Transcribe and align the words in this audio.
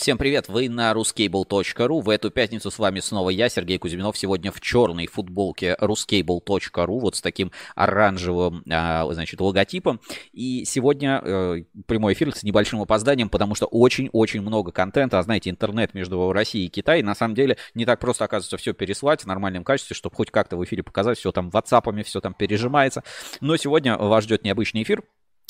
Всем 0.00 0.16
привет, 0.16 0.48
вы 0.48 0.70
на 0.70 0.92
ruscable.ru. 0.92 2.00
В 2.00 2.08
эту 2.08 2.30
пятницу 2.30 2.70
с 2.70 2.78
вами 2.78 3.00
снова 3.00 3.28
я, 3.28 3.50
Сергей 3.50 3.76
Кузьминов. 3.76 4.16
Сегодня 4.16 4.50
в 4.50 4.58
черной 4.58 5.06
футболке 5.06 5.76
ruscable.ru, 5.78 6.98
вот 7.00 7.16
с 7.16 7.20
таким 7.20 7.52
оранжевым, 7.74 8.64
а, 8.70 9.06
значит, 9.12 9.42
логотипом. 9.42 10.00
И 10.32 10.64
сегодня 10.64 11.20
э, 11.22 11.64
прямой 11.86 12.14
эфир 12.14 12.34
с 12.34 12.42
небольшим 12.42 12.80
опозданием, 12.80 13.28
потому 13.28 13.54
что 13.54 13.66
очень-очень 13.66 14.40
много 14.40 14.72
контента. 14.72 15.18
А 15.18 15.22
знаете, 15.22 15.50
интернет 15.50 15.92
между 15.92 16.32
Россией 16.32 16.68
и 16.68 16.70
Китаем, 16.70 17.04
на 17.04 17.14
самом 17.14 17.34
деле, 17.34 17.58
не 17.74 17.84
так 17.84 18.00
просто, 18.00 18.24
оказывается, 18.24 18.56
все 18.56 18.72
переслать 18.72 19.24
в 19.24 19.26
нормальном 19.26 19.64
качестве, 19.64 19.94
чтобы 19.94 20.16
хоть 20.16 20.30
как-то 20.30 20.56
в 20.56 20.64
эфире 20.64 20.82
показать, 20.82 21.18
все 21.18 21.30
там 21.30 21.50
ватсапами, 21.50 22.04
все 22.04 22.22
там 22.22 22.32
пережимается. 22.32 23.04
Но 23.42 23.54
сегодня 23.58 23.98
вас 23.98 24.24
ждет 24.24 24.44
необычный 24.44 24.82
эфир. 24.82 25.02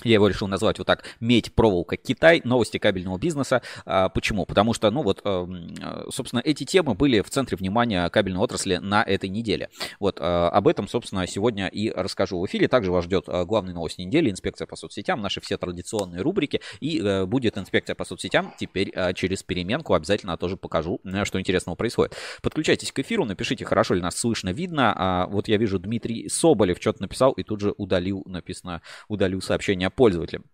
Я 0.05 0.14
его 0.14 0.29
решил 0.29 0.48
назвать 0.48 0.79
вот 0.79 0.87
так 0.87 1.05
«Медь, 1.21 1.53
проволока, 1.55 1.96
Китай. 1.96 2.41
Новости 2.45 2.79
кабельного 2.79 3.19
бизнеса». 3.19 3.62
А, 3.85 4.09
почему? 4.09 4.46
Потому 4.46 4.75
что, 4.75 4.91
ну 4.91 5.03
вот, 5.03 5.21
эм, 5.25 5.75
собственно, 6.11 6.40
эти 6.40 6.64
темы 6.64 6.95
были 6.95 7.21
в 7.21 7.31
центре 7.31 7.57
внимания 7.57 8.09
кабельной 8.09 8.40
отрасли 8.40 8.76
на 8.76 9.03
этой 9.03 9.29
неделе. 9.29 9.68
Вот 9.99 10.18
э, 10.21 10.23
об 10.23 10.68
этом, 10.68 10.89
собственно, 10.89 11.26
сегодня 11.26 11.68
и 11.68 11.90
расскажу 11.90 12.40
в 12.40 12.46
эфире. 12.46 12.68
Также 12.68 12.93
вас 12.93 13.04
ждет 13.04 13.25
э, 13.29 13.45
главные 13.45 13.75
новости 13.75 14.00
недели, 14.00 14.31
инспекция 14.31 14.67
по 14.67 14.76
соцсетям, 14.76 15.21
наши 15.21 15.40
все 15.40 15.57
традиционные 15.57 16.23
рубрики. 16.23 16.61
И 16.81 17.01
э, 17.01 17.26
будет 17.26 17.59
инспекция 17.59 17.95
по 17.95 18.04
соцсетям 18.04 18.54
теперь 18.59 18.93
через 19.14 19.43
переменку. 19.43 19.95
Обязательно 19.95 20.37
тоже 20.37 20.57
покажу, 20.57 21.01
что 21.25 21.39
интересного 21.39 21.76
происходит. 21.76 22.17
Подключайтесь 22.43 22.93
к 22.93 22.98
эфиру, 22.98 23.25
напишите, 23.25 23.64
хорошо 23.64 23.95
ли 23.95 24.01
нас 24.01 24.17
слышно, 24.17 24.51
видно. 24.51 24.95
А, 24.96 25.26
вот 25.26 25.48
я 25.48 25.57
вижу, 25.57 25.79
Дмитрий 25.79 26.29
Соболев 26.29 26.79
что-то 26.81 27.03
написал 27.03 27.32
и 27.32 27.43
тут 27.43 27.61
же 27.61 27.75
удалил, 27.76 28.23
написано, 28.26 28.82
удалил 29.09 29.40
сообщение 29.40 29.89
пользователям. 29.90 30.44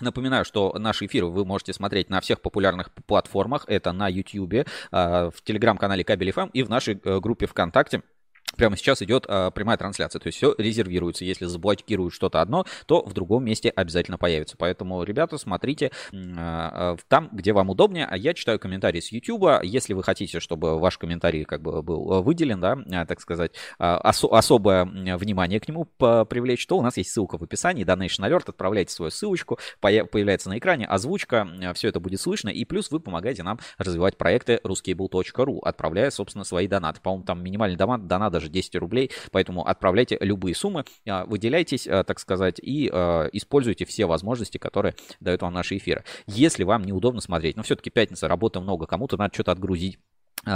Напоминаю, 0.00 0.44
что 0.44 0.74
наши 0.76 1.06
эфиры 1.06 1.26
вы 1.26 1.44
можете 1.44 1.72
смотреть 1.72 2.10
на 2.10 2.20
всех 2.20 2.40
популярных 2.40 2.92
платформах. 3.06 3.64
Это 3.68 3.92
на 3.92 4.08
YouTube, 4.08 4.66
а, 4.90 5.30
в 5.30 5.42
телеграм-канале 5.42 6.02
Кабель 6.02 6.32
ФМ 6.32 6.48
и 6.52 6.64
в 6.64 6.68
нашей 6.68 7.00
э, 7.02 7.20
группе 7.20 7.46
ВКонтакте. 7.46 8.02
Прямо 8.56 8.76
сейчас 8.76 9.02
идет 9.02 9.26
а, 9.28 9.50
прямая 9.50 9.76
трансляция, 9.76 10.20
то 10.20 10.26
есть 10.26 10.38
все 10.38 10.54
резервируется. 10.58 11.24
Если 11.24 11.46
заблокируют 11.46 12.14
что-то 12.14 12.40
одно, 12.40 12.64
то 12.86 13.02
в 13.04 13.12
другом 13.12 13.44
месте 13.44 13.70
обязательно 13.70 14.18
появится. 14.18 14.56
Поэтому, 14.56 15.02
ребята, 15.02 15.38
смотрите 15.38 15.90
а, 16.36 16.96
там, 17.08 17.28
где 17.32 17.52
вам 17.52 17.70
удобнее. 17.70 18.06
А 18.08 18.16
я 18.16 18.34
читаю 18.34 18.58
комментарии 18.58 19.00
с 19.00 19.12
YouTube. 19.12 19.62
Если 19.62 19.92
вы 19.94 20.02
хотите, 20.02 20.40
чтобы 20.40 20.78
ваш 20.78 20.98
комментарий 20.98 21.44
как 21.44 21.62
бы 21.62 21.82
был 21.82 22.22
выделен, 22.22 22.60
да, 22.60 22.78
а, 22.92 23.06
так 23.06 23.20
сказать, 23.20 23.52
а, 23.78 24.00
ос- 24.08 24.24
особое 24.24 24.84
внимание 24.84 25.60
к 25.60 25.68
нему 25.68 25.84
привлечь, 25.84 26.66
то 26.66 26.78
у 26.78 26.82
нас 26.82 26.96
есть 26.96 27.10
ссылка 27.10 27.38
в 27.38 27.42
описании. 27.42 27.84
Donation 27.84 28.28
Alert, 28.28 28.44
отправляйте 28.48 28.92
свою 28.92 29.10
ссылочку, 29.10 29.58
появляется 29.80 30.48
на 30.48 30.58
экране 30.58 30.86
озвучка, 30.86 31.48
все 31.74 31.88
это 31.88 32.00
будет 32.00 32.20
слышно. 32.20 32.48
И 32.48 32.64
плюс 32.64 32.90
вы 32.90 33.00
помогаете 33.00 33.42
нам 33.42 33.58
развивать 33.78 34.16
проекты 34.16 34.60
ruscable.ru, 34.64 35.60
отправляя, 35.62 36.10
собственно, 36.10 36.44
свои 36.44 36.66
донаты. 36.66 37.00
По-моему, 37.00 37.24
там 37.24 37.42
минимальный 37.42 37.76
донат, 37.76 38.06
донат 38.06 38.32
даже 38.32 38.43
даже 38.44 38.52
10 38.52 38.76
рублей, 38.76 39.10
поэтому 39.30 39.66
отправляйте 39.66 40.16
любые 40.20 40.54
суммы, 40.54 40.84
а, 41.08 41.24
выделяйтесь, 41.24 41.86
а, 41.86 42.04
так 42.04 42.20
сказать, 42.20 42.60
и 42.60 42.90
а, 42.92 43.28
используйте 43.32 43.84
все 43.84 44.06
возможности, 44.06 44.58
которые 44.58 44.94
дают 45.20 45.42
вам 45.42 45.54
наши 45.54 45.76
эфиры. 45.76 46.04
Если 46.26 46.64
вам 46.64 46.84
неудобно 46.84 47.20
смотреть, 47.20 47.56
но 47.56 47.62
все-таки 47.62 47.90
пятница, 47.90 48.28
работы 48.28 48.60
много, 48.60 48.86
кому-то 48.86 49.16
надо 49.16 49.34
что-то 49.34 49.52
отгрузить, 49.52 49.98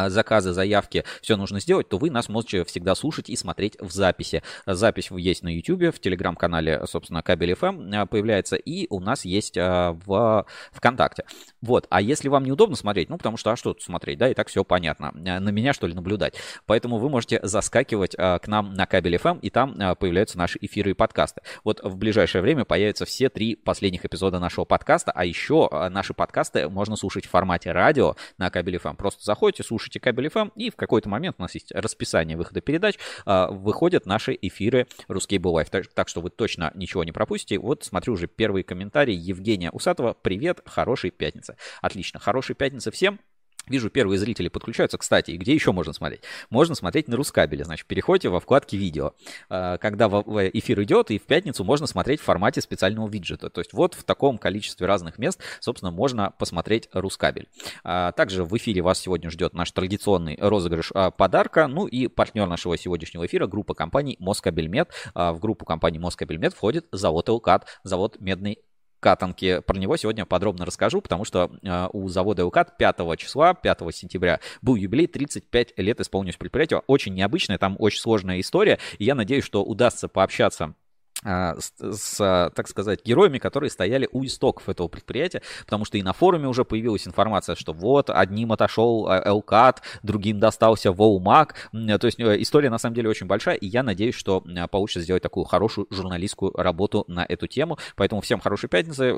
заказы, 0.08 0.52
заявки, 0.52 1.04
все 1.22 1.36
нужно 1.36 1.60
сделать, 1.60 1.88
то 1.88 1.98
вы 1.98 2.10
нас 2.10 2.28
можете 2.28 2.64
всегда 2.64 2.94
слушать 2.94 3.30
и 3.30 3.36
смотреть 3.36 3.76
в 3.80 3.90
записи. 3.90 4.42
Запись 4.66 5.08
есть 5.10 5.42
на 5.42 5.54
YouTube, 5.54 5.94
в 5.94 6.00
телеграм-канале, 6.00 6.82
собственно, 6.86 7.22
Кабель 7.22 7.52
FM 7.52 7.94
а, 7.94 8.06
появляется, 8.06 8.56
и 8.56 8.86
у 8.90 9.00
нас 9.00 9.24
есть 9.24 9.56
а, 9.56 9.96
в 10.04 10.46
ВКонтакте. 10.72 11.24
Вот, 11.60 11.86
а 11.90 12.00
если 12.00 12.28
вам 12.28 12.44
неудобно 12.44 12.76
смотреть, 12.76 13.08
ну, 13.08 13.16
потому 13.16 13.36
что, 13.36 13.52
а 13.52 13.56
что 13.56 13.72
тут 13.72 13.82
смотреть, 13.82 14.18
да, 14.18 14.30
и 14.30 14.34
так 14.34 14.48
все 14.48 14.64
понятно, 14.64 15.12
на 15.12 15.50
меня, 15.50 15.72
что 15.72 15.86
ли, 15.86 15.94
наблюдать. 15.94 16.34
Поэтому 16.66 16.98
вы 16.98 17.08
можете 17.08 17.40
заскакивать 17.42 18.14
к 18.16 18.42
нам 18.46 18.74
на 18.74 18.86
Кабель 18.86 19.16
FM, 19.16 19.40
и 19.40 19.50
там 19.50 19.74
появляются 19.96 20.38
наши 20.38 20.58
эфиры 20.60 20.92
и 20.92 20.94
подкасты. 20.94 21.42
Вот 21.64 21.80
в 21.82 21.96
ближайшее 21.96 22.42
время 22.42 22.64
появятся 22.64 23.04
все 23.04 23.28
три 23.28 23.56
последних 23.56 24.04
эпизода 24.04 24.38
нашего 24.38 24.64
подкаста, 24.64 25.12
а 25.14 25.24
еще 25.24 25.68
наши 25.90 26.14
подкасты 26.14 26.68
можно 26.68 26.96
слушать 26.96 27.26
в 27.26 27.30
формате 27.30 27.72
радио 27.72 28.16
на 28.36 28.50
Кабель 28.50 28.76
FM. 28.76 28.96
Просто 28.96 29.24
заходите, 29.24 29.62
слушайте 29.62 29.77
слушаете 29.78 30.00
кабель 30.00 30.26
FM, 30.26 30.52
и 30.56 30.70
в 30.70 30.76
какой-то 30.76 31.08
момент 31.08 31.36
у 31.38 31.42
нас 31.42 31.54
есть 31.54 31.72
расписание 31.72 32.36
выхода 32.36 32.60
передач, 32.60 32.98
а, 33.24 33.50
выходят 33.50 34.06
наши 34.06 34.36
эфиры 34.40 34.86
Русский 35.06 35.38
Live. 35.38 35.68
Так, 35.70 35.86
так 35.88 36.08
что 36.08 36.20
вы 36.20 36.30
точно 36.30 36.72
ничего 36.74 37.04
не 37.04 37.12
пропустите. 37.12 37.58
Вот 37.58 37.84
смотрю 37.84 38.14
уже 38.14 38.26
первый 38.26 38.62
комментарий 38.62 39.14
Евгения 39.14 39.70
Усатова. 39.70 40.14
Привет, 40.20 40.60
хорошей 40.66 41.10
пятницы. 41.10 41.56
Отлично, 41.80 42.18
хорошей 42.18 42.54
пятницы 42.54 42.90
всем. 42.90 43.20
Вижу, 43.68 43.90
первые 43.90 44.18
зрители 44.18 44.48
подключаются. 44.48 44.98
Кстати, 44.98 45.32
где 45.32 45.54
еще 45.54 45.72
можно 45.72 45.92
смотреть? 45.92 46.22
Можно 46.50 46.74
смотреть 46.74 47.08
на 47.08 47.16
Рускабеле. 47.16 47.64
Значит, 47.64 47.86
переходите 47.86 48.28
во 48.28 48.40
вкладке 48.40 48.76
«Видео». 48.76 49.12
А, 49.48 49.78
когда 49.78 50.06
эфир 50.08 50.82
идет, 50.82 51.10
и 51.10 51.18
в 51.18 51.22
пятницу 51.22 51.64
можно 51.64 51.86
смотреть 51.86 52.20
в 52.20 52.24
формате 52.24 52.60
специального 52.60 53.08
виджета. 53.08 53.50
То 53.50 53.60
есть 53.60 53.72
вот 53.72 53.94
в 53.94 54.04
таком 54.04 54.38
количестве 54.38 54.86
разных 54.86 55.18
мест, 55.18 55.40
собственно, 55.60 55.90
можно 55.90 56.32
посмотреть 56.38 56.88
Рускабель. 56.92 57.48
А, 57.84 58.12
также 58.12 58.44
в 58.44 58.56
эфире 58.56 58.82
вас 58.82 58.98
сегодня 58.98 59.30
ждет 59.30 59.54
наш 59.54 59.70
традиционный 59.72 60.38
розыгрыш 60.40 60.90
а, 60.94 61.10
подарка. 61.10 61.66
Ну 61.66 61.86
и 61.86 62.08
партнер 62.08 62.46
нашего 62.46 62.76
сегодняшнего 62.76 63.26
эфира– 63.26 63.46
группа 63.48 63.74
компаний 63.74 64.16
Москабельмет. 64.18 64.90
В 65.14 65.38
группу 65.38 65.64
компаний 65.64 65.98
Москабельмет 65.98 66.54
входит 66.54 66.86
завод 66.92 67.28
«Элкат», 67.28 67.66
завод 67.82 68.16
«Медный 68.20 68.58
катанки. 69.00 69.60
Про 69.60 69.78
него 69.78 69.96
сегодня 69.96 70.26
подробно 70.26 70.64
расскажу, 70.64 71.00
потому 71.00 71.24
что 71.24 71.50
э, 71.62 71.88
у 71.92 72.08
завода 72.08 72.44
УКАТ 72.44 72.76
5 72.76 73.18
числа, 73.18 73.54
5 73.54 73.80
сентября, 73.92 74.40
был 74.62 74.74
юбилей, 74.76 75.06
35 75.06 75.78
лет 75.78 76.00
исполнилось 76.00 76.36
предприятию. 76.36 76.82
Очень 76.86 77.14
необычная, 77.14 77.58
там 77.58 77.76
очень 77.78 78.00
сложная 78.00 78.40
история, 78.40 78.78
и 78.98 79.04
я 79.04 79.14
надеюсь, 79.14 79.44
что 79.44 79.64
удастся 79.64 80.08
пообщаться 80.08 80.74
с, 81.24 81.72
с, 81.78 82.52
так 82.54 82.68
сказать, 82.68 83.04
героями, 83.04 83.38
которые 83.38 83.70
стояли 83.70 84.08
у 84.12 84.24
истоков 84.24 84.68
этого 84.68 84.88
предприятия, 84.88 85.42
потому 85.64 85.84
что 85.84 85.98
и 85.98 86.02
на 86.02 86.12
форуме 86.12 86.48
уже 86.48 86.64
появилась 86.64 87.06
информация, 87.06 87.56
что 87.56 87.72
вот 87.72 88.10
одним 88.10 88.52
отошел 88.52 89.08
Элкат, 89.08 89.82
другим 90.02 90.38
достался 90.40 90.92
Воумак, 90.92 91.54
то 91.72 92.06
есть 92.06 92.20
э, 92.20 92.40
история 92.40 92.70
на 92.70 92.78
самом 92.78 92.94
деле 92.94 93.08
очень 93.08 93.26
большая, 93.26 93.56
и 93.56 93.66
я 93.66 93.82
надеюсь, 93.82 94.14
что 94.14 94.44
получится 94.70 95.00
сделать 95.00 95.22
такую 95.22 95.44
хорошую 95.44 95.86
журналистскую 95.90 96.52
работу 96.52 97.04
на 97.08 97.24
эту 97.24 97.46
тему, 97.46 97.78
поэтому 97.96 98.20
всем 98.20 98.40
хорошей 98.40 98.68
пятницы, 98.68 99.14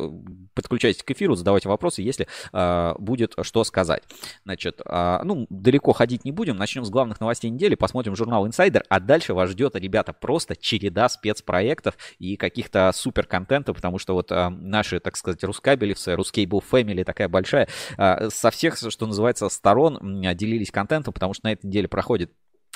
подключайтесь 0.54 1.02
к 1.02 1.10
эфиру, 1.10 1.34
задавайте 1.34 1.68
вопросы, 1.68 2.02
если 2.02 2.26
э, 2.52 2.94
будет 2.98 3.34
что 3.42 3.64
сказать. 3.64 4.02
Значит, 4.44 4.80
э, 4.84 5.20
ну, 5.24 5.46
далеко 5.50 5.92
ходить 5.92 6.24
не 6.24 6.32
будем, 6.32 6.56
начнем 6.56 6.84
с 6.84 6.90
главных 6.90 7.20
новостей 7.20 7.50
недели, 7.50 7.74
посмотрим 7.74 8.16
журнал 8.16 8.46
Insider, 8.46 8.82
а 8.88 9.00
дальше 9.00 9.34
вас 9.34 9.50
ждет, 9.50 9.76
ребята, 9.76 10.12
просто 10.12 10.56
череда 10.56 11.08
спецпроектов, 11.08 11.89
проектов 11.90 12.16
и 12.18 12.36
каких-то 12.36 12.90
супер 12.94 13.26
контента, 13.26 13.72
потому 13.72 13.98
что 13.98 14.14
вот 14.14 14.32
а, 14.32 14.50
наши, 14.50 15.00
так 15.00 15.16
сказать, 15.16 15.42
рускабелевцы, 15.44 16.14
Рускейбл 16.14 16.62
Family 16.70 17.04
такая 17.04 17.28
большая, 17.28 17.68
а, 17.96 18.28
со 18.30 18.50
всех, 18.50 18.76
что 18.76 19.06
называется, 19.06 19.48
сторон 19.48 19.98
делились 20.34 20.70
контентом, 20.70 21.12
потому 21.12 21.34
что 21.34 21.46
на 21.46 21.52
этой 21.52 21.66
неделе 21.66 21.88
проходит 21.88 22.32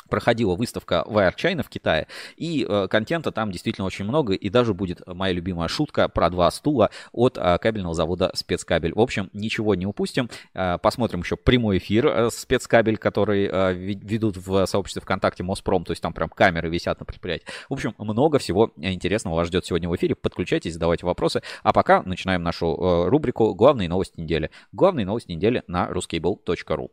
проходила 0.09 0.55
выставка 0.55 1.05
Wire 1.07 1.35
China 1.37 1.63
в 1.63 1.69
Китае, 1.69 2.07
и 2.37 2.67
э, 2.69 2.89
контента 2.89 3.33
там 3.33 3.51
действительно 3.51 3.87
очень 3.87 4.05
много, 4.05 4.35
и 4.35 4.49
даже 4.49 4.75
будет 4.75 5.03
моя 5.07 5.33
любимая 5.33 5.69
шутка 5.69 6.09
про 6.09 6.31
два 6.31 6.51
стула 6.51 6.91
от 7.13 7.39
э, 7.39 7.59
кабельного 7.59 7.95
завода 7.95 8.31
Спецкабель. 8.35 8.95
В 8.95 9.01
общем, 9.01 9.31
ничего 9.33 9.75
не 9.75 9.87
упустим. 9.87 10.31
Э, 10.55 10.79
посмотрим 10.79 11.21
еще 11.21 11.37
прямой 11.37 11.79
эфир 11.79 12.07
э, 12.07 12.31
Спецкабель, 12.31 12.97
который 12.97 13.49
э, 13.51 13.73
ведут 13.75 14.37
в 14.37 14.67
сообществе 14.67 15.03
ВКонтакте 15.03 15.43
Моспром, 15.43 15.85
то 15.85 15.93
есть 15.93 16.03
там 16.03 16.13
прям 16.13 16.29
камеры 16.29 16.69
висят 16.69 17.01
на 17.01 17.07
предприятии. 17.07 17.47
В 17.69 17.73
общем, 17.73 17.95
много 17.99 18.39
всего 18.39 18.73
интересного 18.77 19.37
вас 19.37 19.49
ждет 19.49 19.67
сегодня 19.67 19.89
в 19.89 19.97
эфире. 19.97 20.15
Подключайтесь, 20.15 20.75
задавайте 20.75 21.07
вопросы. 21.07 21.43
А 21.63 21.73
пока 21.73 22.03
начинаем 22.03 22.43
нашу 22.43 22.67
э, 22.67 23.09
рубрику 23.09 23.55
«Главные 23.55 23.89
новости 23.89 24.21
недели». 24.21 24.51
Главные 24.73 25.07
новости 25.07 25.33
недели 25.33 25.63
на 25.67 25.89
ruskable.ru. 25.91 26.91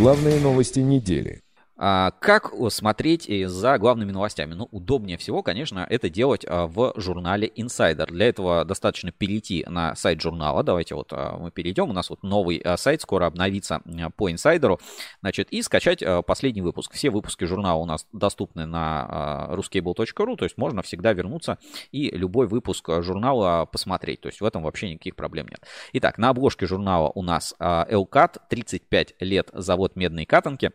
Главные 0.00 0.40
новости 0.40 0.80
недели. 0.80 1.42
А, 1.82 2.10
как 2.20 2.52
смотреть 2.68 3.26
за 3.48 3.78
главными 3.78 4.12
новостями? 4.12 4.52
Ну, 4.52 4.68
удобнее 4.70 5.16
всего, 5.16 5.42
конечно, 5.42 5.86
это 5.88 6.10
делать 6.10 6.44
а, 6.46 6.66
в 6.66 6.92
журнале 6.96 7.48
Insider. 7.48 8.04
Для 8.04 8.28
этого 8.28 8.66
достаточно 8.66 9.12
перейти 9.12 9.64
на 9.66 9.94
сайт 9.96 10.20
журнала. 10.20 10.62
Давайте 10.62 10.94
вот 10.94 11.08
а, 11.12 11.38
мы 11.38 11.50
перейдем. 11.50 11.88
У 11.88 11.94
нас 11.94 12.10
вот 12.10 12.22
новый 12.22 12.62
сайт 12.76 13.00
скоро 13.00 13.24
обновится 13.24 13.80
по 14.16 14.30
инсайдеру. 14.30 14.78
Значит, 15.22 15.48
и 15.50 15.62
скачать 15.62 16.04
последний 16.26 16.60
выпуск. 16.60 16.92
Все 16.92 17.08
выпуски 17.08 17.46
журнала 17.46 17.78
у 17.78 17.86
нас 17.86 18.06
доступны 18.12 18.66
на 18.66 19.48
ruscable.ru, 19.52 20.36
то 20.36 20.44
есть 20.44 20.58
можно 20.58 20.82
всегда 20.82 21.14
вернуться 21.14 21.56
и 21.92 22.10
любой 22.10 22.46
выпуск 22.46 22.90
журнала 23.00 23.64
посмотреть. 23.64 24.20
То 24.20 24.28
есть 24.28 24.42
в 24.42 24.44
этом 24.44 24.62
вообще 24.62 24.90
никаких 24.90 25.16
проблем 25.16 25.46
нет. 25.48 25.64
Итак, 25.94 26.18
на 26.18 26.28
обложке 26.28 26.66
журнала 26.66 27.10
у 27.14 27.22
нас 27.22 27.54
LCAT 27.58 28.36
35 28.50 29.14
лет 29.20 29.48
завод 29.54 29.96
медной 29.96 30.26
катанки. 30.26 30.72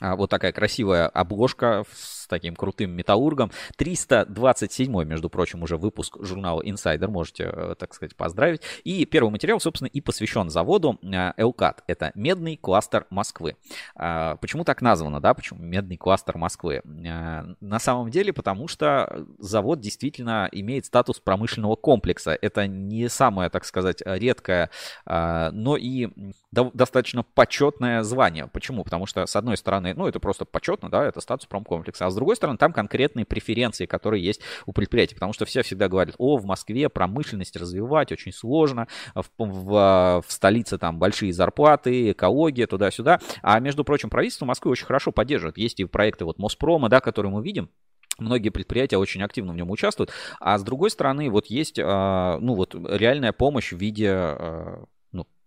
А, 0.00 0.16
вот 0.16 0.30
такая 0.30 0.52
красивая 0.52 1.08
обложка 1.08 1.84
таким 2.26 2.56
крутым 2.56 2.90
металлургом. 2.92 3.50
327 3.76 5.04
между 5.04 5.28
прочим, 5.28 5.62
уже 5.62 5.76
выпуск 5.76 6.16
журнала 6.20 6.62
Insider, 6.62 7.08
можете, 7.08 7.44
э, 7.52 7.74
так 7.78 7.94
сказать, 7.94 8.16
поздравить. 8.16 8.62
И 8.84 9.04
первый 9.04 9.30
материал, 9.30 9.60
собственно, 9.60 9.88
и 9.88 10.00
посвящен 10.00 10.50
заводу 10.50 10.98
Элкат. 11.36 11.82
Это 11.86 12.12
медный 12.14 12.56
кластер 12.56 13.06
Москвы. 13.10 13.56
А, 13.94 14.36
почему 14.36 14.64
так 14.64 14.82
названо, 14.82 15.20
да? 15.20 15.34
Почему 15.34 15.60
медный 15.60 15.96
кластер 15.96 16.36
Москвы? 16.38 16.82
А, 17.06 17.46
на 17.60 17.78
самом 17.78 18.10
деле, 18.10 18.32
потому 18.32 18.68
что 18.68 19.26
завод 19.38 19.80
действительно 19.80 20.48
имеет 20.52 20.86
статус 20.86 21.20
промышленного 21.20 21.76
комплекса. 21.76 22.36
Это 22.40 22.66
не 22.66 23.08
самое, 23.08 23.50
так 23.50 23.64
сказать, 23.64 24.02
редкое, 24.04 24.70
но 25.06 25.76
и 25.76 26.08
достаточно 26.52 27.22
почетное 27.22 28.02
звание. 28.02 28.48
Почему? 28.48 28.84
Потому 28.84 29.06
что, 29.06 29.26
с 29.26 29.36
одной 29.36 29.56
стороны, 29.56 29.94
ну, 29.94 30.06
это 30.06 30.20
просто 30.20 30.44
почетно, 30.44 30.90
да, 30.90 31.04
это 31.04 31.20
статус 31.20 31.46
промкомплекса, 31.46 32.06
а 32.06 32.10
с 32.10 32.15
другой 32.16 32.36
стороны, 32.36 32.58
там 32.58 32.72
конкретные 32.72 33.24
преференции, 33.24 33.86
которые 33.86 34.24
есть 34.24 34.40
у 34.66 34.72
предприятий, 34.72 35.14
потому 35.14 35.32
что 35.32 35.44
все 35.44 35.62
всегда 35.62 35.88
говорят, 35.88 36.16
о, 36.18 36.36
в 36.36 36.44
Москве 36.44 36.88
промышленность 36.88 37.56
развивать 37.56 38.12
очень 38.12 38.32
сложно, 38.32 38.88
в, 39.14 39.24
в, 39.38 40.22
в 40.26 40.32
столице 40.32 40.78
там 40.78 40.98
большие 40.98 41.32
зарплаты, 41.32 42.10
экология, 42.10 42.66
туда-сюда, 42.66 43.20
а, 43.42 43.60
между 43.60 43.84
прочим, 43.84 44.10
правительство 44.10 44.46
Москвы 44.46 44.72
очень 44.72 44.86
хорошо 44.86 45.12
поддерживает. 45.12 45.58
Есть 45.58 45.80
и 45.80 45.84
проекты 45.84 46.24
вот 46.24 46.38
Моспрома, 46.38 46.88
да, 46.88 47.00
которые 47.00 47.30
мы 47.30 47.42
видим, 47.42 47.70
Многие 48.18 48.48
предприятия 48.48 48.96
очень 48.96 49.22
активно 49.22 49.52
в 49.52 49.56
нем 49.56 49.70
участвуют. 49.70 50.10
А 50.40 50.56
с 50.56 50.62
другой 50.62 50.90
стороны, 50.90 51.28
вот 51.28 51.46
есть, 51.46 51.78
а, 51.78 52.38
ну 52.40 52.54
вот, 52.54 52.74
реальная 52.74 53.32
помощь 53.32 53.72
в 53.72 53.76
виде 53.76 54.10
а, 54.10 54.84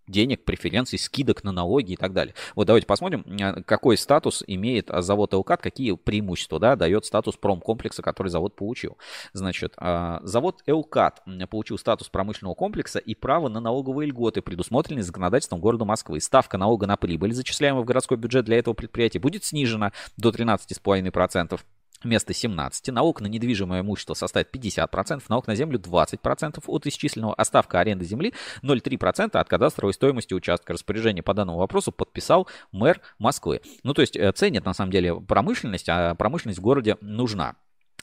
денег, 0.09 0.43
преференций, 0.43 0.99
скидок 0.99 1.43
на 1.43 1.51
налоги 1.51 1.93
и 1.93 1.95
так 1.95 2.13
далее. 2.13 2.35
Вот 2.55 2.67
давайте 2.67 2.87
посмотрим, 2.87 3.21
э, 3.21 3.61
какой 3.63 3.97
статус 3.97 4.43
имеет 4.47 4.89
а, 4.91 5.01
завод 5.01 5.33
ЛКАТ, 5.33 5.61
какие 5.61 5.95
преимущества 5.95 6.59
да, 6.59 6.75
дает 6.75 7.05
статус 7.05 7.37
промкомплекса, 7.37 8.01
который 8.01 8.29
завод 8.29 8.55
получил. 8.55 8.97
Значит, 9.33 9.73
а, 9.77 10.19
завод 10.23 10.61
ЛКАТ 10.67 11.23
получил 11.49 11.77
статус 11.77 12.09
промышленного 12.09 12.55
комплекса 12.55 12.99
и 12.99 13.15
право 13.15 13.49
на 13.49 13.59
налоговые 13.59 14.07
льготы, 14.07 14.41
предусмотренные 14.41 15.03
законодательством 15.03 15.59
города 15.59 15.85
Москвы. 15.85 16.19
Ставка 16.19 16.57
налога 16.57 16.87
на 16.87 16.97
прибыль, 16.97 17.33
зачисляемая 17.33 17.83
в 17.83 17.85
городской 17.85 18.17
бюджет 18.17 18.45
для 18.45 18.57
этого 18.57 18.73
предприятия, 18.73 19.19
будет 19.19 19.43
снижена 19.43 19.93
до 20.17 20.29
13,5% 20.29 21.59
вместо 22.03 22.33
17. 22.33 22.89
Налог 22.89 23.21
на 23.21 23.27
недвижимое 23.27 23.81
имущество 23.81 24.13
составит 24.13 24.53
50%, 24.53 25.23
налог 25.29 25.47
на 25.47 25.55
землю 25.55 25.79
20% 25.79 26.63
от 26.65 26.87
исчисленного, 26.87 27.33
а 27.33 27.45
ставка 27.45 27.79
аренды 27.79 28.05
земли 28.05 28.33
0,3% 28.63 29.37
от 29.37 29.49
кадастровой 29.49 29.93
стоимости 29.93 30.33
участка. 30.33 30.73
Распоряжение 30.73 31.23
по 31.23 31.33
данному 31.33 31.59
вопросу 31.59 31.91
подписал 31.91 32.47
мэр 32.71 33.01
Москвы. 33.17 33.61
Ну, 33.83 33.93
то 33.93 34.01
есть 34.01 34.15
э, 34.15 34.31
ценят 34.31 34.65
на 34.65 34.73
самом 34.73 34.91
деле 34.91 35.15
промышленность, 35.15 35.89
а 35.89 36.15
промышленность 36.15 36.59
в 36.59 36.63
городе 36.63 36.97
нужна. 37.01 37.55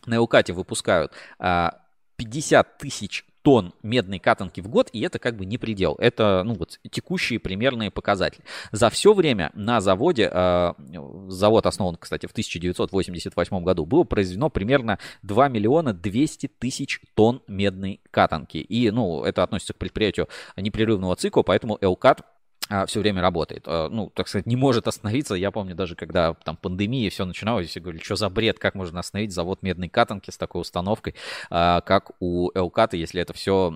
На 0.07 0.17
Элкате 0.17 0.53
выпускают 0.53 1.13
50 1.39 2.67
а, 2.67 2.79
тысяч 2.79 3.25
тонн 3.47 3.73
медной 3.85 4.19
катанки 4.19 4.61
в 4.61 4.67
год, 4.67 4.89
и 4.93 5.01
это 5.03 5.21
как 5.21 5.37
бы 5.37 5.47
не 5.47 5.57
предел. 5.57 5.95
Это, 6.01 6.43
ну 6.45 6.55
вот, 6.55 6.81
текущие 6.91 7.39
примерные 7.39 7.93
показатели. 7.93 8.43
За 8.73 8.91
все 8.91 9.15
время 9.15 9.53
на 9.55 9.81
заводе, 9.81 10.29
э, 10.33 10.73
завод 11.29 11.67
основан, 11.67 11.95
кстати, 11.95 12.27
в 12.27 12.33
1988 12.33 13.63
году, 13.63 13.87
было 13.87 14.03
произведено 14.03 14.51
примерно 14.51 14.99
2 15.23 15.49
миллиона 15.49 15.93
200 15.93 16.49
тысяч 16.59 17.01
тонн 17.15 17.41
медной 17.47 18.01
катанки. 18.11 18.57
И, 18.57 18.91
ну, 18.91 19.23
это 19.23 19.45
относится 19.45 19.75
к 19.75 19.77
предприятию 19.77 20.27
непрерывного 20.57 21.15
цикла, 21.15 21.43
поэтому 21.43 21.79
Элкат 21.81 22.23
а, 22.23 22.25
все 22.87 23.01
время 23.01 23.23
работает. 23.23 23.65
А, 23.67 23.89
ну, 23.89 24.11
так 24.15 24.29
сказать, 24.29 24.47
не 24.47 24.57
может 24.57 24.89
остановиться. 24.89 25.35
Я 25.35 25.51
помню 25.51 25.75
даже, 25.75 25.95
когда 25.95 26.35
там 26.35 26.57
пандемия, 26.57 27.11
все 27.11 27.25
начиналось, 27.25 27.69
все 27.69 27.81
говорили, 27.81 28.03
что 28.03 28.17
за 28.17 28.29
бред, 28.29 28.59
как 28.59 28.75
можно 28.75 29.01
остановить 29.01 29.33
завод 29.33 29.63
медной 29.63 29.89
катанки 29.89 30.31
с 30.31 30.37
такой 30.37 30.63
установкой, 30.63 31.15
а, 31.51 31.81
как 31.81 32.13
у 32.21 32.51
Элката, 32.55 32.97
если 32.97 33.21
это 33.21 33.33
все 33.33 33.75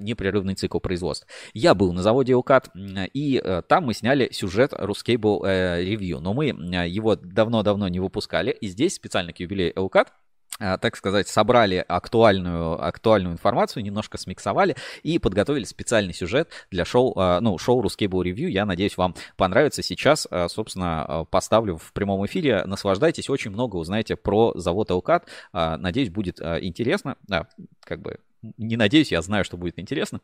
непрерывный 0.00 0.54
цикл 0.54 0.78
производства. 0.78 1.28
Я 1.54 1.74
был 1.74 1.92
на 1.92 2.02
заводе 2.02 2.32
Элкат, 2.32 2.70
и 2.74 3.40
э, 3.42 3.62
там 3.66 3.84
мы 3.84 3.94
сняли 3.94 4.30
сюжет 4.32 4.72
Ruscable 4.72 5.46
э, 5.46 5.84
Review, 5.84 6.20
но 6.20 6.34
мы 6.34 6.46
его 6.46 7.16
давно-давно 7.16 7.88
не 7.88 8.00
выпускали, 8.00 8.50
и 8.50 8.68
здесь 8.68 8.94
специально 8.94 9.32
к 9.32 9.40
юбилею 9.40 9.72
Элкат 9.76 10.08
а, 10.08 10.19
так 10.60 10.96
сказать, 10.96 11.26
собрали 11.28 11.84
актуальную, 11.88 12.84
актуальную 12.84 13.32
информацию, 13.32 13.82
немножко 13.82 14.18
смиксовали 14.18 14.76
и 15.02 15.18
подготовили 15.18 15.64
специальный 15.64 16.12
сюжет 16.12 16.50
для 16.70 16.84
шоу, 16.84 17.14
а, 17.16 17.40
ну, 17.40 17.56
шоу 17.58 17.82
Ruscable 17.82 18.22
Review. 18.22 18.48
Я 18.48 18.66
надеюсь, 18.66 18.96
вам 18.96 19.14
понравится. 19.36 19.82
Сейчас, 19.82 20.28
а, 20.30 20.48
собственно, 20.48 21.26
поставлю 21.30 21.76
в 21.78 21.92
прямом 21.92 22.26
эфире. 22.26 22.64
Наслаждайтесь, 22.66 23.30
очень 23.30 23.50
много 23.50 23.76
узнаете 23.76 24.16
про 24.16 24.52
завод 24.54 24.90
Элкат. 24.90 25.26
Надеюсь, 25.52 26.10
будет 26.10 26.40
интересно. 26.40 27.16
Да, 27.26 27.46
как 27.80 28.00
бы 28.00 28.18
не 28.58 28.76
надеюсь, 28.76 29.12
я 29.12 29.22
знаю, 29.22 29.44
что 29.44 29.56
будет 29.56 29.78
интересно. 29.78 30.20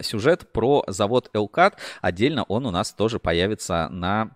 Сюжет 0.00 0.52
про 0.52 0.84
завод 0.86 1.30
Элкат. 1.34 1.78
Отдельно 2.00 2.44
он 2.44 2.66
у 2.66 2.70
нас 2.70 2.92
тоже 2.92 3.18
появится 3.18 3.88
на 3.90 4.22
а, 4.22 4.28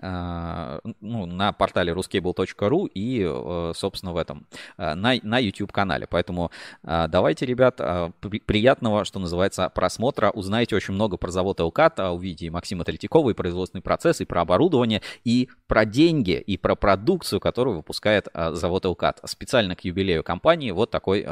ну, 0.00 1.26
на 1.26 1.52
портале 1.52 1.92
ruscable.ru 1.92 2.88
и, 2.94 3.24
э, 3.26 3.72
собственно, 3.74 4.12
в 4.12 4.16
этом, 4.16 4.46
э, 4.78 4.94
на, 4.94 5.14
на 5.22 5.38
YouTube-канале. 5.38 6.06
Поэтому 6.06 6.50
а, 6.82 7.08
давайте, 7.08 7.46
ребят, 7.46 7.80
а, 7.80 8.10
приятного, 8.46 9.04
что 9.04 9.18
называется, 9.18 9.68
просмотра. 9.68 10.30
Узнаете 10.30 10.76
очень 10.76 10.94
много 10.94 11.16
про 11.16 11.30
завод 11.30 11.60
Элкат, 11.60 11.98
увидите 12.00 12.46
и 12.46 12.50
Максима 12.50 12.84
Третьякова, 12.84 13.30
и 13.30 13.34
производственный 13.34 13.82
процесс, 13.82 14.20
и 14.20 14.24
про 14.24 14.42
оборудование, 14.42 15.02
и 15.24 15.48
про 15.66 15.84
деньги, 15.84 16.32
и 16.32 16.56
про 16.56 16.74
продукцию, 16.74 17.40
которую 17.40 17.76
выпускает 17.76 18.28
завод 18.34 18.86
Элкат. 18.86 19.20
Специально 19.24 19.76
к 19.76 19.84
юбилею 19.84 20.22
компании 20.22 20.70
вот 20.70 20.90
такой 20.90 21.26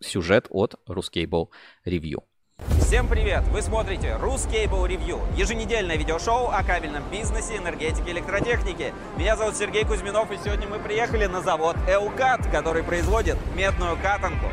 сюжет 0.00 0.46
от 0.50 0.76
Ruscable 0.88 1.48
Review. 1.84 2.22
Всем 2.86 3.08
привет! 3.08 3.42
Вы 3.48 3.62
смотрите 3.62 4.16
Ruscable 4.22 4.86
Review, 4.86 5.20
еженедельное 5.36 5.96
видеошоу 5.96 6.50
о 6.50 6.62
кабельном 6.62 7.02
бизнесе, 7.10 7.56
энергетике, 7.56 8.12
электротехнике. 8.12 8.94
Меня 9.16 9.36
зовут 9.36 9.56
Сергей 9.56 9.84
Кузьминов, 9.84 10.30
и 10.30 10.36
сегодня 10.36 10.68
мы 10.68 10.78
приехали 10.78 11.26
на 11.26 11.40
завод 11.40 11.74
Эукат, 11.88 12.46
который 12.46 12.84
производит 12.84 13.38
медную 13.56 13.96
катанку. 13.96 14.46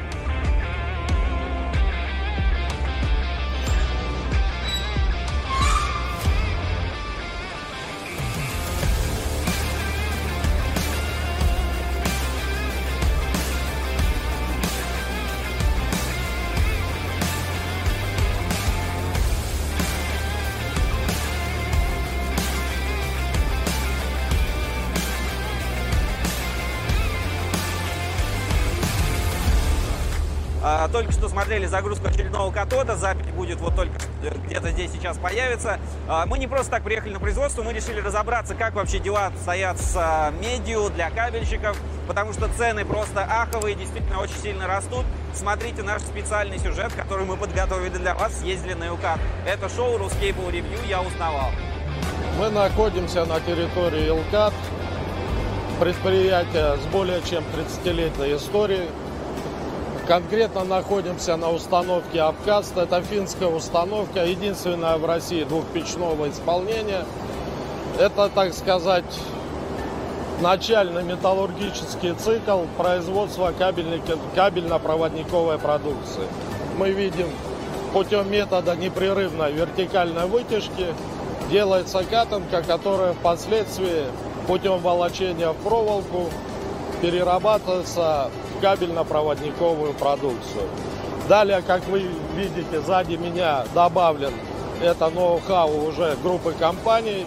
Только 31.43 31.43
что 31.43 31.45
смотрели 31.45 31.65
загрузку 31.65 32.07
очередного 32.07 32.51
катода, 32.51 32.95
запись 32.95 33.31
будет 33.31 33.59
вот 33.59 33.75
только 33.75 33.93
где-то 34.45 34.71
здесь 34.71 34.91
сейчас 34.91 35.17
появится. 35.17 35.79
А, 36.07 36.25
мы 36.25 36.39
не 36.39 36.47
просто 36.47 36.71
так 36.71 36.83
приехали 36.83 37.13
на 37.13 37.19
производство, 37.19 37.63
мы 37.63 37.73
решили 37.73 37.99
разобраться, 37.99 38.55
как 38.55 38.73
вообще 38.73 38.99
дела 38.99 39.31
стоят 39.41 39.79
с 39.79 39.93
а, 39.95 40.31
медиа 40.31 40.89
для 40.89 41.09
кабельщиков, 41.09 41.77
потому 42.07 42.33
что 42.33 42.47
цены 42.57 42.85
просто 42.85 43.23
аховые, 43.23 43.75
действительно 43.75 44.19
очень 44.19 44.37
сильно 44.41 44.67
растут. 44.67 45.05
Смотрите 45.33 45.83
наш 45.83 46.01
специальный 46.01 46.59
сюжет, 46.59 46.93
который 46.93 47.25
мы 47.25 47.37
подготовили 47.37 47.97
для 47.97 48.13
вас, 48.15 48.39
съездили 48.39 48.73
на 48.73 48.85
ЮКАТ. 48.85 49.19
Это 49.45 49.69
шоу 49.69 49.97
Ruscable 49.97 50.51
Review 50.51 50.87
«Я 50.87 51.01
узнавал». 51.01 51.51
Мы 52.39 52.49
находимся 52.49 53.25
на 53.25 53.39
территории 53.39 54.07
ЮКАТ, 54.07 54.53
предприятие 55.79 56.77
с 56.77 56.85
более 56.91 57.21
чем 57.23 57.43
30-летней 57.43 58.35
историей, 58.35 58.87
Конкретно 60.07 60.65
находимся 60.65 61.37
на 61.37 61.49
установке 61.49 62.21
Абкаст. 62.21 62.75
Это 62.75 63.01
финская 63.01 63.47
установка, 63.47 64.25
единственная 64.25 64.97
в 64.97 65.05
России 65.05 65.45
двухпечного 65.45 66.29
исполнения. 66.29 67.05
Это, 67.97 68.27
так 68.27 68.53
сказать, 68.53 69.05
начальный 70.41 71.03
металлургический 71.03 72.13
цикл 72.15 72.63
производства 72.77 73.53
кабельно-проводниковой 74.35 75.57
продукции. 75.57 76.27
Мы 76.77 76.91
видим 76.91 77.29
путем 77.93 78.29
метода 78.29 78.75
непрерывной 78.75 79.53
вертикальной 79.53 80.25
вытяжки 80.25 80.87
делается 81.49 82.03
катанка, 82.03 82.61
которая 82.61 83.13
впоследствии 83.13 84.03
путем 84.47 84.79
волочения 84.79 85.49
в 85.49 85.55
проволоку 85.57 86.29
перерабатывается 87.01 88.29
кабельно-проводниковую 88.63 89.93
продукцию. 89.93 90.63
Далее, 91.27 91.61
как 91.65 91.85
вы 91.87 92.05
видите, 92.35 92.81
сзади 92.81 93.15
меня 93.15 93.65
добавлен 93.75 94.31
это 94.81 95.09
ноу-хау 95.09 95.87
уже 95.87 96.15
группы 96.23 96.53
компаний. 96.57 97.25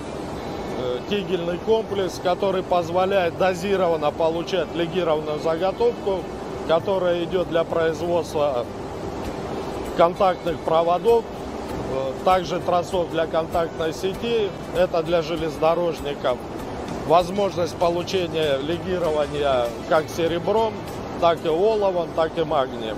э, 0.79 0.99
тигельный 1.09 1.57
комплекс, 1.57 2.21
который 2.23 2.63
позволяет 2.63 3.39
дозированно 3.39 4.11
получать 4.11 4.67
легированную 4.75 5.39
заготовку, 5.39 6.21
которая 6.69 7.25
идет 7.25 7.49
для 7.49 7.65
производства 7.65 8.67
контактных 9.97 10.59
проводов, 10.59 11.25
э, 11.25 12.13
также 12.27 12.61
тросов 12.61 13.11
для 13.11 13.27
контактной 13.27 13.95
сети, 13.95 14.51
это 14.77 15.03
для 15.03 15.23
железнодорожников. 15.23 16.37
Возможность 17.07 17.77
получения 17.77 18.59
легирования 18.59 19.69
как 19.89 20.05
серебром, 20.15 20.75
так 21.21 21.45
и 21.45 21.49
оловом, 21.49 22.09
так 22.15 22.37
и 22.39 22.45
магнием. 22.45 22.97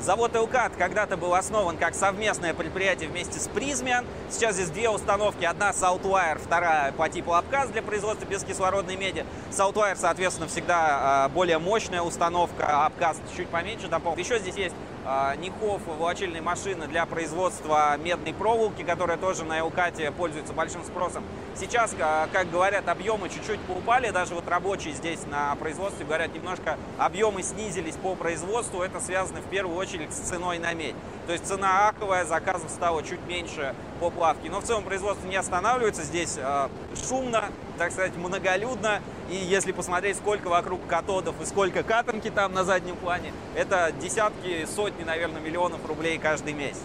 Завод 0.00 0.36
«Элкат» 0.36 0.72
когда-то 0.76 1.16
был 1.16 1.34
основан 1.34 1.78
как 1.78 1.94
совместное 1.94 2.54
предприятие 2.54 3.08
вместе 3.08 3.40
с 3.40 3.48
«Призмиан». 3.48 4.04
Сейчас 4.30 4.54
здесь 4.54 4.70
две 4.70 4.88
установки. 4.88 5.44
Одна 5.44 5.70
Southwire, 5.70 6.38
вторая 6.38 6.92
по 6.92 7.08
типу 7.08 7.34
«Абказ» 7.34 7.70
для 7.70 7.82
производства 7.82 8.24
бескислородной 8.24 8.94
меди. 8.94 9.24
Southwire, 9.50 9.96
соответственно, 9.96 10.46
всегда 10.48 11.24
а, 11.24 11.28
более 11.30 11.58
мощная 11.58 12.02
установка, 12.02 12.86
«Абказ» 12.86 13.16
чуть 13.36 13.48
поменьше. 13.48 13.88
Еще 14.16 14.38
здесь 14.38 14.54
есть 14.54 14.74
Ников 15.38 15.82
волочильные 15.86 16.42
машины 16.42 16.88
для 16.88 17.06
производства 17.06 17.96
медной 17.96 18.34
проволоки, 18.34 18.82
которая 18.82 19.16
тоже 19.16 19.44
на 19.44 19.60
Элкате 19.60 20.10
пользуется 20.10 20.52
большим 20.52 20.82
спросом. 20.84 21.22
Сейчас, 21.54 21.94
а, 22.00 22.28
как 22.32 22.50
говорят, 22.50 22.88
объемы 22.88 23.28
чуть-чуть 23.28 23.60
поупали, 23.60 24.10
даже 24.10 24.34
вот 24.34 24.48
рабочие 24.48 24.92
здесь 24.94 25.24
на 25.26 25.54
производстве 25.56 26.04
говорят, 26.04 26.34
немножко 26.34 26.76
объемы 26.98 27.42
снизились 27.42 27.94
по 27.94 28.14
производству, 28.14 28.82
это 28.82 29.00
связано 29.00 29.40
в 29.40 29.48
первую 29.48 29.76
очередь 29.76 30.12
с 30.12 30.18
ценой 30.18 30.58
на 30.58 30.74
медь. 30.74 30.96
То 31.26 31.32
есть 31.32 31.46
цена 31.46 31.88
аковая, 31.88 32.24
заказов 32.24 32.70
стало 32.70 33.02
чуть 33.02 33.24
меньше 33.26 33.74
по 34.00 34.10
плавке. 34.10 34.50
Но 34.50 34.60
в 34.60 34.64
целом 34.64 34.84
производство 34.84 35.26
не 35.26 35.36
останавливается, 35.36 36.02
здесь 36.02 36.36
э, 36.36 36.68
шумно, 37.08 37.44
так 37.76 37.92
сказать, 37.92 38.16
многолюдно. 38.16 39.00
И 39.30 39.36
если 39.36 39.72
посмотреть, 39.72 40.16
сколько 40.16 40.48
вокруг 40.48 40.86
катодов 40.86 41.34
и 41.40 41.46
сколько 41.46 41.82
катанки 41.82 42.30
там 42.30 42.52
на 42.52 42.64
заднем 42.64 42.96
плане, 42.96 43.32
это 43.54 43.92
десятки, 44.00 44.66
сотни, 44.66 45.04
наверное, 45.04 45.40
миллионов 45.40 45.84
рублей 45.86 46.18
каждый 46.18 46.52
месяц. 46.52 46.82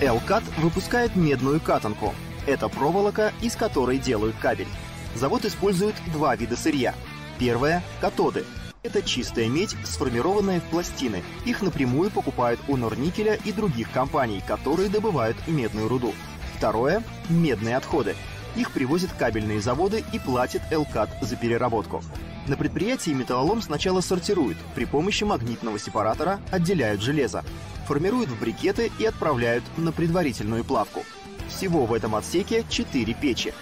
Элкат 0.00 0.42
выпускает 0.58 1.14
медную 1.14 1.60
катанку. 1.60 2.12
Это 2.46 2.68
проволока, 2.68 3.32
из 3.40 3.54
которой 3.54 3.98
делают 3.98 4.34
кабель. 4.40 4.66
Завод 5.14 5.44
использует 5.44 5.94
два 6.12 6.34
вида 6.34 6.56
сырья. 6.56 6.94
Первое– 7.38 7.82
катоды. 8.00 8.44
Это 8.82 9.00
чистая 9.00 9.48
медь, 9.48 9.76
сформированная 9.84 10.58
в 10.58 10.64
пластины. 10.64 11.22
Их 11.46 11.62
напрямую 11.62 12.10
покупают 12.10 12.58
у 12.66 12.76
Норникеля 12.76 13.38
и 13.44 13.52
других 13.52 13.92
компаний, 13.92 14.42
которые 14.44 14.88
добывают 14.88 15.36
медную 15.46 15.86
руду. 15.86 16.12
Второе– 16.56 17.04
медные 17.30 17.76
отходы. 17.76 18.16
Их 18.56 18.72
привозят 18.72 19.12
кабельные 19.12 19.60
заводы 19.60 20.04
и 20.12 20.18
платят 20.18 20.62
Элкат 20.72 21.10
за 21.20 21.36
переработку. 21.36 22.02
На 22.48 22.56
предприятии 22.56 23.12
металлолом 23.12 23.62
сначала 23.62 24.00
сортируют, 24.00 24.58
при 24.74 24.84
помощи 24.84 25.22
магнитного 25.22 25.78
сепаратора 25.78 26.40
отделяют 26.50 27.00
железо, 27.02 27.44
формируют 27.86 28.30
в 28.30 28.40
брикеты 28.40 28.90
и 28.98 29.04
отправляют 29.04 29.62
на 29.76 29.92
предварительную 29.92 30.64
плавку. 30.64 31.04
Всего 31.48 31.86
в 31.86 31.92
этом 31.92 32.16
отсеке 32.16 32.64
4 32.68 33.14
печи. 33.14 33.54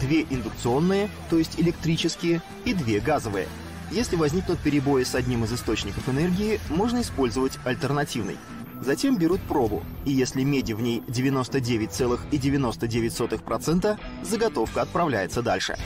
Две 0.00 0.22
индукционные, 0.22 1.08
то 1.30 1.38
есть 1.38 1.58
электрические, 1.58 2.42
и 2.66 2.74
две 2.74 3.00
газовые. 3.00 3.46
Если 3.90 4.16
возникнут 4.16 4.58
перебои 4.58 5.04
с 5.04 5.14
одним 5.14 5.44
из 5.44 5.52
источников 5.52 6.08
энергии, 6.08 6.60
можно 6.68 7.00
использовать 7.00 7.58
альтернативный– 7.64 8.36
Затем 8.80 9.16
берут 9.16 9.42
пробу, 9.42 9.82
и 10.04 10.12
если 10.12 10.42
меди 10.42 10.72
в 10.74 10.82
ней 10.82 11.02
99,99%, 11.08 13.98
заготовка 14.22 14.82
отправляется 14.82 15.42
дальше. 15.42 15.76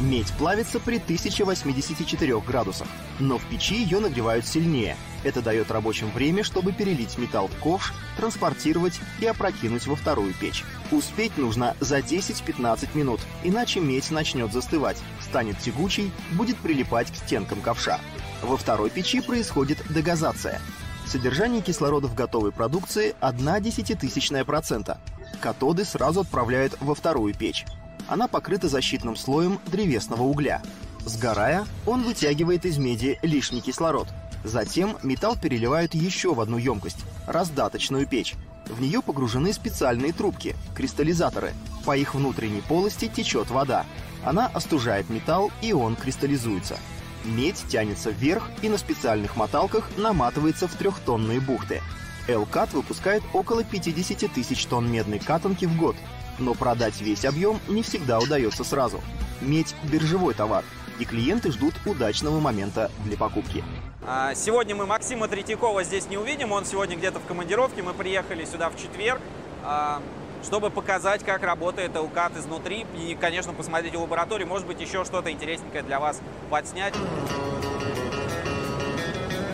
Медь 0.00 0.32
плавится 0.38 0.80
при 0.80 0.96
1084 0.96 2.40
градусах, 2.40 2.88
но 3.18 3.36
в 3.38 3.44
печи 3.44 3.74
ее 3.74 4.00
нагревают 4.00 4.46
сильнее. 4.46 4.96
Это 5.28 5.42
дает 5.42 5.70
рабочим 5.70 6.10
время, 6.10 6.42
чтобы 6.42 6.72
перелить 6.72 7.18
металл 7.18 7.48
в 7.48 7.56
ковш, 7.60 7.92
транспортировать 8.16 8.98
и 9.20 9.26
опрокинуть 9.26 9.86
во 9.86 9.94
вторую 9.94 10.32
печь. 10.32 10.64
Успеть 10.90 11.36
нужно 11.36 11.76
за 11.80 11.98
10-15 11.98 12.88
минут, 12.94 13.20
иначе 13.44 13.80
медь 13.80 14.10
начнет 14.10 14.50
застывать, 14.50 14.96
станет 15.20 15.58
тягучей, 15.58 16.12
будет 16.32 16.56
прилипать 16.56 17.12
к 17.12 17.16
стенкам 17.16 17.60
ковша. 17.60 18.00
Во 18.40 18.56
второй 18.56 18.88
печи 18.88 19.20
происходит 19.20 19.76
дегазация. 19.90 20.62
Содержание 21.04 21.60
кислорода 21.60 22.06
в 22.08 22.14
готовой 22.14 22.50
продукции 22.50 23.14
1 23.20 23.62
десятитысячная 23.62 24.46
процента. 24.46 24.98
Катоды 25.42 25.84
сразу 25.84 26.20
отправляют 26.20 26.78
во 26.80 26.94
вторую 26.94 27.34
печь. 27.34 27.66
Она 28.08 28.28
покрыта 28.28 28.70
защитным 28.70 29.14
слоем 29.14 29.60
древесного 29.66 30.22
угля. 30.22 30.62
Сгорая, 31.04 31.66
он 31.84 32.02
вытягивает 32.02 32.64
из 32.64 32.78
меди 32.78 33.18
лишний 33.20 33.60
кислород. 33.60 34.08
Затем 34.44 34.96
металл 35.02 35.36
переливают 35.36 35.94
еще 35.94 36.34
в 36.34 36.40
одну 36.40 36.58
емкость– 36.58 37.04
раздаточную 37.26 38.06
печь. 38.06 38.34
В 38.66 38.80
нее 38.80 39.02
погружены 39.02 39.52
специальные 39.52 40.12
трубки– 40.12 40.54
кристаллизаторы. 40.76 41.52
По 41.84 41.96
их 41.96 42.14
внутренней 42.14 42.60
полости 42.60 43.08
течет 43.08 43.50
вода. 43.50 43.84
Она 44.24 44.46
остужает 44.46 45.10
металл, 45.10 45.50
и 45.62 45.72
он 45.72 45.96
кристаллизуется– 45.96 46.76
Медь 47.24 47.64
тянется 47.68 48.10
вверх 48.10 48.48
и 48.62 48.68
на 48.68 48.78
специальных 48.78 49.36
моталках 49.36 49.90
наматывается 49.96 50.68
в 50.68 50.74
трехтонные 50.74 51.40
бухты. 51.40 51.82
Элкат 52.26 52.72
выпускает 52.72 53.22
около 53.32 53.64
50 53.64 54.30
тысяч 54.32 54.66
тонн 54.66 54.90
медной 54.90 55.18
катанки 55.18 55.64
в 55.64 55.76
год, 55.76 55.96
но 56.38 56.54
продать 56.54 57.00
весь 57.00 57.24
объем 57.24 57.58
не 57.68 57.82
всегда 57.82 58.18
удается 58.18 58.64
сразу. 58.64 59.00
Медь– 59.40 59.74
биржевой 59.84 60.34
товар, 60.34 60.64
и 60.98 61.04
клиенты 61.04 61.50
ждут 61.52 61.74
удачного 61.86 62.38
момента 62.40 62.90
для 63.04 63.16
покупки. 63.16 63.64
А, 64.06 64.34
сегодня 64.34 64.74
мы 64.74 64.86
Максима 64.86 65.28
Третьякова 65.28 65.82
здесь 65.82 66.08
не 66.08 66.16
увидим, 66.16 66.52
он 66.52 66.64
сегодня 66.64 66.96
где-то 66.96 67.18
в 67.18 67.26
командировке, 67.26 67.82
мы 67.82 67.94
приехали 67.94 68.44
сюда 68.44 68.70
в 68.70 68.76
четверг. 68.76 69.20
А, 69.64 70.00
чтобы 70.44 70.70
показать, 70.70 71.24
как 71.24 71.42
работает 71.42 71.96
ЛКАТ 71.96 72.36
изнутри 72.36 72.86
и, 72.96 73.16
конечно, 73.20 73.52
посмотреть 73.52 73.96
в 73.96 74.00
лаборатории, 74.00 74.44
может 74.44 74.68
быть, 74.68 74.80
еще 74.80 75.04
что-то 75.04 75.32
интересненькое 75.32 75.82
для 75.82 75.98
вас 75.98 76.20
подснять. 76.48 76.94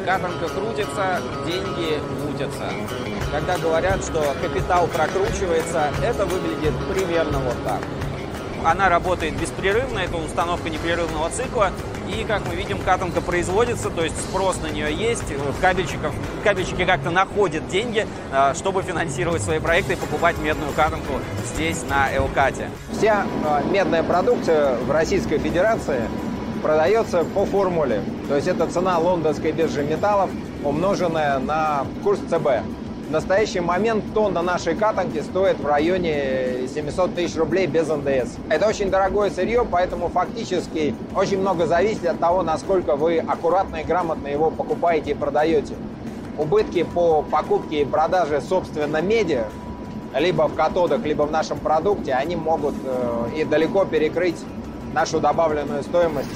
Катанка 0.04 0.48
крутится, 0.50 1.22
деньги 1.46 1.98
мутятся. 2.22 2.70
Когда 3.32 3.56
говорят, 3.56 4.04
что 4.04 4.34
капитал 4.42 4.86
прокручивается, 4.88 5.90
это 6.02 6.26
выглядит 6.26 6.74
примерно 6.92 7.38
вот 7.38 7.56
так. 7.64 7.80
Она 8.62 8.90
работает 8.90 9.40
беспрерывно, 9.40 10.00
это 10.00 10.18
установка 10.18 10.68
непрерывного 10.68 11.30
цикла. 11.30 11.72
И, 12.08 12.24
как 12.24 12.42
мы 12.46 12.54
видим, 12.54 12.78
катанка 12.78 13.20
производится, 13.20 13.90
то 13.90 14.04
есть 14.04 14.16
спрос 14.20 14.60
на 14.62 14.68
нее 14.68 14.92
есть. 14.94 15.24
Кабельщиков, 15.60 16.14
кабельщики 16.42 16.84
как-то 16.84 17.10
находят 17.10 17.66
деньги, 17.68 18.06
а, 18.32 18.54
чтобы 18.54 18.82
финансировать 18.82 19.42
свои 19.42 19.58
проекты 19.58 19.94
и 19.94 19.96
покупать 19.96 20.38
медную 20.38 20.72
катанку 20.72 21.14
здесь, 21.54 21.82
на 21.88 22.14
Элкате. 22.14 22.68
Вся 22.92 23.26
а, 23.44 23.62
медная 23.62 24.02
продукция 24.02 24.76
в 24.76 24.90
Российской 24.90 25.38
Федерации 25.38 26.02
продается 26.62 27.24
по 27.24 27.44
формуле. 27.44 28.02
То 28.28 28.36
есть 28.36 28.48
это 28.48 28.66
цена 28.66 28.98
лондонской 28.98 29.52
биржи 29.52 29.82
металлов, 29.82 30.30
умноженная 30.62 31.38
на 31.38 31.86
курс 32.02 32.18
ЦБ. 32.30 32.64
В 33.06 33.10
настоящий 33.10 33.60
момент 33.60 34.02
тонна 34.14 34.40
нашей 34.40 34.74
катанки 34.74 35.20
стоит 35.20 35.60
в 35.60 35.66
районе 35.66 36.66
700 36.74 37.14
тысяч 37.14 37.36
рублей 37.36 37.66
без 37.66 37.88
НДС. 37.88 38.36
Это 38.48 38.66
очень 38.66 38.90
дорогое 38.90 39.30
сырье, 39.30 39.66
поэтому 39.70 40.08
фактически 40.08 40.94
очень 41.14 41.38
много 41.38 41.66
зависит 41.66 42.06
от 42.06 42.18
того, 42.18 42.42
насколько 42.42 42.96
вы 42.96 43.18
аккуратно 43.18 43.76
и 43.76 43.84
грамотно 43.84 44.28
его 44.28 44.50
покупаете 44.50 45.10
и 45.10 45.14
продаете. 45.14 45.74
Убытки 46.38 46.82
по 46.82 47.22
покупке 47.22 47.82
и 47.82 47.84
продаже, 47.84 48.40
собственно, 48.40 49.02
меди, 49.02 49.44
либо 50.18 50.48
в 50.48 50.54
катодах, 50.54 51.04
либо 51.04 51.24
в 51.24 51.30
нашем 51.30 51.58
продукте, 51.58 52.14
они 52.14 52.36
могут 52.36 52.74
э, 52.84 53.28
и 53.36 53.44
далеко 53.44 53.84
перекрыть 53.84 54.40
нашу 54.94 55.20
добавленную 55.20 55.82
стоимость 55.82 56.30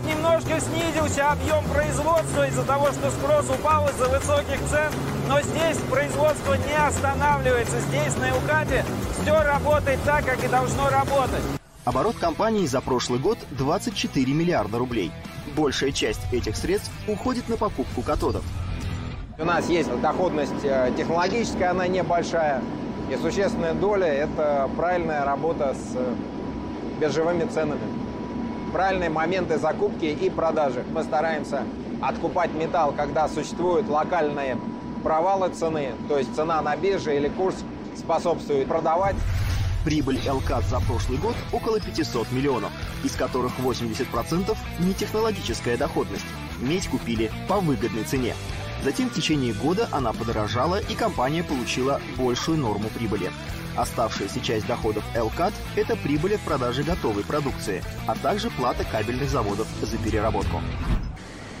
говорят, 0.00 0.04
немножко 0.04 0.60
снизился 0.60 1.30
объем 1.30 1.64
производства 1.64 2.46
из-за 2.48 2.64
того, 2.64 2.86
что 2.92 3.10
спрос 3.10 3.50
упал 3.50 3.88
из-за 3.88 4.08
высоких 4.08 4.60
цен. 4.68 4.92
Но 5.28 5.40
здесь 5.40 5.78
производство 5.90 6.54
не 6.54 6.86
останавливается. 6.86 7.80
Здесь, 7.80 8.16
на 8.16 8.28
Юкате, 8.28 8.84
все 9.22 9.42
работает 9.42 10.00
так, 10.04 10.24
как 10.24 10.42
и 10.44 10.48
должно 10.48 10.88
работать. 10.88 11.42
Оборот 11.84 12.16
компании 12.16 12.66
за 12.66 12.80
прошлый 12.80 13.18
год 13.18 13.38
24 13.52 14.32
миллиарда 14.32 14.78
рублей. 14.78 15.10
Большая 15.56 15.92
часть 15.92 16.20
этих 16.32 16.56
средств 16.56 16.90
уходит 17.08 17.48
на 17.48 17.56
покупку 17.56 18.02
катодов. 18.02 18.44
У 19.38 19.44
нас 19.44 19.68
есть 19.70 19.88
доходность 20.02 20.52
э, 20.62 20.92
технологическая, 20.96 21.70
она 21.70 21.86
небольшая. 21.86 22.62
И 23.10 23.16
существенная 23.16 23.72
доля– 23.72 24.06
это 24.06 24.68
правильная 24.76 25.24
работа 25.24 25.74
с 25.74 25.96
э, 25.96 26.14
биржевыми 27.00 27.48
ценами. 27.48 27.99
Правильные 28.72 29.10
моменты 29.10 29.58
закупки 29.58 30.04
и 30.04 30.30
продажи. 30.30 30.84
Мы 30.92 31.02
стараемся 31.02 31.64
откупать 32.00 32.52
металл, 32.54 32.92
когда 32.96 33.28
существуют 33.28 33.88
локальные 33.88 34.56
провалы 35.02 35.48
цены, 35.48 35.92
то 36.08 36.18
есть 36.18 36.34
цена 36.36 36.62
на 36.62 36.76
бирже 36.76 37.16
или 37.16 37.28
курс 37.28 37.56
способствует 37.96 38.68
продавать. 38.68 39.16
Прибыль 39.84 40.20
ЛКАТ 40.28 40.64
за 40.64 40.78
прошлый 40.80 41.18
год 41.18 41.34
около 41.52 41.80
500 41.80 42.30
миллионов, 42.32 42.70
из 43.02 43.16
которых 43.16 43.58
80% 43.58 44.56
не 44.78 44.94
технологическая 44.94 45.76
доходность. 45.76 46.26
Медь 46.60 46.88
купили 46.88 47.32
по 47.48 47.56
выгодной 47.56 48.04
цене. 48.04 48.34
Затем 48.84 49.10
в 49.10 49.14
течение 49.14 49.52
года 49.52 49.88
она 49.90 50.12
подорожала, 50.12 50.80
и 50.80 50.94
компания 50.94 51.42
получила 51.42 52.00
большую 52.16 52.58
норму 52.58 52.88
прибыли. 52.88 53.30
Оставшаяся 53.76 54.40
часть 54.40 54.66
доходов 54.66 55.04
ЛКАТ– 55.16 55.54
это 55.76 55.96
прибыль 55.96 56.34
от 56.34 56.40
продажи 56.40 56.82
готовой 56.82 57.24
продукции, 57.24 57.82
а 58.06 58.16
также 58.16 58.50
плата 58.50 58.84
кабельных 58.84 59.30
заводов 59.30 59.68
за 59.80 59.96
переработку. 59.98 60.60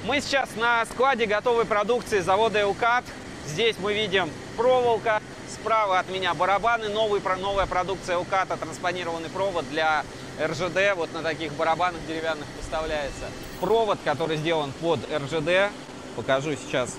Мы 0.04 0.20
сейчас 0.20 0.48
на 0.56 0.84
складе 0.86 1.26
готовой 1.26 1.66
продукции 1.66 2.20
завода 2.20 2.66
ЛКАТ. 2.66 3.04
Здесь 3.46 3.76
мы 3.78 3.94
видим 3.94 4.30
проволока, 4.56 5.20
справа 5.48 5.98
от 5.98 6.08
меня 6.08 6.34
барабаны, 6.34 6.88
новый, 6.88 7.20
новая 7.38 7.66
продукция 7.66 8.18
ЛКАТа, 8.18 8.56
транспонированный 8.56 9.28
провод 9.28 9.68
для 9.70 10.04
РЖД, 10.40 10.96
вот 10.96 11.12
на 11.12 11.22
таких 11.22 11.52
барабанах 11.52 12.00
деревянных 12.06 12.46
поставляется. 12.58 13.26
Провод, 13.60 13.98
который 14.04 14.36
сделан 14.36 14.72
под 14.80 15.00
РЖД, 15.12 15.72
покажу 16.16 16.54
сейчас. 16.54 16.96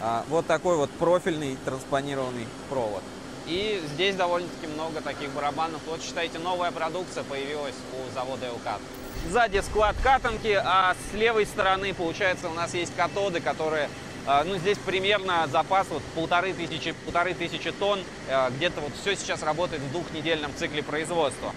А, 0.00 0.24
вот 0.28 0.46
такой 0.46 0.76
вот 0.76 0.90
профильный 0.90 1.56
транспонированный 1.64 2.46
провод. 2.70 3.02
И 3.46 3.80
здесь 3.94 4.16
довольно-таки 4.16 4.66
много 4.66 5.00
таких 5.00 5.30
барабанов. 5.30 5.80
Вот, 5.86 6.02
считайте, 6.02 6.38
новая 6.38 6.72
продукция 6.72 7.22
появилась 7.24 7.74
у 7.92 8.12
завода 8.14 8.48
«Элкат». 8.48 8.80
Сзади 9.28 9.60
склад 9.60 9.96
катанки, 10.02 10.60
а 10.64 10.94
с 10.94 11.14
левой 11.14 11.46
стороны, 11.46 11.94
получается, 11.94 12.48
у 12.48 12.54
нас 12.54 12.74
есть 12.74 12.94
катоды, 12.94 13.40
которые, 13.40 13.88
а, 14.26 14.44
ну, 14.44 14.56
здесь 14.56 14.78
примерно 14.78 15.48
запас 15.50 15.86
вот 15.90 16.02
полторы 16.14 16.52
тысячи, 16.52 16.92
полторы 17.04 17.34
тысячи 17.34 17.72
тонн. 17.72 18.00
А, 18.28 18.50
где-то 18.50 18.80
вот 18.80 18.92
все 19.00 19.16
сейчас 19.16 19.42
работает 19.42 19.82
в 19.82 19.92
двухнедельном 19.92 20.52
цикле 20.56 20.82
производства. 20.82 21.52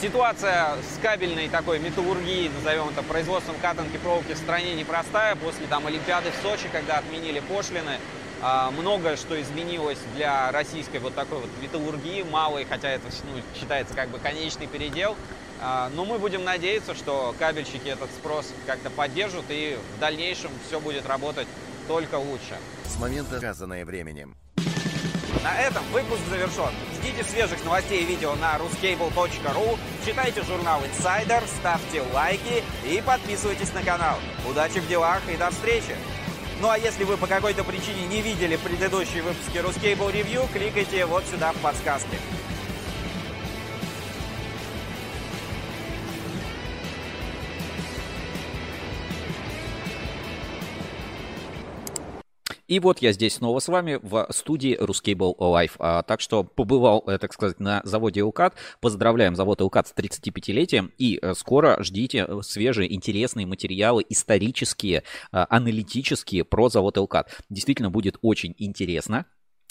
Ситуация 0.00 0.76
с 0.76 1.02
кабельной 1.02 1.50
такой 1.50 1.78
металлургией, 1.78 2.48
назовем 2.48 2.88
это, 2.88 3.02
производством 3.02 3.56
катанки 3.60 3.98
проволоки 3.98 4.32
в 4.32 4.38
стране 4.38 4.74
непростая. 4.74 5.36
После 5.36 5.66
там 5.66 5.86
Олимпиады 5.86 6.30
в 6.30 6.42
Сочи, 6.42 6.68
когда 6.72 6.96
отменили 6.98 7.40
пошлины, 7.40 7.98
многое 8.70 9.16
что 9.16 9.40
изменилось 9.40 9.98
для 10.14 10.50
российской 10.50 10.98
вот 10.98 11.14
такой 11.14 11.38
вот 11.38 11.50
металлургии, 11.60 12.22
малой, 12.22 12.64
хотя 12.64 12.88
это 12.88 13.08
ну, 13.24 13.42
считается 13.58 13.94
как 13.94 14.08
бы 14.08 14.18
конечный 14.18 14.66
передел. 14.66 15.16
А, 15.62 15.90
но 15.94 16.04
мы 16.04 16.18
будем 16.18 16.42
надеяться, 16.44 16.94
что 16.94 17.34
кабельщики 17.38 17.88
этот 17.88 18.10
спрос 18.10 18.52
как-то 18.66 18.88
поддержат 18.90 19.44
и 19.50 19.76
в 19.96 20.00
дальнейшем 20.00 20.50
все 20.66 20.80
будет 20.80 21.06
работать 21.06 21.46
только 21.86 22.14
лучше. 22.14 22.56
С 22.86 22.98
момента, 22.98 23.36
сказанное 23.36 23.84
временем. 23.84 24.34
На 25.42 25.58
этом 25.58 25.82
выпуск 25.92 26.20
завершен. 26.28 26.70
Ждите 26.94 27.24
свежих 27.24 27.64
новостей 27.64 28.02
и 28.02 28.06
видео 28.06 28.34
на 28.36 28.56
ruscable.ru, 28.56 29.78
читайте 30.04 30.42
журнал 30.42 30.80
Insider, 30.82 31.42
ставьте 31.60 32.02
лайки 32.12 32.62
и 32.86 33.02
подписывайтесь 33.04 33.72
на 33.72 33.82
канал. 33.82 34.18
Удачи 34.48 34.80
в 34.80 34.88
делах 34.88 35.20
и 35.32 35.36
до 35.36 35.50
встречи! 35.50 35.96
Ну 36.60 36.68
а 36.68 36.76
если 36.76 37.04
вы 37.04 37.16
по 37.16 37.26
какой-то 37.26 37.64
причине 37.64 38.06
не 38.06 38.20
видели 38.20 38.56
предыдущие 38.56 39.22
выпуски 39.22 39.56
Ruscable 39.56 40.12
Review, 40.12 40.46
кликайте 40.52 41.06
вот 41.06 41.24
сюда 41.24 41.52
в 41.52 41.56
подсказке. 41.56 42.18
И 52.70 52.78
вот 52.78 53.00
я 53.02 53.10
здесь 53.12 53.34
снова 53.34 53.58
с 53.58 53.66
вами 53.66 53.98
в 54.00 54.28
студии 54.30 54.78
Ruscable 54.80 55.36
Life. 55.36 55.72
А, 55.80 56.04
так 56.04 56.20
что 56.20 56.44
побывал, 56.44 57.02
э, 57.08 57.18
так 57.18 57.32
сказать, 57.32 57.58
на 57.58 57.80
заводе 57.82 58.22
УКАТ. 58.22 58.54
Поздравляем 58.80 59.34
завод 59.34 59.60
УКАТ 59.60 59.88
с 59.88 59.92
35-летием. 59.92 60.92
И 60.96 61.18
э, 61.20 61.34
скоро 61.34 61.82
ждите 61.82 62.28
свежие, 62.42 62.94
интересные 62.94 63.44
материалы, 63.44 64.06
исторические, 64.08 65.02
аналитические 65.32 66.44
про 66.44 66.68
завод 66.68 66.96
УКАТ. 66.98 67.42
Действительно 67.50 67.90
будет 67.90 68.18
очень 68.22 68.54
интересно. 68.56 69.26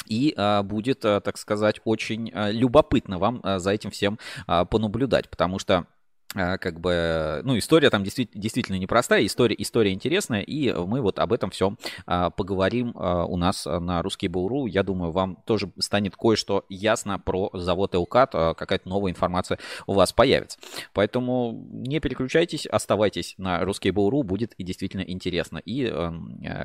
И 0.07 0.33
а, 0.35 0.63
будет, 0.63 1.05
а, 1.05 1.21
так 1.21 1.37
сказать, 1.37 1.79
очень 1.85 2.31
а, 2.33 2.51
любопытно 2.51 3.17
вам 3.17 3.39
а, 3.43 3.59
за 3.59 3.71
этим 3.71 3.91
всем 3.91 4.19
а, 4.45 4.65
понаблюдать, 4.65 5.29
потому 5.29 5.57
что 5.57 5.85
как 6.33 6.79
бы, 6.79 7.41
ну, 7.43 7.57
история 7.57 7.89
там 7.89 8.03
действительно, 8.03 8.41
действительно 8.41 8.75
непростая, 8.77 9.25
история, 9.25 9.55
история 9.57 9.93
интересная, 9.93 10.41
и 10.41 10.71
мы 10.71 11.01
вот 11.01 11.17
об 11.17 11.33
этом 11.33 11.49
все 11.49 11.75
а, 12.05 12.29
поговорим 12.29 12.93
а, 12.95 13.25
у 13.25 13.35
нас 13.35 13.65
на 13.65 14.01
русский 14.03 14.27
Буру. 14.27 14.67
Я 14.67 14.83
думаю, 14.83 15.11
вам 15.11 15.37
тоже 15.45 15.71
станет 15.79 16.15
кое-что 16.15 16.65
ясно 16.69 17.17
про 17.17 17.49
завод 17.53 17.95
Элкат, 17.95 18.31
а, 18.33 18.53
какая-то 18.53 18.87
новая 18.87 19.11
информация 19.11 19.57
у 19.87 19.93
вас 19.93 20.13
появится. 20.13 20.59
Поэтому 20.93 21.67
не 21.71 21.99
переключайтесь, 21.99 22.67
оставайтесь 22.67 23.33
на 23.37 23.63
русский 23.65 23.89
Буру, 23.91 24.21
будет 24.21 24.53
и 24.53 24.63
действительно 24.63 25.01
интересно. 25.01 25.57
И 25.57 25.85
а, 25.91 26.13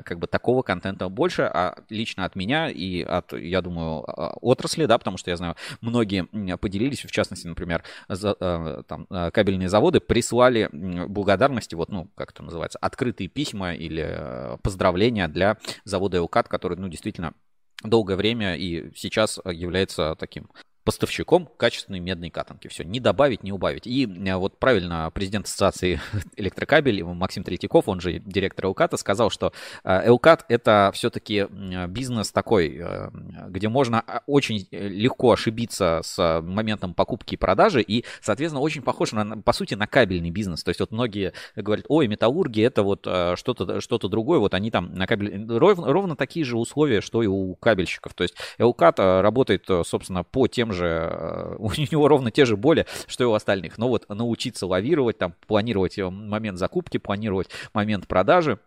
как 0.05 0.19
бы 0.19 0.27
такого 0.27 0.63
контента 0.63 1.09
больше, 1.09 1.43
а 1.43 1.77
лично 1.89 2.27
от 2.27 2.37
меня 2.37 2.69
и 2.69 3.03
от, 3.03 3.33
я 3.33 3.63
думаю, 3.63 4.05
отрасли, 4.43 4.85
да, 4.85 4.99
потому 4.99 5.17
что 5.17 5.31
я 5.31 5.37
знаю, 5.37 5.57
многие 5.81 6.27
поделились, 6.59 7.05
в 7.05 7.11
частности, 7.11 7.47
например, 7.47 7.83
за, 8.09 8.37
а, 8.39 8.83
там, 8.83 9.07
кабель 9.33 9.54
кабельные 9.55 9.69
заводы 9.69 10.01
прислали 10.01 10.69
благодарности, 10.73 11.75
вот, 11.75 11.89
ну, 11.91 12.11
как 12.17 12.33
это 12.33 12.43
называется, 12.43 12.79
открытые 12.81 13.29
письма 13.29 13.75
или 13.75 14.05
э, 14.05 14.59
поздравления 14.63 15.29
для 15.29 15.59
завода 15.85 16.17
Элкат, 16.17 16.49
который, 16.49 16.77
ну, 16.77 16.89
действительно 16.89 17.35
долгое 17.83 18.17
время 18.17 18.57
и 18.57 18.91
сейчас 18.97 19.39
является 19.45 20.17
таким 20.19 20.51
поставщиком 20.85 21.49
качественной 21.57 21.99
медной 21.99 22.31
катанки. 22.31 22.69
Все, 22.69 22.85
не 22.85 23.01
добавить, 23.01 23.43
не 23.43 23.53
убавить. 23.53 23.87
И 23.87 24.07
э, 24.07 24.37
вот 24.37 24.59
правильно 24.59 25.11
президент 25.13 25.47
ассоциации 25.47 26.01
электрокабель 26.37 27.03
Максим 27.03 27.43
Третьяков, 27.43 27.89
он 27.89 28.01
же 28.01 28.19
директор 28.19 28.67
Элката, 28.67 28.97
сказал, 28.97 29.31
что 29.31 29.53
э, 29.83 30.07
Элкат 30.09 30.45
это 30.49 30.91
все-таки 30.95 31.47
бизнес 31.89 32.33
такой, 32.33 32.77
э, 32.79 33.11
где 33.49 33.69
можно 33.69 34.05
очень 34.27 34.69
легко 34.71 35.33
ошибиться 35.33 36.01
с 36.05 36.41
моментом 36.43 36.95
покупки 36.95 37.35
и 37.35 37.39
продажи, 37.39 37.81
и, 37.81 38.05
соответственно, 38.21 38.61
очень 38.61 38.83
похож, 38.83 39.13
на, 39.13 39.39
по 39.39 39.53
сути, 39.53 39.75
на 39.75 39.87
кабельный 39.87 40.31
бизнес. 40.31 40.63
То 40.63 40.69
есть 40.69 40.81
вот 40.81 40.91
многие 40.91 41.33
говорят, 41.57 41.87
ой, 41.89 42.09
металлурги 42.09 42.63
это 42.63 42.83
вот 42.83 43.01
что-то 43.01 43.81
что 43.81 43.99
другое, 43.99 44.39
вот 44.39 44.53
они 44.53 44.71
там 44.71 44.95
на 44.95 45.07
кабель... 45.07 45.47
Ровно, 45.49 45.91
ровно 45.91 46.17
такие 46.17 46.45
же 46.45 46.59
условия, 46.59 47.01
что 47.01 47.23
и 47.23 47.27
у 47.27 47.55
кабельщиков. 47.55 48.13
То 48.13 48.25
есть 48.25 48.35
Элкат 48.59 48.99
работает, 48.99 49.67
собственно, 49.85 50.25
по 50.25 50.47
тем 50.47 50.74
же, 50.75 51.09
э, 51.11 51.57
у 51.59 51.71
него 51.71 52.09
ровно 52.09 52.31
те 52.31 52.45
же 52.45 52.57
боли, 52.57 52.87
что 53.07 53.25
и 53.25 53.27
у 53.27 53.33
остальных. 53.33 53.79
Но 53.79 53.89
вот 53.89 54.09
научиться 54.09 54.67
лавировать, 54.67 55.19
там, 55.19 55.35
планировать 55.47 55.99
э, 55.99 56.09
момент 56.09 56.59
закупки, 56.59 56.99
планировать 56.99 57.49
момент 57.73 58.07
продажи, 58.07 58.59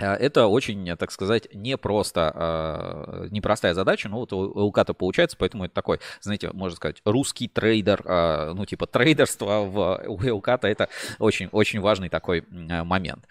это 0.00 0.46
очень, 0.46 0.96
так 0.96 1.10
сказать, 1.10 1.48
непросто, 1.52 2.32
э, 2.34 3.28
непростая 3.30 3.74
задача, 3.74 4.08
но 4.08 4.20
вот 4.20 4.32
у 4.32 4.66
ЛК-то 4.66 4.94
получается, 4.94 5.36
поэтому 5.38 5.66
это 5.66 5.74
такой, 5.74 6.00
знаете, 6.22 6.50
можно 6.52 6.76
сказать, 6.76 7.02
русский 7.04 7.46
трейдер, 7.46 8.02
э, 8.04 8.52
ну 8.54 8.64
типа 8.64 8.86
трейдерство 8.86 9.60
в 9.60 10.02
у 10.08 10.42
это 10.62 10.88
очень-очень 11.18 11.80
важный 11.80 12.08
такой 12.08 12.44
момент. 12.48 13.26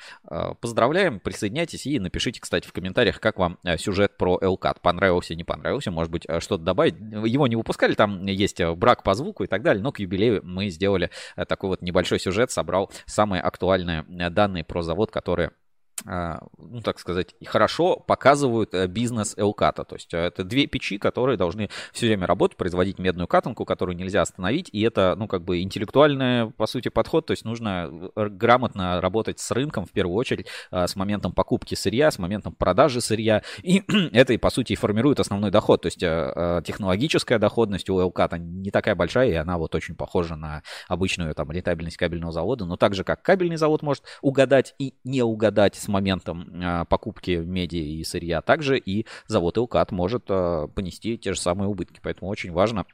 Поздравляем, 0.59 1.19
присоединяйтесь 1.19 1.85
и 1.87 1.99
напишите, 1.99 2.39
кстати, 2.39 2.67
в 2.67 2.73
комментариях, 2.73 3.19
как 3.19 3.39
вам 3.39 3.57
сюжет 3.77 4.17
про 4.17 4.39
ЛК, 4.41 4.79
понравился, 4.81 5.35
не 5.35 5.43
понравился, 5.43 5.91
может 5.91 6.11
быть, 6.11 6.23
что-то 6.39 6.63
добавить. 6.63 6.95
Его 6.95 7.47
не 7.47 7.55
выпускали, 7.55 7.93
там 7.93 8.25
есть 8.25 8.61
брак 8.63 9.03
по 9.03 9.13
звуку 9.13 9.43
и 9.43 9.47
так 9.47 9.63
далее, 9.63 9.81
но 9.81 9.91
к 9.91 9.99
юбилею 9.99 10.41
мы 10.43 10.69
сделали 10.69 11.09
такой 11.47 11.69
вот 11.69 11.81
небольшой 11.81 12.19
сюжет, 12.19 12.51
собрал 12.51 12.91
самые 13.05 13.41
актуальные 13.41 14.05
данные 14.29 14.63
про 14.63 14.81
завод, 14.81 15.11
которые 15.11 15.51
а, 15.51 15.60
ну, 16.05 16.81
так 16.83 16.99
сказать, 16.99 17.35
хорошо 17.45 17.95
показывают 17.95 18.73
э, 18.73 18.87
бизнес 18.87 19.35
Элката. 19.37 19.83
То 19.83 19.95
есть 19.95 20.13
э, 20.13 20.17
это 20.17 20.43
две 20.43 20.65
печи, 20.65 20.97
которые 20.97 21.37
должны 21.37 21.69
все 21.93 22.07
время 22.07 22.27
работать, 22.27 22.57
производить 22.57 22.99
медную 22.99 23.27
катанку, 23.27 23.65
которую 23.65 23.95
нельзя 23.95 24.21
остановить. 24.21 24.69
И 24.71 24.81
это, 24.81 25.15
ну, 25.17 25.27
как 25.27 25.43
бы 25.43 25.61
интеллектуальный, 25.61 26.51
по 26.51 26.65
сути, 26.65 26.89
подход. 26.89 27.27
То 27.27 27.31
есть 27.31 27.45
нужно 27.45 27.89
э, 28.15 28.29
грамотно 28.29 28.99
работать 29.01 29.39
с 29.39 29.51
рынком, 29.51 29.85
в 29.85 29.91
первую 29.91 30.15
очередь, 30.15 30.47
с 30.71 30.95
моментом 30.95 31.33
покупки 31.33 31.75
сырья, 31.75 32.09
с 32.09 32.17
моментом 32.17 32.53
продажи 32.53 33.01
сырья. 33.01 33.43
И 33.61 33.83
это, 34.11 34.37
по 34.39 34.49
сути, 34.49 34.73
и 34.73 34.75
формирует 34.75 35.19
основной 35.19 35.51
доход. 35.51 35.81
То 35.83 35.87
есть 35.87 35.99
технологическая 35.99 37.37
доходность 37.37 37.89
у 37.89 37.99
Элката 37.99 38.37
не 38.37 38.71
такая 38.71 38.95
большая, 38.95 39.29
и 39.29 39.33
она 39.33 39.57
вот 39.57 39.75
очень 39.75 39.95
похожа 39.95 40.35
на 40.35 40.63
обычную 40.87 41.35
там 41.35 41.51
рентабельность 41.51 41.97
кабельного 41.97 42.31
завода. 42.31 42.65
Но 42.65 42.77
так 42.77 42.95
же, 42.95 43.03
как 43.03 43.21
кабельный 43.21 43.57
завод 43.57 43.81
может 43.81 44.03
угадать 44.21 44.73
и 44.79 44.95
не 45.03 45.21
угадать 45.21 45.75
с 45.75 45.87
моментом 45.91 46.49
а, 46.63 46.85
покупки 46.85 47.31
меди 47.31 47.77
и 47.77 48.03
сырья. 48.03 48.41
Также 48.41 48.77
и 48.77 49.05
завод 49.27 49.57
Илкат 49.57 49.91
может 49.91 50.25
а, 50.29 50.67
понести 50.67 51.17
те 51.17 51.33
же 51.33 51.39
самые 51.39 51.67
убытки. 51.67 51.99
Поэтому 52.01 52.29
очень 52.29 52.51
важно 52.51 52.85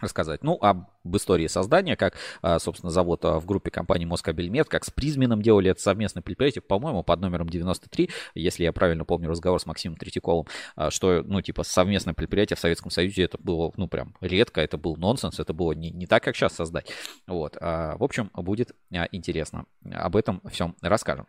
рассказать. 0.00 0.42
Ну, 0.42 0.58
об 0.60 0.88
истории 1.16 1.46
создания, 1.46 1.96
как, 1.96 2.14
а, 2.42 2.58
собственно, 2.58 2.90
завод 2.90 3.22
в 3.22 3.46
группе 3.46 3.70
компании 3.70 4.04
Москабельмет, 4.04 4.68
как 4.68 4.84
с 4.84 4.90
Призменом 4.90 5.40
делали 5.40 5.70
это 5.70 5.80
совместное 5.80 6.22
предприятие, 6.22 6.62
по-моему, 6.62 7.04
под 7.04 7.20
номером 7.20 7.48
93, 7.48 8.10
если 8.34 8.64
я 8.64 8.72
правильно 8.72 9.04
помню 9.04 9.30
разговор 9.30 9.60
с 9.60 9.66
Максимом 9.66 9.96
Третьяковым, 9.96 10.46
что, 10.88 11.22
ну, 11.22 11.40
типа, 11.40 11.62
совместное 11.62 12.12
предприятие 12.12 12.56
в 12.56 12.60
Советском 12.60 12.90
Союзе, 12.90 13.22
это 13.22 13.38
было, 13.38 13.72
ну, 13.76 13.86
прям 13.86 14.14
редко, 14.20 14.60
это 14.60 14.76
был 14.76 14.96
нонсенс, 14.96 15.38
это 15.38 15.54
было 15.54 15.72
не, 15.72 15.90
не 15.90 16.06
так, 16.06 16.24
как 16.24 16.34
сейчас 16.34 16.54
создать. 16.54 16.90
Вот. 17.26 17.54
В 17.54 18.02
общем, 18.02 18.30
будет 18.34 18.72
интересно. 19.12 19.66
Об 19.92 20.16
этом 20.16 20.42
всем 20.50 20.74
расскажем. 20.82 21.26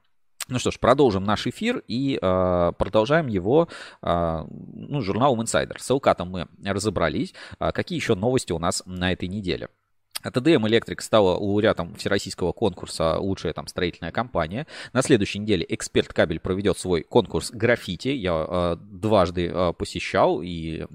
Ну 0.47 0.59
что 0.59 0.69
ж, 0.69 0.79
продолжим 0.79 1.23
наш 1.23 1.47
эфир 1.47 1.83
и 1.87 2.19
э, 2.21 2.71
продолжаем 2.77 3.27
его 3.27 3.67
э, 4.03 4.45
ну, 4.49 5.01
журналом 5.01 5.41
Insider. 5.41 5.79
С 5.79 5.89
Элкатом 5.89 6.29
мы 6.29 6.47
разобрались. 6.63 7.33
А 7.57 7.71
какие 7.71 7.97
еще 7.97 8.13
новости 8.13 8.51
у 8.51 8.59
нас 8.59 8.83
на 8.85 9.11
этой 9.11 9.27
неделе? 9.27 9.69
ТДМ 10.31 10.67
Электрик 10.67 11.01
стала 11.01 11.37
лауреатом 11.37 11.95
всероссийского 11.95 12.51
конкурса 12.51 13.17
«Лучшая 13.19 13.53
там 13.53 13.67
строительная 13.67 14.11
компания». 14.11 14.67
На 14.93 15.01
следующей 15.01 15.39
неделе 15.39 15.65
«Эксперт 15.67 16.13
Кабель» 16.13 16.39
проведет 16.39 16.77
свой 16.77 17.03
конкурс 17.03 17.51
«Граффити». 17.51 18.09
Я 18.09 18.45
э, 18.47 18.77
дважды 18.79 19.47
э, 19.47 19.73
посещал, 19.73 20.41
и 20.41 20.81
э, 20.81 20.85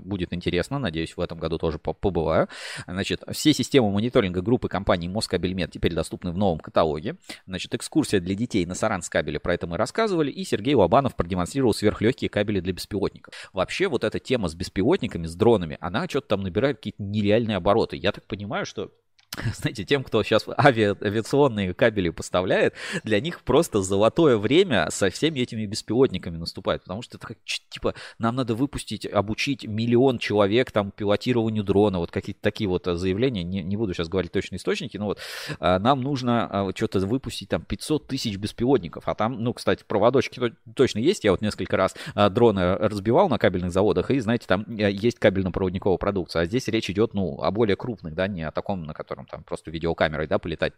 будет 0.00 0.32
интересно. 0.32 0.78
Надеюсь, 0.78 1.16
в 1.16 1.20
этом 1.20 1.38
году 1.38 1.58
тоже 1.58 1.78
побываю. 1.78 2.48
Значит, 2.86 3.22
все 3.32 3.52
системы 3.52 3.90
мониторинга 3.90 4.42
группы 4.42 4.68
компаний 4.68 5.08
Москабельмет 5.08 5.70
теперь 5.72 5.94
доступны 5.94 6.32
в 6.32 6.38
новом 6.38 6.58
каталоге. 6.58 7.16
Значит, 7.46 7.74
экскурсия 7.74 8.20
для 8.20 8.34
детей 8.34 8.64
на 8.66 8.74
Саранс 8.74 9.08
кабеле, 9.08 9.38
про 9.38 9.54
это 9.54 9.66
мы 9.66 9.76
рассказывали. 9.76 10.30
И 10.30 10.44
Сергей 10.44 10.74
Лобанов 10.74 11.16
продемонстрировал 11.16 11.74
сверхлегкие 11.74 12.28
кабели 12.30 12.60
для 12.60 12.72
беспилотников. 12.72 13.34
Вообще, 13.52 13.88
вот 13.88 14.04
эта 14.04 14.18
тема 14.18 14.48
с 14.48 14.54
беспилотниками, 14.54 15.26
с 15.26 15.34
дронами, 15.34 15.76
она 15.80 16.06
что-то 16.08 16.28
там 16.28 16.42
набирает 16.42 16.76
какие-то 16.76 17.02
нереальные 17.02 17.56
обороты. 17.56 17.96
Я 17.96 18.12
так 18.12 18.24
понимаю, 18.24 18.66
что 18.70 18.92
знаете, 19.54 19.84
тем, 19.84 20.02
кто 20.02 20.22
сейчас 20.22 20.46
ави... 20.58 20.94
авиационные 21.00 21.72
кабели 21.72 22.10
поставляет, 22.10 22.74
для 23.04 23.20
них 23.20 23.42
просто 23.42 23.80
золотое 23.80 24.36
время 24.36 24.88
со 24.90 25.08
всеми 25.10 25.40
этими 25.40 25.66
беспилотниками 25.66 26.36
наступает, 26.36 26.82
потому 26.82 27.02
что 27.02 27.16
это 27.16 27.28
как, 27.28 27.38
типа, 27.44 27.94
нам 28.18 28.34
надо 28.34 28.54
выпустить, 28.54 29.06
обучить 29.06 29.64
миллион 29.64 30.18
человек 30.18 30.72
там 30.72 30.90
пилотированию 30.90 31.62
дрона, 31.62 31.98
вот 31.98 32.10
какие-то 32.10 32.40
такие 32.42 32.68
вот 32.68 32.86
заявления, 32.86 33.44
не, 33.44 33.62
не 33.62 33.76
буду 33.76 33.94
сейчас 33.94 34.08
говорить 34.08 34.32
точные 34.32 34.58
источники, 34.58 34.96
но 34.96 35.06
вот 35.06 35.18
а, 35.60 35.78
нам 35.78 36.00
нужно 36.00 36.46
а, 36.46 36.72
что-то 36.74 36.98
выпустить 37.00 37.48
там 37.48 37.62
500 37.62 38.08
тысяч 38.08 38.36
беспилотников, 38.36 39.06
а 39.06 39.14
там, 39.14 39.42
ну, 39.42 39.54
кстати, 39.54 39.84
проводочки 39.86 40.40
точно 40.74 40.98
есть, 40.98 41.22
я 41.22 41.30
вот 41.30 41.40
несколько 41.40 41.76
раз 41.76 41.94
а, 42.14 42.30
дроны 42.30 42.74
разбивал 42.74 43.28
на 43.28 43.38
кабельных 43.38 43.70
заводах, 43.70 44.10
и, 44.10 44.18
знаете, 44.18 44.46
там 44.48 44.64
есть 44.76 45.18
кабельно-проводниковая 45.18 45.98
продукция, 45.98 46.42
а 46.42 46.46
здесь 46.46 46.66
речь 46.66 46.90
идет, 46.90 47.14
ну, 47.14 47.40
о 47.40 47.50
более 47.52 47.76
крупных, 47.76 48.14
да, 48.14 48.26
не 48.26 48.42
о 48.42 48.50
таком, 48.50 48.82
на 48.82 48.92
котором 48.92 49.19
там 49.26 49.44
просто 49.44 49.70
видеокамерой, 49.70 50.26
да, 50.26 50.38
полетать. 50.38 50.74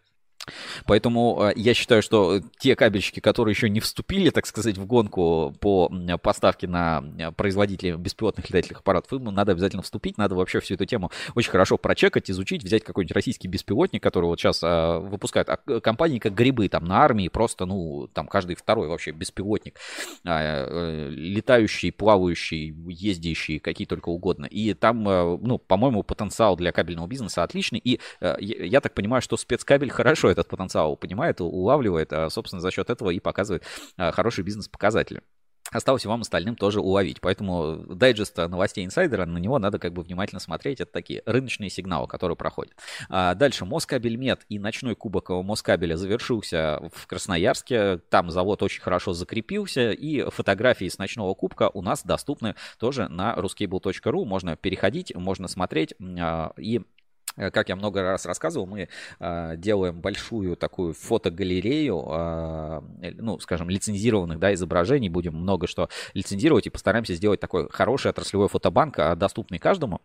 Поэтому 0.85 1.39
э, 1.41 1.53
я 1.55 1.73
считаю, 1.73 2.01
что 2.01 2.41
те 2.59 2.75
кабельщики, 2.75 3.19
которые 3.19 3.53
еще 3.53 3.69
не 3.69 3.79
вступили, 3.79 4.29
так 4.29 4.45
сказать, 4.45 4.77
в 4.77 4.85
гонку 4.85 5.55
по 5.59 5.91
поставке 6.21 6.67
на 6.67 7.03
э, 7.17 7.31
производителей 7.31 7.93
беспилотных 7.93 8.49
летательных 8.49 8.79
аппаратов, 8.79 9.13
им 9.13 9.23
надо 9.25 9.53
обязательно 9.53 9.83
вступить, 9.83 10.17
надо 10.17 10.35
вообще 10.35 10.59
всю 10.59 10.75
эту 10.75 10.85
тему 10.85 11.11
очень 11.35 11.51
хорошо 11.51 11.77
прочекать, 11.77 12.29
изучить, 12.29 12.63
взять 12.63 12.83
какой-нибудь 12.83 13.15
российский 13.15 13.47
беспилотник, 13.47 14.03
который 14.03 14.25
вот 14.25 14.39
сейчас 14.39 14.61
выпускают 14.61 15.49
а, 15.49 15.57
компании 15.79 16.19
как 16.19 16.33
грибы, 16.33 16.67
там 16.67 16.85
на 16.85 16.99
армии 16.99 17.27
просто, 17.29 17.65
ну, 17.65 18.09
там 18.13 18.27
каждый 18.27 18.55
второй 18.55 18.87
вообще 18.87 19.11
беспилотник, 19.11 19.79
а, 20.25 21.09
летающий, 21.09 21.91
плавающий, 21.91 22.75
ездящий, 22.89 23.59
какие 23.59 23.87
только 23.87 24.09
угодно. 24.09 24.45
И 24.45 24.73
там, 24.73 25.03
ну, 25.03 25.57
по-моему, 25.57 26.03
потенциал 26.03 26.57
для 26.57 26.71
кабельного 26.71 27.07
бизнеса 27.07 27.43
отличный, 27.43 27.79
и 27.79 27.99
я 28.39 28.81
так 28.81 28.93
понимаю, 28.93 29.21
что 29.21 29.37
спецкабель 29.37 29.89
хорошо 29.89 30.32
этот 30.33 30.47
потенциал 30.47 30.95
понимает, 30.95 31.41
улавливает, 31.41 32.11
а, 32.13 32.29
собственно, 32.29 32.61
за 32.61 32.71
счет 32.71 32.89
этого 32.89 33.09
и 33.09 33.19
показывает 33.19 33.63
а, 33.97 34.11
хорошие 34.11 34.45
бизнес-показатели. 34.45 35.21
Осталось 35.71 36.05
вам 36.05 36.21
остальным 36.21 36.55
тоже 36.55 36.81
уловить. 36.81 37.19
Поэтому 37.19 37.77
дайджест 37.87 38.37
новостей 38.37 38.85
инсайдера, 38.85 39.25
на 39.25 39.39
него 39.39 39.57
надо 39.59 39.79
как 39.79 39.93
бы 39.93 40.03
внимательно 40.03 40.39
смотреть. 40.39 40.81
Это 40.81 40.91
такие 40.91 41.23
рыночные 41.25 41.69
сигналы, 41.69 42.07
которые 42.07 42.35
проходят. 42.35 42.73
А 43.09 43.33
дальше 43.33 43.65
Москабельмет 43.65 44.45
и 44.49 44.59
ночной 44.59 44.95
кубок 44.95 45.29
Москабеля 45.29 45.95
завершился 45.95 46.79
в 46.93 47.07
Красноярске. 47.07 47.97
Там 48.09 48.29
завод 48.29 48.61
очень 48.61 48.81
хорошо 48.81 49.13
закрепился. 49.13 49.91
И 49.91 50.29
фотографии 50.29 50.87
с 50.87 50.97
ночного 50.99 51.33
кубка 51.33 51.69
у 51.73 51.81
нас 51.81 52.03
доступны 52.03 52.55
тоже 52.77 53.07
на 53.07 53.33
ruscable.ru. 53.33 54.25
Можно 54.25 54.55
переходить, 54.55 55.15
можно 55.15 55.47
смотреть 55.47 55.95
а, 56.19 56.53
и 56.57 56.81
как 57.35 57.69
я 57.69 57.75
много 57.75 58.01
раз 58.01 58.25
рассказывал, 58.25 58.65
мы 58.65 58.89
э, 59.19 59.53
делаем 59.57 59.99
большую 59.99 60.55
такую 60.55 60.93
фотогалерею, 60.93 62.05
э, 62.09 62.81
ну, 63.15 63.39
скажем, 63.39 63.69
лицензированных 63.69 64.39
да, 64.39 64.53
изображений, 64.53 65.09
будем 65.09 65.35
много 65.35 65.67
что 65.67 65.89
лицензировать 66.13 66.67
и 66.67 66.69
постараемся 66.69 67.15
сделать 67.15 67.39
такой 67.39 67.69
хороший 67.69 68.11
отраслевой 68.11 68.49
фотобанк, 68.49 68.99
э, 68.99 69.15
доступный 69.15 69.59
каждому. 69.59 70.01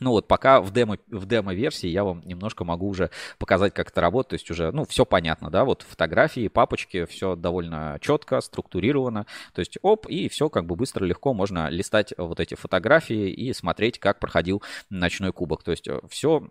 Ну 0.00 0.10
вот 0.10 0.28
пока 0.28 0.60
в 0.60 0.70
демо, 0.72 0.98
в 1.08 1.26
демо-версии 1.26 1.88
я 1.88 2.04
вам 2.04 2.22
немножко 2.24 2.64
могу 2.64 2.88
уже 2.88 3.10
показать, 3.38 3.74
как 3.74 3.90
это 3.90 4.00
работает. 4.00 4.28
То 4.28 4.34
есть 4.34 4.50
уже, 4.50 4.70
ну, 4.70 4.84
все 4.84 5.04
понятно, 5.04 5.50
да, 5.50 5.64
вот 5.64 5.82
фотографии, 5.82 6.48
папочки, 6.48 7.04
все 7.06 7.34
довольно 7.34 7.98
четко, 8.00 8.40
структурировано. 8.40 9.26
То 9.54 9.60
есть 9.60 9.78
оп, 9.82 10.06
и 10.06 10.28
все 10.28 10.48
как 10.48 10.66
бы 10.66 10.76
быстро, 10.76 11.04
легко 11.04 11.34
можно 11.34 11.68
листать 11.68 12.14
вот 12.16 12.38
эти 12.38 12.54
фотографии 12.54 13.30
и 13.30 13.52
смотреть, 13.52 13.98
как 13.98 14.20
проходил 14.20 14.62
ночной 14.88 15.32
кубок. 15.32 15.64
То 15.64 15.72
есть 15.72 15.88
все 16.08 16.48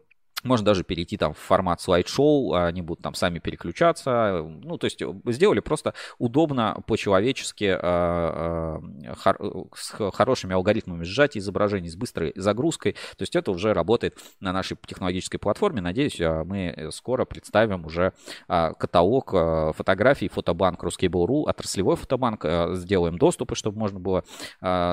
можно 0.47 0.65
даже 0.65 0.83
перейти 0.83 1.17
там 1.17 1.33
в 1.33 1.38
формат 1.38 1.81
слайд-шоу, 1.81 2.53
они 2.53 2.81
будут 2.81 3.03
там 3.03 3.13
сами 3.13 3.39
переключаться. 3.39 4.43
Ну, 4.43 4.77
то 4.77 4.86
есть 4.86 5.01
э, 5.01 5.13
сделали 5.25 5.60
просто 5.60 5.93
удобно, 6.17 6.81
по-человечески, 6.88 7.77
а, 7.79 8.81
а, 9.25 9.43
с 9.75 10.12
хорошими 10.12 10.53
алгоритмами 10.53 11.03
сжатия 11.03 11.39
изображений, 11.39 11.89
с 11.89 11.95
быстрой 11.95 12.33
загрузкой. 12.36 12.93
То 13.17 13.23
есть 13.23 13.36
это 13.36 13.51
уже 13.51 13.73
работает 13.73 14.17
на 14.39 14.53
нашей 14.53 14.77
технологической 14.86 15.39
платформе. 15.39 15.81
Надеюсь, 15.81 16.19
мы 16.19 16.89
скоро 16.91 17.25
представим 17.25 17.86
уже 17.86 18.13
каталог 18.47 19.31
фотографий, 19.75 20.29
фотобанк 20.29 20.83
Ruskable.ru, 20.83 21.47
отраслевой 21.47 21.95
фотобанк, 21.95 22.45
сделаем 22.73 23.17
доступы, 23.17 23.55
чтобы 23.55 23.79
можно 23.79 23.99
было 23.99 24.23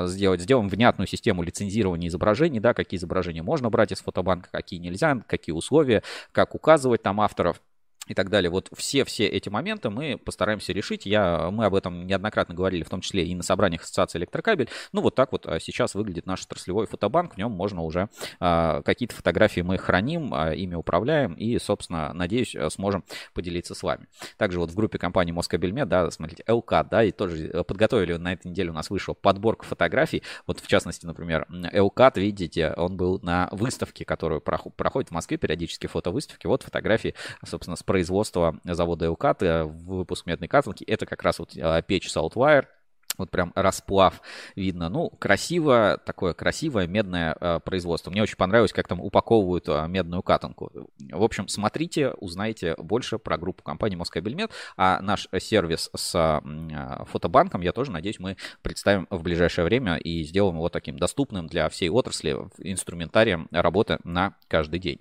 сделать, 0.08 0.40
сделаем 0.40 0.68
внятную 0.68 1.06
систему 1.06 1.42
лицензирования 1.42 2.08
изображений, 2.08 2.60
да, 2.60 2.74
какие 2.74 2.98
изображения 2.98 3.42
можно 3.42 3.70
брать 3.70 3.92
из 3.92 4.00
фотобанка, 4.00 4.48
какие 4.50 4.80
нельзя, 4.80 5.20
какие 5.26 5.43
условия, 5.52 6.02
как 6.32 6.54
указывать 6.54 7.02
там 7.02 7.20
авторов. 7.20 7.60
И 8.06 8.14
так 8.14 8.30
далее. 8.30 8.50
Вот 8.50 8.70
все-все 8.76 9.26
эти 9.26 9.48
моменты 9.48 9.90
мы 9.90 10.18
постараемся 10.18 10.72
решить. 10.72 11.06
Я, 11.06 11.50
мы 11.50 11.66
об 11.66 11.74
этом 11.74 12.06
неоднократно 12.06 12.54
говорили, 12.54 12.82
в 12.82 12.88
том 12.88 13.00
числе 13.00 13.24
и 13.24 13.34
на 13.34 13.42
собраниях 13.42 13.82
Ассоциации 13.82 14.18
Электрокабель. 14.18 14.68
Ну, 14.92 15.00
вот 15.00 15.14
так 15.14 15.32
вот 15.32 15.46
а, 15.46 15.60
сейчас 15.60 15.94
выглядит 15.94 16.26
наш 16.26 16.44
отраслевой 16.44 16.86
фотобанк. 16.86 17.34
В 17.34 17.38
нем 17.38 17.52
можно 17.52 17.82
уже 17.82 18.08
а, 18.40 18.82
какие-то 18.82 19.14
фотографии 19.14 19.60
мы 19.60 19.78
храним, 19.78 20.32
а, 20.34 20.52
ими 20.52 20.74
управляем 20.74 21.34
и, 21.34 21.58
собственно, 21.58 22.12
надеюсь, 22.12 22.56
сможем 22.68 23.04
поделиться 23.32 23.74
с 23.74 23.82
вами. 23.82 24.06
Также 24.36 24.60
вот 24.60 24.70
в 24.70 24.74
группе 24.74 24.98
компании 24.98 25.32
Москабельмет, 25.32 25.88
да, 25.88 26.10
смотрите, 26.10 26.44
ЛК, 26.48 26.86
да, 26.90 27.04
и 27.04 27.12
тоже 27.12 27.48
э, 27.48 27.64
подготовили 27.64 28.14
на 28.14 28.32
этой 28.32 28.48
неделе 28.48 28.70
у 28.70 28.74
нас 28.74 28.90
вышла 28.90 29.14
подборка 29.14 29.64
фотографий. 29.64 30.22
Вот 30.46 30.60
в 30.60 30.66
частности, 30.66 31.06
например, 31.06 31.46
ЛК, 31.72 32.16
видите, 32.16 32.72
он 32.76 32.96
был 32.96 33.20
на 33.22 33.48
выставке, 33.52 34.04
которую 34.04 34.40
проходит 34.40 35.10
в 35.10 35.12
Москве 35.12 35.36
периодически 35.36 35.86
фотовыставки. 35.86 36.46
Вот 36.46 36.62
фотографии, 36.62 37.14
собственно, 37.44 37.76
с 37.76 37.82
производства 37.94 38.58
завода 38.64 39.06
Элкат, 39.06 39.40
выпуск 39.40 40.26
медной 40.26 40.48
катанки. 40.48 40.82
Это 40.82 41.06
как 41.06 41.22
раз 41.22 41.38
вот 41.38 41.56
а, 41.56 41.80
печь 41.80 42.08
Saltwire, 42.08 42.66
вот 43.18 43.30
прям 43.30 43.52
расплав 43.54 44.20
видно. 44.56 44.88
Ну, 44.88 45.10
красиво, 45.10 46.00
такое 46.04 46.34
красивое 46.34 46.88
медное 46.88 47.36
э, 47.40 47.60
производство. 47.64 48.10
Мне 48.10 48.20
очень 48.20 48.36
понравилось, 48.36 48.72
как 48.72 48.88
там 48.88 49.00
упаковывают 49.00 49.68
э, 49.68 49.86
медную 49.86 50.24
катанку. 50.24 50.72
В 51.12 51.22
общем, 51.22 51.46
смотрите, 51.46 52.10
узнаете 52.10 52.74
больше 52.76 53.18
про 53.18 53.38
группу 53.38 53.62
компании 53.62 53.94
Москабельмет. 53.94 54.50
А 54.76 55.00
наш 55.00 55.28
сервис 55.38 55.90
с 55.94 56.14
э, 56.16 57.04
фотобанком, 57.04 57.60
я 57.60 57.70
тоже 57.70 57.92
надеюсь, 57.92 58.18
мы 58.18 58.36
представим 58.62 59.06
в 59.10 59.22
ближайшее 59.22 59.64
время 59.64 59.96
и 59.98 60.24
сделаем 60.24 60.56
его 60.56 60.68
таким 60.68 60.98
доступным 60.98 61.46
для 61.46 61.68
всей 61.68 61.90
отрасли, 61.90 62.36
инструментарием 62.58 63.46
работы 63.52 63.98
на 64.02 64.34
каждый 64.48 64.80
день. 64.80 65.00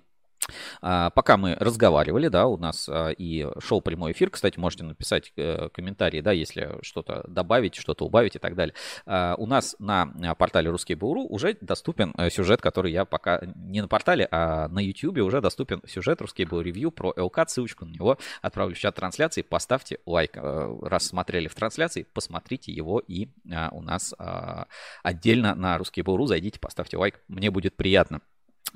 А, 0.80 1.10
пока 1.10 1.36
мы 1.36 1.56
разговаривали, 1.58 2.28
да, 2.28 2.46
у 2.46 2.56
нас 2.56 2.88
а, 2.88 3.10
и 3.10 3.46
шел 3.60 3.80
прямой 3.80 4.12
эфир, 4.12 4.30
кстати, 4.30 4.58
можете 4.58 4.84
написать 4.84 5.32
э, 5.36 5.68
комментарии, 5.70 6.20
да, 6.20 6.32
если 6.32 6.78
что-то 6.82 7.24
добавить, 7.28 7.74
что-то 7.74 8.04
убавить 8.04 8.36
и 8.36 8.38
так 8.38 8.54
далее. 8.54 8.74
А, 9.06 9.34
у 9.38 9.46
нас 9.46 9.76
на 9.78 10.06
портале 10.38 10.70
Русский 10.70 10.94
Буру 10.94 11.22
уже 11.22 11.56
доступен 11.60 12.12
э, 12.16 12.30
сюжет, 12.30 12.60
который 12.60 12.92
я 12.92 13.04
пока 13.04 13.40
не 13.56 13.80
на 13.80 13.88
портале, 13.88 14.28
а 14.30 14.68
на 14.68 14.80
YouTube 14.80 15.18
уже 15.18 15.40
доступен 15.40 15.82
сюжет 15.86 16.20
Русский 16.20 16.44
Буру 16.44 16.62
ревью 16.62 16.90
про 16.90 17.12
ЛК, 17.16 17.48
ссылочку 17.48 17.84
на 17.84 17.92
него 17.92 18.18
отправлю 18.42 18.74
в 18.74 18.78
чат 18.78 18.94
трансляции, 18.94 19.42
поставьте 19.42 19.98
лайк. 20.06 20.32
Э, 20.36 20.78
раз 20.82 21.06
смотрели 21.06 21.48
в 21.48 21.54
трансляции, 21.54 22.06
посмотрите 22.12 22.72
его 22.72 23.00
и 23.06 23.28
у 23.72 23.82
нас 23.82 24.14
отдельно 25.02 25.54
на 25.54 25.78
Русский 25.78 26.02
Буру 26.02 26.26
зайдите, 26.26 26.58
поставьте 26.58 26.96
лайк, 26.96 27.20
мне 27.28 27.50
будет 27.50 27.76
приятно. 27.76 28.20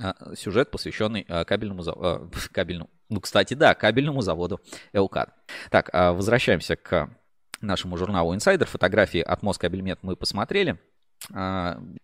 А, 0.01 0.15
сюжет, 0.37 0.71
посвященный 0.71 1.27
а, 1.29 1.45
кабельному, 1.45 1.83
а, 1.87 2.29
кабельному, 2.53 2.89
ну, 3.09 3.21
кстати, 3.21 3.55
да, 3.55 3.75
кабельному 3.75 4.21
заводу 4.21 4.61
ЛК. 4.95 5.29
Так, 5.71 5.91
возвращаемся 5.93 6.77
к 6.77 7.11
нашему 7.61 7.97
журналу 7.97 8.35
Insider. 8.35 8.67
Фотографии 8.67 9.21
от 9.21 9.43
Москабельмет 9.43 9.99
мы 10.03 10.15
посмотрели. 10.15 10.79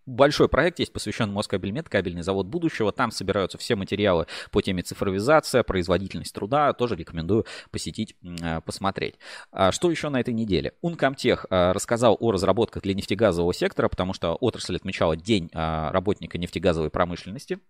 Большой 0.06 0.48
проект 0.48 0.80
есть, 0.80 0.92
посвящен 0.92 1.30
Москабельмет, 1.30 1.88
кабельный 1.88 2.22
завод 2.22 2.46
будущего. 2.46 2.90
Там 2.90 3.12
собираются 3.12 3.58
все 3.58 3.76
материалы 3.76 4.26
по 4.50 4.60
теме 4.60 4.82
цифровизация, 4.82 5.62
производительность 5.62 6.34
труда. 6.34 6.72
Тоже 6.72 6.96
рекомендую 6.96 7.46
посетить, 7.70 8.16
посмотреть. 8.64 9.14
Что 9.70 9.90
еще 9.90 10.08
на 10.08 10.18
этой 10.18 10.34
неделе? 10.34 10.72
Ункомтех 10.80 11.46
рассказал 11.48 12.16
о 12.18 12.32
разработках 12.32 12.82
для 12.82 12.94
нефтегазового 12.94 13.54
сектора, 13.54 13.88
потому 13.88 14.14
что 14.14 14.34
отрасль 14.34 14.74
отмечала 14.74 15.16
День 15.16 15.48
работника 15.52 16.36
нефтегазовой 16.36 16.90
промышленности. 16.90 17.60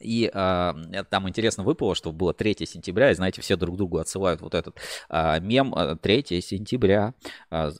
И 0.00 0.30
э, 0.32 0.72
там 1.10 1.28
интересно 1.28 1.64
выпало, 1.64 1.94
что 1.94 2.12
было 2.12 2.32
3 2.32 2.56
сентября, 2.66 3.10
и 3.10 3.14
знаете, 3.14 3.40
все 3.42 3.56
друг 3.56 3.76
другу 3.76 3.98
отсылают 3.98 4.40
вот 4.40 4.54
этот 4.54 4.76
э, 5.08 5.40
мем 5.40 5.74
3 6.00 6.24
сентября. 6.40 7.14
Э, 7.50 7.70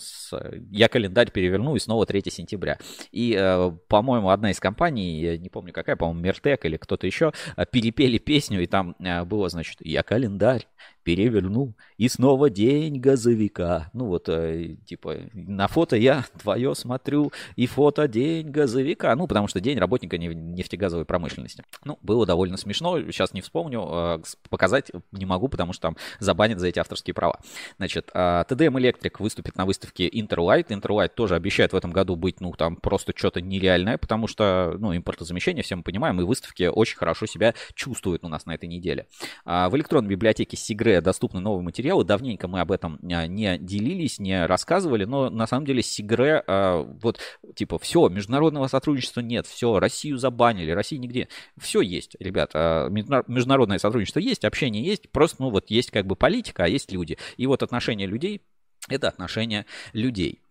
с, 0.00 0.32
я 0.70 0.88
календарь 0.88 1.30
переверну, 1.30 1.76
и 1.76 1.78
снова 1.78 2.06
3 2.06 2.22
сентября. 2.30 2.78
И, 3.12 3.36
э, 3.38 3.72
по-моему, 3.88 4.30
одна 4.30 4.50
из 4.50 4.60
компаний, 4.60 5.20
я 5.20 5.38
не 5.38 5.48
помню 5.48 5.72
какая, 5.72 5.96
по-моему, 5.96 6.20
Мертек 6.20 6.64
или 6.64 6.76
кто-то 6.76 7.06
еще, 7.06 7.32
перепели 7.70 8.18
песню, 8.18 8.62
и 8.62 8.66
там 8.66 8.96
э, 8.98 9.24
было, 9.24 9.48
значит, 9.48 9.78
я 9.80 10.02
календарь 10.02 10.66
переверну, 11.02 11.74
и 11.96 12.08
снова 12.08 12.50
день 12.50 13.00
газовика. 13.00 13.90
Ну 13.92 14.06
вот, 14.06 14.28
э, 14.28 14.76
типа, 14.84 15.16
на 15.32 15.66
фото 15.66 15.96
я 15.96 16.24
твое 16.40 16.74
смотрю, 16.74 17.32
и 17.56 17.66
фото 17.66 18.06
день 18.06 18.50
газовика. 18.50 19.14
Ну, 19.16 19.26
потому 19.26 19.48
что 19.48 19.60
день 19.60 19.78
работника 19.78 20.18
нефтегазовой 20.18 21.04
промышленности. 21.04 21.49
Ну, 21.84 21.98
было 22.02 22.26
довольно 22.26 22.56
смешно, 22.56 23.00
сейчас 23.02 23.32
не 23.32 23.40
вспомню, 23.40 23.86
э, 23.90 24.18
показать 24.48 24.90
не 25.12 25.26
могу, 25.26 25.48
потому 25.48 25.72
что 25.72 25.82
там 25.82 25.96
забанят 26.18 26.58
за 26.58 26.68
эти 26.68 26.78
авторские 26.78 27.14
права. 27.14 27.40
Значит, 27.78 28.10
TDM 28.14 28.74
Electric 28.74 29.16
выступит 29.18 29.56
на 29.56 29.64
выставке 29.66 30.08
Interlight. 30.08 30.68
Interlight 30.68 31.10
тоже 31.14 31.34
обещает 31.34 31.72
в 31.72 31.76
этом 31.76 31.90
году 31.90 32.16
быть, 32.16 32.40
ну, 32.40 32.52
там 32.52 32.76
просто 32.76 33.12
что-то 33.16 33.40
нереальное, 33.40 33.98
потому 33.98 34.26
что, 34.26 34.76
ну, 34.78 34.96
импортозамещение, 34.96 35.62
все 35.62 35.76
мы 35.76 35.82
понимаем, 35.82 36.20
и 36.20 36.24
выставки 36.24 36.64
очень 36.64 36.96
хорошо 36.96 37.26
себя 37.26 37.54
чувствуют 37.74 38.24
у 38.24 38.28
нас 38.28 38.46
на 38.46 38.54
этой 38.54 38.68
неделе. 38.68 39.06
А 39.44 39.68
в 39.68 39.76
электронной 39.76 40.10
библиотеке 40.10 40.56
Сигре 40.56 41.00
доступны 41.00 41.40
новые 41.40 41.62
материалы. 41.62 42.04
Давненько 42.04 42.48
мы 42.48 42.60
об 42.60 42.72
этом 42.72 42.98
а, 43.02 43.26
не 43.26 43.58
делились, 43.58 44.18
не 44.18 44.46
рассказывали, 44.46 45.04
но 45.04 45.30
на 45.30 45.46
самом 45.46 45.66
деле 45.66 45.82
Сигре, 45.82 46.42
а, 46.46 46.82
вот, 47.02 47.20
типа, 47.54 47.78
все, 47.78 48.08
международного 48.08 48.66
сотрудничества 48.66 49.20
нет, 49.20 49.46
все, 49.46 49.78
Россию 49.78 50.18
забанили, 50.18 50.70
России 50.70 50.96
нигде. 50.96 51.28
Все 51.58 51.80
есть, 51.80 52.16
ребят, 52.20 52.50
а, 52.54 52.88
международное 52.88 53.78
сотрудничество 53.78 54.20
есть, 54.20 54.44
общение 54.44 54.84
есть, 54.84 55.10
просто, 55.10 55.42
ну, 55.42 55.50
вот 55.50 55.70
есть 55.70 55.90
как 55.90 56.06
бы 56.06 56.16
политика, 56.16 56.64
а 56.64 56.68
есть 56.68 56.92
люди. 56.92 57.18
И 57.36 57.46
вот 57.46 57.62
отношения 57.62 58.06
людей– 58.06 58.42
это 58.88 59.08
отношения 59.08 59.66
людей. 59.92 60.40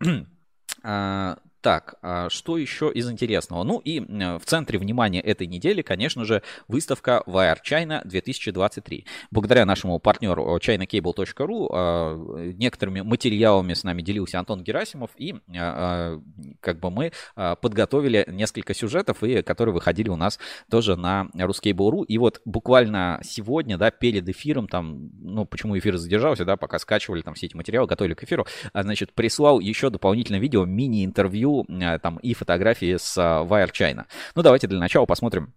Так, 1.60 1.96
а 2.00 2.30
что 2.30 2.56
еще 2.56 2.90
из 2.90 3.10
интересного? 3.10 3.64
Ну 3.64 3.78
и 3.78 4.00
в 4.00 4.42
центре 4.46 4.78
внимания 4.78 5.20
этой 5.20 5.46
недели, 5.46 5.82
конечно 5.82 6.24
же, 6.24 6.42
выставка 6.68 7.22
Wire 7.26 7.58
China 7.62 8.00
2023. 8.04 9.04
Благодаря 9.30 9.66
нашему 9.66 9.98
партнеру 9.98 10.56
chinacable.ru 10.56 11.68
а, 11.70 12.52
некоторыми 12.54 13.02
материалами 13.02 13.74
с 13.74 13.84
нами 13.84 14.00
делился 14.00 14.38
Антон 14.38 14.62
Герасимов, 14.62 15.10
и 15.18 15.34
а, 15.54 16.18
как 16.60 16.80
бы 16.80 16.90
мы 16.90 17.12
подготовили 17.36 18.24
несколько 18.28 18.72
сюжетов, 18.72 19.22
и 19.22 19.42
которые 19.42 19.74
выходили 19.74 20.08
у 20.08 20.16
нас 20.16 20.38
тоже 20.70 20.96
на 20.96 21.28
Ruskable.ru. 21.34 22.06
И 22.06 22.16
вот 22.16 22.40
буквально 22.46 23.20
сегодня, 23.22 23.76
да, 23.76 23.90
перед 23.90 24.26
эфиром, 24.28 24.66
там, 24.66 25.10
ну, 25.20 25.44
почему 25.44 25.78
эфир 25.78 25.98
задержался, 25.98 26.46
да, 26.46 26.56
пока 26.56 26.78
скачивали 26.78 27.20
там 27.20 27.34
все 27.34 27.46
эти 27.46 27.56
материалы, 27.56 27.86
готовили 27.86 28.14
к 28.14 28.24
эфиру, 28.24 28.46
значит, 28.72 29.12
прислал 29.12 29.60
еще 29.60 29.90
дополнительное 29.90 30.40
видео, 30.40 30.64
мини-интервью 30.64 31.49
Э, 31.68 31.98
там 31.98 32.18
и 32.18 32.34
фотографии 32.34 32.96
с 32.96 33.16
э, 33.18 33.20
Wire 33.20 33.72
China. 33.72 34.04
Ну, 34.34 34.42
давайте 34.42 34.66
для 34.66 34.78
начала 34.78 35.06
посмотрим 35.06 35.52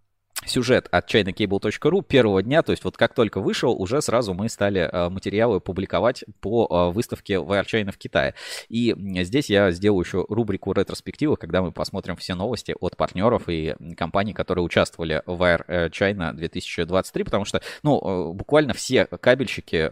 сюжет 0.45 0.87
от 0.91 1.13
chinacable.ru 1.13 2.03
первого 2.03 2.43
дня, 2.43 2.61
то 2.63 2.71
есть 2.71 2.83
вот 2.83 2.97
как 2.97 3.13
только 3.13 3.39
вышел, 3.39 3.71
уже 3.73 4.01
сразу 4.01 4.33
мы 4.33 4.49
стали 4.49 4.81
э, 4.81 5.09
материалы 5.09 5.59
публиковать 5.59 6.23
по 6.41 6.91
выставке 6.91 7.35
Wire 7.35 7.65
China 7.65 7.91
в 7.91 7.97
Китае. 7.97 8.35
И 8.69 8.95
здесь 9.23 9.49
я 9.49 9.71
сделаю 9.71 10.03
еще 10.03 10.25
рубрику 10.29 10.71
ретроспективы, 10.73 11.37
когда 11.37 11.61
мы 11.61 11.71
посмотрим 11.71 12.15
все 12.15 12.35
новости 12.35 12.75
от 12.79 12.97
партнеров 12.97 13.43
и 13.47 13.75
компаний, 13.97 14.33
которые 14.33 14.63
участвовали 14.63 15.21
в 15.25 15.41
Wire 15.41 15.89
China 15.89 16.33
2023, 16.33 17.23
потому 17.23 17.45
что, 17.45 17.61
ну, 17.83 18.33
буквально 18.33 18.73
все 18.73 19.05
кабельщики, 19.05 19.89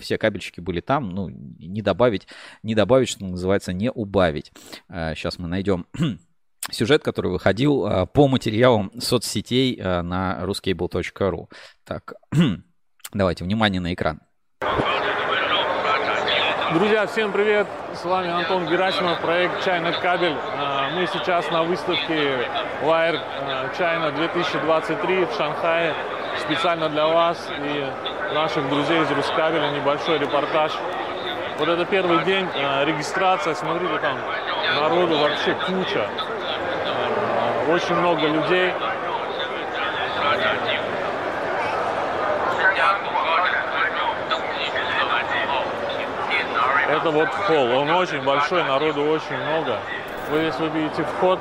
все 0.00 0.18
кабельщики 0.18 0.60
были 0.60 0.80
там, 0.80 1.10
ну, 1.10 1.28
не 1.28 1.82
добавить, 1.82 2.26
не 2.62 2.74
добавить, 2.74 3.08
что 3.08 3.24
называется, 3.24 3.72
не 3.72 3.90
убавить. 3.90 4.52
Сейчас 4.88 5.38
мы 5.38 5.48
найдем 5.48 5.86
сюжет, 6.70 7.02
который 7.02 7.30
выходил 7.30 7.86
а, 7.86 8.06
по 8.06 8.28
материалам 8.28 8.92
соцсетей 8.98 9.78
а, 9.80 10.02
на 10.02 10.40
ruscable.ru. 10.42 11.48
Так, 11.84 12.14
давайте, 13.12 13.44
внимание 13.44 13.80
на 13.80 13.92
экран. 13.92 14.20
Друзья, 16.74 17.06
всем 17.06 17.32
привет! 17.32 17.66
С 17.94 18.04
вами 18.04 18.30
Антон 18.30 18.66
Герасимов, 18.66 19.20
проект 19.20 19.66
China 19.66 19.92
Кабель. 20.00 20.36
А, 20.56 20.90
мы 20.94 21.06
сейчас 21.06 21.50
на 21.50 21.64
выставке 21.64 22.46
Wire 22.82 23.20
China 23.78 24.14
2023 24.14 25.24
в 25.26 25.32
Шанхае. 25.32 25.94
Специально 26.40 26.88
для 26.88 27.06
вас 27.06 27.46
и 27.58 28.34
наших 28.34 28.66
друзей 28.70 29.02
из 29.02 29.10
Рускабеля 29.10 29.70
небольшой 29.72 30.18
репортаж. 30.18 30.72
Вот 31.58 31.68
это 31.68 31.84
первый 31.84 32.24
день 32.24 32.46
регистрация. 32.86 33.54
Смотрите, 33.54 33.98
там 33.98 34.16
народу 34.80 35.18
вообще 35.18 35.54
куча 35.66 36.08
очень 37.68 37.94
много 37.94 38.26
людей. 38.26 38.72
Это 46.88 47.10
вот 47.10 47.28
холл, 47.30 47.76
он 47.76 47.90
очень 47.90 48.22
большой, 48.22 48.62
народу 48.64 49.04
очень 49.04 49.36
много. 49.36 49.78
Вы 50.30 50.40
здесь 50.40 50.56
вы 50.56 50.68
видите 50.68 51.04
вход. 51.04 51.38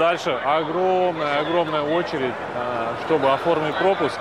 Дальше 0.00 0.32
огромная-огромная 0.44 1.82
очередь, 1.82 2.34
а, 2.56 2.94
чтобы 3.06 3.30
оформить 3.32 3.76
пропуск. 3.76 4.18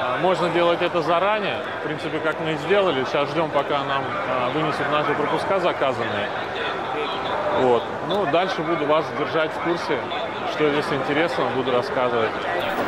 А, 0.00 0.18
можно 0.18 0.48
делать 0.50 0.82
это 0.82 1.02
заранее, 1.02 1.58
в 1.80 1.86
принципе, 1.86 2.18
как 2.18 2.40
мы 2.40 2.52
и 2.52 2.56
сделали. 2.56 3.04
Сейчас 3.04 3.30
ждем, 3.30 3.50
пока 3.50 3.84
нам 3.84 4.02
а, 4.28 4.50
вынесут 4.50 4.90
наши 4.90 5.14
пропуска 5.14 5.60
заказанные. 5.60 6.28
Вот. 7.60 7.84
Ну, 8.08 8.26
дальше 8.30 8.62
буду 8.62 8.86
вас 8.86 9.04
держать 9.18 9.50
в 9.50 9.60
курсе, 9.64 9.98
что 10.52 10.70
здесь 10.70 10.86
интересно, 10.92 11.44
буду 11.56 11.72
рассказывать. 11.72 12.30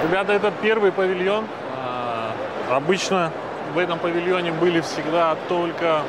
Ребята, 0.02 0.32
это 0.32 0.52
первый 0.62 0.92
павильон. 0.92 1.46
А, 1.74 2.32
обычно 2.70 3.32
в 3.74 3.78
этом 3.78 3.98
павильоне 3.98 4.52
были 4.52 4.80
всегда 4.80 5.36
только 5.48 6.02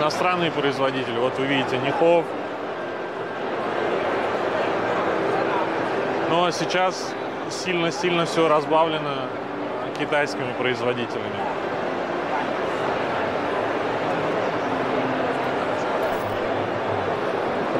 иностранные 0.00 0.50
производители. 0.50 1.18
Вот 1.18 1.38
вы 1.38 1.46
видите, 1.46 1.76
Нихов. 1.78 2.24
Но 6.30 6.50
сейчас 6.50 7.12
сильно-сильно 7.50 8.24
все 8.24 8.48
разбавлено 8.48 9.28
китайскими 9.98 10.52
производителями. 10.58 11.26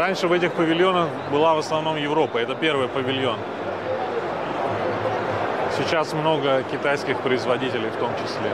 Раньше 0.01 0.29
в 0.29 0.33
этих 0.33 0.55
павильонах 0.55 1.11
была 1.31 1.55
в 1.55 1.59
основном 1.59 1.99
Европа. 1.99 2.39
Это 2.39 2.55
первый 2.55 2.89
павильон. 2.89 3.37
Сейчас 5.77 6.15
много 6.15 6.63
китайских 6.73 7.21
производителей 7.21 7.91
в 7.91 7.97
том 7.97 8.09
числе. 8.15 8.51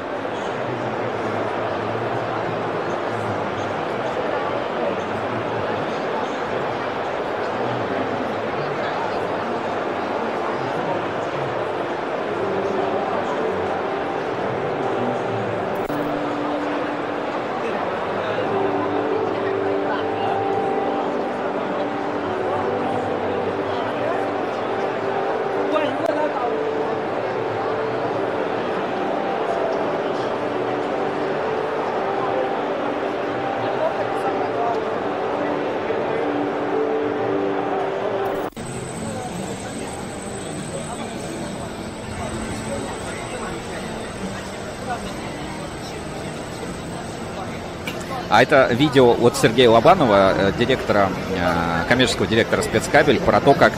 А 48.37 48.43
это 48.43 48.69
видео 48.71 49.17
от 49.19 49.35
Сергея 49.35 49.71
Лобанова, 49.71 50.35
э, 50.37 50.53
директора, 50.59 51.09
э, 51.31 51.89
коммерческого 51.89 52.27
директора 52.27 52.61
спецкабель, 52.61 53.19
про 53.19 53.41
то, 53.41 53.55
как 53.55 53.73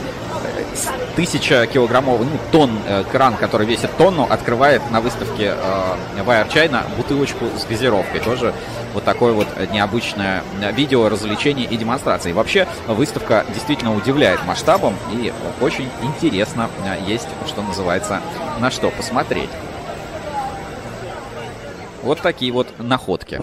тысяча 1.15 1.65
килограммовый, 1.65 2.27
ну, 2.29 2.37
тонн 2.51 2.77
э, 2.85 3.05
кран, 3.09 3.37
который 3.37 3.65
весит 3.65 3.89
тонну, 3.95 4.27
открывает 4.29 4.81
на 4.91 4.99
выставке 4.99 5.53
э, 5.55 6.21
Wire 6.25 6.51
China 6.51 6.83
бутылочку 6.97 7.45
с 7.57 7.63
газировкой. 7.63 8.19
Тоже 8.19 8.53
вот 8.93 9.05
такое 9.05 9.31
вот 9.31 9.47
необычное 9.71 10.43
видео, 10.73 11.07
развлечение 11.07 11.65
и 11.65 11.77
демонстрации. 11.77 12.33
Вообще, 12.33 12.67
выставка 12.85 13.45
действительно 13.53 13.95
удивляет 13.95 14.45
масштабом 14.45 14.93
и 15.13 15.31
очень 15.61 15.89
интересно 16.01 16.69
есть, 17.07 17.29
что 17.47 17.61
называется, 17.61 18.19
на 18.59 18.71
что 18.71 18.89
посмотреть. 18.89 19.51
Вот 22.03 22.19
такие 22.19 22.51
вот 22.51 22.67
находки. 22.77 23.41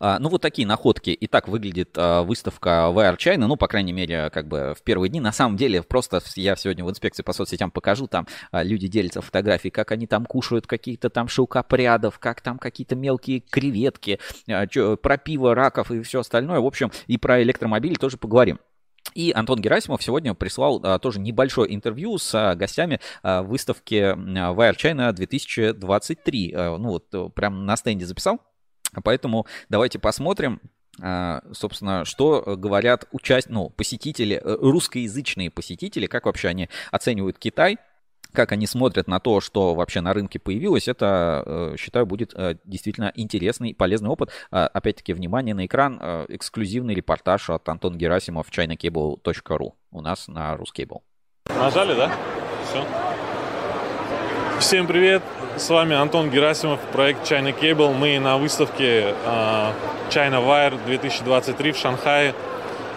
А, 0.00 0.18
ну, 0.18 0.28
вот 0.28 0.42
такие 0.42 0.66
находки. 0.66 1.10
И 1.10 1.26
так 1.26 1.48
выглядит 1.48 1.90
а, 1.96 2.22
выставка 2.22 2.90
VR 2.92 3.16
China, 3.16 3.46
ну, 3.46 3.56
по 3.56 3.68
крайней 3.68 3.92
мере, 3.92 4.30
как 4.30 4.48
бы 4.48 4.74
в 4.78 4.82
первые 4.82 5.10
дни. 5.10 5.20
На 5.20 5.32
самом 5.32 5.56
деле, 5.56 5.82
просто 5.82 6.20
я 6.36 6.56
сегодня 6.56 6.84
в 6.84 6.90
инспекции 6.90 7.22
по 7.22 7.32
соцсетям 7.32 7.70
покажу, 7.70 8.06
там 8.06 8.26
а, 8.50 8.62
люди 8.62 8.88
делятся 8.88 9.20
фотографией, 9.20 9.70
как 9.70 9.92
они 9.92 10.06
там 10.06 10.26
кушают 10.26 10.66
какие-то 10.66 11.10
там 11.10 11.28
шелкопрядов, 11.28 12.18
как 12.18 12.40
там 12.40 12.58
какие-то 12.58 12.96
мелкие 12.96 13.40
креветки, 13.40 14.18
про 14.46 15.18
пиво, 15.18 15.54
раков 15.54 15.90
и 15.90 16.02
все 16.02 16.20
остальное. 16.20 16.60
В 16.60 16.66
общем, 16.66 16.90
и 17.06 17.18
про 17.18 17.42
электромобили 17.42 17.94
тоже 17.94 18.16
поговорим. 18.16 18.58
И 19.14 19.32
Антон 19.34 19.60
Герасимов 19.60 20.02
сегодня 20.02 20.34
прислал 20.34 20.80
а, 20.82 20.98
тоже 20.98 21.20
небольшое 21.20 21.74
интервью 21.74 22.18
с 22.18 22.34
а, 22.34 22.54
гостями 22.54 23.00
а, 23.22 23.42
выставки 23.42 24.14
Wire 24.14 24.76
China 24.76 25.12
2023. 25.12 26.52
А, 26.54 26.76
ну 26.76 26.88
вот 26.90 27.34
прям 27.34 27.64
на 27.64 27.76
стенде 27.76 28.04
записал. 28.04 28.40
Поэтому 29.02 29.46
давайте 29.68 29.98
посмотрим, 29.98 30.60
а, 31.00 31.42
собственно, 31.52 32.04
что 32.04 32.56
говорят 32.56 33.06
участь... 33.12 33.48
ну, 33.48 33.70
посетители, 33.70 34.40
э, 34.42 34.56
русскоязычные 34.60 35.50
посетители, 35.50 36.06
как 36.06 36.26
вообще 36.26 36.48
они 36.48 36.68
оценивают 36.90 37.38
Китай, 37.38 37.78
как 38.32 38.52
они 38.52 38.66
смотрят 38.66 39.06
на 39.06 39.20
то, 39.20 39.40
что 39.40 39.74
вообще 39.74 40.00
на 40.00 40.12
рынке 40.12 40.38
появилось, 40.38 40.88
это, 40.88 41.42
э, 41.46 41.76
считаю, 41.78 42.06
будет 42.06 42.32
э, 42.34 42.56
действительно 42.64 43.12
интересный, 43.14 43.74
полезный 43.74 44.10
опыт. 44.10 44.30
А, 44.50 44.66
опять-таки, 44.66 45.12
внимание 45.12 45.54
на 45.54 45.66
экран, 45.66 46.00
эксклюзивный 46.28 46.94
репортаж 46.94 47.50
от 47.50 47.68
Антона 47.68 47.96
Герасимов 47.96 48.50
chinacable.ru 48.50 49.72
у 49.90 50.00
нас 50.00 50.28
на 50.28 50.54
Ruscable. 50.54 51.00
Нажали, 51.48 51.94
да? 51.94 52.10
Все. 52.64 52.84
Всем 54.58 54.86
привет, 54.86 55.22
с 55.56 55.68
вами 55.68 55.94
Антон 55.94 56.30
Герасимов, 56.30 56.80
проект 56.92 57.30
China 57.30 57.54
Cable. 57.54 57.92
Мы 57.92 58.18
на 58.18 58.38
выставке 58.38 59.14
uh, 59.26 59.72
China 60.08 60.42
Wire 60.42 60.78
2023 60.86 61.72
в 61.72 61.76
Шанхае. 61.76 62.34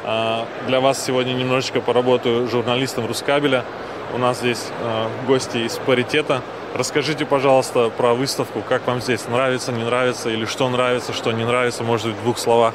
Uh, 0.06 0.46
для 0.68 0.80
вас 0.80 1.04
сегодня 1.04 1.34
немножечко 1.34 1.82
поработаю 1.82 2.48
журналистом 2.48 3.06
Рускабеля. 3.08 3.66
У 4.14 4.18
нас 4.18 4.40
здесь 4.40 4.70
uh, 4.82 5.10
гости 5.28 5.58
из 5.58 5.76
паритета. 5.76 6.42
Расскажите, 6.76 7.26
пожалуйста, 7.26 7.90
про 7.90 8.14
выставку, 8.14 8.62
как 8.68 8.88
вам 8.88 9.02
здесь 9.02 9.28
нравится, 9.28 9.74
не 9.74 9.84
нравится, 9.84 10.30
или 10.30 10.46
что 10.46 10.70
нравится, 10.70 11.12
что 11.12 11.32
не 11.34 11.44
нравится, 11.44 11.84
может 11.84 12.08
быть, 12.08 12.16
в 12.16 12.24
двух 12.24 12.38
словах. 12.38 12.74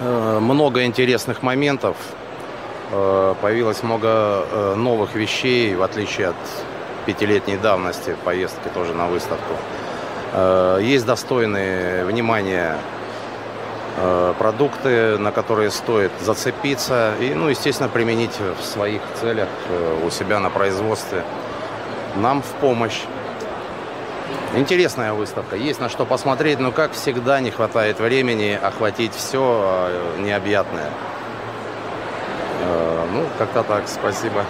Э, 0.00 0.38
много 0.40 0.84
интересных 0.84 1.42
моментов. 1.42 1.96
Э, 2.90 3.34
появилось 3.40 3.82
много 3.82 4.08
э, 4.50 4.74
новых 4.76 5.14
вещей, 5.14 5.74
в 5.74 5.82
отличие 5.82 6.28
от 6.28 6.36
пятилетней 7.08 7.56
давности 7.56 8.14
поездки 8.22 8.68
тоже 8.74 8.92
на 8.92 9.06
выставку. 9.06 9.54
Э, 10.34 10.78
есть 10.82 11.06
достойные 11.06 12.04
внимания 12.04 12.76
э, 13.96 14.34
продукты, 14.38 15.16
на 15.16 15.32
которые 15.32 15.70
стоит 15.70 16.12
зацепиться 16.20 17.14
и, 17.18 17.32
ну, 17.32 17.48
естественно, 17.48 17.88
применить 17.88 18.38
в 18.38 18.62
своих 18.62 19.00
целях 19.18 19.48
э, 19.70 20.06
у 20.06 20.10
себя 20.10 20.38
на 20.38 20.50
производстве. 20.50 21.24
Нам 22.16 22.42
в 22.42 22.52
помощь. 22.60 23.00
Интересная 24.54 25.14
выставка, 25.14 25.56
есть 25.56 25.80
на 25.80 25.88
что 25.88 26.04
посмотреть, 26.04 26.58
но, 26.58 26.72
как 26.72 26.92
всегда, 26.92 27.40
не 27.40 27.50
хватает 27.50 28.00
времени 28.00 28.58
охватить 28.62 29.14
все 29.14 29.90
необъятное. 30.18 30.90
Ну, 33.12 33.24
как-то 33.38 33.62
так, 33.62 33.88
спасибо. 33.88 34.44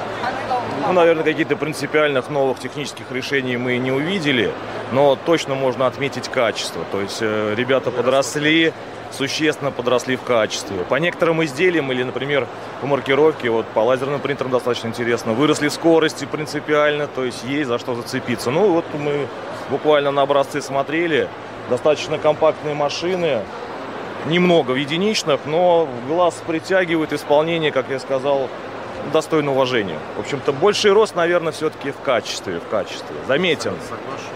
Ну, 0.87 0.93
наверное, 0.93 1.25
каких-то 1.25 1.57
принципиальных 1.57 2.31
новых 2.31 2.61
технических 2.61 3.11
решений 3.11 3.57
мы 3.57 3.79
не 3.79 3.91
увидели, 3.91 4.53
но 4.93 5.17
точно 5.17 5.55
можно 5.55 5.87
отметить 5.87 6.29
качество. 6.29 6.85
То 6.93 7.01
есть 7.01 7.19
э, 7.21 7.55
ребята 7.57 7.91
подросли, 7.91 8.73
существенно 9.11 9.71
подросли 9.71 10.17
в 10.17 10.23
качестве. 10.23 10.79
По 10.85 10.97
некоторым 10.97 11.45
изделиям 11.45 11.91
или, 11.93 12.03
например, 12.03 12.47
по 12.81 12.87
маркировке, 12.87 13.51
вот 13.51 13.67
по 13.67 13.81
лазерным 13.81 14.21
принтерам 14.21 14.53
достаточно 14.53 14.89
интересно, 14.89 15.33
выросли 15.33 15.69
скорости 15.69 16.25
принципиально, 16.25 17.07
то 17.07 17.25
есть 17.25 17.45
есть 17.45 17.69
за 17.69 17.79
что 17.79 17.95
зацепиться. 17.95 18.51
Ну, 18.51 18.71
вот 18.73 18.85
мы 18.95 19.27
буквально 19.71 20.11
на 20.11 20.23
образцы 20.23 20.63
смотрели, 20.63 21.29
достаточно 21.69 22.19
компактные 22.19 22.75
машины, 22.75 23.41
немного 24.27 24.73
в 24.73 24.77
единичных, 24.77 25.41
но 25.45 25.89
глаз 26.07 26.43
притягивает 26.47 27.13
исполнение, 27.13 27.73
как 27.73 27.91
я 27.91 27.99
сказал, 27.99 28.49
достойно 29.13 29.53
уважения. 29.53 29.99
В 30.17 30.21
общем-то, 30.21 30.53
больший 30.53 30.93
рост, 30.93 31.15
наверное, 31.15 31.53
все-таки 31.53 31.91
в 31.91 32.01
качестве, 32.01 32.61
в 32.61 32.69
качестве. 32.69 33.17
Заметен. 33.27 33.75
Соглашусь. 33.89 34.29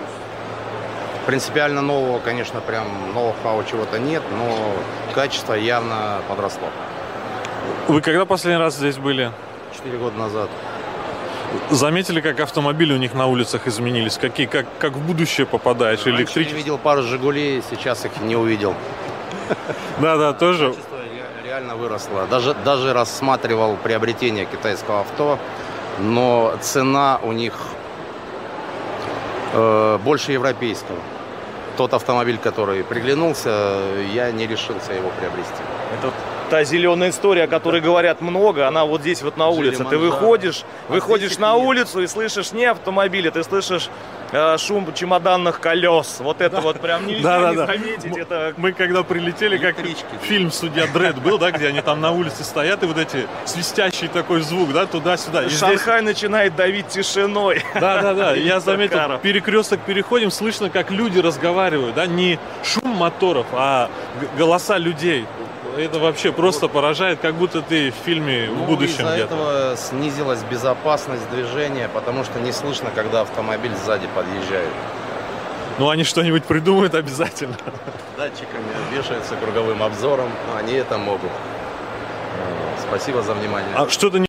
Принципиально 1.27 1.83
нового, 1.83 2.19
конечно, 2.19 2.61
прям 2.61 2.87
ноу-хау 3.15 3.63
чего-то 3.71 3.99
нет, 3.99 4.23
но 4.37 4.75
качество 5.15 5.55
явно 5.55 6.19
подросло. 6.29 6.69
Вы 7.87 8.01
когда 8.01 8.25
последний 8.25 8.59
раз 8.59 8.75
здесь 8.75 8.99
были? 8.99 9.31
Четыре 9.75 9.99
года 9.99 10.19
назад. 10.19 10.51
Заметили, 11.71 12.21
как 12.21 12.41
автомобили 12.41 12.93
у 12.93 12.97
них 12.97 13.15
на 13.15 13.27
улицах 13.27 13.67
изменились? 13.67 14.17
Какие, 14.17 14.47
как, 14.47 14.67
как 14.79 14.95
в 14.95 15.07
будущее 15.07 15.47
попадаешь? 15.47 16.01
Электричество? 16.07 16.41
Я 16.41 16.57
видел 16.57 16.79
пару 16.79 17.03
«Жигулей», 17.03 17.63
сейчас 17.71 18.05
их 18.05 18.13
не 18.23 18.37
увидел. 18.37 18.75
Да-да, 20.01 20.33
тоже 20.33 20.75
реально 21.53 21.77
выросла. 21.77 22.27
Даже, 22.31 22.55
даже 22.65 22.95
рассматривал 22.95 23.77
приобретение 23.77 24.47
китайского 24.47 25.01
авто, 25.01 25.39
но 25.99 26.55
цена 26.63 27.21
у 27.23 27.33
них 27.33 27.53
э, 29.53 29.99
больше 30.03 30.33
европейского. 30.33 30.97
Тот 31.77 31.93
автомобиль, 31.93 32.39
который 32.39 32.83
приглянулся, 32.83 33.83
я 34.15 34.31
не 34.33 34.47
решился 34.47 34.95
его 34.95 35.11
приобрести. 35.19 35.63
Это 35.99 36.11
та 36.53 36.65
зеленая 36.65 37.09
история, 37.09 37.45
о 37.45 37.47
которой 37.47 37.81
говорят 37.81 38.21
много, 38.21 38.69
она 38.69 38.85
вот 38.85 39.01
здесь 39.01 39.23
вот 39.23 39.39
на 39.39 39.49
улице. 39.49 39.87
Ты 39.87 39.97
выходишь, 39.97 40.65
выходишь 40.87 41.39
на 41.39 41.55
улицу 41.55 42.03
и 42.03 42.07
слышишь 42.07 42.53
не 42.53 42.67
автомобили, 42.67 43.31
ты 43.31 43.43
слышишь 43.43 43.89
э, 44.33 44.59
шум 44.59 44.93
чемоданных 44.93 45.61
колес. 45.61 46.19
Вот 46.21 46.43
это 46.43 46.61
вот 46.61 46.79
прям 46.79 47.07
нельзя 47.07 47.41
Да, 47.41 47.51
не 47.51 47.57
да, 47.57 47.67
да. 47.67 47.73
заметить. 47.73 48.19
Это 48.19 48.53
Мы 48.59 48.73
когда 48.73 49.03
прилетели, 49.03 49.57
как 49.57 49.77
фильм 50.21 50.53
«Судья 50.53 50.87
Дред» 50.89 51.23
был, 51.23 51.39
да, 51.39 51.53
где 51.53 51.69
они 51.69 51.81
там 51.81 52.03
на 52.03 52.11
улице 52.11 52.45
стоят, 52.45 52.83
и 52.83 52.87
вот 52.87 52.99
эти 52.99 53.27
свистящий 53.47 54.09
такой 54.09 54.43
звук, 54.43 54.75
да, 54.75 54.85
туда-сюда. 54.85 55.45
И 55.45 55.49
здесь- 55.49 55.59
Шанхай 55.59 56.03
начинает 56.03 56.55
давить 56.55 56.89
тишиной. 56.89 57.63
Да, 57.81 58.03
да, 58.03 58.13
да. 58.13 58.35
Я 58.35 58.61
заметил, 58.61 59.19
перекресток 59.23 59.81
переходим, 59.87 60.31
слышно, 60.31 60.69
как 60.69 60.91
люди 60.91 61.19
разговаривают, 61.19 61.95
да, 61.95 62.05
не 62.05 62.39
шум 62.63 62.91
моторов, 62.91 63.47
а 63.55 63.89
голоса 64.37 64.77
людей. 64.77 65.25
Это 65.77 65.99
вообще 65.99 66.33
просто 66.33 66.69
поражает, 66.69 67.21
как 67.21 67.35
будто 67.35 67.63
ты 67.63 67.91
в 67.91 67.95
фильме 68.05 68.49
в 68.51 68.57
Ну, 68.59 68.65
будущем 68.67 69.07
из-за 69.07 69.17
этого 69.17 69.75
снизилась 69.77 70.41
безопасность 70.51 71.29
движения, 71.31 71.89
потому 71.93 72.25
что 72.25 72.41
не 72.41 72.53
слышно, 72.53 72.91
когда 72.95 73.23
автомобиль 73.23 73.73
сзади 73.85 74.07
подъезжает. 74.15 74.69
Ну, 75.79 75.89
они 75.89 76.05
что-нибудь 76.05 76.45
придумают 76.45 76.95
обязательно. 76.95 77.57
Датчиками 78.19 78.65
вешаются 78.95 79.35
круговым 79.37 79.83
обзором, 79.83 80.29
они 80.57 80.75
это 80.75 80.99
могут. 80.99 81.31
Э, 81.31 82.81
Спасибо 82.87 83.23
за 83.23 83.33
внимание. 83.33 83.75
А 83.75 83.89
что-то 83.89 84.19
не... 84.19 84.27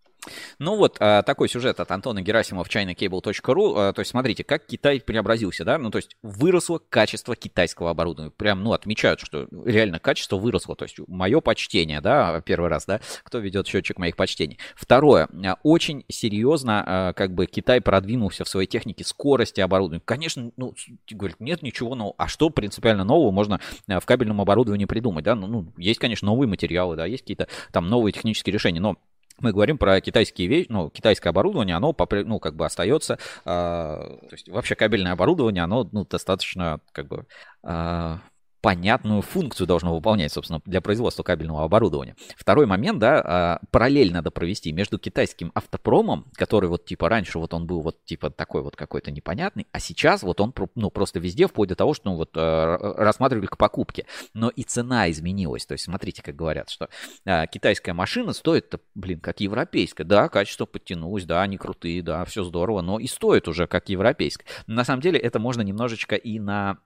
Ну 0.60 0.76
вот, 0.76 0.98
а, 1.00 1.22
такой 1.24 1.50
сюжет 1.50 1.80
от 1.80 1.92
Антона 1.92 2.22
Герасимова 2.22 2.64
в 2.64 2.70
chinacable.ru. 2.70 3.74
А, 3.76 3.94
То 3.94 4.00
есть, 4.00 4.12
смотрите, 4.12 4.44
как 4.44 4.66
Китай 4.66 5.02
преобразился, 5.02 5.64
да? 5.66 5.78
Ну, 5.78 5.92
то 5.92 5.98
есть, 5.98 6.16
выросло 6.22 6.82
качество 6.90 7.36
китайского 7.36 7.92
оборудования. 7.92 8.32
Прям, 8.32 8.64
ну, 8.64 8.74
отмечают, 8.74 9.20
что 9.20 9.48
реально 9.66 10.00
качество 10.00 10.38
выросло. 10.38 10.76
То 10.76 10.84
есть, 10.86 10.98
мое 11.08 11.40
почтение, 11.42 12.02
да, 12.02 12.42
первый 12.42 12.70
раз, 12.70 12.86
да, 12.86 13.02
кто 13.24 13.40
ведет 13.40 13.68
счетчик 13.68 13.98
моих 13.98 14.16
почтений. 14.16 14.58
Второе, 14.76 15.28
а, 15.46 15.58
очень 15.64 16.06
серьезно, 16.10 17.14
как 17.16 17.34
бы, 17.34 17.46
Китай 17.46 17.82
продвинулся 17.82 18.44
в 18.44 18.50
своей 18.50 18.68
технике 18.68 19.04
скорости 19.04 19.62
оборудования. 19.62 20.02
Конечно, 20.04 20.52
ну, 20.58 20.74
говорит, 21.12 21.40
нет 21.40 21.62
ничего 21.62 21.96
нового. 21.96 22.16
А 22.18 22.28
что 22.28 22.50
принципиально 22.50 23.04
нового 23.04 23.32
можно 23.32 23.60
в 23.88 24.06
кабельном 24.06 24.42
оборудовании 24.42 24.86
придумать, 24.86 25.26
да? 25.26 25.36
Ну, 25.36 25.48
ну, 25.48 25.74
есть, 25.78 26.00
конечно, 26.00 26.26
новые 26.26 26.48
материалы, 26.48 26.96
да, 26.96 27.06
есть 27.06 27.24
какие-то 27.24 27.48
там 27.72 27.88
новые 27.88 28.14
технические 28.14 28.54
решения, 28.54 28.80
но 28.80 28.98
мы 29.40 29.52
говорим 29.52 29.78
про 29.78 30.00
китайские 30.02 30.48
вещи, 30.48 30.68
ну, 30.70 30.90
китайское 30.90 31.32
оборудование, 31.32 31.76
оно, 31.76 31.96
ну, 32.26 32.40
как 32.40 32.56
бы 32.56 32.66
остается, 32.66 33.18
а, 33.46 34.18
то 34.30 34.34
есть 34.34 34.50
вообще 34.50 34.76
кабельное 34.76 35.14
оборудование, 35.14 35.64
оно, 35.64 35.88
ну, 35.92 36.06
достаточно, 36.06 36.80
как 36.92 37.08
бы, 37.08 37.26
а, 37.64 38.20
понятную 38.64 39.22
функцию 39.22 39.68
должно 39.68 39.94
выполнять, 39.94 40.32
собственно, 40.32 40.62
для 40.64 40.80
производства 40.80 41.22
кабельного 41.22 41.66
оборудования. 41.66 42.16
Второй 42.38 42.66
момент, 42.66 42.98
да, 42.98 43.22
а, 43.22 43.60
параллель 43.72 44.14
надо 44.14 44.32
провести 44.32 44.72
между 44.72 44.98
китайским 44.98 45.52
автопромом, 45.54 46.32
который 46.36 46.70
вот 46.70 46.86
типа 46.86 47.10
раньше 47.10 47.40
вот 47.40 47.54
он 47.54 47.68
был 47.68 47.82
вот 47.82 48.06
типа 48.06 48.30
такой 48.30 48.62
вот 48.62 48.78
какой-то 48.78 49.12
непонятный, 49.12 49.68
а 49.74 49.82
сейчас 49.82 50.24
вот 50.24 50.40
он 50.40 50.54
ну 50.76 50.90
просто 50.92 51.20
везде 51.20 51.48
вплоть 51.48 51.68
до 51.68 51.76
того, 51.76 51.94
что 51.94 52.10
ну 52.10 52.16
вот 52.16 52.38
э, 52.38 52.78
рассматривали 52.98 53.48
к 53.48 53.58
покупке, 53.58 54.06
но 54.34 54.48
и 54.48 54.64
цена 54.64 55.12
изменилась. 55.12 55.66
То 55.66 55.74
есть 55.74 55.84
смотрите, 55.84 56.22
как 56.24 56.38
говорят, 56.38 56.70
что 56.70 56.88
а, 57.26 57.48
китайская 57.48 57.92
машина 57.92 58.32
стоит, 58.32 58.74
блин, 58.96 59.20
как 59.20 59.42
европейская, 59.42 60.06
да, 60.06 60.30
качество 60.30 60.66
подтянулось, 60.66 61.26
да, 61.26 61.42
они 61.42 61.58
крутые, 61.58 62.02
да, 62.02 62.24
все 62.24 62.46
здорово, 62.46 62.80
но 62.80 62.98
и 62.98 63.08
стоит 63.08 63.50
уже 63.50 63.68
как 63.68 63.90
европейская. 63.90 64.46
На 64.68 64.86
самом 64.86 65.02
деле 65.02 65.20
это 65.20 65.38
можно 65.38 65.62
немножечко 65.64 66.16
и 66.16 66.40
на 66.40 66.78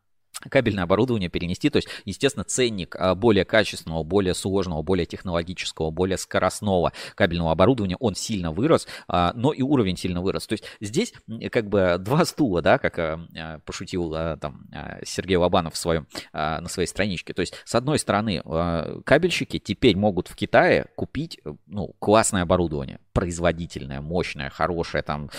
кабельное 0.49 0.83
оборудование 0.83 1.29
перенести, 1.29 1.69
то 1.69 1.77
есть, 1.77 1.87
естественно, 2.05 2.43
ценник 2.43 2.95
а, 2.95 3.15
более 3.15 3.45
качественного, 3.45 4.03
более 4.03 4.33
сложного, 4.33 4.81
более 4.81 5.05
технологического, 5.05 5.89
более 5.91 6.17
скоростного 6.17 6.93
кабельного 7.15 7.51
оборудования, 7.51 7.97
он 7.99 8.15
сильно 8.15 8.51
вырос, 8.51 8.87
а, 9.07 9.33
но 9.35 9.51
и 9.51 9.61
уровень 9.61 9.97
сильно 9.97 10.21
вырос. 10.21 10.47
То 10.47 10.53
есть 10.53 10.63
здесь 10.79 11.13
как 11.51 11.69
бы 11.69 11.97
два 11.99 12.25
стула, 12.25 12.61
да, 12.61 12.77
как 12.77 12.99
а, 12.99 13.59
пошутил 13.65 14.11
там 14.39 14.67
Сергей 15.03 15.37
Лобанов 15.37 15.73
в 15.73 15.77
своем, 15.77 16.07
на 16.33 16.67
своей 16.67 16.87
страничке. 16.87 17.33
То 17.33 17.41
есть, 17.41 17.53
с 17.65 17.75
одной 17.75 17.99
стороны, 17.99 18.41
кабельщики 19.05 19.59
теперь 19.59 19.95
могут 19.97 20.27
в 20.27 20.35
Китае 20.35 20.87
купить 20.95 21.39
э, 21.43 21.53
ну, 21.65 21.93
классное 21.99 22.43
оборудование, 22.43 22.99
производительное, 23.13 24.01
мощное, 24.01 24.49
хорошее, 24.49 25.03
там, 25.03 25.29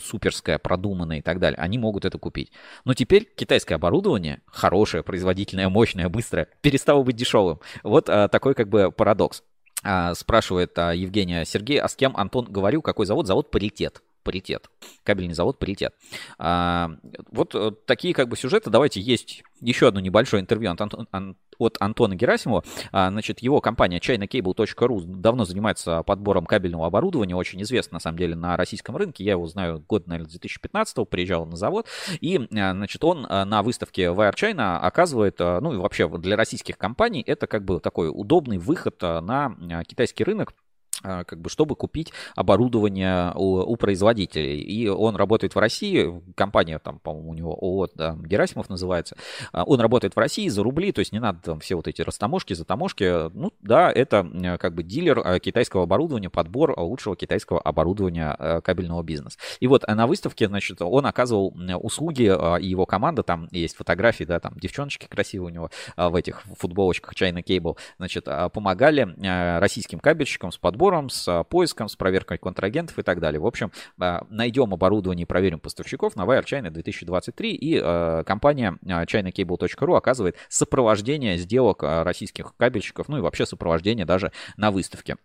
суперское, 0.00 0.58
продуманное 0.58 1.18
и 1.18 1.22
так 1.22 1.40
далее. 1.40 1.58
Они 1.58 1.78
могут 1.78 2.04
это 2.04 2.18
купить. 2.18 2.52
Но 2.84 2.94
теперь 2.94 3.24
китайское 3.36 3.76
оборудование, 3.76 4.19
хорошее, 4.46 5.02
производительное, 5.02 5.68
мощное, 5.68 6.08
быстрое, 6.08 6.48
перестало 6.60 7.02
быть 7.02 7.16
дешевым. 7.16 7.60
Вот 7.82 8.08
э, 8.08 8.28
такой 8.28 8.54
как 8.54 8.68
бы 8.68 8.90
парадокс. 8.90 9.42
А, 9.82 10.14
спрашивает 10.14 10.78
а, 10.78 10.92
Евгения 10.92 11.44
Сергей, 11.44 11.80
а 11.80 11.88
с 11.88 11.96
кем 11.96 12.16
Антон 12.16 12.44
говорил, 12.44 12.82
какой 12.82 13.06
завод? 13.06 13.26
Завод 13.26 13.50
«Паритет». 13.50 14.02
Паритет. 14.22 14.68
Кабельный 15.04 15.34
завод 15.34 15.58
«Паритет». 15.58 15.94
А, 16.38 16.90
вот 17.30 17.54
э, 17.54 17.72
такие 17.86 18.14
как 18.14 18.28
бы 18.28 18.36
сюжеты. 18.36 18.70
Давайте 18.70 19.00
есть 19.00 19.42
еще 19.60 19.88
одно 19.88 20.00
небольшое 20.00 20.42
интервью 20.42 20.70
от, 20.70 20.80
Антон- 20.80 21.08
Ан- 21.10 21.36
от 21.58 21.76
Антона 21.80 22.14
Герасимова. 22.14 22.64
А, 22.92 23.10
значит, 23.10 23.40
его 23.40 23.60
компания 23.60 23.98
ChinaCable.ru 23.98 25.04
давно 25.06 25.44
занимается 25.44 26.02
подбором 26.02 26.46
кабельного 26.46 26.86
оборудования, 26.86 27.36
очень 27.36 27.62
известна 27.62 27.96
на 27.96 28.00
самом 28.00 28.18
деле 28.18 28.34
на 28.34 28.56
российском 28.56 28.96
рынке. 28.96 29.24
Я 29.24 29.32
его 29.32 29.46
знаю 29.46 29.84
год, 29.86 30.06
наверное, 30.06 30.30
2015 30.30 31.08
приезжал 31.08 31.46
на 31.46 31.56
завод. 31.56 31.86
И, 32.20 32.36
а, 32.38 32.72
значит, 32.72 33.04
он 33.04 33.26
а, 33.28 33.44
на 33.44 33.62
выставке 33.62 34.04
Wire 34.04 34.34
China 34.34 34.78
оказывает, 34.78 35.36
а, 35.40 35.60
ну 35.60 35.72
и 35.72 35.76
вообще 35.76 36.08
для 36.08 36.36
российских 36.36 36.78
компаний 36.78 37.22
это 37.26 37.46
как 37.46 37.64
бы 37.64 37.80
такой 37.80 38.10
удобный 38.12 38.58
выход 38.58 39.00
на 39.00 39.84
китайский 39.86 40.24
рынок 40.24 40.54
как 41.02 41.40
бы, 41.40 41.48
чтобы 41.48 41.76
купить 41.76 42.12
оборудование 42.36 43.32
у, 43.34 43.60
у 43.60 43.76
производителей. 43.76 44.60
И 44.60 44.88
он 44.88 45.16
работает 45.16 45.54
в 45.54 45.58
России, 45.58 46.22
компания 46.34 46.78
там, 46.78 46.98
по-моему, 46.98 47.30
у 47.30 47.34
него 47.34 47.52
ООО 47.52 47.88
да, 47.94 48.16
Герасимов 48.16 48.68
называется. 48.68 49.16
А, 49.52 49.64
Он 49.64 49.80
работает 49.80 50.14
в 50.14 50.18
России 50.18 50.48
за 50.48 50.62
рубли, 50.62 50.92
то 50.92 51.00
есть 51.00 51.12
не 51.12 51.20
надо 51.20 51.40
там 51.40 51.60
все 51.60 51.74
вот 51.74 51.88
эти 51.88 52.02
растаможки, 52.02 52.54
затаможки. 52.54 53.30
Ну, 53.32 53.52
да, 53.60 53.90
это 53.90 54.28
э, 54.32 54.58
как 54.58 54.74
бы 54.74 54.82
дилер 54.82 55.18
э, 55.18 55.38
китайского 55.38 55.84
оборудования, 55.84 56.30
подбор 56.30 56.78
лучшего 56.78 57.16
китайского 57.16 57.60
оборудования 57.60 58.36
э, 58.38 58.60
кабельного 58.60 59.02
бизнеса. 59.02 59.38
И 59.60 59.66
вот 59.66 59.86
на 59.86 60.06
выставке, 60.06 60.48
значит, 60.48 60.82
он 60.82 61.06
оказывал 61.06 61.54
услуги, 61.80 62.30
э, 62.30 62.60
и 62.60 62.68
его 62.68 62.86
команда, 62.86 63.22
там 63.22 63.48
есть 63.50 63.76
фотографии, 63.76 64.24
да, 64.24 64.40
там 64.40 64.54
девчоночки 64.56 65.06
красивые 65.06 65.46
у 65.46 65.54
него 65.54 65.70
в 65.96 66.14
этих 66.14 66.42
футболочках 66.58 67.14
China 67.14 67.42
Cable, 67.42 67.76
значит, 67.98 68.26
помогали 68.52 69.14
российским 69.58 69.98
кабельщикам 69.98 70.52
с 70.52 70.58
подбором, 70.58 70.89
с 71.10 71.28
э, 71.28 71.44
поиском, 71.44 71.88
с 71.88 71.96
проверкой 71.96 72.38
контрагентов 72.38 72.98
и 72.98 73.02
так 73.02 73.20
далее. 73.20 73.40
В 73.40 73.46
общем, 73.46 73.70
э, 74.00 74.20
найдем 74.28 74.74
оборудование 74.74 75.22
и 75.22 75.26
проверим 75.26 75.60
поставщиков 75.60 76.16
на 76.16 76.22
Wire 76.22 76.44
China 76.44 76.70
2023, 76.70 77.54
и 77.54 77.80
э, 77.82 78.24
компания 78.26 78.76
ChinaCable.ru 78.82 79.96
оказывает 79.96 80.36
сопровождение 80.48 81.36
сделок 81.38 81.82
российских 81.82 82.54
кабельщиков, 82.56 83.08
ну 83.08 83.18
и 83.18 83.20
вообще 83.20 83.46
сопровождение 83.46 84.04
даже 84.04 84.32
на 84.56 84.70
выставке. 84.70 85.16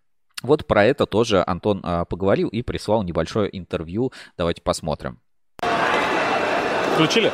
Вот 0.44 0.68
про 0.68 0.86
это 0.86 1.06
тоже 1.06 1.44
Антон 1.46 1.82
поговорил 1.82 2.50
и 2.50 2.62
прислал 2.62 3.04
небольшое 3.04 3.50
интервью. 3.58 4.12
Давайте 4.38 4.62
посмотрим. 4.62 5.20
Включили? 6.94 7.32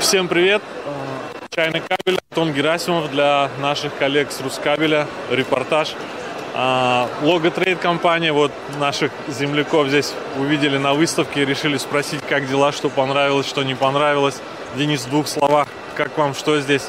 Всем 0.00 0.28
привет. 0.28 0.62
Чайный 1.54 1.80
кабель, 1.80 2.18
Антон 2.30 2.52
Герасимов 2.52 3.12
для 3.12 3.48
наших 3.60 3.96
коллег 3.96 4.32
с 4.32 4.40
Рускабеля. 4.40 5.06
Репортаж. 5.30 5.94
А, 6.56 7.08
Логотрейд 7.22 7.80
компания, 7.80 8.32
вот 8.32 8.52
наших 8.78 9.10
земляков 9.26 9.88
здесь 9.88 10.14
увидели 10.38 10.78
на 10.78 10.94
выставке 10.94 11.42
и 11.42 11.44
решили 11.44 11.76
спросить, 11.78 12.20
как 12.28 12.48
дела, 12.48 12.70
что 12.70 12.90
понравилось, 12.90 13.48
что 13.48 13.64
не 13.64 13.74
понравилось. 13.74 14.36
Денис, 14.76 15.04
в 15.04 15.10
двух 15.10 15.26
словах, 15.26 15.66
как 15.96 16.16
вам, 16.16 16.32
что 16.32 16.60
здесь? 16.60 16.86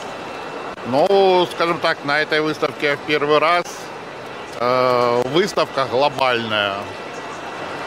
Ну, 0.85 1.47
скажем 1.51 1.79
так, 1.79 2.05
на 2.05 2.21
этой 2.21 2.41
выставке 2.41 2.95
в 2.95 2.99
первый 3.07 3.39
раз 3.39 3.65
э, 4.59 5.23
выставка 5.33 5.85
глобальная. 5.85 6.75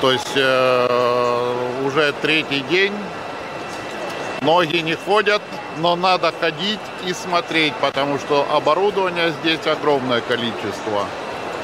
То 0.01 0.11
есть 0.11 0.33
э, 0.35 1.55
уже 1.87 2.12
третий 2.20 2.61
день. 2.62 2.93
Многие 4.41 4.81
не 4.81 4.97
ходят, 4.97 5.43
но 5.79 5.95
надо 5.95 6.33
ходить 6.41 6.81
и 7.07 7.12
смотреть, 7.12 7.74
потому 7.74 8.18
что 8.18 8.45
оборудования 8.51 9.33
здесь 9.43 9.64
огромное 9.66 10.20
количество. 10.20 11.07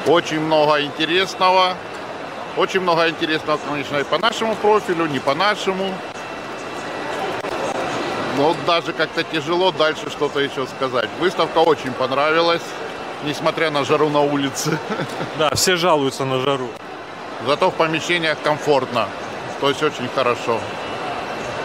Очень 0.07 0.39
много 0.39 0.81
интересного. 0.81 1.75
Очень 2.57 2.81
много 2.81 3.09
интересного, 3.09 3.59
конечно, 3.67 3.97
и 3.97 4.03
по 4.03 4.17
нашему 4.17 4.55
профилю, 4.55 5.07
не 5.07 5.19
по 5.19 5.33
нашему. 5.33 5.93
Но 8.37 8.55
даже 8.67 8.93
как-то 8.93 9.23
тяжело 9.23 9.71
дальше 9.71 10.09
что-то 10.09 10.39
еще 10.39 10.67
сказать. 10.67 11.09
Выставка 11.19 11.59
очень 11.59 11.91
понравилась, 11.91 12.61
несмотря 13.23 13.71
на 13.71 13.83
жару 13.83 14.09
на 14.09 14.21
улице. 14.21 14.77
Да, 15.39 15.53
все 15.55 15.75
жалуются 15.75 16.23
на 16.23 16.39
жару. 16.39 16.69
Зато 17.45 17.69
в 17.71 17.73
помещениях 17.73 18.37
комфортно. 18.41 19.07
То 19.59 19.69
есть 19.69 19.83
очень 19.83 20.07
хорошо. 20.13 20.59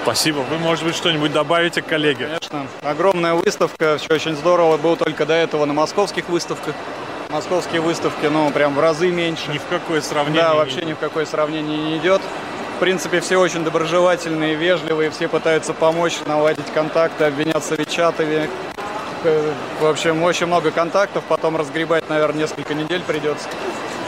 Спасибо. 0.03 0.39
Вы, 0.39 0.59
может 0.59 0.85
быть, 0.85 0.97
что-нибудь 0.97 1.33
добавите, 1.33 1.83
коллеги? 1.83 2.25
Конечно. 2.25 2.67
Огромная 2.83 3.35
выставка, 3.35 3.99
все 3.99 4.15
очень 4.15 4.35
здорово. 4.35 4.77
Был 4.77 4.97
только 4.97 5.27
до 5.27 5.35
этого 5.35 5.67
на 5.67 5.75
московских 5.75 6.29
выставках. 6.29 6.75
Московские 7.31 7.81
выставки, 7.81 8.27
ну, 8.27 8.51
прям 8.51 8.75
в 8.75 8.81
разы 8.81 9.09
меньше. 9.11 9.51
Ни 9.53 9.59
в 9.59 9.67
какое 9.71 10.01
сравнение. 10.01 10.43
Да, 10.43 10.55
вообще 10.55 10.83
ни 10.83 10.95
в 10.95 10.99
какое 10.99 11.25
сравнение 11.27 11.79
не 11.79 11.97
идет. 11.97 12.21
В 12.77 12.81
принципе, 12.81 13.21
все 13.21 13.37
очень 13.37 13.63
доброжелательные, 13.63 14.55
вежливые, 14.57 15.11
все 15.11 15.29
пытаются 15.29 15.73
помочь, 15.73 16.19
наладить 16.27 16.67
контакты, 16.73 17.25
обменяться 17.25 17.75
вичатами. 17.77 18.49
Э, 19.23 19.53
В 19.81 19.87
общем, 19.87 20.23
очень 20.23 20.47
много 20.47 20.71
контактов, 20.73 21.23
потом 21.29 21.57
разгребать, 21.57 22.09
наверное, 22.09 22.41
несколько 22.41 22.75
недель 22.75 23.03
придется. 23.03 23.49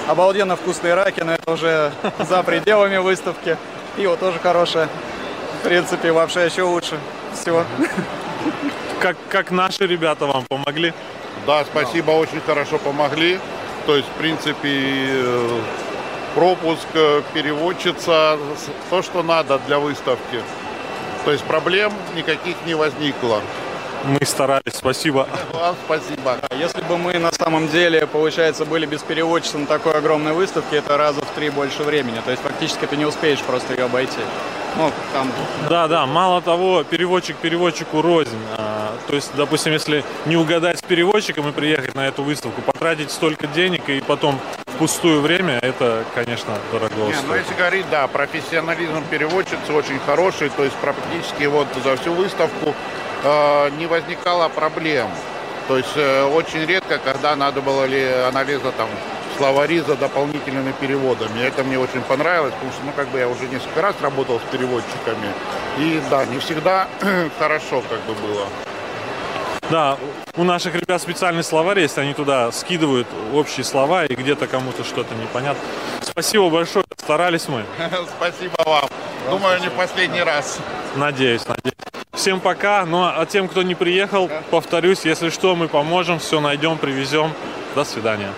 Обалденно 0.08 0.56
вкусные 0.56 0.94
раки, 0.94 1.20
но 1.20 1.34
это 1.34 1.52
уже 1.52 1.92
за 2.18 2.42
пределами 2.42 2.96
выставки. 2.96 3.56
Пиво 3.94 4.16
тоже 4.16 4.38
хорошее. 4.40 4.88
В 5.60 5.68
принципе, 5.68 6.10
вообще 6.10 6.46
еще 6.46 6.62
лучше. 6.62 6.98
Все. 7.34 7.64
Как, 9.00 9.16
как 9.28 9.50
наши 9.52 9.86
ребята 9.86 10.26
вам 10.26 10.44
помогли? 10.48 10.92
Да, 11.46 11.64
спасибо, 11.64 12.12
очень 12.12 12.40
хорошо 12.40 12.78
помогли. 12.78 13.38
То 13.86 13.96
есть, 13.96 14.08
в 14.08 14.12
принципе, 14.12 15.06
э, 15.08 15.60
пропуск, 16.34 16.86
э, 16.94 17.22
переводчица, 17.34 18.38
то, 18.90 19.02
что 19.02 19.22
надо 19.22 19.58
для 19.66 19.78
выставки. 19.78 20.40
То 21.24 21.32
есть 21.32 21.44
проблем 21.44 21.92
никаких 22.16 22.56
не 22.66 22.74
возникло. 22.74 23.40
Мы 24.04 24.24
старались, 24.24 24.74
спасибо. 24.74 25.28
Вам 25.52 25.76
спасибо. 25.84 26.36
Если 26.58 26.80
бы 26.82 26.98
мы 26.98 27.18
на 27.18 27.30
самом 27.30 27.68
деле, 27.68 28.06
получается, 28.06 28.64
были 28.64 28.86
без 28.86 29.02
переводчицы 29.02 29.58
на 29.58 29.66
такой 29.66 29.94
огромной 29.94 30.32
выставке, 30.32 30.76
это 30.76 30.96
раза 30.96 31.20
в 31.20 31.30
три 31.36 31.50
больше 31.50 31.84
времени. 31.84 32.20
То 32.24 32.32
есть 32.32 32.42
фактически 32.42 32.86
ты 32.86 32.96
не 32.96 33.04
успеешь 33.04 33.40
просто 33.42 33.74
ее 33.74 33.84
обойти. 33.84 34.20
Ну, 34.76 34.90
там... 35.12 35.30
Да, 35.68 35.86
да, 35.86 36.06
мало 36.06 36.40
того, 36.40 36.82
переводчик 36.82 37.36
переводчику 37.36 38.00
рознь. 38.00 38.38
А, 38.56 38.94
то 39.06 39.14
есть, 39.14 39.30
допустим, 39.34 39.72
если 39.72 40.04
не 40.24 40.36
угадать 40.36 40.78
с 40.78 40.82
переводчиком 40.82 41.48
и 41.48 41.52
приехать 41.52 41.94
на 41.94 42.06
эту 42.08 42.22
выставку, 42.22 42.62
потратить 42.62 43.10
столько 43.10 43.46
денег 43.46 43.88
и 43.88 44.00
потом 44.00 44.40
впустую 44.66 45.20
время, 45.20 45.58
это, 45.60 46.04
конечно, 46.14 46.54
дорого 46.72 46.94
Не, 46.94 47.02
ну 47.02 47.12
стоит. 47.12 47.42
если 47.42 47.54
говорить, 47.54 47.86
да, 47.90 48.06
профессионализм 48.06 49.04
переводчицы 49.10 49.72
очень 49.72 49.98
хороший, 50.06 50.48
то 50.48 50.64
есть 50.64 50.76
практически 50.76 51.44
вот 51.44 51.68
за 51.84 51.96
всю 51.96 52.12
выставку 52.14 52.74
э, 53.22 53.70
не 53.78 53.86
возникало 53.86 54.48
проблем. 54.48 55.08
То 55.68 55.76
есть 55.76 55.96
э, 55.96 56.24
очень 56.24 56.64
редко, 56.64 56.98
когда 56.98 57.36
надо 57.36 57.60
было 57.60 57.84
ли 57.84 58.02
анализа 58.04 58.72
там 58.72 58.88
словари 59.42 59.80
за 59.80 59.96
дополнительными 59.96 60.72
переводами. 60.80 61.40
Это 61.40 61.64
мне 61.64 61.76
очень 61.76 62.00
понравилось, 62.02 62.52
потому 62.54 62.72
что, 62.72 62.84
ну, 62.84 62.92
как 62.94 63.08
бы 63.08 63.18
я 63.18 63.26
уже 63.28 63.48
несколько 63.48 63.82
раз 63.82 63.96
работал 64.00 64.38
с 64.38 64.52
переводчиками. 64.52 65.32
И 65.78 66.00
да, 66.08 66.24
не 66.26 66.38
всегда 66.38 66.86
хорошо 67.40 67.82
как 67.90 67.98
бы 68.02 68.14
было. 68.22 68.46
Да, 69.68 69.98
у 70.36 70.44
наших 70.44 70.76
ребят 70.76 71.02
специальный 71.02 71.42
словарь 71.42 71.80
есть, 71.80 71.98
они 71.98 72.14
туда 72.14 72.52
скидывают 72.52 73.08
общие 73.34 73.64
слова 73.64 74.04
и 74.04 74.14
где-то 74.14 74.46
кому-то 74.46 74.84
что-то 74.84 75.12
непонятно. 75.16 75.62
Спасибо 76.02 76.48
большое, 76.48 76.84
старались 76.96 77.48
мы. 77.48 77.64
Спасибо 78.16 78.54
вам. 78.64 78.88
Думаю, 79.28 79.60
не 79.60 79.70
последний 79.70 80.22
раз. 80.22 80.60
Надеюсь, 80.94 81.48
надеюсь. 81.48 81.74
Всем 82.12 82.38
пока. 82.38 82.86
Ну 82.86 83.02
а 83.02 83.26
тем, 83.26 83.48
кто 83.48 83.62
не 83.62 83.74
приехал, 83.74 84.30
повторюсь, 84.52 85.00
если 85.04 85.30
что, 85.30 85.56
мы 85.56 85.66
поможем, 85.66 86.20
все 86.20 86.40
найдем, 86.40 86.78
привезем. 86.78 87.32
До 87.74 87.84
свидания. 87.84 88.30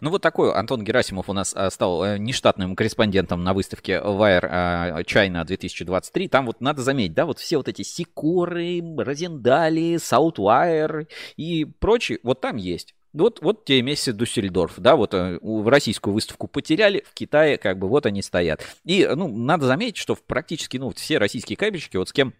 Ну 0.00 0.10
вот 0.10 0.22
такой 0.22 0.52
Антон 0.52 0.84
Герасимов 0.84 1.28
у 1.28 1.32
нас 1.32 1.52
а, 1.54 1.70
стал 1.70 2.04
э, 2.04 2.18
нештатным 2.18 2.76
корреспондентом 2.76 3.44
на 3.44 3.54
выставке 3.54 3.94
Wire 3.94 4.48
а, 4.50 5.00
China 5.02 5.44
2023. 5.44 6.28
Там 6.28 6.46
вот 6.46 6.60
надо 6.60 6.82
заметить, 6.82 7.14
да, 7.14 7.26
вот 7.26 7.38
все 7.38 7.56
вот 7.56 7.68
эти 7.68 7.82
Сикоры, 7.82 8.82
Розендали, 8.96 9.96
Саутвайер 9.96 11.06
и 11.36 11.64
прочие, 11.64 12.18
вот 12.22 12.40
там 12.40 12.56
есть. 12.56 12.94
Вот, 13.14 13.40
вот 13.40 13.64
те 13.64 13.80
месяцы 13.80 14.12
Дюссельдорф, 14.12 14.74
да, 14.76 14.94
вот 14.94 15.14
э, 15.14 15.38
в 15.40 15.66
российскую 15.68 16.12
выставку 16.12 16.46
потеряли, 16.46 17.04
в 17.08 17.14
Китае 17.14 17.56
как 17.56 17.78
бы 17.78 17.88
вот 17.88 18.04
они 18.04 18.22
стоят. 18.22 18.62
И, 18.84 19.08
ну, 19.14 19.28
надо 19.28 19.66
заметить, 19.66 19.96
что 19.96 20.14
практически, 20.14 20.76
ну, 20.76 20.90
все 20.90 21.18
российские 21.18 21.56
кабельщики, 21.56 21.96
вот 21.96 22.10
с 22.10 22.12
кем 22.12 22.34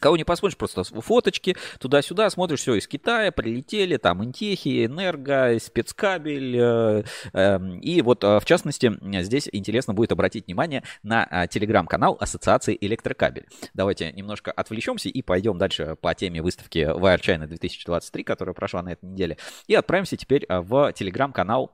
Кого 0.00 0.16
не 0.16 0.24
посмотришь, 0.24 0.56
просто 0.56 0.84
фоточки 0.84 1.56
туда-сюда, 1.78 2.28
смотришь, 2.28 2.60
все 2.60 2.74
из 2.74 2.86
Китая, 2.86 3.30
прилетели, 3.32 3.96
там 3.96 4.24
Интехи, 4.24 4.86
Энерго, 4.86 5.58
спецкабель. 5.58 6.56
э, 6.56 7.04
эм, 7.32 7.78
И 7.78 8.02
вот, 8.02 8.24
э, 8.24 8.40
в 8.40 8.44
частности, 8.44 8.92
здесь 9.22 9.48
интересно 9.52 9.94
будет 9.94 10.12
обратить 10.12 10.46
внимание 10.46 10.82
на 11.02 11.26
а, 11.30 11.46
телеграм-канал 11.46 12.16
Ассоциации 12.20 12.76
Электрокабель. 12.80 13.46
Давайте 13.72 14.12
немножко 14.12 14.50
отвлечемся 14.50 15.08
и 15.08 15.22
пойдем 15.22 15.58
дальше 15.58 15.96
по 16.00 16.14
теме 16.14 16.42
выставки 16.42 16.78
Wire 16.78 17.20
China 17.20 17.46
2023, 17.46 18.24
которая 18.24 18.54
прошла 18.54 18.82
на 18.82 18.92
этой 18.92 19.06
неделе. 19.06 19.38
И 19.68 19.74
отправимся 19.74 20.16
теперь 20.16 20.44
а, 20.48 20.60
в 20.60 20.92
телеграм-канал 20.92 21.72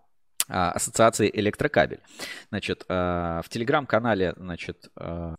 а, 0.49 0.73
Ассоциации 0.73 1.31
Электрокабель. 1.33 2.01
Значит, 2.51 2.85
а, 2.89 3.41
в 3.43 3.49
телеграм-канале, 3.49 4.35
значит, 4.37 4.89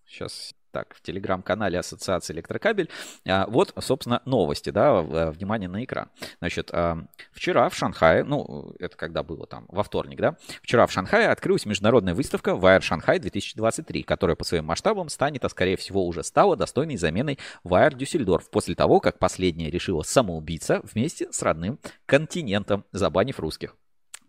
сейчас 0.07 0.53
так, 0.71 0.95
в 0.95 1.01
телеграм-канале 1.01 1.79
Ассоциации 1.79 2.33
Электрокабель. 2.33 2.89
а, 3.27 3.45
Вот, 3.47 3.73
собственно, 3.79 4.21
новости, 4.25 4.69
да, 4.69 5.01
э, 5.01 5.31
внимание 5.31 5.69
на 5.69 5.83
экран. 5.83 6.09
Значит, 6.39 6.69
а, 6.73 7.05
вчера 7.31 7.69
в 7.69 7.75
Шанхае, 7.75 8.23
ну, 8.23 8.73
это 8.79 8.95
когда 8.97 9.23
было 9.23 9.45
там, 9.45 9.65
во 9.67 9.83
вторник, 9.83 10.19
да, 10.19 10.37
вчера 10.61 10.87
в 10.87 10.91
Шанхае 10.91 11.29
открылась 11.29 11.65
международная 11.65 12.13
выставка 12.13 12.51
Wire 12.51 12.81
Shanghai 12.81 13.19
2023, 13.19 14.03
которая 14.03 14.35
по 14.35 14.43
своим 14.43 14.65
масштабам 14.65 15.09
станет, 15.09 15.45
а 15.45 15.49
скорее 15.49 15.77
всего 15.77 16.05
уже 16.05 16.23
стала 16.23 16.55
достойной 16.55 16.97
заменой 16.97 17.37
Wire 17.63 17.95
Düsseldorf 17.95 18.43
после 18.51 18.75
того, 18.75 18.99
как 18.99 19.19
последняя 19.19 19.69
решила 19.69 20.03
самоубийца 20.03 20.81
вместе 20.83 21.31
с 21.31 21.41
родным 21.41 21.79
континентом, 22.05 22.85
забанив 22.91 23.39
русских. 23.39 23.75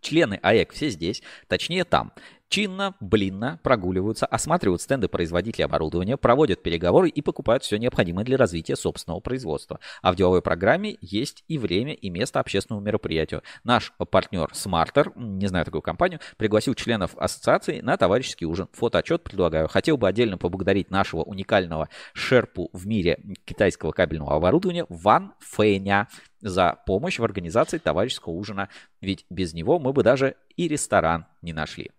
Члены 0.03 0.37
АЭК 0.43 0.73
все 0.73 0.89
здесь, 0.89 1.23
точнее 1.47 1.85
там. 1.85 2.11
Чинно, 2.53 2.93
блинно 2.99 3.59
прогуливаются, 3.63 4.27
осматривают 4.27 4.79
стенды 4.79 5.07
производителей 5.07 5.65
оборудования, 5.65 6.17
проводят 6.17 6.61
переговоры 6.61 7.09
и 7.09 7.19
покупают 7.23 7.63
все 7.63 7.77
необходимое 7.77 8.23
для 8.25 8.37
развития 8.37 8.75
собственного 8.75 9.21
производства. 9.21 9.79
А 10.03 10.11
в 10.11 10.15
деловой 10.15 10.43
программе 10.43 10.99
есть 11.01 11.43
и 11.47 11.57
время, 11.57 11.93
и 11.93 12.11
место 12.11 12.39
общественному 12.39 12.85
мероприятию. 12.85 13.41
Наш 13.63 13.91
партнер 13.97 14.51
Smarter, 14.53 15.11
не 15.15 15.47
знаю 15.47 15.65
такую 15.65 15.81
компанию, 15.81 16.19
пригласил 16.37 16.75
членов 16.75 17.17
ассоциации 17.17 17.81
на 17.81 17.97
товарищеский 17.97 18.45
ужин. 18.45 18.67
Фотоотчет 18.73 19.23
предлагаю. 19.23 19.67
Хотел 19.67 19.97
бы 19.97 20.07
отдельно 20.07 20.37
поблагодарить 20.37 20.91
нашего 20.91 21.23
уникального 21.23 21.89
шерпу 22.13 22.69
в 22.71 22.85
мире 22.85 23.19
китайского 23.45 23.93
кабельного 23.93 24.35
оборудования 24.35 24.85
Ван 24.89 25.33
Фэня 25.39 26.07
за 26.39 26.77
помощь 26.85 27.17
в 27.17 27.23
организации 27.23 27.79
товарищеского 27.79 28.33
ужина. 28.33 28.69
Ведь 29.01 29.25
без 29.31 29.55
него 29.55 29.79
мы 29.79 29.91
бы 29.91 30.03
даже 30.03 30.35
и 30.55 30.67
ресторан 30.67 31.25
не 31.41 31.51
нашли. 31.51 31.89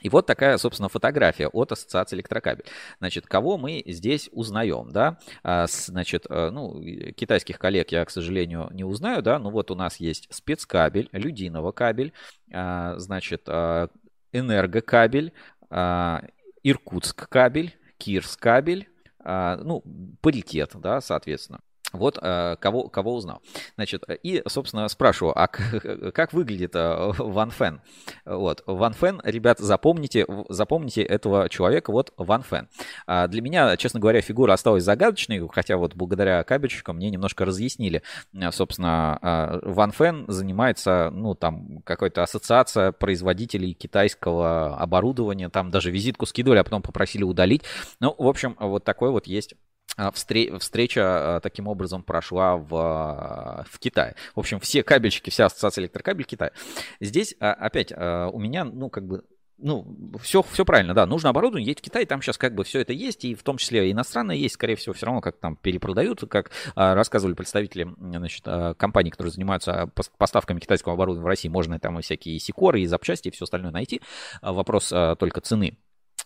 И 0.00 0.08
вот 0.08 0.26
такая, 0.26 0.56
собственно, 0.58 0.88
фотография 0.88 1.48
от 1.48 1.72
Ассоциации 1.72 2.16
Электрокабель. 2.16 2.64
Значит, 2.98 3.26
кого 3.26 3.58
мы 3.58 3.82
здесь 3.86 4.28
узнаем, 4.32 4.90
да? 4.90 5.18
А, 5.42 5.66
Значит, 5.68 6.26
э, 6.28 6.50
ну, 6.50 6.80
китайских 7.12 7.58
коллег 7.58 7.92
я, 7.92 8.04
к 8.04 8.10
сожалению, 8.10 8.68
не 8.72 8.84
узнаю, 8.84 9.22
да? 9.22 9.38
Ну 9.38 9.50
вот 9.50 9.70
у 9.70 9.74
нас 9.74 9.96
есть 9.96 10.26
спецкабель, 10.30 11.08
Людиново 11.12 11.72
кабель, 11.72 12.12
а, 12.52 12.94
значит, 12.98 13.42
а, 13.46 13.88
Энергокабель, 14.32 15.32
Иркутск 16.62 17.28
кабель, 17.28 17.76
Кирс 17.98 18.36
кабель, 18.36 18.88
ну, 19.24 19.82
паритет, 20.20 20.72
да, 20.74 21.00
соответственно. 21.00 21.60
Вот 21.92 22.18
э, 22.20 22.56
кого, 22.60 22.88
кого 22.88 23.14
узнал. 23.14 23.42
Значит, 23.74 24.04
э, 24.08 24.16
и, 24.22 24.42
собственно, 24.46 24.88
спрашиваю, 24.88 25.38
а 25.38 25.48
как 26.14 26.32
выглядит 26.32 26.74
э, 26.74 27.12
Ван 27.18 27.50
Фен? 27.50 27.80
Вот, 28.24 28.62
Ван 28.66 28.92
Фен, 28.92 29.20
ребят, 29.24 29.58
запомните, 29.58 30.26
запомните 30.48 31.02
этого 31.02 31.48
человека, 31.48 31.90
вот 31.90 32.12
Ван 32.16 32.42
Фен. 32.42 32.68
А 33.06 33.26
Для 33.26 33.42
меня, 33.42 33.76
честно 33.76 33.98
говоря, 33.98 34.20
фигура 34.20 34.52
осталась 34.52 34.84
загадочной, 34.84 35.48
хотя 35.48 35.76
вот 35.76 35.94
благодаря 35.94 36.44
кабельщикам 36.44 36.96
мне 36.96 37.10
немножко 37.10 37.44
разъяснили. 37.44 38.02
Собственно, 38.50 39.60
Ван 39.62 39.90
Фен 39.92 40.24
занимается, 40.28 41.10
ну, 41.12 41.34
там, 41.34 41.82
какой-то 41.82 42.22
ассоциация 42.22 42.92
производителей 42.92 43.74
китайского 43.74 44.76
оборудования, 44.76 45.48
там 45.48 45.70
даже 45.70 45.90
визитку 45.90 46.26
скидывали, 46.26 46.58
а 46.58 46.64
потом 46.64 46.82
попросили 46.82 47.24
удалить. 47.24 47.62
Ну, 48.00 48.14
в 48.16 48.28
общем, 48.28 48.56
вот 48.60 48.84
такой 48.84 49.10
вот 49.10 49.26
есть 49.26 49.54
Встреча 50.12 51.36
а, 51.36 51.40
таким 51.40 51.66
образом 51.68 52.02
прошла 52.02 52.56
в, 52.56 52.74
а, 52.74 53.64
в 53.68 53.78
Китае. 53.78 54.14
В 54.34 54.40
общем, 54.40 54.60
все 54.60 54.82
кабельщики, 54.82 55.30
вся 55.30 55.46
ассоциация 55.46 55.82
электрокабель 55.82 56.24
Китая. 56.24 56.52
Здесь 57.00 57.34
а, 57.40 57.52
опять 57.52 57.92
а, 57.94 58.28
у 58.28 58.38
меня, 58.38 58.64
ну, 58.64 58.88
как 58.88 59.06
бы, 59.06 59.24
ну, 59.58 60.12
все, 60.22 60.42
все 60.42 60.64
правильно, 60.64 60.94
да, 60.94 61.06
нужно 61.06 61.30
оборудование, 61.30 61.68
едь 61.68 61.80
в 61.80 61.82
Китай, 61.82 62.06
там 62.06 62.22
сейчас 62.22 62.38
как 62.38 62.54
бы 62.54 62.64
все 62.64 62.80
это 62.80 62.92
есть, 62.92 63.24
и 63.24 63.34
в 63.34 63.42
том 63.42 63.58
числе 63.58 63.90
иностранное 63.90 64.36
есть, 64.36 64.54
скорее 64.54 64.76
всего, 64.76 64.94
все 64.94 65.06
равно 65.06 65.20
как 65.20 65.38
там 65.38 65.56
перепродают, 65.56 66.22
как 66.30 66.50
а, 66.74 66.94
рассказывали 66.94 67.34
представители, 67.34 67.88
значит, 67.98 68.42
а, 68.46 68.74
компаний, 68.74 69.10
которые 69.10 69.32
занимаются 69.32 69.90
пос- 69.94 70.10
поставками 70.16 70.60
китайского 70.60 70.94
оборудования 70.94 71.24
в 71.24 71.28
России, 71.28 71.48
можно 71.48 71.78
там 71.78 71.98
и 71.98 72.02
всякие 72.02 72.38
сикоры, 72.38 72.80
и 72.80 72.86
запчасти, 72.86 73.28
и 73.28 73.30
все 73.30 73.44
остальное 73.44 73.72
найти. 73.72 74.00
А, 74.40 74.52
Вопрос 74.52 74.90
а, 74.92 75.14
только 75.16 75.40
цены. 75.40 75.76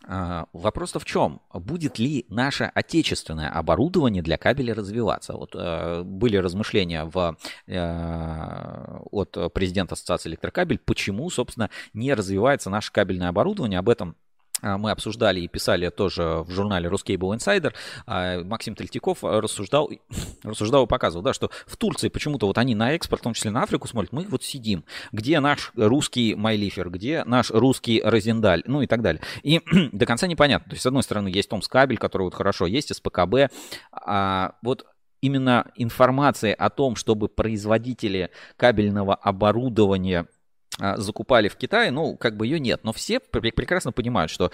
А, 0.06 0.46
вопрос-то 0.52 0.98
в 0.98 1.04
чем? 1.04 1.40
Будет 1.52 1.98
ли 1.98 2.26
наше 2.28 2.64
отечественное 2.74 3.48
оборудование 3.48 4.22
для 4.22 4.36
кабеля 4.36 4.74
развиваться? 4.74 5.32
Вот 5.34 5.54
э, 5.54 6.02
были 6.02 6.36
размышления 6.36 7.04
в, 7.04 7.36
э, 7.66 8.98
от 9.10 9.52
президента 9.54 9.94
Ассоциации 9.94 10.28
электрокабель, 10.30 10.78
почему, 10.78 11.30
собственно, 11.30 11.70
не 11.92 12.12
развивается 12.12 12.70
наше 12.70 12.92
кабельное 12.92 13.28
оборудование. 13.28 13.78
Об 13.78 13.88
этом 13.88 14.16
мы 14.64 14.90
обсуждали 14.90 15.40
и 15.40 15.48
писали 15.48 15.90
тоже 15.90 16.44
в 16.46 16.50
журнале 16.50 16.88
Ruscable 16.88 17.36
Insider. 17.36 17.72
А, 18.06 18.42
Максим 18.42 18.74
Тальтиков 18.74 19.18
рассуждал, 19.22 19.90
рассуждал 20.42 20.84
и 20.84 20.88
показывал, 20.88 21.22
да, 21.22 21.32
что 21.32 21.50
в 21.66 21.76
Турции 21.76 22.08
почему-то 22.08 22.46
вот 22.46 22.58
они 22.58 22.74
на 22.74 22.92
экспорт, 22.92 23.20
в 23.20 23.24
том 23.24 23.34
числе 23.34 23.50
на 23.50 23.62
Африку 23.62 23.88
смотрят, 23.88 24.12
мы 24.12 24.26
вот 24.28 24.42
сидим, 24.42 24.84
где 25.12 25.40
наш 25.40 25.72
русский 25.76 26.34
Майлифер, 26.34 26.90
где 26.90 27.24
наш 27.24 27.50
русский 27.50 28.00
Розендаль, 28.02 28.62
ну 28.66 28.82
и 28.82 28.86
так 28.86 29.02
далее. 29.02 29.22
И 29.42 29.60
до 29.92 30.06
конца 30.06 30.26
непонятно. 30.26 30.70
То 30.70 30.74
есть, 30.74 30.82
с 30.82 30.86
одной 30.86 31.02
стороны, 31.02 31.28
есть 31.28 31.48
Томскабель, 31.48 31.98
который 31.98 32.22
вот 32.22 32.34
хорошо, 32.34 32.66
есть 32.66 32.94
СПКБ, 32.94 33.52
а 33.92 34.54
вот 34.62 34.86
именно 35.24 35.72
информация 35.76 36.54
о 36.54 36.68
том, 36.68 36.96
чтобы 36.96 37.28
производители 37.28 38.30
кабельного 38.58 39.14
оборудования 39.14 40.20
а, 40.22 40.33
закупали 40.78 41.48
в 41.48 41.56
Китае, 41.56 41.90
ну, 41.90 42.16
как 42.16 42.36
бы 42.36 42.46
ее 42.46 42.58
нет. 42.58 42.80
Но 42.82 42.92
все 42.92 43.20
прекрасно 43.20 43.92
понимают, 43.92 44.30
что 44.30 44.50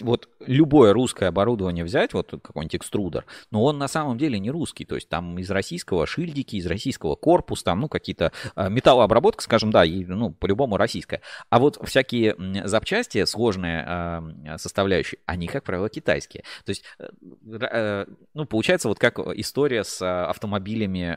вот 0.00 0.28
любое 0.40 0.92
русское 0.92 1.26
оборудование 1.26 1.84
взять, 1.84 2.12
вот 2.12 2.30
какой-нибудь 2.30 2.76
экструдер, 2.76 3.24
но 3.50 3.64
он 3.64 3.78
на 3.78 3.88
самом 3.88 4.18
деле 4.18 4.38
не 4.38 4.50
русский. 4.50 4.84
То 4.84 4.96
есть 4.96 5.08
там 5.08 5.38
из 5.38 5.50
российского 5.50 6.06
шильдики, 6.06 6.56
из 6.56 6.66
российского 6.66 7.14
корпуса, 7.14 7.64
там, 7.64 7.80
ну, 7.80 7.88
какие-то 7.88 8.32
а, 8.54 8.68
металлообработка, 8.68 9.42
скажем, 9.42 9.70
да, 9.70 9.84
и, 9.84 10.04
ну, 10.04 10.30
по-любому 10.30 10.76
российская. 10.76 11.22
А 11.50 11.58
вот 11.58 11.78
всякие 11.84 12.36
запчасти, 12.66 13.24
сложные 13.24 13.84
э, 13.86 14.58
составляющие, 14.58 15.18
они, 15.26 15.46
как 15.46 15.64
правило, 15.64 15.88
китайские. 15.88 16.44
То 16.64 16.70
есть, 16.70 16.84
э, 16.98 17.08
э, 17.60 18.06
ну, 18.34 18.46
получается 18.46 18.88
вот 18.88 18.98
как 18.98 19.18
история 19.18 19.84
с 19.84 20.02
автомобилями, 20.02 21.16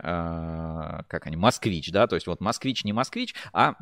как 1.08 1.28
они, 1.28 1.36
Москвич, 1.36 1.91
да, 1.91 2.08
то 2.08 2.16
есть 2.16 2.28
вот 2.28 2.41
Москвич 2.41 2.84
не 2.84 2.93
Москвич, 2.93 3.36
а, 3.53 3.76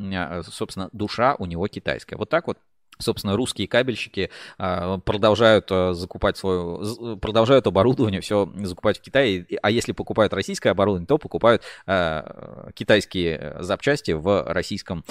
собственно, 0.64 0.90
душа 0.94 1.36
у 1.40 1.46
него 1.46 1.68
китайская. 1.68 2.16
Вот 2.16 2.30
так 2.30 2.48
вот 2.48 2.58
Собственно, 3.00 3.36
русские 3.36 3.68
кабельщики 3.68 4.30
а, 4.60 5.00
продолжают 5.00 5.68
а, 5.72 5.94
закупать 5.94 6.38
свое, 6.38 7.18
продолжают 7.18 7.66
оборудование 7.66 8.22
все 8.22 8.52
закупать 8.58 9.00
в 9.00 9.02
Китае. 9.02 9.48
А 9.64 9.72
если 9.72 9.94
покупают 9.94 10.32
российское 10.32 10.70
оборудование, 10.70 11.08
то 11.08 11.18
покупают 11.18 11.64
а, 11.88 12.70
китайские 12.76 13.58
запчасти 13.60 14.12
в 14.12 14.44
российском 14.46 15.04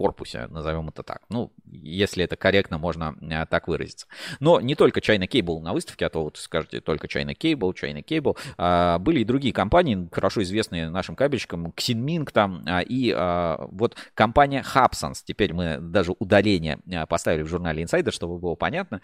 корпусе, 0.00 0.46
назовем 0.46 0.88
это 0.88 1.02
так. 1.02 1.20
Ну, 1.28 1.52
если 1.66 2.24
это 2.24 2.34
корректно, 2.34 2.78
можно 2.78 3.14
э, 3.20 3.44
так 3.44 3.68
выразиться. 3.68 4.06
Но 4.40 4.58
не 4.58 4.74
только 4.74 5.00
China 5.00 5.28
Cable 5.28 5.60
на 5.60 5.74
выставке, 5.74 6.06
а 6.06 6.08
то 6.08 6.24
вот 6.24 6.38
скажете 6.38 6.80
только 6.80 7.06
China 7.06 7.36
Cable, 7.36 7.74
China 7.74 8.02
Cable. 8.02 8.34
А, 8.56 8.98
были 8.98 9.20
и 9.20 9.24
другие 9.24 9.52
компании, 9.52 10.08
хорошо 10.10 10.42
известные 10.42 10.88
нашим 10.88 11.16
кабельщикам, 11.16 11.66
Xinming 11.76 12.30
там, 12.32 12.62
а, 12.66 12.80
и 12.80 13.12
а, 13.14 13.68
вот 13.70 13.94
компания 14.14 14.64
Hubsons. 14.74 15.18
Теперь 15.22 15.52
мы 15.52 15.76
даже 15.78 16.14
ударение 16.18 16.78
э, 16.90 17.04
поставили 17.04 17.42
в 17.42 17.48
журнале 17.48 17.82
Insider, 17.82 18.10
чтобы 18.10 18.38
было 18.38 18.54
понятно. 18.54 19.02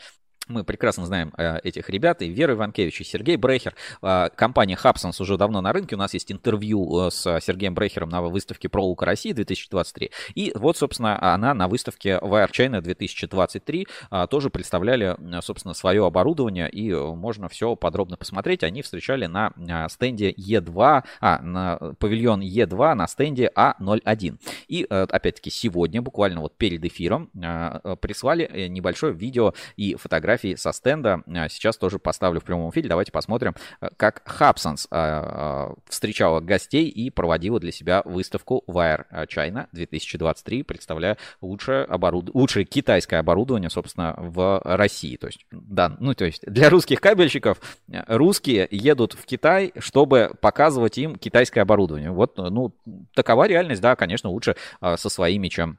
Мы 0.48 0.62
прекрасно 0.62 1.06
знаем 1.06 1.32
э, 1.36 1.58
этих 1.64 1.90
ребят, 1.90 2.22
и 2.22 2.28
Вера 2.28 2.54
Иванкевич, 2.54 3.00
и 3.00 3.04
Сергей 3.04 3.36
Брехер. 3.36 3.74
Э, 4.00 4.28
компания 4.34 4.78
Hubsons 4.80 5.20
уже 5.20 5.36
давно 5.36 5.60
на 5.60 5.72
рынке. 5.72 5.96
У 5.96 5.98
нас 5.98 6.14
есть 6.14 6.30
интервью 6.30 7.06
э, 7.06 7.10
с 7.10 7.40
Сергеем 7.40 7.74
Брехером 7.74 8.10
на 8.10 8.22
выставке 8.22 8.68
ProLook 8.68 9.04
России 9.04 9.32
2023. 9.32 10.12
И 10.36 10.52
вот, 10.54 10.76
собственно, 10.76 11.20
она 11.34 11.52
на 11.52 11.66
выставке 11.66 12.20
Wire 12.22 12.50
China 12.52 12.80
2023 12.80 13.88
э, 14.12 14.26
тоже 14.30 14.50
представляли, 14.50 15.16
э, 15.18 15.40
собственно, 15.42 15.74
свое 15.74 16.06
оборудование, 16.06 16.70
и 16.70 16.92
э, 16.92 17.14
можно 17.14 17.48
все 17.48 17.74
подробно 17.74 18.16
посмотреть. 18.16 18.62
Они 18.62 18.82
встречали 18.82 19.26
на 19.26 19.52
э, 19.56 19.88
стенде 19.88 20.30
Е2, 20.30 21.02
а, 21.20 21.42
на 21.42 21.94
павильон 21.98 22.40
Е2 22.40 22.94
на 22.94 23.08
стенде 23.08 23.50
А01. 23.56 24.38
И, 24.68 24.86
э, 24.88 25.06
опять-таки, 25.10 25.50
сегодня, 25.50 26.02
буквально 26.02 26.40
вот 26.40 26.56
перед 26.56 26.84
эфиром, 26.84 27.30
э, 27.34 27.96
прислали 28.00 28.68
небольшое 28.68 29.12
видео 29.12 29.52
и 29.76 29.96
фотографии 29.96 30.35
фотографий 30.36 30.56
со 30.56 30.72
стенда. 30.72 31.22
А, 31.26 31.48
сейчас 31.48 31.76
тоже 31.76 31.98
поставлю 31.98 32.40
в 32.40 32.44
прямом 32.44 32.70
эфире. 32.70 32.88
Давайте 32.88 33.12
посмотрим, 33.12 33.54
э, 33.80 33.88
как 33.96 34.22
а, 34.40 34.54
а, 34.90 35.74
встречала 35.88 36.40
гостей 36.40 36.88
и 36.88 37.10
проводила 37.10 37.58
для 37.58 37.72
себя 37.72 38.02
выставку 38.04 38.62
Wire 38.68 39.06
China 39.26 39.66
2023, 39.72 40.62
представляя 40.62 41.16
лучшее, 41.40 41.84
оборуд... 41.84 42.30
лучшее 42.34 42.64
китайское 42.64 43.20
оборудование, 43.20 43.70
собственно, 43.70 44.14
в 44.18 44.60
России. 44.64 45.16
То 45.16 45.28
есть, 45.28 45.46
да, 45.50 45.96
ну, 45.98 46.14
то 46.14 46.24
есть 46.24 46.42
для 46.46 46.70
русских 46.70 47.00
кабельщиков 47.00 47.60
э, 47.90 48.02
русские 48.08 48.68
едут 48.70 49.14
в 49.14 49.24
Китай, 49.24 49.72
чтобы 49.78 50.32
показывать 50.40 50.98
им 50.98 51.16
китайское 51.16 51.62
оборудование. 51.62 52.10
Вот, 52.10 52.36
ну, 52.36 52.74
такова 53.14 53.46
реальность, 53.48 53.80
да, 53.80 53.96
конечно, 53.96 54.30
лучше 54.30 54.56
со 54.80 55.08
своими, 55.08 55.48
чем 55.48 55.78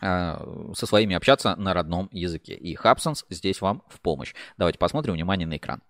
со 0.00 0.86
своими 0.86 1.14
общаться 1.16 1.56
на 1.56 1.74
родном 1.74 2.08
языке. 2.12 2.54
И 2.54 2.76
Hubsons 2.76 3.24
здесь 3.30 3.60
вам 3.60 3.82
в 3.88 4.00
помощь. 4.00 4.34
Давайте 4.56 4.78
посмотрим, 4.78 5.14
внимание 5.14 5.46
на 5.46 5.56
экран. 5.56 5.80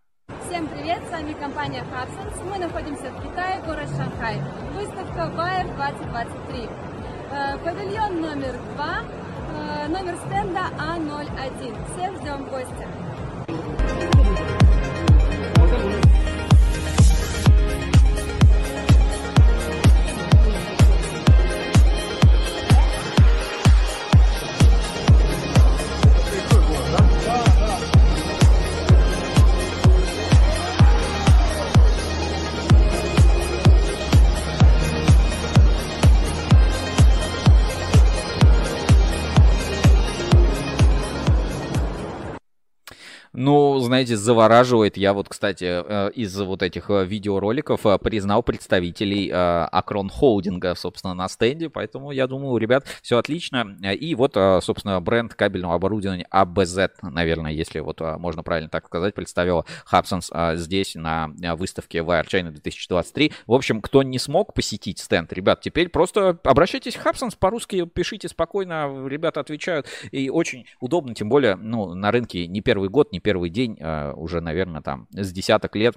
Всем 0.46 0.68
привет, 0.68 1.02
с 1.06 1.10
вами 1.10 1.32
компания 1.32 1.82
Hubsons. 1.82 2.44
Мы 2.44 2.58
находимся 2.58 3.10
в 3.10 3.22
Китае, 3.22 3.62
город 3.66 3.88
Шанхай. 3.96 4.36
Выставка 4.74 5.30
Wire 5.36 5.74
2023. 5.76 6.68
Э, 7.30 7.58
павильон 7.58 8.20
номер 8.20 8.58
два, 8.74 9.04
э, 9.54 9.88
номер 9.88 10.16
стенда 10.26 10.70
А01. 10.78 11.76
Всех 11.92 12.20
ждем 12.20 12.44
в 12.44 12.50
гости. 12.50 12.86
Ну, 43.32 43.78
знаете, 43.80 44.16
завораживает. 44.16 44.96
Я 44.96 45.12
вот, 45.12 45.28
кстати, 45.28 45.64
э, 45.64 46.10
из 46.14 46.38
вот 46.38 46.62
этих 46.62 46.90
э, 46.90 47.04
видеороликов 47.04 47.84
э, 47.86 47.98
признал 47.98 48.42
представителей 48.42 49.30
Акрон 49.32 50.08
Холдинга, 50.08 50.74
собственно, 50.74 51.14
на 51.14 51.28
стенде. 51.28 51.68
Поэтому 51.68 52.10
я 52.10 52.26
думаю, 52.26 52.56
ребят, 52.58 52.86
все 53.02 53.18
отлично. 53.18 53.76
И 53.82 54.14
вот, 54.14 54.34
собственно, 54.34 55.00
бренд 55.00 55.34
кабельного 55.34 55.74
оборудования 55.74 56.26
ABZ, 56.32 56.90
наверное, 57.02 57.52
если 57.52 57.80
вот 57.80 58.00
можно 58.00 58.42
правильно 58.42 58.68
так 58.68 58.86
сказать, 58.86 59.14
представила 59.14 59.64
Hubsons 59.90 60.56
здесь 60.56 60.94
на 60.94 61.28
выставке 61.56 61.98
Wire 61.98 62.26
China 62.26 62.50
2023. 62.50 63.32
В 63.46 63.52
общем, 63.52 63.80
кто 63.80 64.02
не 64.02 64.18
смог 64.18 64.54
посетить 64.54 64.98
стенд, 64.98 65.32
ребят, 65.32 65.60
теперь 65.60 65.88
просто 65.88 66.38
обращайтесь 66.44 66.94
в 66.96 67.04
Hubsons 67.04 67.36
по-русски, 67.38 67.86
пишите 67.86 68.28
спокойно, 68.28 69.06
ребята 69.06 69.40
отвечают. 69.40 69.86
И 70.10 70.30
очень 70.30 70.66
удобно, 70.80 71.14
тем 71.14 71.28
более, 71.28 71.56
ну, 71.56 71.94
на 71.94 72.10
рынке 72.10 72.46
не 72.46 72.60
первый 72.60 72.88
год, 72.88 73.12
не 73.12 73.17
первый 73.20 73.50
день, 73.50 73.78
а, 73.80 74.12
уже, 74.14 74.40
наверное, 74.40 74.82
там 74.82 75.08
с 75.12 75.32
десяток 75.32 75.76
лет 75.76 75.96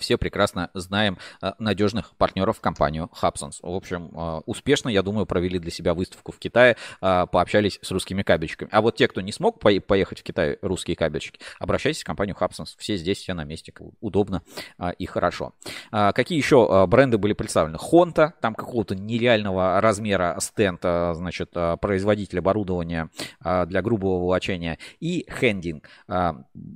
все 0.00 0.16
прекрасно 0.16 0.70
знаем 0.74 1.18
э, 1.40 1.52
надежных 1.58 2.14
партнеров 2.16 2.60
компанию 2.60 3.10
Hubsons. 3.20 3.58
В 3.62 3.74
общем, 3.74 4.10
э, 4.14 4.40
успешно, 4.46 4.88
я 4.88 5.02
думаю, 5.02 5.26
провели 5.26 5.58
для 5.58 5.70
себя 5.70 5.94
выставку 5.94 6.32
в 6.32 6.38
Китае, 6.38 6.76
пообщались 7.00 7.78
с 7.82 7.90
русскими 7.90 8.22
кабельщиками. 8.22 8.68
А 8.72 8.80
вот 8.80 8.96
те, 8.96 9.08
кто 9.08 9.20
не 9.20 9.32
смог 9.32 9.60
поехать 9.60 10.20
в 10.20 10.22
Китай, 10.22 10.58
русские 10.62 10.96
кабельщики, 10.96 11.40
обращайтесь 11.58 12.02
в 12.02 12.04
компанию 12.04 12.36
Hubsons. 12.38 12.74
Все 12.78 12.96
здесь, 12.96 13.18
все 13.18 13.34
на 13.34 13.44
месте, 13.44 13.72
удобно 14.00 14.42
и 14.98 15.06
хорошо. 15.06 15.54
Какие 15.90 16.38
еще 16.38 16.86
бренды 16.86 17.18
были 17.18 17.32
представлены? 17.32 17.76
Honda, 17.76 18.32
там 18.40 18.54
какого-то 18.54 18.94
нереального 18.94 19.80
размера 19.80 20.36
стенд, 20.40 20.80
значит, 20.82 21.50
производитель 21.80 22.38
оборудования 22.40 23.08
для 23.40 23.82
грубого 23.82 24.22
волочения. 24.22 24.78
И 25.00 25.26
Handing. 25.40 25.82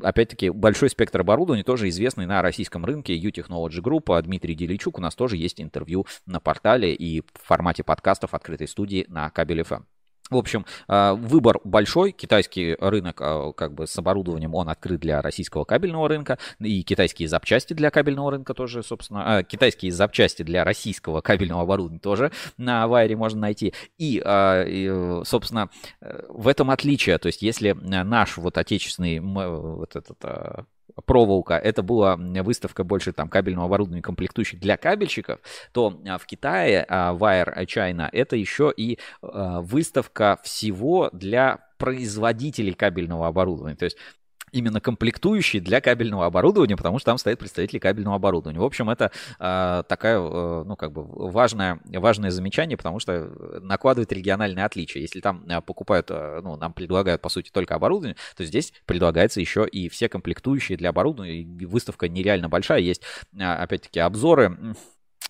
Опять-таки, 0.02 0.50
большой 0.50 0.90
спектр 0.90 1.20
оборудования, 1.20 1.64
тоже 1.64 1.88
известный 1.88 2.26
на 2.26 2.42
российском 2.42 2.84
рынке 2.86 3.14
U-Technology 3.14 3.80
Group. 3.80 4.16
А 4.16 4.22
Дмитрий 4.22 4.54
Деличук. 4.54 4.98
У 4.98 5.02
нас 5.02 5.14
тоже 5.14 5.36
есть 5.36 5.60
интервью 5.60 6.06
на 6.26 6.40
портале 6.40 6.94
и 6.94 7.20
в 7.20 7.46
формате 7.46 7.84
подкастов 7.84 8.34
открытой 8.34 8.68
студии 8.68 9.04
на 9.08 9.30
Кабель 9.30 9.60
FM. 9.60 9.84
В 10.28 10.36
общем, 10.36 10.66
а, 10.88 11.14
выбор 11.14 11.60
большой. 11.62 12.10
Китайский 12.10 12.76
рынок, 12.80 13.20
а, 13.20 13.52
как 13.52 13.74
бы 13.74 13.86
с 13.86 13.96
оборудованием, 13.96 14.54
он 14.54 14.68
открыт 14.68 15.00
для 15.00 15.22
российского 15.22 15.64
кабельного 15.64 16.08
рынка. 16.08 16.38
И 16.58 16.82
китайские 16.82 17.28
запчасти 17.28 17.74
для 17.74 17.90
кабельного 17.90 18.32
рынка 18.32 18.52
тоже, 18.52 18.82
собственно, 18.82 19.44
китайские 19.44 19.92
запчасти 19.92 20.42
для 20.42 20.64
российского 20.64 21.20
кабельного 21.20 21.62
оборудования 21.62 22.00
тоже 22.00 22.32
на 22.56 22.88
Вайре 22.88 23.14
можно 23.14 23.40
найти. 23.40 23.72
И, 23.98 24.20
собственно, 25.24 25.70
в 26.00 26.48
этом 26.48 26.70
отличие. 26.70 27.18
То 27.18 27.26
есть, 27.28 27.42
если 27.42 27.72
наш 27.72 28.36
вот 28.36 28.58
отечественный 28.58 29.20
вот 29.20 29.94
этот 29.94 30.66
проволока, 31.04 31.54
это 31.54 31.82
была 31.82 32.16
выставка 32.16 32.84
больше 32.84 33.12
там 33.12 33.28
кабельного 33.28 33.66
оборудования 33.66 34.02
комплектующих 34.02 34.60
для 34.60 34.76
кабельщиков, 34.76 35.40
то 35.72 36.00
а, 36.06 36.18
в 36.18 36.26
Китае 36.26 36.84
а, 36.88 37.14
Wire 37.14 37.54
China 37.66 38.08
это 38.10 38.36
еще 38.36 38.72
и 38.74 38.98
а, 39.20 39.60
выставка 39.60 40.38
всего 40.42 41.10
для 41.12 41.66
производителей 41.78 42.72
кабельного 42.72 43.26
оборудования. 43.26 43.76
То 43.76 43.84
есть 43.84 43.98
именно 44.56 44.80
комплектующие 44.80 45.60
для 45.60 45.80
кабельного 45.80 46.26
оборудования, 46.26 46.76
потому 46.76 46.98
что 46.98 47.10
там 47.10 47.18
стоят 47.18 47.38
представители 47.38 47.78
кабельного 47.78 48.16
оборудования. 48.16 48.58
В 48.58 48.64
общем, 48.64 48.88
это 48.90 49.12
э, 49.38 49.82
такая, 49.86 50.18
э, 50.18 50.64
ну, 50.66 50.76
как 50.76 50.92
бы 50.92 51.04
важное, 51.04 51.80
важное 51.84 52.30
замечание, 52.30 52.76
потому 52.76 52.98
что 52.98 53.30
накладывает 53.60 54.12
региональные 54.12 54.64
отличия. 54.64 55.02
Если 55.02 55.20
там 55.20 55.44
э, 55.46 55.60
покупают, 55.60 56.10
э, 56.10 56.40
ну, 56.42 56.56
нам 56.56 56.72
предлагают, 56.72 57.20
по 57.20 57.28
сути, 57.28 57.50
только 57.50 57.74
оборудование, 57.74 58.16
то 58.36 58.44
здесь 58.44 58.72
предлагается 58.86 59.40
еще 59.40 59.66
и 59.66 59.88
все 59.88 60.08
комплектующие 60.08 60.78
для 60.78 60.90
оборудования. 60.90 61.46
Выставка 61.66 62.08
нереально 62.08 62.48
большая, 62.48 62.80
есть, 62.80 63.02
э, 63.34 63.44
опять-таки, 63.44 64.00
обзоры 64.00 64.56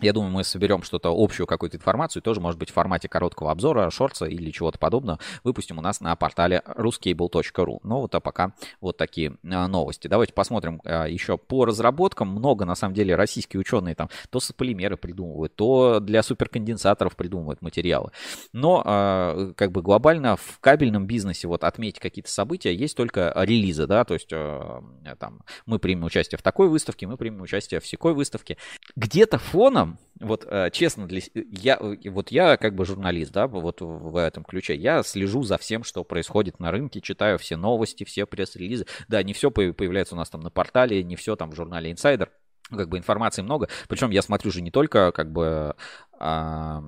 я 0.00 0.12
думаю, 0.12 0.30
мы 0.30 0.44
соберем 0.44 0.82
что-то, 0.82 1.10
общую 1.16 1.46
какую-то 1.46 1.78
информацию, 1.78 2.20
тоже, 2.20 2.40
может 2.40 2.58
быть, 2.58 2.68
в 2.68 2.74
формате 2.74 3.08
короткого 3.08 3.50
обзора, 3.50 3.90
шорца 3.90 4.26
или 4.26 4.50
чего-то 4.50 4.78
подобного, 4.78 5.18
выпустим 5.42 5.78
у 5.78 5.80
нас 5.80 6.00
на 6.02 6.14
портале 6.16 6.62
ruscable.ru. 6.66 7.80
Ну 7.82 8.00
вот, 8.00 8.14
а 8.14 8.20
пока 8.20 8.52
вот 8.80 8.98
такие 8.98 9.36
а, 9.50 9.66
новости. 9.68 10.06
Давайте 10.06 10.34
посмотрим 10.34 10.82
а, 10.84 11.06
еще 11.06 11.38
по 11.38 11.64
разработкам. 11.64 12.28
Много, 12.28 12.66
на 12.66 12.74
самом 12.74 12.94
деле, 12.94 13.14
российские 13.14 13.60
ученые 13.60 13.94
там 13.94 14.10
то 14.28 14.38
полимеры 14.56 14.96
придумывают, 14.96 15.56
то 15.56 15.98
для 16.00 16.22
суперконденсаторов 16.22 17.16
придумывают 17.16 17.62
материалы. 17.62 18.10
Но, 18.52 18.82
а, 18.84 19.52
как 19.56 19.72
бы 19.72 19.80
глобально 19.80 20.36
в 20.36 20.58
кабельном 20.60 21.06
бизнесе 21.06 21.48
вот 21.48 21.64
отметить 21.64 22.00
какие-то 22.00 22.30
события 22.30 22.74
есть 22.74 22.96
только 22.96 23.32
релизы, 23.34 23.86
да, 23.86 24.04
то 24.04 24.14
есть 24.14 24.28
там 24.28 25.40
мы 25.64 25.78
примем 25.78 26.04
участие 26.04 26.38
в 26.38 26.42
такой 26.42 26.68
выставке, 26.68 27.06
мы 27.06 27.16
примем 27.16 27.40
участие 27.40 27.80
в 27.80 27.86
секой 27.86 28.12
выставке. 28.12 28.58
Где-то 28.94 29.38
фоном 29.38 29.85
вот 30.20 30.46
э, 30.48 30.70
честно, 30.72 31.06
для, 31.06 31.20
я, 31.34 31.78
вот 31.80 32.30
я 32.30 32.56
как 32.56 32.74
бы 32.74 32.86
журналист, 32.86 33.32
да, 33.32 33.46
вот 33.46 33.80
в 33.80 34.16
этом 34.16 34.44
ключе, 34.44 34.74
я 34.74 35.02
слежу 35.02 35.42
за 35.42 35.58
всем, 35.58 35.84
что 35.84 36.04
происходит 36.04 36.58
на 36.58 36.70
рынке, 36.70 37.00
читаю 37.00 37.38
все 37.38 37.56
новости, 37.56 38.04
все 38.04 38.26
пресс-релизы. 38.26 38.86
Да, 39.08 39.22
не 39.22 39.34
все 39.34 39.50
появляется 39.50 40.14
у 40.14 40.18
нас 40.18 40.30
там 40.30 40.40
на 40.40 40.50
портале, 40.50 41.02
не 41.02 41.16
все 41.16 41.36
там 41.36 41.50
в 41.50 41.54
журнале 41.54 41.92
Insider, 41.92 42.28
как 42.70 42.88
бы 42.88 42.96
информации 42.96 43.42
много. 43.42 43.68
Причем 43.88 44.10
я 44.10 44.22
смотрю 44.22 44.50
же 44.50 44.62
не 44.62 44.70
только 44.70 45.12
как 45.12 45.30
бы, 45.30 45.76
а, 46.18 46.82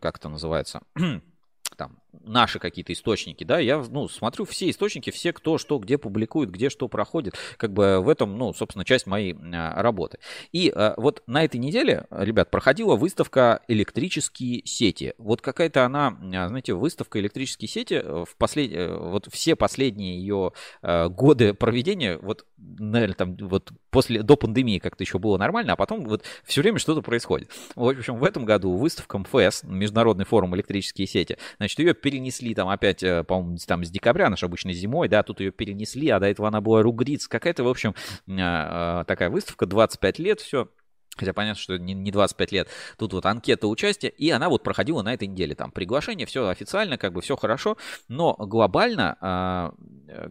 как 0.00 0.18
это 0.18 0.28
называется, 0.28 0.82
там, 1.76 2.01
наши 2.24 2.58
какие-то 2.58 2.92
источники, 2.92 3.44
да, 3.44 3.58
я, 3.58 3.78
ну, 3.78 4.08
смотрю 4.08 4.44
все 4.44 4.70
источники, 4.70 5.10
все, 5.10 5.32
кто 5.32 5.58
что, 5.58 5.78
где 5.78 5.98
публикует, 5.98 6.50
где 6.50 6.70
что 6.70 6.88
проходит, 6.88 7.34
как 7.56 7.72
бы 7.72 8.00
в 8.00 8.08
этом, 8.08 8.36
ну, 8.36 8.52
собственно, 8.52 8.84
часть 8.84 9.06
моей 9.06 9.34
а, 9.34 9.82
работы. 9.82 10.18
И 10.52 10.72
а, 10.74 10.94
вот 10.96 11.22
на 11.26 11.44
этой 11.44 11.56
неделе, 11.56 12.06
ребят, 12.10 12.50
проходила 12.50 12.96
выставка 12.96 13.62
«Электрические 13.68 14.62
сети». 14.64 15.14
Вот 15.18 15.40
какая-то 15.40 15.84
она, 15.84 16.18
а, 16.34 16.48
знаете, 16.48 16.74
выставка 16.74 17.18
«Электрические 17.18 17.68
сети», 17.68 17.94
э, 17.94 18.24
в 18.28 18.36
послед... 18.36 18.72
Э, 18.72 18.96
вот 18.96 19.28
все 19.32 19.56
последние 19.56 20.18
ее 20.18 20.52
а, 20.82 21.08
годы 21.08 21.54
проведения, 21.54 22.18
вот, 22.18 22.46
наверное, 22.56 23.14
там, 23.14 23.36
вот 23.36 23.72
после, 23.90 24.22
до 24.22 24.36
пандемии 24.36 24.78
как-то 24.78 25.02
еще 25.02 25.18
было 25.18 25.38
нормально, 25.38 25.72
а 25.72 25.76
потом 25.76 26.04
вот 26.04 26.24
все 26.44 26.60
время 26.60 26.78
что-то 26.78 27.02
происходит. 27.02 27.50
В 27.74 27.88
общем, 27.88 28.16
в 28.16 28.24
этом 28.24 28.44
году 28.44 28.76
выставка 28.76 29.18
МФС, 29.18 29.62
Международный 29.64 30.24
форум 30.24 30.54
«Электрические 30.54 31.06
сети», 31.06 31.38
значит, 31.58 31.78
ее 31.78 31.94
перенесли 32.02 32.54
там 32.54 32.68
опять, 32.68 33.02
э, 33.02 33.24
по-моему, 33.24 33.56
там 33.66 33.84
с 33.84 33.90
декабря, 33.90 34.34
же 34.36 34.46
обычно 34.46 34.72
зимой, 34.72 35.08
да, 35.08 35.22
тут 35.22 35.40
ее 35.40 35.52
перенесли, 35.52 36.08
а 36.10 36.20
до 36.20 36.26
этого 36.26 36.48
она 36.48 36.60
была 36.60 36.82
Ругриц. 36.82 37.28
Какая-то, 37.28 37.64
в 37.64 37.68
общем, 37.68 37.94
а, 38.28 39.00
а, 39.00 39.04
такая 39.04 39.30
выставка, 39.30 39.66
25 39.66 40.18
лет, 40.18 40.40
все. 40.40 40.68
Хотя 41.16 41.34
понятно, 41.34 41.60
что 41.60 41.78
не 41.78 42.10
25 42.10 42.52
лет. 42.52 42.68
Тут 42.96 43.12
вот 43.12 43.26
анкета 43.26 43.68
участия, 43.68 44.08
и 44.08 44.30
она 44.30 44.48
вот 44.48 44.62
проходила 44.62 45.02
на 45.02 45.12
этой 45.12 45.28
неделе. 45.28 45.54
Там 45.54 45.70
приглашение, 45.70 46.26
все 46.26 46.48
официально, 46.48 46.96
как 46.96 47.12
бы 47.12 47.20
все 47.20 47.36
хорошо. 47.36 47.76
Но 48.08 48.34
глобально, 48.38 49.16
а, 49.20 49.74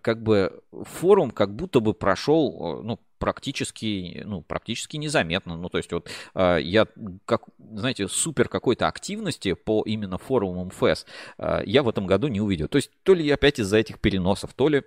как 0.02 0.24
бы 0.24 0.62
форум 0.72 1.32
как 1.32 1.56
будто 1.56 1.80
бы 1.80 1.94
прошел, 1.94 2.80
э, 2.80 2.84
ну, 2.84 3.00
практически, 3.22 4.24
ну, 4.26 4.42
практически 4.42 4.98
незаметно. 4.98 5.56
Ну, 5.56 5.70
то 5.70 5.78
есть 5.78 5.94
вот 5.94 6.10
э, 6.34 6.58
я, 6.62 6.88
как, 7.26 7.44
знаете, 7.74 8.08
супер 8.08 8.50
какой-то 8.50 8.88
активности 8.88 9.54
по 9.54 9.84
именно 9.86 10.18
форумам 10.18 10.72
ФЭС 10.72 11.06
э, 11.38 11.62
я 11.66 11.84
в 11.84 11.90
этом 11.90 12.08
году 12.08 12.28
не 12.28 12.42
увидел. 12.42 12.68
То 12.68 12.78
есть 12.78 12.90
то 13.04 13.14
ли 13.14 13.30
опять 13.30 13.60
из-за 13.60 13.78
этих 13.78 14.00
переносов, 14.00 14.54
то 14.56 14.68
ли 14.70 14.82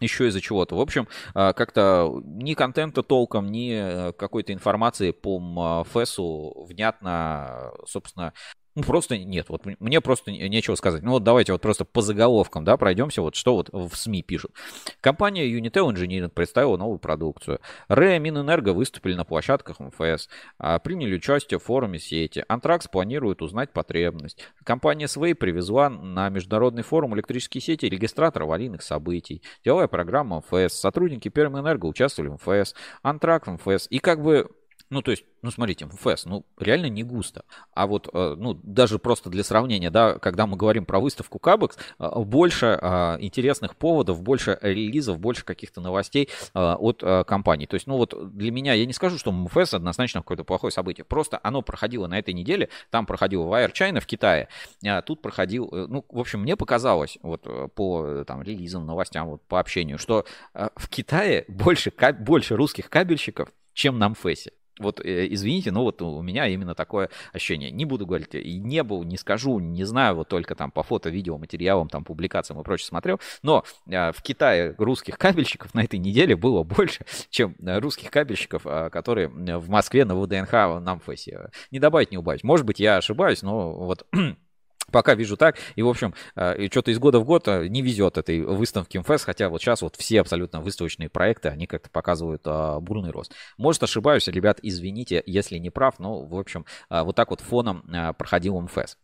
еще 0.00 0.28
из-за 0.28 0.40
чего-то. 0.42 0.76
В 0.76 0.80
общем, 0.80 1.08
как-то 1.32 2.20
ни 2.24 2.54
контента 2.54 3.02
толком, 3.02 3.50
ни 3.50 4.12
какой-то 4.12 4.52
информации 4.52 5.10
по 5.10 5.84
ФЭСу 5.90 6.66
внятно, 6.68 7.72
собственно, 7.86 8.32
ну, 8.78 8.84
просто 8.84 9.18
нет. 9.18 9.46
Вот 9.48 9.66
мне 9.80 10.00
просто 10.00 10.30
нечего 10.30 10.76
сказать. 10.76 11.02
Ну, 11.02 11.10
вот 11.10 11.24
давайте 11.24 11.50
вот 11.52 11.60
просто 11.60 11.84
по 11.84 12.00
заголовкам, 12.00 12.64
да, 12.64 12.76
пройдемся. 12.76 13.22
Вот 13.22 13.34
что 13.34 13.56
вот 13.56 13.70
в 13.72 13.92
СМИ 13.96 14.22
пишут. 14.22 14.52
Компания 15.00 15.50
Unitel 15.50 15.92
Engineering 15.92 16.28
представила 16.28 16.76
новую 16.76 17.00
продукцию. 17.00 17.58
РЭ 17.88 18.20
Минэнерго 18.20 18.72
выступили 18.72 19.14
на 19.14 19.24
площадках 19.24 19.80
МФС, 19.80 20.28
а, 20.58 20.78
приняли 20.78 21.16
участие 21.16 21.58
в 21.58 21.64
форуме 21.64 21.98
сети. 21.98 22.44
Антракс 22.46 22.86
планирует 22.86 23.42
узнать 23.42 23.72
потребность. 23.72 24.44
Компания 24.62 25.06
Sway 25.06 25.34
привезла 25.34 25.90
на 25.90 26.28
международный 26.28 26.84
форум 26.84 27.16
электрические 27.16 27.60
сети 27.60 27.86
регистратор 27.86 28.44
аварийных 28.44 28.82
событий. 28.82 29.42
Деловая 29.64 29.88
программа 29.88 30.38
МФС. 30.38 30.74
Сотрудники 30.74 31.28
Пермэнерго 31.30 31.86
участвовали 31.86 32.30
в 32.30 32.34
МФС. 32.34 32.76
Антрак 33.02 33.48
в 33.48 33.50
МФС. 33.54 33.88
И 33.90 33.98
как 33.98 34.22
бы 34.22 34.48
ну, 34.90 35.02
то 35.02 35.10
есть, 35.10 35.24
ну, 35.42 35.50
смотрите, 35.50 35.84
МФС, 35.84 36.24
ну, 36.24 36.46
реально 36.58 36.86
не 36.86 37.02
густо. 37.02 37.44
А 37.74 37.86
вот, 37.86 38.08
э, 38.12 38.34
ну, 38.38 38.54
даже 38.54 38.98
просто 38.98 39.28
для 39.28 39.44
сравнения, 39.44 39.90
да, 39.90 40.18
когда 40.18 40.46
мы 40.46 40.56
говорим 40.56 40.86
про 40.86 40.98
выставку 40.98 41.38
Кабекс, 41.38 41.76
э, 41.98 42.08
больше 42.20 42.78
э, 42.80 43.16
интересных 43.20 43.76
поводов, 43.76 44.22
больше 44.22 44.58
релизов, 44.62 45.18
больше 45.18 45.44
каких-то 45.44 45.80
новостей 45.80 46.28
от 46.54 47.02
компаний. 47.26 47.66
То 47.66 47.74
есть, 47.74 47.86
ну, 47.86 47.96
вот 47.96 48.14
для 48.36 48.50
меня, 48.50 48.72
я 48.72 48.86
не 48.86 48.92
скажу, 48.92 49.18
что 49.18 49.32
МФС 49.32 49.74
однозначно 49.74 50.20
какое-то 50.20 50.44
плохое 50.44 50.72
событие. 50.72 51.04
Просто 51.04 51.38
оно 51.42 51.62
проходило 51.62 52.06
на 52.06 52.18
этой 52.18 52.34
неделе, 52.34 52.68
там 52.90 53.06
проходил 53.06 53.44
Wire 53.44 53.72
China 53.72 54.00
в 54.00 54.06
Китае, 54.06 54.48
а 54.84 55.02
тут 55.02 55.22
проходил, 55.22 55.68
ну, 55.70 56.04
в 56.08 56.18
общем, 56.18 56.40
мне 56.40 56.56
показалось, 56.56 57.18
вот 57.22 57.46
по 57.74 58.24
там 58.26 58.42
релизам, 58.42 58.86
новостям, 58.86 59.28
вот 59.28 59.42
по 59.42 59.60
общению, 59.60 59.98
что 59.98 60.24
в 60.54 60.88
Китае 60.88 61.44
больше, 61.48 61.92
больше 62.20 62.56
русских 62.56 62.88
кабельщиков, 62.90 63.50
чем 63.74 63.98
на 63.98 64.08
МФСе. 64.10 64.52
Вот, 64.78 65.00
э, 65.04 65.26
извините, 65.30 65.70
но 65.70 65.82
вот 65.82 66.00
у 66.02 66.22
меня 66.22 66.46
именно 66.46 66.74
такое 66.74 67.10
ощущение. 67.32 67.70
Не 67.70 67.84
буду 67.84 68.06
говорить, 68.06 68.34
и 68.34 68.58
не 68.58 68.82
был, 68.82 69.02
не 69.04 69.16
скажу, 69.16 69.58
не 69.58 69.84
знаю, 69.84 70.16
вот 70.16 70.28
только 70.28 70.54
там 70.54 70.70
по 70.70 70.82
фото, 70.82 71.10
видео, 71.10 71.38
материалам, 71.38 71.88
там, 71.88 72.04
публикациям 72.04 72.60
и 72.60 72.64
прочее 72.64 72.86
смотрел, 72.86 73.20
но 73.42 73.64
э, 73.86 74.12
в 74.12 74.22
Китае 74.22 74.74
русских 74.78 75.18
кабельщиков 75.18 75.74
на 75.74 75.84
этой 75.84 75.98
неделе 75.98 76.36
было 76.36 76.62
больше, 76.78 77.04
чем 77.30 77.54
русских 77.60 78.10
кабельщиков, 78.10 78.62
э, 78.66 78.90
которые 78.90 79.28
в 79.28 79.68
Москве 79.68 80.04
на 80.04 80.14
ВДНХ 80.16 80.52
на 80.52 80.96
МФЭСе. 80.96 81.50
Не 81.70 81.78
добавить, 81.78 82.10
не 82.10 82.18
убавить. 82.18 82.44
Может 82.44 82.66
быть, 82.66 82.80
я 82.80 82.96
ошибаюсь, 82.96 83.42
но 83.42 83.72
вот 83.72 84.06
Пока 84.92 85.14
вижу 85.14 85.36
так. 85.36 85.56
И, 85.76 85.82
в 85.82 85.88
общем, 85.88 86.14
э, 86.36 86.64
и 86.64 86.70
что-то 86.70 86.90
из 86.90 86.98
года 86.98 87.18
в 87.20 87.24
год 87.24 87.48
э, 87.48 87.68
не 87.68 87.82
везет 87.82 88.18
этой 88.18 88.42
выставке 88.42 89.00
МФС, 89.00 89.24
хотя 89.24 89.48
вот 89.48 89.60
сейчас 89.60 89.82
вот 89.82 89.96
все 89.96 90.20
абсолютно 90.20 90.60
выставочные 90.60 91.08
проекты, 91.08 91.48
они 91.48 91.66
как-то 91.66 91.90
показывают 91.90 92.42
а, 92.46 92.80
бурный 92.80 93.10
рост. 93.10 93.34
Может, 93.56 93.82
ошибаюсь, 93.82 94.26
ребят, 94.28 94.58
извините, 94.62 95.22
если 95.26 95.58
не 95.58 95.70
прав, 95.70 95.98
но, 95.98 96.24
в 96.24 96.38
общем, 96.38 96.64
вот 96.90 97.16
так 97.16 97.30
вот 97.30 97.40
фоном 97.40 97.84
проходил 98.16 98.60
МФС. 98.60 98.96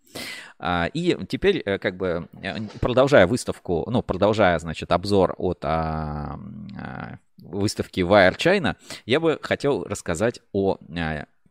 И 0.95 1.19
теперь, 1.29 1.63
как 1.79 1.97
бы, 1.97 2.29
продолжая 2.81 3.27
выставку, 3.27 3.85
ну, 3.91 4.03
продолжая, 4.03 4.59
значит, 4.59 4.93
обзор 4.93 5.35
от 5.39 5.65
а, 5.65 6.39
выставки 7.39 8.01
Wire 8.01 8.37
China, 8.37 8.77
я 9.07 9.21
бы 9.21 9.39
хотел 9.43 9.85
рассказать 9.85 10.41
о 10.53 10.79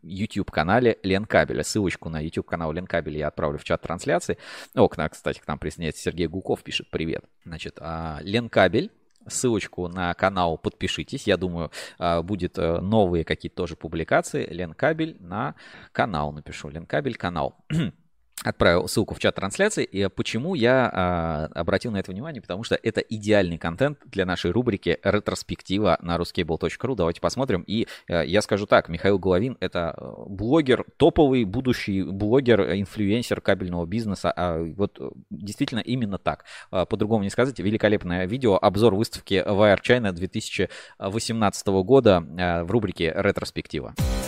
YouTube-канале 0.04 1.00
Ленкабеля. 1.04 1.64
Ссылочку 1.64 2.10
на 2.10 2.20
YouTube-канал 2.20 2.72
Ленкабеля 2.72 3.20
я 3.20 3.28
отправлю 3.28 3.58
в 3.58 3.64
чат 3.64 3.82
трансляции. 3.82 4.38
О, 4.76 4.88
кстати, 4.88 5.40
к 5.40 5.48
нам 5.48 5.60
присоединяется 5.60 6.02
Сергей 6.02 6.28
Гуков, 6.28 6.64
пишет 6.64 6.90
привет. 6.90 7.24
Значит, 7.46 7.78
а, 7.80 8.20
Ленкабель 8.22 8.92
ссылочку 9.28 9.88
на 9.88 10.14
канал 10.14 10.58
подпишитесь. 10.58 11.28
Я 11.28 11.38
думаю, 11.38 11.72
а, 11.98 12.22
будет 12.22 12.58
э, 12.58 12.80
новые 12.80 13.24
какие-то 13.24 13.56
тоже 13.56 13.76
публикации. 13.76 14.46
Ленкабель 14.46 15.18
на 15.20 15.56
канал 15.92 16.32
напишу. 16.32 16.70
Ленкабель 16.70 17.16
канал. 17.16 17.56
отправил 18.44 18.88
ссылку 18.88 19.16
в 19.16 19.20
чат 19.20 19.36
трансляции. 19.36 19.84
И 19.84 20.08
почему 20.10 20.56
я 20.56 20.90
а, 20.92 21.50
обратил 21.54 21.92
на 21.92 21.98
это 21.98 22.12
внимание? 22.12 22.42
Потому 22.42 22.64
что 22.64 22.76
это 22.82 23.02
идеальный 23.02 23.58
контент 23.58 24.00
для 24.06 24.26
нашей 24.26 24.52
рубрики 24.52 25.00
«Ретроспектива» 25.04 25.98
на 26.02 26.18
ruscable.ru. 26.18 26.96
Давайте 26.96 27.22
посмотрим. 27.22 27.64
И 27.68 27.88
а, 28.10 28.24
я 28.24 28.42
скажу 28.42 28.66
так, 28.66 28.90
Михаил 28.90 29.20
Головин— 29.20 29.58
это 29.60 29.96
э, 29.98 30.14
блогер, 30.28 30.86
топовый 30.98 31.46
будущий 31.46 32.04
блогер, 32.04 32.74
инфлюенсер 32.74 33.42
кабельного 33.42 33.86
бизнеса. 33.86 34.34
А 34.36 34.62
вот 34.62 34.98
э, 35.00 35.10
действительно 35.30 35.80
именно 35.80 36.18
так. 36.18 36.46
А, 36.72 36.86
по-другому 36.86 37.24
не 37.24 37.30
сказать. 37.30 37.60
Великолепное 37.60 38.26
видео, 38.26 38.58
обзор 38.62 38.96
выставки 38.96 39.36
Wire 39.36 39.80
China 39.82 40.12
2018 40.12 41.68
года 41.68 42.24
а, 42.38 42.64
в 42.64 42.72
рубрике 42.72 43.14
«Ретроспектива». 43.16 43.34
Ретроспектива. 43.34 44.23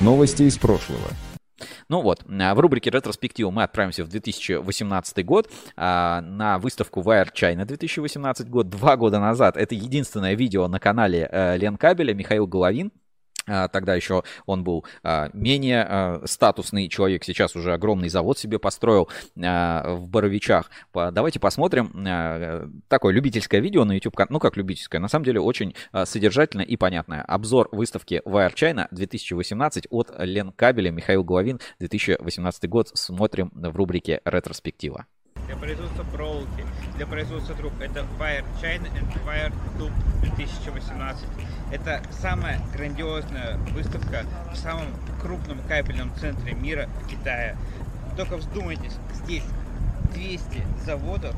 Новости 0.00 0.42
из 0.42 0.58
прошлого. 0.58 1.08
Ну 1.88 2.00
вот, 2.00 2.24
а, 2.28 2.54
в 2.56 2.58
рубрике 2.58 2.90
ретроспектива 2.90 3.50
мы 3.52 3.62
отправимся 3.62 4.04
в 4.04 4.08
2018 4.08 5.24
год 5.24 5.48
а, 5.76 6.20
на 6.22 6.58
выставку 6.58 7.00
Wire 7.00 7.28
China 7.32 7.64
2018 7.64 8.48
год, 8.48 8.68
два 8.68 8.96
года 8.96 9.20
назад. 9.20 9.56
Это 9.56 9.76
единственное 9.76 10.34
видео 10.34 10.66
на 10.66 10.80
канале 10.80 11.28
э, 11.30 11.56
Лен 11.56 11.76
Кабеля, 11.76 12.14
Михаил 12.14 12.48
Головин. 12.48 12.90
А, 13.46 13.68
тогда 13.68 13.94
еще 13.94 14.22
он 14.46 14.64
был 14.64 14.84
а, 15.02 15.30
менее 15.32 15.84
а, 15.88 16.22
статусный 16.24 16.88
человек, 16.88 17.24
сейчас 17.24 17.56
уже 17.56 17.72
огромный 17.72 18.08
завод 18.08 18.38
себе 18.38 18.58
построил 18.58 19.08
в 19.34 20.06
Боровичах. 20.08 20.70
Давайте 20.92 21.40
посмотрим 21.40 21.92
такое 22.88 23.12
любительское 23.12 23.60
видео 23.60 23.84
на 23.84 23.92
YouTube, 23.92 24.14
ну 24.28 24.38
как 24.38 24.56
любительское, 24.56 25.00
на 25.00 25.08
самом 25.08 25.24
деле 25.24 25.40
очень 25.40 25.74
содержательное 26.04 26.64
и 26.64 26.76
понятное. 26.76 27.22
Обзор 27.22 27.68
выставки 27.72 28.22
Wire 28.24 28.54
China 28.54 28.86
2018 28.90 29.86
от 29.90 30.12
Лен 30.18 30.52
Кабеля, 30.52 30.90
Михаил 30.90 31.24
Головин, 31.24 31.60
2018 31.78 32.68
год. 32.68 32.90
Смотрим 32.94 33.50
в 33.54 33.76
рубрике 33.76 34.20
«Ретроспектива». 34.24 35.06
Для 35.54 35.60
производства 35.60 36.02
проволоки, 36.02 36.66
для 36.96 37.06
производства 37.06 37.54
труб 37.54 37.72
это 37.80 38.04
Wire 38.18 38.44
China 38.60 38.88
and 38.98 39.24
Wire 39.24 39.54
Tube 39.78 39.92
2018. 40.20 41.24
Это 41.70 42.02
самая 42.10 42.60
грандиозная 42.74 43.56
выставка 43.72 44.24
в 44.52 44.56
самом 44.56 44.88
крупном 45.22 45.60
кабельном 45.68 46.12
центре 46.16 46.54
мира 46.54 46.88
Китая. 47.08 47.56
Только 48.16 48.36
вздумайтесь, 48.36 48.98
здесь 49.12 49.44
200 50.12 50.66
заводов 50.84 51.36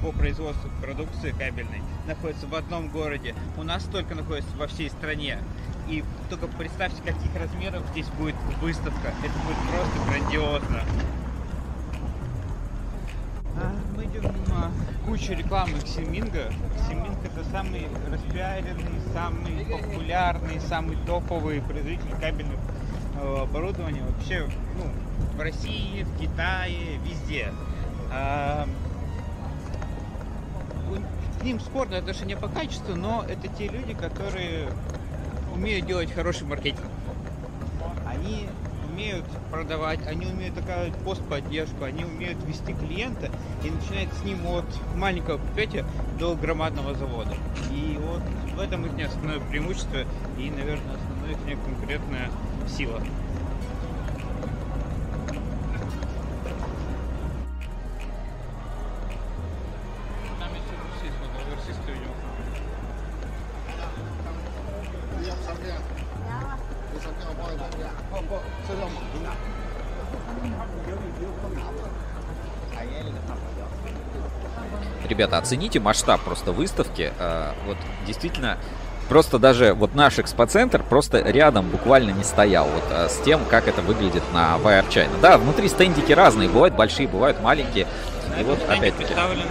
по 0.00 0.12
производству 0.12 0.70
продукции 0.80 1.32
кабельной 1.32 1.82
находятся 2.06 2.46
в 2.46 2.54
одном 2.54 2.88
городе. 2.90 3.34
У 3.56 3.64
нас 3.64 3.82
только 3.84 4.14
находится 4.14 4.56
во 4.56 4.68
всей 4.68 4.88
стране. 4.88 5.38
И 5.88 6.04
только 6.30 6.46
представьте, 6.46 7.02
каких 7.02 7.34
размеров 7.34 7.82
здесь 7.90 8.06
будет 8.20 8.36
выставка. 8.62 9.08
Это 9.24 9.34
будет 9.40 9.58
просто 9.68 9.98
грандиозно. 10.08 10.82
А, 13.58 13.72
мы 13.96 14.04
идем 14.04 14.22
мимо 14.22 14.70
кучи 15.06 15.32
рекламы 15.32 15.78
Ксиминга. 15.80 16.52
Ксиминг 16.78 17.16
это 17.24 17.44
самый 17.50 17.86
распиаренный, 18.10 19.00
самый 19.14 19.64
популярный, 19.64 20.60
самый 20.60 20.96
топовый 21.06 21.62
производитель 21.62 22.14
кабельных 22.20 22.58
э, 23.20 23.42
оборудования 23.42 24.02
вообще 24.02 24.46
ну, 24.76 24.90
в 25.36 25.40
России, 25.40 26.02
в 26.02 26.20
Китае, 26.20 26.98
везде. 27.04 27.52
А, 28.12 28.68
к 31.40 31.42
ним 31.42 31.60
спорное 31.60 31.98
отношение 31.98 32.36
по 32.36 32.48
качеству, 32.48 32.94
но 32.94 33.24
это 33.28 33.48
те 33.48 33.68
люди, 33.68 33.94
которые 33.94 34.68
умеют 35.54 35.86
делать 35.86 36.12
хороший 36.12 36.46
маркетинг. 36.46 36.86
Они 38.06 38.48
умеют 38.96 39.26
продавать, 39.50 40.00
они 40.06 40.26
умеют 40.26 40.56
оказывать 40.56 40.94
постподдержку, 41.04 41.84
они 41.84 42.04
умеют 42.04 42.38
вести 42.44 42.72
клиента 42.72 43.30
и 43.62 43.70
начинать 43.70 44.08
с 44.18 44.24
ним 44.24 44.38
от 44.46 44.64
маленького 44.96 45.36
предприятия 45.36 45.84
до 46.18 46.34
громадного 46.34 46.94
завода. 46.94 47.34
И 47.70 47.98
вот 48.00 48.22
в 48.56 48.60
этом 48.60 48.86
их 48.86 49.06
основное 49.06 49.38
преимущество 49.38 49.98
и, 50.38 50.50
наверное, 50.50 50.96
основная 50.96 51.32
их 51.32 51.62
конкурентная 51.62 52.30
сила. 52.66 53.02
Ребята, 75.16 75.38
оцените 75.38 75.80
масштаб 75.80 76.20
просто 76.20 76.52
выставки. 76.52 77.10
А, 77.18 77.54
вот 77.64 77.78
действительно, 78.06 78.58
просто 79.08 79.38
даже 79.38 79.72
вот 79.72 79.94
наш 79.94 80.18
экспоцентр 80.18 80.82
просто 80.82 81.20
рядом 81.20 81.70
буквально 81.70 82.10
не 82.10 82.22
стоял 82.22 82.66
вот 82.66 82.84
а, 82.90 83.08
с 83.08 83.16
тем, 83.24 83.40
как 83.48 83.66
это 83.66 83.80
выглядит 83.80 84.22
на 84.34 84.58
Wire 84.62 84.86
China. 84.90 85.18
Да, 85.22 85.38
внутри 85.38 85.68
стендики 85.70 86.12
разные, 86.12 86.50
бывают 86.50 86.74
большие, 86.74 87.08
бывают 87.08 87.40
маленькие. 87.40 87.86
И 88.38 88.42
вот 88.42 88.58
опять-таки... 88.68 89.06
представлены 89.06 89.44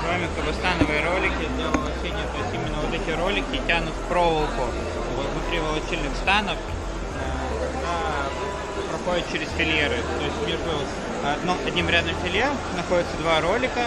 с 0.00 0.08
вами 0.08 0.26
становые 0.58 1.04
ролики 1.04 1.46
для 1.56 1.66
волочения, 1.66 2.24
то 2.32 2.38
есть 2.40 2.54
именно 2.54 2.80
вот 2.80 2.94
эти 2.94 3.10
ролики 3.20 3.60
тянут 3.66 3.92
проволоку 4.08 4.64
внутри 5.34 5.60
волочильных 5.60 6.16
станов, 6.22 6.56
э, 6.56 7.28
проходят 8.88 9.30
через 9.30 9.48
фильеры, 9.58 9.96
то 10.18 10.24
есть 10.24 10.40
между 10.46 10.70
одном, 11.24 11.58
одним 11.66 11.88
рядом 11.88 12.14
филе 12.24 12.46
находятся 12.76 13.16
два 13.18 13.40
ролика. 13.40 13.80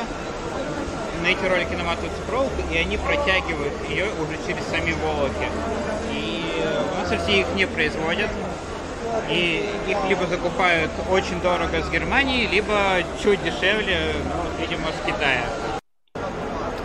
На 1.22 1.28
эти 1.28 1.46
ролики 1.46 1.74
наматывается 1.74 2.22
проволока, 2.28 2.62
и 2.72 2.78
они 2.78 2.98
протягивают 2.98 3.74
ее 3.90 4.06
уже 4.22 4.38
через 4.46 4.66
сами 4.68 4.92
волоки. 4.92 5.50
И 6.12 6.66
у 6.92 6.98
нас 6.98 7.08
в 7.08 7.12
России 7.12 7.42
их 7.42 7.48
не 7.56 7.66
производят. 7.66 8.30
И 9.30 9.70
их 9.88 9.98
либо 10.10 10.26
закупают 10.26 10.92
очень 11.10 11.40
дорого 11.42 11.82
с 11.82 11.90
Германии, 11.90 12.48
либо 12.48 13.04
чуть 13.22 13.44
дешевле, 13.44 14.16
ну, 14.24 14.62
видимо, 14.62 14.88
с 14.88 15.06
Китая. 15.06 15.44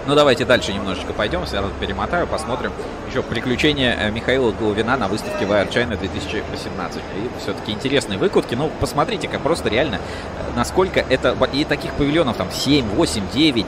Ну, 0.08 0.14
давайте 0.14 0.46
дальше 0.46 0.72
немножечко 0.72 1.12
пойдем, 1.12 1.46
сразу 1.46 1.68
перемотаю, 1.78 2.26
посмотрим 2.26 2.72
еще 3.10 3.22
приключения 3.22 3.94
э, 3.94 4.10
Михаила 4.10 4.52
Головина 4.52 4.96
на 4.96 5.06
выставке 5.06 5.44
Wire 5.44 5.68
China 5.70 5.98
2018. 5.98 6.96
И 6.96 7.40
все-таки 7.42 7.72
интересные 7.72 8.18
выкладки. 8.18 8.54
Ну, 8.54 8.70
посмотрите-ка, 8.80 9.38
просто 9.38 9.68
реально, 9.68 9.96
э, 9.96 10.56
насколько 10.56 11.00
это... 11.00 11.36
И 11.52 11.62
таких 11.64 11.92
павильонов 11.92 12.38
там 12.38 12.50
7, 12.50 12.86
8, 12.88 13.22
9. 13.34 13.66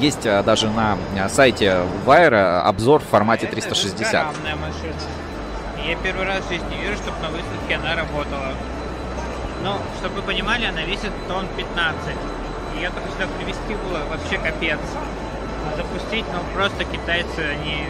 Есть 0.00 0.24
э, 0.24 0.42
даже 0.42 0.70
на 0.70 0.96
сайте 1.28 1.76
Wire 2.06 2.60
обзор 2.60 3.02
в 3.02 3.04
формате 3.04 3.46
360. 3.46 4.22
Это 4.22 4.38
Я 5.86 5.96
первый 5.96 6.24
раз 6.24 6.46
в 6.46 6.48
жизни 6.48 6.76
вижу, 6.80 6.96
чтобы 6.96 7.18
на 7.20 7.28
выставке 7.28 7.74
она 7.74 7.94
работала. 7.94 8.54
Ну, 9.62 9.76
чтобы 9.98 10.14
вы 10.14 10.22
понимали, 10.22 10.64
она 10.64 10.80
весит 10.84 11.12
тонн 11.28 11.46
15. 11.58 11.94
Ее 12.76 12.88
только 12.88 13.10
сюда 13.10 13.26
привезти 13.38 13.74
было 13.84 14.00
вообще 14.08 14.38
капец 14.38 14.78
запустить, 15.76 16.24
но 16.32 16.40
просто 16.54 16.84
китайцы, 16.84 17.40
они, 17.40 17.86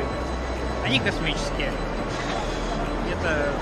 они 0.85 1.01
космические. 1.01 1.73
Это 3.13 3.53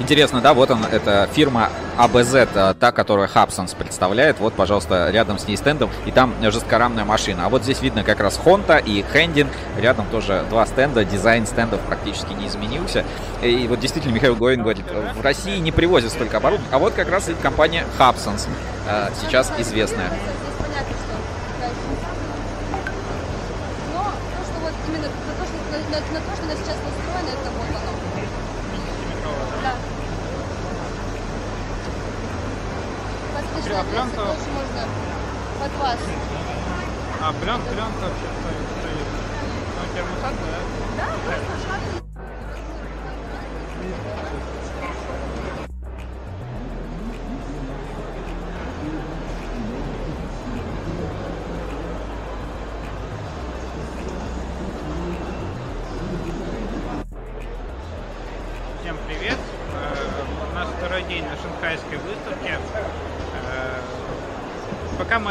Интересно, 0.00 0.40
да, 0.40 0.54
вот 0.54 0.70
он, 0.70 0.84
это 0.84 1.28
фирма 1.32 1.70
ABZ, 1.98 2.48
а 2.54 2.74
та, 2.74 2.90
которая 2.90 3.28
Hubsons 3.28 3.76
представляет. 3.76 4.40
Вот, 4.40 4.54
пожалуйста, 4.54 5.08
рядом 5.10 5.38
с 5.38 5.46
ней 5.46 5.56
стендом, 5.56 5.88
и 6.04 6.10
там 6.10 6.34
жесткорамная 6.42 7.04
машина. 7.04 7.46
А 7.46 7.48
вот 7.48 7.62
здесь 7.62 7.80
видно 7.80 8.02
как 8.02 8.20
раз 8.20 8.40
Honda 8.44 8.82
и 8.84 9.04
Хендин. 9.12 9.48
Рядом 9.78 10.06
тоже 10.06 10.44
два 10.50 10.66
стенда, 10.66 11.04
дизайн 11.04 11.46
стендов 11.46 11.80
практически 11.82 12.32
не 12.32 12.48
изменился. 12.48 13.04
И 13.40 13.68
вот 13.68 13.78
действительно 13.78 14.14
Михаил 14.14 14.34
Гоин 14.34 14.62
говорит, 14.62 14.84
в 15.14 15.20
России 15.22 15.58
не 15.58 15.70
привозят 15.70 16.10
столько 16.10 16.38
оборудования. 16.38 16.72
А 16.72 16.78
вот 16.78 16.94
как 16.94 17.08
раз 17.08 17.28
и 17.28 17.34
компания 17.34 17.84
Hubsons, 17.98 18.48
э, 18.88 19.10
сейчас 19.22 19.52
известная. 19.58 20.10
на, 25.94 26.00
на 26.00 26.20
то, 26.20 26.34
что 26.34 26.44
она 26.44 26.54
сейчас 26.56 26.76
настроена, 26.82 27.30
это 27.30 27.50
вот 27.50 27.68
оно. 27.68 27.92
Да. 29.62 29.74
А 33.54 33.84
пленка... 33.84 34.16
тоже 34.16 34.50
можно 34.52 34.82
под 35.60 35.72
вас. 35.78 35.98
А 37.20 37.32
плен, 37.32 37.60
пленка 37.62 38.02
вообще 38.02 38.28
стоит. 38.40 38.66
Ну, 39.76 39.82
термосат, 39.94 40.34
да? 40.42 40.58
Да, 40.96 41.06
просто 41.24 41.54
шаг 41.68 41.80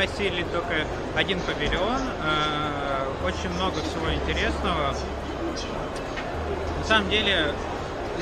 Осилили 0.04 0.43
только 0.51 0.86
один 1.16 1.39
павильон, 1.39 2.01
очень 3.26 3.49
много 3.56 3.76
всего 3.76 4.14
интересного. 4.14 4.93
На 6.80 6.86
самом 6.86 7.10
деле, 7.10 7.54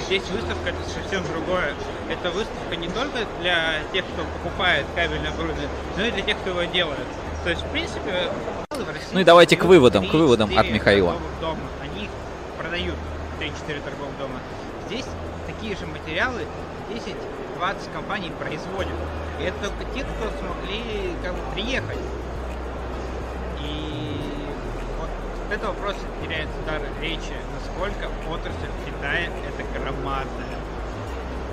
здесь 0.05 0.21
выставка 0.31 0.69
это 0.69 0.77
совсем 0.87 1.23
другое. 1.33 1.73
Это 2.07 2.29
выставка 2.29 2.75
не 2.75 2.87
только 2.87 3.25
для 3.39 3.79
тех, 3.91 4.05
кто 4.13 4.23
покупает 4.25 4.85
кабельное 4.93 5.31
оборудование, 5.31 5.69
но 5.97 6.05
и 6.05 6.11
для 6.11 6.21
тех, 6.21 6.37
кто 6.37 6.51
его 6.51 6.63
делает. 6.71 7.07
То 7.43 7.49
есть, 7.49 7.63
в 7.63 7.69
принципе, 7.69 8.29
ну 9.11 9.19
и 9.19 9.23
давайте 9.23 9.57
к 9.57 9.63
выводам, 9.63 10.07
к 10.07 10.13
выводам 10.13 10.55
от 10.55 10.69
Михаила. 10.69 11.15
Дома. 11.39 11.57
Они 11.81 12.07
продают 12.59 12.95
3-4 13.39 13.81
торговых 13.81 14.15
дома. 14.19 14.39
Здесь 14.87 15.05
такие 15.47 15.75
же 15.75 15.87
материалы 15.87 16.41
10-20 16.91 17.15
компаний 17.91 18.31
производят. 18.39 18.93
Это 19.43 19.57
только 19.69 19.85
те, 19.95 20.03
кто 20.03 20.29
смогли 20.37 21.15
как 21.23 21.33
бы, 21.33 21.41
приехать. 21.53 21.97
И 23.59 24.29
вот 24.99 25.09
от 25.47 25.51
этого 25.51 25.73
просто 25.73 26.01
теряется 26.21 26.57
дар 26.67 26.81
речи, 27.01 27.33
насколько 27.57 28.09
отрасль 28.29 28.69
в 28.69 28.85
Китае 28.85 29.31
это 29.47 29.63
громадная. 29.79 30.57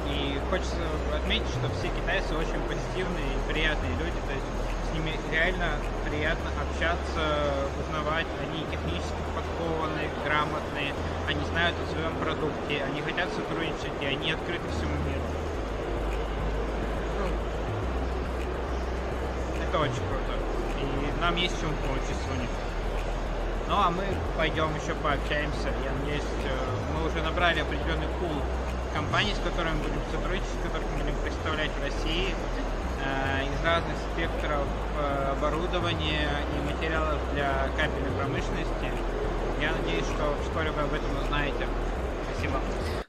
И 0.07 0.39
хочется 0.51 0.77
отметить, 1.15 1.49
что 1.49 1.69
все 1.79 1.89
китайцы 1.89 2.35
очень 2.35 2.61
позитивные 2.69 3.25
и 3.25 3.53
приятные 3.53 3.93
люди. 3.93 4.21
То 4.29 4.33
есть 4.37 4.49
с 4.89 4.95
ними 4.95 5.13
реально 5.33 5.77
приятно 6.05 6.51
общаться, 6.61 7.55
узнавать. 7.81 8.27
Они 8.45 8.65
технически 8.71 9.21
подкованные, 9.35 10.11
грамотные, 10.25 10.93
они 11.27 11.45
знают 11.53 11.77
о 11.77 11.93
своем 11.93 12.15
продукте, 12.17 12.85
они 12.85 13.01
хотят 13.01 13.29
сотрудничать, 13.33 13.93
и 14.01 14.07
они 14.07 14.33
открыты 14.33 14.69
всему 14.77 14.97
миру. 15.09 15.25
Ну, 17.19 17.29
это 19.79 19.91
очень 19.91 20.03
круто. 20.09 20.33
И 20.81 21.21
нам 21.21 21.37
есть 21.37 21.59
чем 21.61 21.71
поучиться 21.87 22.29
у 22.37 22.41
них. 22.41 22.51
Ну 23.69 23.75
а 23.75 23.91
мы 23.91 24.05
пойдем 24.37 24.75
еще 24.75 24.95
пообщаемся. 24.95 25.69
Я 25.85 25.93
надеюсь, 26.01 26.23
э, 26.45 26.51
мы 26.95 27.07
уже 27.07 27.23
набрали 27.23 27.61
определенный 27.61 28.09
пул 28.21 28.33
компаний, 28.95 29.35
с 29.35 29.39
которыми 29.39 29.79
будем 29.83 30.01
сотрудничать, 30.11 30.49
с 30.49 30.67
которыми 30.67 31.03
будем 31.03 31.15
представлять 31.23 31.71
в 31.71 31.83
России 31.83 32.35
э, 33.05 33.45
из 33.45 33.65
разных 33.65 33.95
спектров 34.13 34.67
э, 34.99 35.33
оборудования 35.37 36.29
и 36.57 36.73
материалов 36.73 37.21
для 37.35 37.69
кабельной 37.77 38.13
промышленности. 38.17 38.89
Я 39.61 39.73
надеюсь, 39.73 40.07
что 40.07 40.35
вскоре 40.45 40.71
вы 40.71 40.83
об 40.83 40.95
этом 40.95 41.11
узнаете. 41.23 41.67
Спасибо. 42.33 42.61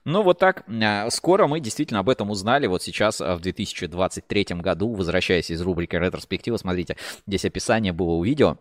Ну 0.10 0.24
вот 0.24 0.40
так, 0.40 0.64
а, 0.68 1.08
скоро 1.12 1.46
мы 1.46 1.60
действительно 1.60 2.00
об 2.00 2.10
этом 2.10 2.32
узнали. 2.32 2.66
Вот 2.66 2.82
сейчас 2.82 3.22
а, 3.22 3.36
в 3.36 3.42
2023 3.42 4.46
году, 4.56 4.96
возвращаясь 4.96 5.52
из 5.52 5.62
рубрики 5.62 5.96
ретроспектива, 5.96 6.58
смотрите, 6.58 6.98
здесь 7.28 7.46
описание 7.46 7.94
было 7.94 8.14
у 8.14 8.24
видео 8.24 8.58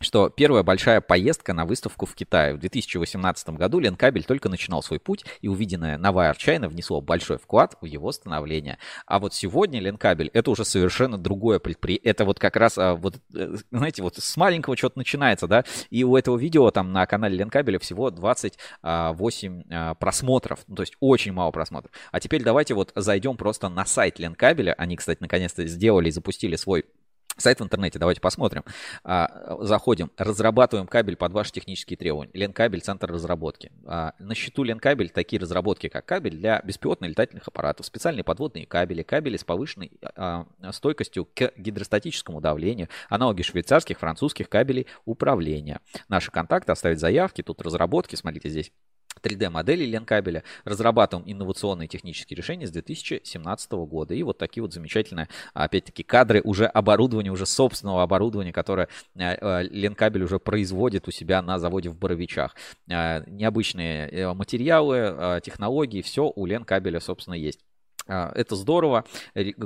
что 0.00 0.28
первая 0.28 0.62
большая 0.62 1.00
поездка 1.00 1.52
на 1.52 1.64
выставку 1.64 2.06
в 2.06 2.14
Китае. 2.14 2.54
В 2.54 2.58
2018 2.58 3.50
году 3.50 3.78
Ленкабель 3.78 4.24
только 4.24 4.48
начинал 4.48 4.82
свой 4.82 5.00
путь, 5.00 5.24
и 5.40 5.48
увиденное 5.48 5.98
на 5.98 6.10
Wire 6.10 6.36
China 6.36 6.68
внесло 6.68 7.00
большой 7.00 7.38
вклад 7.38 7.76
в 7.80 7.84
его 7.84 8.12
становление. 8.12 8.78
А 9.06 9.18
вот 9.18 9.34
сегодня 9.34 9.80
Ленкабель 9.80 10.30
это 10.32 10.50
уже 10.50 10.64
совершенно 10.64 11.18
другое 11.18 11.58
предприятие. 11.58 12.10
Это 12.10 12.24
вот 12.24 12.38
как 12.38 12.56
раз, 12.56 12.78
а, 12.78 12.94
вот, 12.94 13.16
э, 13.34 13.56
знаете, 13.70 14.02
вот 14.02 14.16
с 14.16 14.36
маленького 14.36 14.76
что-то 14.76 14.98
начинается, 14.98 15.46
да, 15.46 15.64
и 15.90 16.04
у 16.04 16.16
этого 16.16 16.36
видео 16.36 16.70
там 16.70 16.92
на 16.92 17.06
канале 17.06 17.36
Ленкабеля 17.36 17.78
всего 17.78 18.10
28 18.10 19.62
а, 19.70 19.94
просмотров, 19.94 20.60
ну, 20.66 20.76
то 20.76 20.82
есть 20.82 20.94
очень 21.00 21.32
мало 21.32 21.50
просмотров. 21.50 21.92
А 22.12 22.20
теперь 22.20 22.42
давайте 22.42 22.74
вот 22.74 22.92
зайдем 22.94 23.36
просто 23.36 23.68
на 23.68 23.84
сайт 23.84 24.18
Ленкабеля. 24.18 24.74
Они, 24.74 24.96
кстати, 24.96 25.18
наконец-то 25.20 25.66
сделали 25.66 26.08
и 26.08 26.12
запустили 26.12 26.56
свой 26.56 26.84
Сайт 27.38 27.60
в 27.60 27.62
интернете, 27.62 28.00
давайте 28.00 28.20
посмотрим. 28.20 28.64
А, 29.04 29.56
заходим, 29.60 30.10
разрабатываем 30.16 30.88
кабель 30.88 31.16
под 31.16 31.32
ваши 31.32 31.52
технические 31.52 31.96
требования. 31.96 32.32
Ленкабель, 32.34 32.80
центр 32.80 33.12
разработки. 33.12 33.70
А, 33.86 34.14
на 34.18 34.34
счету 34.34 34.64
Ленкабель 34.64 35.08
такие 35.10 35.40
разработки, 35.40 35.88
как 35.88 36.04
кабель 36.04 36.36
для 36.36 36.60
беспилотных 36.62 37.10
летательных 37.10 37.46
аппаратов, 37.46 37.86
специальные 37.86 38.24
подводные 38.24 38.66
кабели, 38.66 39.04
кабели 39.04 39.36
с 39.36 39.44
повышенной 39.44 39.92
а, 40.16 40.46
стойкостью 40.72 41.28
к 41.32 41.52
гидростатическому 41.56 42.40
давлению, 42.40 42.88
аналоги 43.08 43.42
швейцарских, 43.42 44.00
французских 44.00 44.48
кабелей 44.48 44.88
управления. 45.04 45.80
Наши 46.08 46.32
контакты, 46.32 46.72
оставить 46.72 46.98
заявки, 46.98 47.42
тут 47.42 47.62
разработки, 47.62 48.16
смотрите 48.16 48.48
здесь 48.48 48.72
3D-модели 49.20 49.84
ленкабеля, 49.84 50.42
разрабатываем 50.64 51.30
инновационные 51.30 51.88
технические 51.88 52.36
решения 52.36 52.66
с 52.66 52.70
2017 52.70 53.72
года. 53.72 54.14
И 54.14 54.22
вот 54.22 54.38
такие 54.38 54.62
вот 54.62 54.72
замечательные, 54.72 55.28
опять-таки, 55.54 56.02
кадры 56.02 56.40
уже 56.42 56.66
оборудования, 56.66 57.30
уже 57.30 57.46
собственного 57.46 58.02
оборудования, 58.02 58.52
которое 58.52 58.88
э, 59.14 59.36
э, 59.40 59.62
ленкабель 59.70 60.22
уже 60.22 60.38
производит 60.38 61.08
у 61.08 61.10
себя 61.10 61.42
на 61.42 61.58
заводе 61.58 61.88
в 61.90 61.96
Боровичах. 61.96 62.54
Э, 62.88 63.22
необычные 63.26 64.32
материалы, 64.34 65.40
технологии, 65.42 66.02
все 66.02 66.32
у 66.34 66.46
ленкабеля, 66.46 67.00
собственно, 67.00 67.34
есть. 67.34 67.60
А, 68.08 68.32
это 68.34 68.56
здорово. 68.56 69.04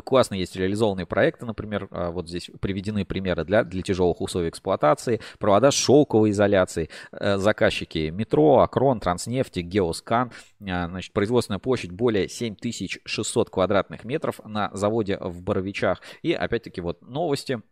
Классно 0.04 0.34
есть 0.34 0.56
реализованные 0.56 1.06
проекты, 1.06 1.46
например, 1.46 1.88
а, 1.90 2.10
вот 2.10 2.28
здесь 2.28 2.50
приведены 2.60 3.04
примеры 3.04 3.44
для, 3.44 3.64
для 3.64 3.82
тяжелых 3.82 4.20
условий 4.20 4.48
эксплуатации. 4.48 5.20
Провода 5.38 5.70
шелковой 5.70 6.30
изоляцией. 6.30 6.90
Э, 7.12 7.36
заказчики 7.38 8.10
Метро, 8.10 8.60
Акрон, 8.60 9.00
Транснефти, 9.00 9.60
Геоскан. 9.60 10.32
А, 10.60 10.88
значит, 10.88 11.12
производственная 11.12 11.60
площадь 11.60 11.92
более 11.92 12.28
7600 12.28 13.50
квадратных 13.50 14.04
метров 14.04 14.40
на 14.44 14.70
заводе 14.72 15.18
в 15.18 15.42
Боровичах. 15.42 16.00
И 16.22 16.32
опять-таки 16.32 16.80
вот 16.80 17.02
новости 17.02 17.62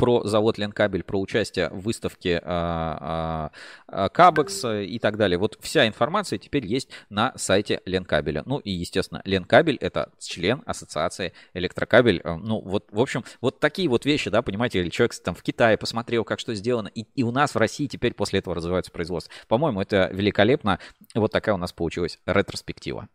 про 0.00 0.24
завод 0.24 0.56
Ленкабель, 0.56 1.02
про 1.02 1.20
участие 1.20 1.68
в 1.68 1.80
выставке 1.80 2.40
а, 2.42 3.50
а, 3.86 4.04
а, 4.04 4.08
Кабекс 4.08 4.64
и 4.64 4.98
так 4.98 5.18
далее. 5.18 5.36
Вот 5.36 5.58
вся 5.60 5.86
информация 5.86 6.38
теперь 6.38 6.64
есть 6.64 6.88
на 7.10 7.34
сайте 7.36 7.82
Ленкабеля. 7.84 8.42
Ну 8.46 8.60
и, 8.60 8.70
естественно, 8.70 9.20
Ленкабель 9.26 9.76
это 9.76 10.10
член 10.18 10.62
ассоциации 10.64 11.34
Электрокабель. 11.52 12.22
Э, 12.24 12.36
ну 12.36 12.62
вот, 12.62 12.88
в 12.90 12.98
общем, 12.98 13.24
вот 13.42 13.60
такие 13.60 13.90
вот 13.90 14.06
вещи, 14.06 14.30
да, 14.30 14.40
понимаете, 14.40 14.80
или 14.80 14.88
человек 14.88 15.14
там 15.16 15.34
в 15.34 15.42
Китае 15.42 15.76
посмотрел, 15.76 16.24
как 16.24 16.40
что 16.40 16.54
сделано, 16.54 16.88
и, 16.88 17.04
и 17.14 17.22
у 17.22 17.30
нас 17.30 17.54
в 17.54 17.58
России 17.58 17.86
теперь 17.86 18.14
после 18.14 18.38
этого 18.38 18.56
развивается 18.56 18.90
производство. 18.90 19.30
По-моему, 19.48 19.82
это 19.82 20.08
великолепно. 20.14 20.78
Вот 21.14 21.30
такая 21.30 21.54
у 21.54 21.58
нас 21.58 21.74
получилась 21.74 22.18
ретроспектива. 22.24 23.06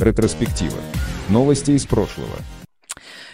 Ретроспектива. 0.00 0.80
Новости 1.30 1.70
из 1.70 1.86
прошлого. 1.86 2.36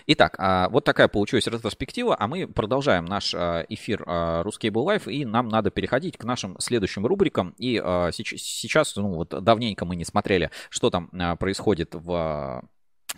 Итак, 0.07 0.37
а, 0.39 0.69
вот 0.69 0.85
такая 0.85 1.09
получилась 1.09 1.49
ретроспектива, 1.49 2.17
а 2.19 2.29
мы 2.29 2.47
продолжаем 2.47 3.05
наш 3.05 3.35
а, 3.35 3.65
эфир 3.69 4.03
Ruscable 4.03 4.87
Life, 4.87 5.11
и 5.11 5.25
нам 5.25 5.49
надо 5.49 5.71
переходить 5.73 6.17
к 6.17 6.23
нашим 6.23 6.57
следующим 6.61 7.05
рубрикам. 7.05 7.53
И 7.59 7.83
сейчас, 8.13 8.95
ну 8.95 9.15
вот 9.15 9.31
давненько 9.43 9.85
мы 9.85 9.97
не 9.97 10.05
смотрели, 10.05 10.51
что 10.69 10.91
там 10.91 11.11
происходит 11.39 11.95
в 11.97 12.63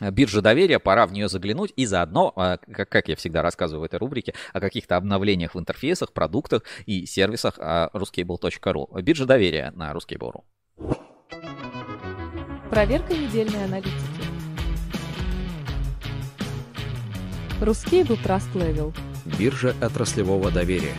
бирже 0.00 0.40
доверия, 0.40 0.78
пора 0.78 1.06
в 1.06 1.12
нее 1.12 1.28
заглянуть 1.28 1.74
и 1.76 1.84
заодно, 1.84 2.32
как 2.32 3.08
я 3.08 3.16
всегда 3.16 3.42
рассказываю 3.42 3.82
в 3.82 3.84
этой 3.84 3.98
рубрике, 3.98 4.34
о 4.54 4.60
каких-то 4.60 4.96
обновлениях 4.96 5.54
в 5.54 5.58
интерфейсах, 5.58 6.14
продуктах 6.14 6.62
и 6.86 7.04
сервисах 7.04 7.58
ruscable.ru. 7.58 9.02
Биржа 9.02 9.26
доверия 9.26 9.70
на 9.76 9.92
ruscable.ru. 9.92 10.44
Проверка 12.70 13.12
недельной 13.12 13.64
аналитики. 13.66 14.11
Ruscable 17.62 18.18
Trust 18.24 18.52
Level. 18.54 18.92
Биржа 19.38 19.72
отраслевого 19.80 20.50
доверия. 20.50 20.94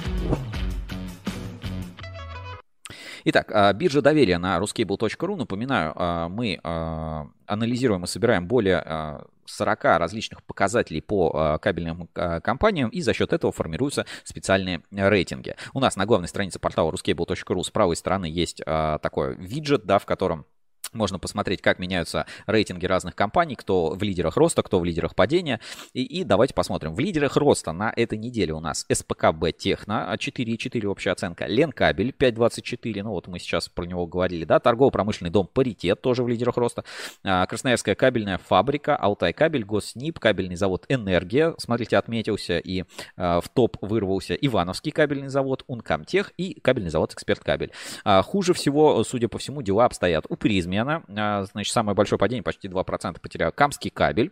Итак, 3.25 3.51
а, 3.51 3.73
биржа 3.73 4.01
доверия 4.01 4.37
на 4.37 4.57
ruscable.ru. 4.59 5.35
Напоминаю, 5.35 5.91
а, 5.93 6.29
мы 6.29 6.61
а, 6.63 7.27
анализируем 7.47 8.05
и 8.05 8.07
собираем 8.07 8.47
более 8.47 9.25
40 9.43 9.83
различных 9.99 10.41
показателей 10.43 11.01
по 11.01 11.59
кабельным 11.61 12.07
компаниям, 12.41 12.89
и 12.89 13.01
за 13.01 13.13
счет 13.13 13.33
этого 13.33 13.51
формируются 13.51 14.05
специальные 14.23 14.83
рейтинги. 14.89 15.55
У 15.73 15.81
нас 15.81 15.97
на 15.97 16.05
главной 16.05 16.29
странице 16.29 16.59
портала 16.59 16.89
ruscable.ru 16.91 17.61
с 17.61 17.69
правой 17.71 17.97
стороны 17.97 18.25
есть 18.25 18.63
такой 18.63 19.35
виджет, 19.35 19.83
да, 19.83 19.99
в 19.99 20.05
котором 20.05 20.45
можно 20.93 21.19
посмотреть, 21.19 21.61
как 21.61 21.79
меняются 21.79 22.25
рейтинги 22.45 22.85
разных 22.85 23.15
компаний, 23.15 23.55
кто 23.55 23.89
в 23.91 24.03
лидерах 24.03 24.37
роста, 24.37 24.63
кто 24.63 24.79
в 24.79 24.85
лидерах 24.85 25.15
падения. 25.15 25.59
И, 25.93 26.03
и 26.03 26.23
давайте 26.23 26.53
посмотрим. 26.53 26.93
В 26.93 26.99
лидерах 26.99 27.37
роста 27.37 27.71
на 27.71 27.91
этой 27.95 28.17
неделе 28.17 28.53
у 28.53 28.59
нас 28.59 28.85
СПКБ 28.91 29.57
Техно 29.57 30.13
4,4 30.13 30.85
общая 30.85 31.11
оценка, 31.11 31.45
Ленкабель 31.45 32.09
5,24, 32.17 33.03
ну 33.03 33.11
вот 33.11 33.27
мы 33.27 33.39
сейчас 33.39 33.69
про 33.69 33.85
него 33.85 34.05
говорили, 34.07 34.45
да, 34.45 34.59
торгово-промышленный 34.59 35.31
дом 35.31 35.47
Паритет 35.51 36.01
тоже 36.01 36.23
в 36.23 36.27
лидерах 36.27 36.57
роста, 36.57 36.83
а, 37.23 37.45
Красноярская 37.45 37.95
кабельная 37.95 38.37
фабрика, 38.37 38.95
Алтай 38.95 39.33
кабель, 39.33 39.63
Госнип, 39.63 40.19
кабельный 40.19 40.55
завод 40.55 40.85
Энергия, 40.89 41.53
смотрите, 41.57 41.97
отметился 41.97 42.57
и 42.57 42.83
а, 43.15 43.41
в 43.41 43.49
топ 43.49 43.77
вырвался 43.81 44.33
Ивановский 44.33 44.91
кабельный 44.91 45.29
завод, 45.29 45.63
Ункамтех 45.67 46.31
и 46.37 46.59
кабельный 46.59 46.89
завод 46.89 47.13
Эксперт 47.13 47.41
Кабель. 47.41 47.71
А, 48.03 48.21
хуже 48.21 48.53
всего, 48.53 49.03
судя 49.03 49.27
по 49.27 49.37
всему, 49.37 49.61
дела 49.61 49.85
обстоят 49.85 50.25
у 50.29 50.35
Призме, 50.35 50.82
Мена. 50.83 51.03
А, 51.17 51.43
значит, 51.45 51.73
самое 51.73 51.95
большое 51.95 52.19
падение, 52.19 52.43
почти 52.43 52.67
2% 52.67 53.19
потерял 53.19 53.51
Камский 53.51 53.89
кабель. 53.89 54.31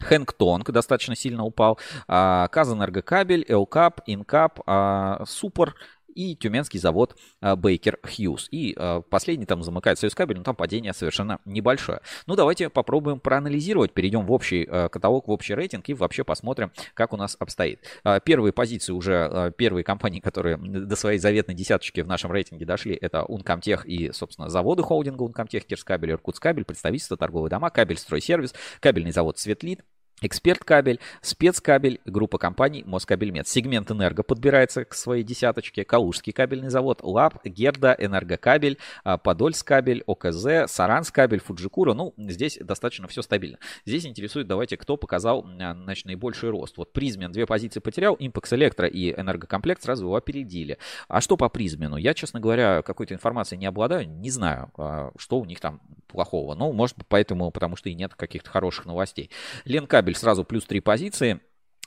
Хэнгтонг 0.00 0.70
достаточно 0.70 1.14
сильно 1.14 1.44
упал. 1.44 1.78
А, 2.08 2.48
Казэнергокабель, 2.48 3.44
Элкап, 3.48 4.00
Инкап, 4.06 4.60
а, 4.66 5.24
Супер 5.26 5.74
и 6.14 6.36
тюменский 6.36 6.78
завод 6.78 7.16
Бейкер 7.40 7.98
Хьюз. 8.02 8.48
И 8.50 8.74
а, 8.76 9.00
последний 9.00 9.46
там 9.46 9.62
замыкает 9.62 9.98
Союз 9.98 10.14
Кабель, 10.14 10.38
но 10.38 10.44
там 10.44 10.56
падение 10.56 10.92
совершенно 10.92 11.40
небольшое. 11.44 12.00
Ну, 12.26 12.36
давайте 12.36 12.68
попробуем 12.68 13.20
проанализировать, 13.20 13.92
перейдем 13.92 14.26
в 14.26 14.32
общий 14.32 14.66
а, 14.68 14.88
каталог, 14.88 15.28
в 15.28 15.30
общий 15.30 15.54
рейтинг 15.54 15.88
и 15.88 15.94
вообще 15.94 16.24
посмотрим, 16.24 16.72
как 16.94 17.12
у 17.12 17.16
нас 17.16 17.36
обстоит. 17.38 17.80
А, 18.04 18.20
первые 18.20 18.52
позиции 18.52 18.92
уже, 18.92 19.52
первые 19.56 19.84
компании, 19.84 20.20
которые 20.20 20.56
до 20.56 20.96
своей 20.96 21.18
заветной 21.18 21.54
десяточки 21.54 22.00
в 22.00 22.06
нашем 22.06 22.32
рейтинге 22.32 22.66
дошли, 22.66 22.94
это 22.94 23.24
Ункомтех 23.24 23.86
и, 23.86 24.12
собственно, 24.12 24.48
заводы 24.48 24.82
холдинга 24.82 25.22
Ункомтех, 25.22 25.64
Кирскабель, 25.64 26.12
Иркутскабель, 26.12 26.64
представительство, 26.64 27.16
торговые 27.16 27.50
дома, 27.50 27.70
кабель, 27.70 27.98
стройсервис, 27.98 28.54
кабельный 28.80 29.12
завод 29.12 29.38
Светлит, 29.38 29.84
Эксперт 30.22 30.62
кабель, 30.62 31.00
спецкабель, 31.20 32.00
группа 32.04 32.38
компаний 32.38 32.84
Москабельмет. 32.86 33.48
Сегмент 33.48 33.90
энерго 33.90 34.22
подбирается 34.22 34.84
к 34.84 34.94
своей 34.94 35.24
десяточке. 35.24 35.84
Калужский 35.84 36.32
кабельный 36.32 36.70
завод, 36.70 37.00
ЛАБ, 37.02 37.44
Герда, 37.44 37.96
Энергокабель, 37.98 38.78
а, 39.02 39.18
Подольскабель, 39.18 40.04
ОКЗ, 40.06 40.70
Саранскабель, 40.70 41.40
Фуджикура. 41.40 41.94
Ну, 41.94 42.14
здесь 42.16 42.56
достаточно 42.60 43.08
все 43.08 43.22
стабильно. 43.22 43.58
Здесь 43.84 44.06
интересует, 44.06 44.46
давайте, 44.46 44.76
кто 44.76 44.96
показал 44.96 45.44
а, 45.60 45.74
значит, 45.74 46.06
наибольший 46.06 46.50
рост. 46.50 46.78
Вот 46.78 46.92
Призмен 46.92 47.32
две 47.32 47.44
позиции 47.44 47.80
потерял, 47.80 48.16
Импекс 48.16 48.52
Электро 48.52 48.86
и 48.86 49.12
Энергокомплект 49.12 49.82
сразу 49.82 50.04
его 50.04 50.14
опередили. 50.14 50.78
А 51.08 51.20
что 51.20 51.36
по 51.36 51.48
Призмену? 51.48 51.96
Я, 51.96 52.14
честно 52.14 52.38
говоря, 52.38 52.82
какой-то 52.82 53.12
информацией 53.12 53.58
не 53.58 53.66
обладаю, 53.66 54.08
не 54.08 54.30
знаю, 54.30 54.70
а, 54.78 55.10
что 55.16 55.40
у 55.40 55.44
них 55.44 55.58
там 55.58 55.80
плохого. 56.06 56.54
Ну, 56.54 56.72
может, 56.72 56.96
поэтому, 57.08 57.50
потому 57.50 57.74
что 57.74 57.88
и 57.88 57.94
нет 57.94 58.14
каких-то 58.14 58.50
хороших 58.50 58.86
новостей. 58.86 59.30
Ленкабель 59.64 60.11
сразу 60.18 60.44
плюс 60.44 60.64
3 60.64 60.80
позиции. 60.80 61.40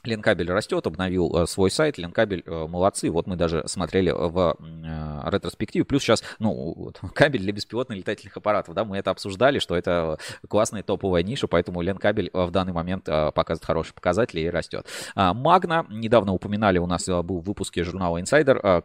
Ленкабель 0.07 0.51
растет, 0.51 0.85
обновил 0.87 1.35
э, 1.35 1.47
свой 1.47 1.71
сайт. 1.71 1.97
Ленкабель 1.97 2.43
э, 2.45 2.67
молодцы. 2.67 3.09
Вот 3.09 3.27
мы 3.27 3.35
даже 3.35 3.63
смотрели 3.67 4.11
в 4.11 4.55
э, 4.59 5.29
ретроспективе. 5.29 5.85
Плюс 5.85 6.03
сейчас, 6.03 6.23
ну, 6.39 6.73
вот, 6.75 6.99
кабель 7.13 7.41
для 7.41 7.53
беспилотных 7.53 7.97
летательных 7.97 8.37
аппаратов, 8.37 8.75
да, 8.75 8.85
мы 8.85 8.97
это 8.97 9.11
обсуждали, 9.11 9.59
что 9.59 9.75
это 9.75 10.17
классная 10.47 10.83
топовая 10.83 11.23
ниша, 11.23 11.47
поэтому 11.47 11.81
Ленкабель 11.81 12.29
в 12.33 12.51
данный 12.51 12.73
момент 12.73 13.05
показывает 13.05 13.65
хорошие 13.65 13.93
показатели 13.93 14.41
и 14.41 14.49
растет. 14.49 14.85
А, 15.15 15.33
Магна, 15.33 15.85
недавно 15.89 16.33
упоминали, 16.33 16.77
у 16.77 16.87
нас 16.87 17.07
был 17.07 17.39
в 17.39 17.45
выпуске 17.45 17.83
журнала 17.83 18.19
Insider, 18.19 18.83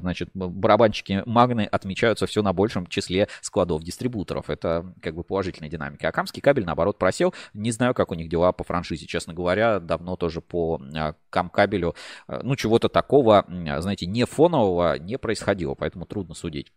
значит, 0.00 0.30
барабанчики 0.34 1.22
Магны 1.26 1.62
отмечаются 1.62 2.26
все 2.26 2.42
на 2.42 2.52
большем 2.52 2.86
числе 2.86 3.28
складов 3.40 3.82
дистрибуторов. 3.82 4.50
Это 4.50 4.92
как 5.00 5.14
бы 5.14 5.24
положительная 5.24 5.70
динамика. 5.70 6.08
А 6.08 6.12
Камский 6.12 6.40
кабель, 6.40 6.64
наоборот, 6.64 6.98
просел. 6.98 7.34
Не 7.54 7.70
знаю, 7.70 7.94
как 7.94 8.10
у 8.10 8.14
них 8.14 8.28
дела 8.28 8.52
по 8.52 8.64
франшизе, 8.64 9.06
честно 9.06 9.34
говоря, 9.34 9.80
давно 9.80 10.16
тоже 10.16 10.40
по 10.40 10.61
по 10.62 10.80
а, 10.94 11.14
камкабелю, 11.30 11.94
а, 12.28 12.40
ну, 12.42 12.54
чего-то 12.56 12.88
такого, 12.88 13.44
знаете, 13.78 14.06
не 14.06 14.24
фонового 14.24 14.98
не 14.98 15.18
происходило, 15.18 15.74
поэтому 15.74 16.06
трудно 16.06 16.34
судить. 16.34 16.72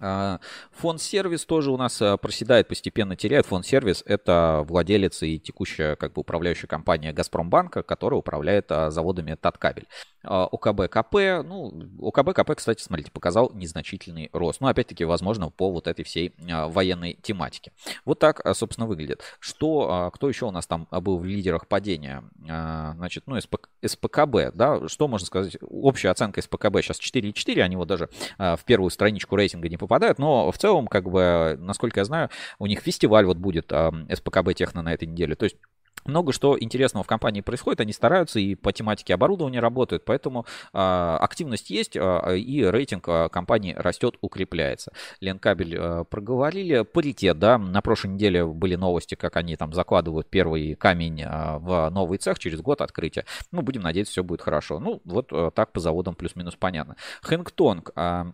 А, 0.00 0.40
фонд 0.72 1.00
сервис 1.00 1.44
тоже 1.44 1.70
у 1.70 1.76
нас 1.76 2.00
а, 2.00 2.16
проседает, 2.16 2.68
постепенно 2.68 3.16
теряет. 3.16 3.46
Фонд 3.46 3.66
сервис 3.66 4.02
это 4.06 4.64
владелец 4.66 5.22
и 5.22 5.38
текущая 5.38 5.96
как 5.96 6.14
бы 6.14 6.20
управляющая 6.20 6.68
компания 6.68 7.12
Газпромбанка, 7.12 7.82
которая 7.82 8.18
управляет 8.18 8.72
а, 8.72 8.90
заводами 8.90 9.34
Таткабель. 9.34 9.86
ОКБ 10.22 10.88
КП, 10.90 11.14
ну, 11.44 11.72
ОКБ 12.02 12.34
КП, 12.34 12.54
кстати, 12.54 12.82
смотрите, 12.82 13.10
показал 13.10 13.50
незначительный 13.54 14.28
рост. 14.34 14.60
Ну, 14.60 14.68
опять-таки, 14.68 15.04
возможно, 15.04 15.48
по 15.50 15.70
вот 15.70 15.86
этой 15.86 16.04
всей 16.04 16.34
военной 16.38 17.18
тематике. 17.22 17.72
Вот 18.04 18.18
так, 18.18 18.42
собственно, 18.54 18.86
выглядит. 18.86 19.22
Что, 19.38 20.10
кто 20.12 20.28
еще 20.28 20.44
у 20.44 20.50
нас 20.50 20.66
там 20.66 20.88
был 20.90 21.18
в 21.18 21.24
лидерах 21.24 21.66
падения? 21.68 22.22
Значит, 22.44 23.24
ну, 23.26 23.40
СП, 23.40 23.56
СПКБ, 23.84 24.54
да, 24.54 24.88
что 24.88 25.08
можно 25.08 25.26
сказать? 25.26 25.56
Общая 25.62 26.10
оценка 26.10 26.42
СПКБ 26.42 26.78
сейчас 26.82 27.00
4,4, 27.00 27.60
они 27.60 27.76
вот 27.76 27.88
даже 27.88 28.08
в 28.38 28.60
первую 28.64 28.90
страничку 28.90 29.36
рейтинга 29.36 29.68
не 29.68 29.76
попадают, 29.76 30.18
но 30.18 30.50
в 30.50 30.58
целом, 30.58 30.86
как 30.86 31.08
бы, 31.10 31.56
насколько 31.58 32.00
я 32.00 32.04
знаю, 32.04 32.30
у 32.58 32.66
них 32.66 32.80
фестиваль 32.80 33.24
вот 33.24 33.36
будет 33.36 33.72
э, 33.72 33.90
СПКБ 34.14 34.54
Техно 34.54 34.82
на 34.82 34.92
этой 34.92 35.06
неделе. 35.06 35.34
То 35.34 35.44
есть 35.44 35.56
много 36.04 36.32
что 36.32 36.58
интересного 36.58 37.04
в 37.04 37.06
компании 37.06 37.40
происходит, 37.40 37.80
они 37.80 37.92
стараются 37.92 38.38
и 38.40 38.54
по 38.54 38.72
тематике 38.72 39.14
оборудования 39.14 39.60
работают, 39.60 40.04
поэтому 40.04 40.46
э, 40.72 40.78
активность 41.20 41.70
есть 41.70 41.96
э, 41.96 42.38
и 42.38 42.64
рейтинг 42.64 43.08
э, 43.08 43.28
компании 43.30 43.74
растет, 43.76 44.16
укрепляется. 44.20 44.92
Ленкабель 45.20 45.76
э, 45.76 46.04
проговорили, 46.08 46.82
паритет, 46.82 47.38
да, 47.38 47.58
на 47.58 47.80
прошлой 47.82 48.12
неделе 48.12 48.44
были 48.44 48.76
новости, 48.76 49.14
как 49.14 49.36
они 49.36 49.56
там 49.56 49.72
закладывают 49.72 50.28
первый 50.28 50.74
камень 50.74 51.22
э, 51.22 51.58
в 51.58 51.90
новый 51.90 52.18
цех 52.18 52.38
через 52.38 52.60
год 52.60 52.80
открытия. 52.80 53.24
Ну, 53.52 53.62
будем 53.62 53.82
надеяться, 53.82 54.12
все 54.12 54.24
будет 54.24 54.42
хорошо. 54.42 54.78
Ну, 54.78 55.00
вот 55.04 55.32
э, 55.32 55.50
так 55.54 55.72
по 55.72 55.80
заводам 55.80 56.14
плюс-минус 56.14 56.56
понятно. 56.56 56.96
Хэнгтонг, 57.22 57.90
э, 57.96 58.32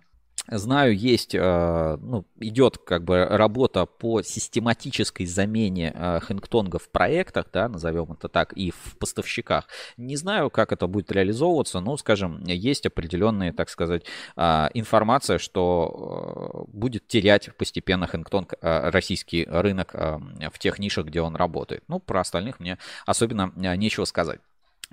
Знаю, 0.48 0.96
есть, 0.96 1.34
э, 1.34 1.98
ну, 2.00 2.24
идет 2.38 2.78
как 2.78 3.04
бы 3.04 3.24
работа 3.24 3.86
по 3.86 4.22
систематической 4.22 5.26
замене 5.26 5.92
э, 5.94 6.20
Хэнгтонга 6.20 6.78
в 6.78 6.88
проектах, 6.88 7.46
да, 7.52 7.68
назовем 7.68 8.12
это 8.12 8.28
так, 8.28 8.52
и 8.52 8.70
в 8.70 8.96
поставщиках. 8.98 9.66
Не 9.96 10.16
знаю, 10.16 10.50
как 10.50 10.72
это 10.72 10.86
будет 10.86 11.10
реализовываться, 11.10 11.80
но, 11.80 11.96
скажем, 11.96 12.44
есть 12.44 12.86
определенная, 12.86 13.52
так 13.52 13.68
сказать, 13.70 14.04
э, 14.36 14.68
информация, 14.74 15.38
что 15.38 16.66
будет 16.72 17.08
терять 17.08 17.50
постепенно 17.56 18.06
Хэнгтонг 18.06 18.54
российский 18.60 19.44
рынок 19.44 19.92
в 19.94 20.58
тех 20.58 20.78
нишах, 20.78 21.06
где 21.06 21.20
он 21.20 21.36
работает. 21.36 21.82
Ну, 21.88 21.98
про 21.98 22.20
остальных 22.20 22.60
мне 22.60 22.78
особенно 23.04 23.52
нечего 23.56 24.04
сказать. 24.04 24.40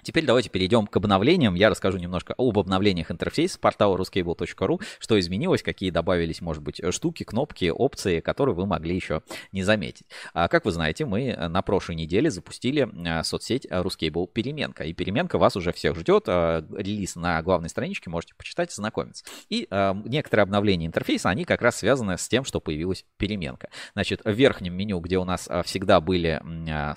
Теперь 0.01 0.25
давайте 0.25 0.49
перейдем 0.49 0.87
к 0.87 0.97
обновлениям. 0.97 1.53
Я 1.55 1.69
расскажу 1.69 1.97
немножко 1.97 2.33
об 2.37 2.57
обновлениях 2.57 3.11
интерфейса 3.11 3.59
портала 3.59 3.95
ruscable.ru, 3.97 4.81
что 4.99 5.19
изменилось, 5.19 5.61
какие 5.61 5.91
добавились, 5.91 6.41
может 6.41 6.63
быть, 6.63 6.81
штуки, 6.91 7.23
кнопки, 7.23 7.69
опции, 7.69 8.19
которые 8.19 8.55
вы 8.55 8.65
могли 8.65 8.95
еще 8.95 9.21
не 9.51 9.63
заметить. 9.63 10.05
А, 10.33 10.47
как 10.47 10.65
вы 10.65 10.71
знаете, 10.71 11.05
мы 11.05 11.35
на 11.35 11.61
прошлой 11.61 11.95
неделе 11.95 12.31
запустили 12.31 12.89
а, 13.07 13.23
соцсеть 13.23 13.65
Ruscable 13.65 14.27
Переменка. 14.27 14.83
И 14.83 14.93
Переменка 14.93 15.37
вас 15.37 15.55
уже 15.55 15.71
всех 15.71 15.97
ждет. 15.97 16.25
А, 16.27 16.65
релиз 16.75 17.15
на 17.15 17.41
главной 17.41 17.69
страничке, 17.69 18.09
можете 18.09 18.33
почитать 18.35 18.71
знакомиться. 18.71 19.25
И 19.49 19.67
некоторые 20.05 20.43
обновления 20.43 20.87
интерфейса, 20.87 21.29
они 21.29 21.45
как 21.45 21.61
раз 21.61 21.77
связаны 21.77 22.17
с 22.17 22.27
тем, 22.27 22.43
что 22.43 22.59
появилась 22.59 23.05
Переменка. 23.17 23.69
Значит, 23.93 24.21
в 24.23 24.31
верхнем 24.31 24.73
меню, 24.73 24.99
где 24.99 25.17
у 25.17 25.23
нас 25.23 25.47
всегда 25.65 25.99
были 25.99 26.41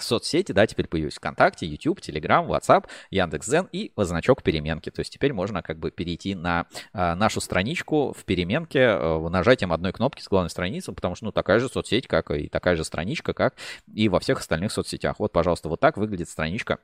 соцсети, 0.00 0.52
да, 0.52 0.66
теперь 0.66 0.86
появились 0.86 1.14
ВКонтакте, 1.14 1.66
YouTube, 1.66 2.00
Telegram, 2.00 2.46
WhatsApp, 2.46 2.85
Яндекс.Зен 3.10 3.68
и 3.72 3.92
значок 3.96 4.42
переменки. 4.42 4.90
То 4.90 5.00
есть 5.00 5.12
теперь 5.12 5.32
можно 5.32 5.62
как 5.62 5.78
бы 5.78 5.90
перейти 5.90 6.34
на 6.34 6.66
а, 6.92 7.14
нашу 7.14 7.40
страничку 7.40 8.14
в 8.16 8.24
переменке 8.24 8.86
а, 8.88 9.28
нажатием 9.28 9.72
одной 9.72 9.92
кнопки 9.92 10.22
с 10.22 10.28
главной 10.28 10.50
страницы, 10.50 10.92
потому 10.92 11.14
что 11.14 11.26
ну 11.26 11.32
такая 11.32 11.58
же 11.58 11.68
соцсеть, 11.68 12.06
как 12.06 12.30
и 12.30 12.48
такая 12.48 12.76
же 12.76 12.84
страничка, 12.84 13.32
как 13.32 13.54
и 13.92 14.08
во 14.08 14.20
всех 14.20 14.40
остальных 14.40 14.72
соцсетях. 14.72 15.18
Вот, 15.18 15.32
пожалуйста, 15.32 15.68
вот 15.68 15.80
так 15.80 15.96
выглядит 15.96 16.28
страничка 16.28 16.78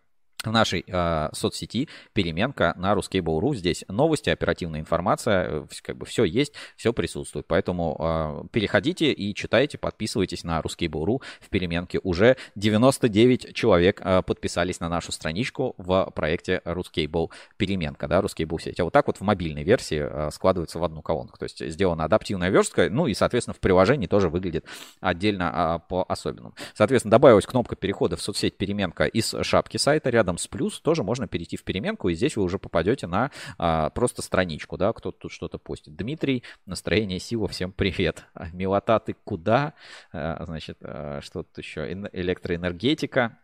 в 0.44 0.52
нашей 0.52 0.84
э, 0.86 1.28
соцсети 1.32 1.88
переменка 2.12 2.74
на 2.76 2.92
Ruskable.ru. 2.92 3.54
Здесь 3.54 3.84
новости, 3.88 4.30
оперативная 4.30 4.80
информация, 4.80 5.46
э, 5.48 5.66
как 5.82 5.96
бы 5.96 6.06
все 6.06 6.24
есть, 6.24 6.52
все 6.76 6.92
присутствует. 6.92 7.46
Поэтому 7.46 7.96
э, 7.98 8.48
переходите 8.52 9.12
и 9.12 9.34
читайте, 9.34 9.78
подписывайтесь 9.78 10.44
на 10.44 10.60
Ruskable.ru 10.60 11.22
в 11.40 11.48
переменке. 11.48 12.00
Уже 12.02 12.36
99 12.56 13.54
человек 13.54 14.00
э, 14.02 14.22
подписались 14.22 14.80
на 14.80 14.88
нашу 14.88 15.12
страничку 15.12 15.74
в 15.78 16.10
проекте 16.14 16.60
Ruskable 16.64 17.30
переменка, 17.56 18.08
да, 18.08 18.20
Ruskable 18.20 18.60
сеть. 18.60 18.80
А 18.80 18.84
вот 18.84 18.92
так 18.92 19.06
вот 19.06 19.18
в 19.18 19.22
мобильной 19.22 19.62
версии 19.62 20.02
э, 20.02 20.30
складывается 20.32 20.78
в 20.78 20.84
одну 20.84 21.02
колонку. 21.02 21.38
То 21.38 21.44
есть 21.44 21.64
сделана 21.70 22.04
адаптивная 22.04 22.50
верстка, 22.50 22.88
ну 22.90 23.06
и, 23.06 23.14
соответственно, 23.14 23.54
в 23.54 23.60
приложении 23.60 24.06
тоже 24.06 24.28
выглядит 24.28 24.66
отдельно 25.00 25.80
э, 25.84 25.88
по 25.88 26.04
особенному. 26.08 26.54
Соответственно, 26.74 27.10
добавилась 27.10 27.46
кнопка 27.46 27.76
перехода 27.76 28.16
в 28.16 28.22
соцсеть 28.22 28.56
переменка 28.56 29.04
из 29.04 29.34
шапки 29.42 29.76
сайта 29.76 30.10
рядом 30.10 30.31
рядом 30.32 30.38
с 30.38 30.48
плюс 30.48 30.80
тоже 30.80 31.02
можно 31.02 31.28
перейти 31.28 31.56
в 31.56 31.64
переменку, 31.64 32.08
и 32.08 32.14
здесь 32.14 32.36
вы 32.36 32.42
уже 32.42 32.58
попадете 32.58 33.06
на 33.06 33.30
а, 33.58 33.90
просто 33.90 34.22
страничку, 34.22 34.76
да, 34.76 34.92
кто-то 34.92 35.18
тут 35.18 35.32
что-то 35.32 35.58
постит. 35.58 35.94
Дмитрий, 35.96 36.42
настроение 36.66 37.18
сила, 37.18 37.48
всем 37.48 37.72
привет. 37.72 38.24
Милота, 38.52 38.98
ты 38.98 39.14
куда? 39.24 39.74
А, 40.12 40.44
значит, 40.46 40.78
а, 40.80 41.20
что 41.20 41.42
тут 41.42 41.58
еще? 41.58 41.92
Электроэнергетика. 42.12 43.38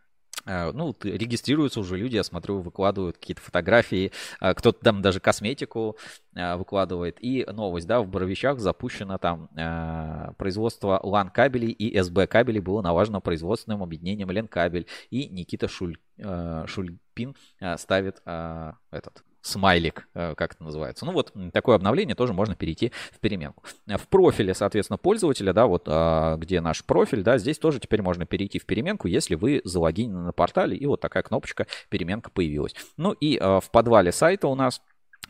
А, 0.45 0.71
ну, 0.71 0.95
регистрируются 1.03 1.79
уже 1.79 1.97
люди, 1.97 2.15
я 2.15 2.23
смотрю, 2.23 2.61
выкладывают 2.61 3.17
какие-то 3.17 3.41
фотографии, 3.41 4.11
а, 4.39 4.53
кто-то 4.53 4.79
там 4.83 5.01
даже 5.01 5.19
косметику 5.19 5.97
а, 6.35 6.57
выкладывает. 6.57 7.17
И 7.19 7.45
новость, 7.45 7.87
да, 7.87 8.01
в 8.01 8.07
Боровичах 8.07 8.59
запущено 8.59 9.17
там 9.17 9.49
производство 10.37 10.99
LAN 11.03 11.29
кабелей 11.31 11.69
и 11.69 11.97
SB 11.97 12.27
кабелей 12.27 12.61
было 12.61 12.81
налажено 12.81 13.21
производственным 13.21 13.83
объединением 13.83 14.31
Ленкабель. 14.31 14.87
И 15.09 15.27
Никита 15.27 15.67
Шуль, 15.67 15.97
Шульпин 16.17 17.35
ставит 17.77 18.21
этот 18.25 19.23
смайлик, 19.49 20.07
э, 20.13 20.35
как 20.35 20.53
это 20.53 20.63
называется. 20.63 21.05
Ну 21.05 21.11
вот 21.11 21.33
такое 21.53 21.75
обновление 21.75 22.15
тоже 22.15 22.33
можно 22.33 22.55
перейти 22.55 22.91
в 23.11 23.19
переменку. 23.19 23.63
В 23.87 24.07
профиле, 24.07 24.53
соответственно, 24.53 24.97
пользователя, 24.97 25.53
да, 25.53 25.67
вот 25.67 25.83
а, 25.87 26.37
где 26.37 26.61
наш 26.61 26.83
профиль, 26.83 27.23
да, 27.23 27.37
здесь 27.37 27.57
тоже 27.57 27.79
теперь 27.79 28.01
можно 28.01 28.25
перейти 28.25 28.59
в 28.59 28.65
переменку, 28.65 29.07
если 29.07 29.35
вы 29.35 29.61
залогинены 29.63 30.19
на 30.19 30.33
портале, 30.33 30.77
и 30.77 30.85
вот 30.85 31.01
такая 31.01 31.23
кнопочка 31.23 31.67
переменка 31.89 32.29
появилась. 32.29 32.75
Ну 32.97 33.11
и 33.13 33.37
а, 33.37 33.59
в 33.59 33.71
подвале 33.71 34.11
сайта 34.11 34.47
у 34.47 34.55
нас 34.55 34.81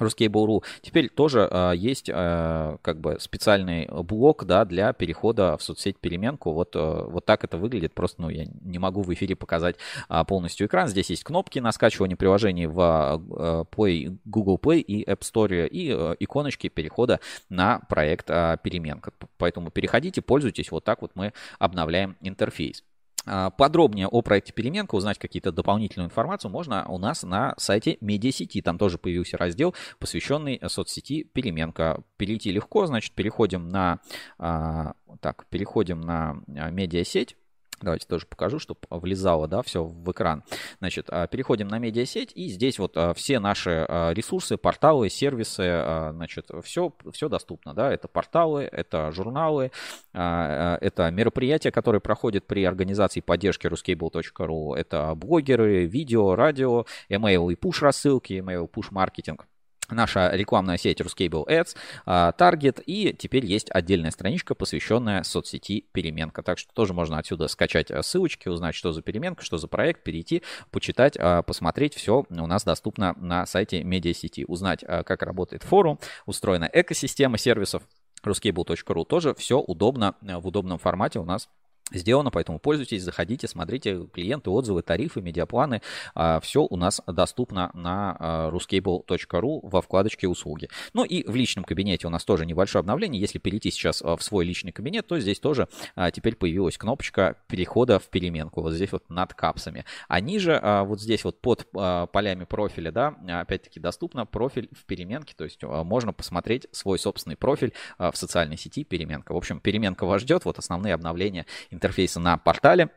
Ruskable.ru. 0.01 0.63
Теперь 0.81 1.09
тоже 1.09 1.47
э, 1.49 1.73
есть 1.75 2.09
э, 2.09 2.77
как 2.81 2.99
бы 2.99 3.17
специальный 3.19 3.87
блок 4.03 4.45
да, 4.45 4.65
для 4.65 4.93
перехода 4.93 5.57
в 5.57 5.63
соцсеть 5.63 5.97
переменку. 5.97 6.51
Вот, 6.53 6.75
э, 6.75 7.03
вот 7.07 7.25
так 7.25 7.43
это 7.43 7.57
выглядит. 7.57 7.93
Просто 7.93 8.21
ну, 8.21 8.29
я 8.29 8.45
не 8.61 8.79
могу 8.79 9.01
в 9.01 9.13
эфире 9.13 9.35
показать 9.35 9.75
э, 10.09 10.23
полностью 10.27 10.67
экран. 10.67 10.87
Здесь 10.87 11.09
есть 11.09 11.23
кнопки 11.23 11.59
на 11.59 11.71
скачивание 11.71 12.17
приложений 12.17 12.67
в 12.67 13.21
э, 13.29 13.63
Play, 13.75 14.17
Google 14.25 14.59
Play 14.61 14.79
и 14.79 15.03
App 15.03 15.21
Store 15.21 15.67
и 15.67 15.91
э, 15.91 16.15
иконочки 16.19 16.69
перехода 16.69 17.19
на 17.49 17.79
проект 17.89 18.29
э, 18.29 18.57
переменка. 18.63 19.11
Поэтому 19.37 19.71
переходите, 19.71 20.21
пользуйтесь. 20.21 20.71
Вот 20.71 20.83
так 20.83 21.01
вот 21.01 21.11
мы 21.15 21.33
обновляем 21.59 22.15
интерфейс. 22.21 22.83
А, 23.31 23.51
подробнее 23.51 24.07
о 24.07 24.21
проекте 24.23 24.53
Переменка, 24.53 24.95
узнать 24.95 25.19
какие-то 25.19 25.51
дополнительную 25.51 26.07
информацию 26.07 26.49
можно 26.49 26.85
у 26.87 26.97
нас 26.97 27.21
на 27.23 27.53
сайте 27.57 27.97
медиасети. 28.01 28.61
Там 28.61 28.79
тоже 28.79 28.97
появился 28.97 29.37
раздел, 29.37 29.75
посвященный 29.99 30.59
соцсети 30.67 31.23
Переменка. 31.23 32.03
Перейти 32.17 32.51
легко, 32.51 32.87
значит, 32.87 33.13
переходим 33.13 33.69
на, 33.69 33.99
а, 34.39 34.93
так, 35.21 35.45
переходим 35.49 36.01
на 36.01 36.41
а, 36.57 36.71
медиасеть. 36.71 37.37
Давайте 37.81 38.07
тоже 38.07 38.25
покажу, 38.25 38.59
чтобы 38.59 38.81
влезало, 38.89 39.47
да, 39.47 39.61
все 39.61 39.83
в 39.83 40.11
экран. 40.11 40.43
Значит, 40.79 41.07
а, 41.09 41.27
переходим 41.27 41.67
на 41.67 41.79
медиасеть, 41.79 42.31
и 42.35 42.47
здесь 42.47 42.79
вот 42.79 42.93
а, 42.95 43.13
все 43.13 43.39
наши 43.39 43.85
а, 43.87 44.11
ресурсы, 44.13 44.57
порталы, 44.57 45.09
сервисы, 45.09 45.83
значит, 46.11 46.49
все, 46.63 46.93
все 47.11 47.29
доступно, 47.29 47.73
да, 47.73 47.91
это 47.91 48.07
порталы, 48.07 48.63
это 48.63 49.11
журналы, 49.11 49.71
это 50.13 51.09
мероприятия, 51.11 51.71
которые 51.71 52.01
проходят 52.01 52.45
при 52.45 52.63
организации 52.63 53.21
поддержки 53.21 53.67
ruscable.ru, 53.67 54.75
это 54.75 55.13
блогеры, 55.15 55.85
видео, 55.85 56.35
радио, 56.35 56.85
email 57.09 57.51
и 57.51 57.55
push 57.55 57.81
рассылки, 57.81 58.33
email 58.33 58.69
push 58.69 58.87
маркетинг 58.91 59.48
наша 59.91 60.29
рекламная 60.33 60.77
сеть 60.77 61.01
Ruscable 61.01 61.45
Ads, 61.47 61.75
Target, 62.05 62.83
и 62.85 63.13
теперь 63.13 63.45
есть 63.45 63.69
отдельная 63.71 64.11
страничка, 64.11 64.55
посвященная 64.55 65.23
соцсети 65.23 65.85
Переменка. 65.91 66.43
Так 66.43 66.57
что 66.57 66.73
тоже 66.73 66.93
можно 66.93 67.17
отсюда 67.17 67.47
скачать 67.47 67.91
э, 67.91 68.01
ссылочки, 68.03 68.47
узнать, 68.47 68.75
что 68.75 68.91
за 68.91 69.01
Переменка, 69.01 69.43
что 69.43 69.57
за 69.57 69.67
проект, 69.67 70.03
перейти, 70.03 70.43
почитать, 70.71 71.17
а, 71.17 71.41
посмотреть. 71.41 71.95
Все 71.95 72.25
у 72.29 72.47
нас 72.47 72.63
доступно 72.63 73.13
на 73.17 73.45
сайте 73.45 73.83
медиасети. 73.83 74.45
Узнать, 74.47 74.83
а, 74.87 75.03
как 75.03 75.23
работает 75.23 75.63
форум, 75.63 75.99
устроена 76.25 76.69
экосистема 76.71 77.37
сервисов 77.37 77.83
ruscable.ru. 78.23 79.05
Тоже 79.05 79.33
все 79.35 79.59
удобно 79.59 80.15
э, 80.21 80.37
в 80.37 80.47
удобном 80.47 80.77
формате 80.77 81.19
у 81.19 81.25
нас 81.25 81.49
сделано, 81.91 82.31
поэтому 82.31 82.59
пользуйтесь, 82.59 83.03
заходите, 83.03 83.47
смотрите 83.47 84.07
клиенты, 84.13 84.49
отзывы, 84.49 84.81
тарифы, 84.81 85.21
медиапланы. 85.21 85.81
А, 86.15 86.39
Все 86.39 86.65
у 86.69 86.75
нас 86.77 87.01
доступно 87.07 87.71
на 87.73 88.15
а, 88.19 88.51
ruscable.ru 88.51 89.59
во 89.63 89.81
вкладочке 89.81 90.27
«Услуги». 90.27 90.69
Ну 90.93 91.03
и 91.03 91.29
в 91.29 91.35
личном 91.35 91.63
кабинете 91.63 92.07
у 92.07 92.09
нас 92.09 92.23
тоже 92.25 92.45
небольшое 92.45 92.81
обновление. 92.81 93.19
Если 93.19 93.39
перейти 93.39 93.71
сейчас 93.71 94.01
а, 94.01 94.15
в 94.15 94.23
свой 94.23 94.45
личный 94.45 94.71
кабинет, 94.71 95.07
то 95.07 95.19
здесь 95.19 95.39
тоже 95.39 95.67
теперь 96.13 96.35
появилась 96.35 96.77
кнопочка 96.77 97.37
перехода 97.47 97.99
в 97.99 98.07
переменку. 98.09 98.61
Вот 98.61 98.73
здесь 98.73 98.91
вот 98.91 99.09
над 99.09 99.33
капсами. 99.33 99.85
А 100.07 100.19
ниже, 100.19 100.61
вот 100.85 101.01
здесь 101.01 101.23
вот 101.23 101.41
под 101.41 101.69
полями 101.71 102.45
профиля, 102.45 102.91
да, 102.91 103.15
опять-таки 103.41 103.79
доступно 103.79 104.25
профиль 104.25 104.69
в 104.71 104.85
переменке. 104.85 105.33
То 105.35 105.43
есть 105.43 105.63
можно 105.63 106.13
посмотреть 106.13 106.67
свой 106.71 106.99
собственный 106.99 107.35
профиль 107.35 107.73
в 107.97 108.13
социальной 108.13 108.57
сети 108.57 108.83
переменка. 108.83 109.33
В 109.33 109.37
общем, 109.37 109.59
переменка 109.59 110.05
вас 110.05 110.21
ждет. 110.21 110.45
Вот 110.45 110.57
основные 110.59 110.93
обновления 110.93 111.45
интерфейса 111.79 112.19
на 112.19 112.37
портале. 112.37 112.89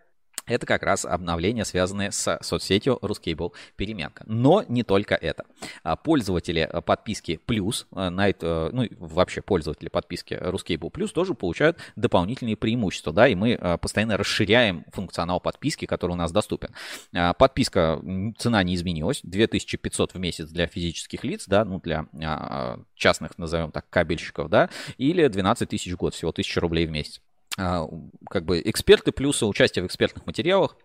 Это 0.46 0.66
как 0.66 0.82
раз 0.82 1.04
обновления, 1.04 1.64
связанные 1.64 2.10
с 2.10 2.38
соцсетью 2.42 2.98
Ruscable 3.00 3.52
Переменка. 3.76 4.24
Но 4.26 4.64
не 4.68 4.82
только 4.82 5.14
это. 5.14 5.44
А, 5.84 5.94
пользователи 5.94 6.68
э, 6.70 6.80
подписки 6.80 7.36
Плюс, 7.46 7.86
э, 7.94 8.08
на 8.08 8.28
это, 8.28 8.70
ну 8.72 8.88
вообще 8.98 9.40
пользователи 9.40 9.88
подписки 9.88 10.34
Ruscable 10.34 10.90
Плюс 10.90 11.12
тоже 11.12 11.34
получают 11.34 11.78
дополнительные 11.94 12.56
преимущества, 12.56 13.12
да, 13.12 13.28
и 13.28 13.36
мы 13.36 13.52
э, 13.52 13.78
постоянно 13.78 14.16
расширяем 14.16 14.84
функционал 14.92 15.38
подписки, 15.38 15.86
который 15.86 16.12
у 16.12 16.16
нас 16.16 16.32
доступен. 16.32 16.70
А, 17.14 17.34
подписка, 17.34 18.02
цена 18.36 18.64
не 18.64 18.74
изменилась, 18.74 19.20
2500 19.22 20.14
в 20.14 20.18
месяц 20.18 20.48
для 20.48 20.66
физических 20.66 21.22
лиц, 21.22 21.44
да, 21.46 21.64
ну 21.64 21.78
для 21.78 22.06
а, 22.20 22.80
частных, 22.96 23.38
назовем 23.38 23.70
так, 23.70 23.88
кабельщиков, 23.90 24.50
да, 24.50 24.70
или 24.98 25.24
12 25.28 25.68
тысяч 25.68 25.92
в 25.92 25.96
год, 25.96 26.14
всего 26.14 26.30
1000 26.30 26.60
рублей 26.60 26.86
в 26.86 26.90
месяц. 26.90 27.20
А, 27.58 27.86
как 28.30 28.44
бы 28.44 28.62
эксперты 28.64 29.12
плюсы 29.12 29.46
участия 29.46 29.82
в 29.82 29.86
экспертных 29.86 30.26
материалах 30.26 30.76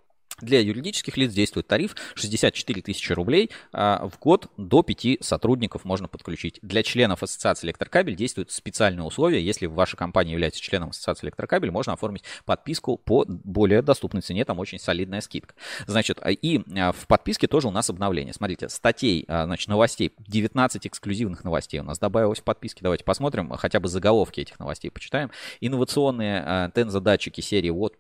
для 0.42 0.60
юридических 0.60 1.18
лиц 1.18 1.34
действует 1.34 1.68
тариф 1.68 1.96
64 2.16 2.82
тысячи 2.82 3.12
рублей 3.12 3.50
а 3.74 4.08
в 4.08 4.20
год 4.20 4.52
до 4.58 4.84
5 4.84 5.18
сотрудников 5.22 5.86
можно 5.86 6.08
подключить. 6.08 6.60
Для 6.62 6.84
членов 6.84 7.24
ассоциации 7.24 7.68
электрокабель 7.68 8.16
действуют 8.16 8.52
специальные 8.52 9.04
условия. 9.04 9.42
Если 9.42 9.66
ваша 9.66 9.98
компания 9.98 10.34
является 10.34 10.62
членом 10.62 10.90
ассоциации 10.90 11.26
электрокабель, 11.26 11.72
можно 11.72 11.94
оформить 11.94 12.24
подписку 12.46 12.98
по 12.98 13.26
более 13.28 13.82
доступной 13.82 14.22
цене, 14.22 14.46
там 14.46 14.60
очень 14.60 14.80
солидная 14.80 15.22
скидка. 15.22 15.56
Значит, 15.86 16.20
а, 16.22 16.32
и 16.32 16.62
а, 16.78 16.92
в 16.92 17.08
подписке 17.08 17.48
тоже 17.48 17.68
у 17.68 17.72
нас 17.72 17.90
обновление. 17.90 18.34
Смотрите, 18.34 18.70
статей, 18.70 19.26
значит, 19.28 19.68
новостей, 19.68 20.14
19 20.20 20.88
эксклюзивных 20.88 21.44
новостей 21.44 21.80
у 21.80 21.84
нас 21.84 22.00
добавилось 22.00 22.40
в 22.40 22.44
подписке. 22.44 22.82
Давайте 22.84 23.04
посмотрим, 23.04 23.50
хотя 23.52 23.80
бы 23.80 23.88
заголовки 23.88 24.42
этих 24.42 24.60
новостей 24.60 24.92
почитаем. 24.92 25.32
Инновационные 25.62 26.72
тензодатчики 26.74 27.42
серии 27.42 27.72
WOT+, 27.72 27.96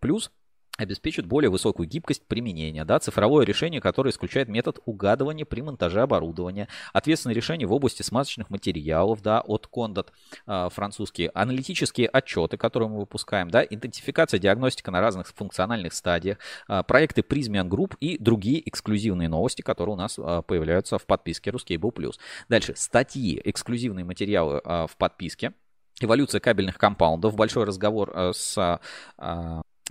обеспечит 0.77 1.25
более 1.25 1.49
высокую 1.49 1.89
гибкость 1.89 2.25
применения. 2.27 2.85
Да, 2.85 2.99
цифровое 2.99 3.45
решение, 3.45 3.81
которое 3.81 4.11
исключает 4.11 4.47
метод 4.47 4.79
угадывания 4.85 5.45
при 5.45 5.61
монтаже 5.61 6.01
оборудования. 6.01 6.67
Ответственное 6.93 7.35
решение 7.35 7.67
в 7.67 7.73
области 7.73 8.03
смазочных 8.03 8.49
материалов 8.49 9.21
да, 9.21 9.41
от 9.41 9.67
Condot 9.73 10.09
э, 10.45 10.69
французские. 10.71 11.31
Аналитические 11.33 12.07
отчеты, 12.07 12.57
которые 12.57 12.89
мы 12.89 12.99
выпускаем. 12.99 13.49
Да, 13.49 13.63
идентификация, 13.63 14.39
диагностика 14.39 14.91
на 14.91 15.01
разных 15.01 15.27
функциональных 15.27 15.93
стадиях. 15.93 16.37
Э, 16.69 16.83
проекты 16.87 17.21
Prismian 17.21 17.67
Group 17.67 17.95
и 17.99 18.17
другие 18.17 18.67
эксклюзивные 18.69 19.29
новости, 19.29 19.63
которые 19.63 19.93
у 19.93 19.97
нас 19.97 20.17
э, 20.19 20.43
появляются 20.45 20.97
в 20.97 21.05
подписке 21.05 21.49
Ruscable. 21.49 22.13
Дальше 22.49 22.73
статьи, 22.75 23.41
эксклюзивные 23.43 24.05
материалы 24.05 24.61
в 24.63 24.91
подписке. 24.97 25.53
Эволюция 25.99 26.39
кабельных 26.39 26.77
компаундов. 26.77 27.35
Большой 27.35 27.65
разговор 27.65 28.13
с 28.33 28.79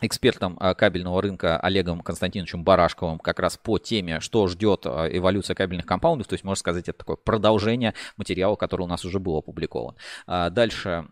экспертом 0.00 0.56
а, 0.60 0.74
кабельного 0.74 1.22
рынка 1.22 1.58
Олегом 1.58 2.00
Константиновичем 2.00 2.64
Барашковым 2.64 3.18
как 3.18 3.40
раз 3.40 3.56
по 3.56 3.78
теме, 3.78 4.20
что 4.20 4.46
ждет 4.46 4.82
а, 4.84 5.06
эволюция 5.06 5.54
кабельных 5.54 5.86
компаундов. 5.86 6.26
То 6.26 6.34
есть, 6.34 6.44
можно 6.44 6.58
сказать, 6.58 6.88
это 6.88 6.98
такое 6.98 7.16
продолжение 7.16 7.94
материала, 8.16 8.56
который 8.56 8.82
у 8.82 8.86
нас 8.86 9.04
уже 9.04 9.18
был 9.18 9.36
опубликован. 9.36 9.96
А, 10.26 10.50
дальше, 10.50 11.06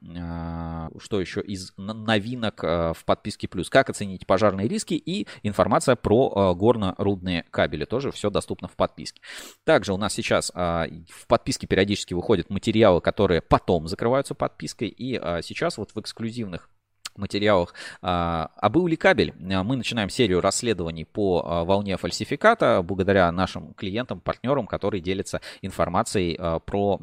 что 0.98 1.20
еще 1.20 1.40
из 1.40 1.72
новинок 1.76 2.62
в 2.62 2.98
подписке 3.04 3.48
плюс? 3.48 3.70
Как 3.70 3.90
оценить 3.90 4.26
пожарные 4.26 4.68
риски 4.68 4.94
и 4.94 5.26
информация 5.42 5.96
про 5.96 6.54
горно-рудные 6.54 7.44
кабели. 7.50 7.84
Тоже 7.84 8.12
все 8.12 8.30
доступно 8.30 8.68
в 8.68 8.76
подписке. 8.76 9.20
Также 9.64 9.92
у 9.92 9.96
нас 9.96 10.12
сейчас 10.12 10.50
в 10.54 11.26
подписке 11.26 11.66
периодически 11.66 12.14
выходят 12.14 12.50
материалы, 12.50 13.00
которые 13.00 13.40
потом 13.40 13.88
закрываются 13.88 14.34
подпиской. 14.34 14.88
И 14.88 15.14
сейчас 15.42 15.78
вот 15.78 15.92
в 15.94 16.00
эксклюзивных 16.00 16.68
материалах. 17.16 17.74
А, 18.02 18.50
а 18.56 18.68
был 18.68 18.86
ли 18.86 18.96
кабель? 18.96 19.34
А, 19.52 19.62
мы 19.62 19.76
начинаем 19.76 20.08
серию 20.08 20.40
расследований 20.40 21.04
по 21.04 21.44
а, 21.44 21.64
волне 21.64 21.96
фальсификата 21.96 22.82
благодаря 22.82 23.30
нашим 23.32 23.74
клиентам, 23.74 24.20
партнерам, 24.20 24.66
которые 24.66 25.00
делятся 25.00 25.40
информацией 25.62 26.38
про 26.66 26.98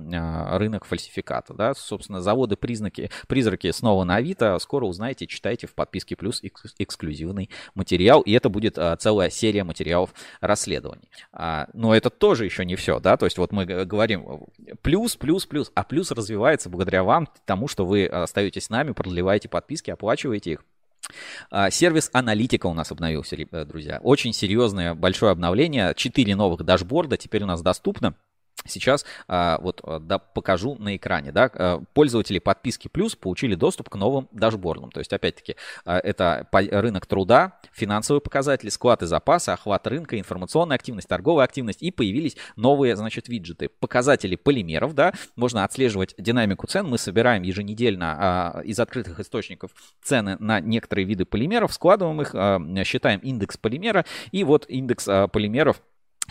рынок 0.58 0.86
фальсификата. 0.86 1.54
Да? 1.54 1.74
Собственно, 1.74 2.22
заводы 2.22 2.56
признаки, 2.56 3.10
призраки 3.28 3.72
снова 3.72 4.04
на 4.04 4.16
Авито. 4.16 4.58
Скоро 4.60 4.86
узнаете, 4.86 5.28
читайте 5.28 5.68
в 5.68 5.74
подписке 5.74 6.16
плюс 6.16 6.42
эксклюзивный 6.78 7.50
материал. 7.76 8.22
И 8.22 8.32
это 8.32 8.50
будет 8.50 8.78
целая 9.00 9.30
серия 9.30 9.64
материалов 9.64 10.14
расследований. 10.40 11.10
Но 11.74 11.96
это 11.96 12.10
тоже 12.10 12.46
еще 12.46 12.66
не 12.66 12.76
все. 12.76 13.00
Да? 13.00 13.18
То 13.18 13.26
есть 13.26 13.38
вот 13.38 13.52
мы 13.52 13.66
говорим 13.66 14.46
плюс, 14.82 15.16
плюс, 15.16 15.46
плюс. 15.46 15.72
А 15.76 15.84
плюс 15.84 16.12
развивается 16.12 16.70
благодаря 16.70 17.04
вам, 17.04 17.28
тому, 17.46 17.68
что 17.68 17.86
вы 17.86 18.06
остаетесь 18.06 18.66
с 18.66 18.70
нами, 18.70 18.92
продлеваете 18.92 19.50
подписки, 19.50 19.92
оплачиваете 20.02 20.54
их. 20.54 20.66
А, 21.52 21.70
сервис 21.70 22.10
аналитика 22.14 22.66
у 22.66 22.74
нас 22.74 22.92
обновился, 22.92 23.38
друзья. 23.66 24.00
Очень 24.02 24.34
серьезное 24.34 24.96
большое 24.96 25.32
обновление. 25.32 25.94
Четыре 25.96 26.36
новых 26.36 26.64
дашборда 26.64 27.18
теперь 27.18 27.44
у 27.44 27.48
нас 27.48 27.62
доступно. 27.62 28.16
Сейчас 28.68 29.06
а, 29.28 29.58
вот 29.60 29.82
а, 29.84 30.00
да, 30.00 30.20
покажу 30.20 30.76
на 30.76 30.96
экране. 30.96 31.32
Да, 31.32 31.50
а, 31.54 31.82
пользователи 31.94 32.40
подписки 32.40 32.88
плюс 32.88 33.16
получили 33.16 33.56
доступ 33.56 33.90
к 33.90 33.96
новым 33.96 34.30
дашбордам. 34.32 34.92
То 34.92 35.00
есть, 35.00 35.12
опять-таки, 35.14 35.56
это 35.86 36.48
рынок 36.52 37.06
труда, 37.08 37.60
финансовые 37.72 38.22
показатели, 38.22 38.70
склад 38.70 39.02
и 39.02 39.08
запасы, 39.08 39.50
охват 39.50 39.88
рынка, 39.88 40.20
информационная 40.20 40.76
активность, 40.76 41.08
торговая 41.08 41.46
активность. 41.46 41.82
И 41.82 41.92
появились 41.92 42.38
новые, 42.56 42.96
значит, 42.96 43.28
виджеты. 43.28 43.70
Показатели 43.70 44.36
полимеров, 44.36 44.94
да, 44.94 45.14
можно 45.36 45.64
отслеживать 45.64 46.14
динамику 46.18 46.68
цен. 46.68 46.88
Мы 46.88 46.98
собираем 46.98 47.42
еженедельно 47.44 48.62
из 48.64 48.80
открытых 48.80 49.20
источников 49.20 49.72
цены 50.04 50.38
на 50.40 50.60
некоторые 50.60 51.06
виды 51.06 51.26
полимеров, 51.26 51.74
складываем 51.74 52.22
их, 52.22 52.86
считаем 52.86 53.20
индекс 53.22 53.58
полимера. 53.58 54.06
И 54.32 54.44
вот 54.44 54.66
индекс 54.70 55.06
полимеров 55.32 55.82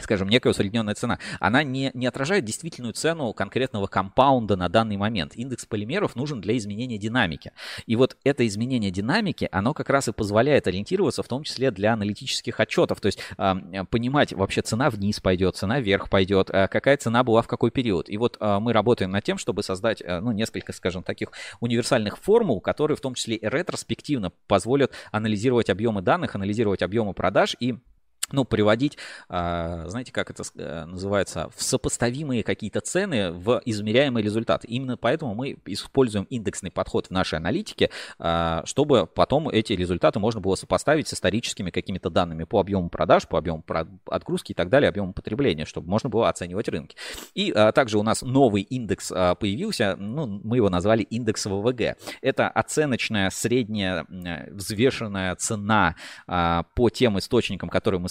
скажем, 0.03 0.29
некая 0.29 0.51
усредненная 0.51 0.95
цена, 0.95 1.19
она 1.39 1.63
не, 1.63 1.91
не 1.95 2.07
отражает 2.07 2.45
действительную 2.45 2.93
цену 2.95 3.33
конкретного 3.33 3.87
компаунда 3.87 4.57
на 4.57 4.69
данный 4.69 4.97
момент. 4.97 5.35
Индекс 5.35 5.67
полимеров 5.67 6.17
нужен 6.17 6.41
для 6.41 6.57
изменения 6.57 6.99
динамики. 6.99 7.53
И 7.87 7.97
вот 7.97 8.17
это 8.25 8.47
изменение 8.47 8.91
динамики, 8.91 9.49
оно 9.53 9.75
как 9.75 9.91
раз 9.91 10.09
и 10.09 10.13
позволяет 10.13 10.67
ориентироваться, 10.67 11.23
в 11.23 11.29
том 11.29 11.45
числе 11.45 11.71
для 11.71 11.93
аналитических 11.93 12.59
отчетов. 12.61 13.01
То 13.01 13.07
есть 13.07 13.19
э, 13.37 13.55
понимать, 13.91 14.33
вообще 14.33 14.63
цена 14.63 14.91
вниз 14.91 15.21
пойдет, 15.21 15.57
цена 15.57 15.81
вверх 15.81 16.09
пойдет, 16.11 16.51
э, 16.51 16.69
какая 16.69 16.97
цена 16.97 17.25
была 17.25 17.43
в 17.43 17.49
какой 17.49 17.71
период. 17.71 18.09
И 18.09 18.17
вот 18.17 18.37
э, 18.41 18.59
мы 18.61 18.73
работаем 18.73 19.11
над 19.11 19.25
тем, 19.25 19.39
чтобы 19.39 19.63
создать, 19.63 20.03
э, 20.03 20.21
ну, 20.21 20.33
несколько, 20.33 20.73
скажем, 20.73 21.03
таких 21.03 21.33
универсальных 21.61 22.19
формул, 22.19 22.61
которые 22.61 22.97
в 22.97 23.01
том 23.01 23.15
числе 23.15 23.37
и 23.37 23.49
ретроспективно 23.49 24.33
позволят 24.47 24.93
анализировать 25.13 25.71
объемы 25.71 26.03
данных, 26.03 26.35
анализировать 26.35 26.83
объемы 26.83 27.15
продаж 27.15 27.57
и 27.61 27.77
ну, 28.33 28.45
приводить, 28.45 28.99
а, 29.29 29.89
знаете, 29.89 30.13
как 30.13 30.31
это 30.31 30.43
э, 30.57 30.85
называется, 30.85 31.51
в 31.55 31.63
сопоставимые 31.63 32.43
какие-то 32.43 32.81
цены 32.81 33.33
в 33.33 33.61
измеряемый 33.65 34.23
результат. 34.23 34.65
Именно 34.65 34.97
поэтому 34.97 35.35
мы 35.35 35.57
используем 35.67 36.25
индексный 36.31 36.71
подход 36.71 37.07
в 37.07 37.11
нашей 37.11 37.39
аналитике, 37.39 37.91
а, 38.19 38.63
чтобы 38.67 39.07
потом 39.07 39.49
эти 39.49 39.73
результаты 39.73 40.19
можно 40.19 40.41
было 40.41 40.55
сопоставить 40.55 41.09
с 41.09 41.15
историческими 41.15 41.71
какими-то 41.71 42.11
данными 42.11 42.45
по 42.45 42.61
объему 42.61 42.89
продаж, 42.89 43.27
по 43.27 43.39
объему 43.39 43.65
отгрузки 44.07 44.53
и 44.53 44.55
так 44.55 44.69
далее, 44.69 44.89
объему 44.89 45.13
потребления, 45.13 45.65
чтобы 45.65 45.89
можно 45.89 46.09
было 46.09 46.29
оценивать 46.29 46.69
рынки. 46.69 46.97
И 47.35 47.53
а, 47.53 47.73
также 47.73 47.99
у 47.99 48.03
нас 48.03 48.23
новый 48.23 48.63
индекс 48.63 49.09
появился, 49.09 49.97
ну, 49.97 50.27
мы 50.27 50.57
его 50.57 50.69
назвали 50.69 51.03
индекс 51.03 51.47
ВВГ. 51.47 51.97
Это 52.23 52.49
оценочная 52.49 53.31
средняя 53.31 54.07
взвешенная 54.51 55.35
цена 55.37 55.97
по 56.27 56.91
тем 56.91 57.19
источникам, 57.19 57.69
которые 57.69 58.01
мы 58.01 58.09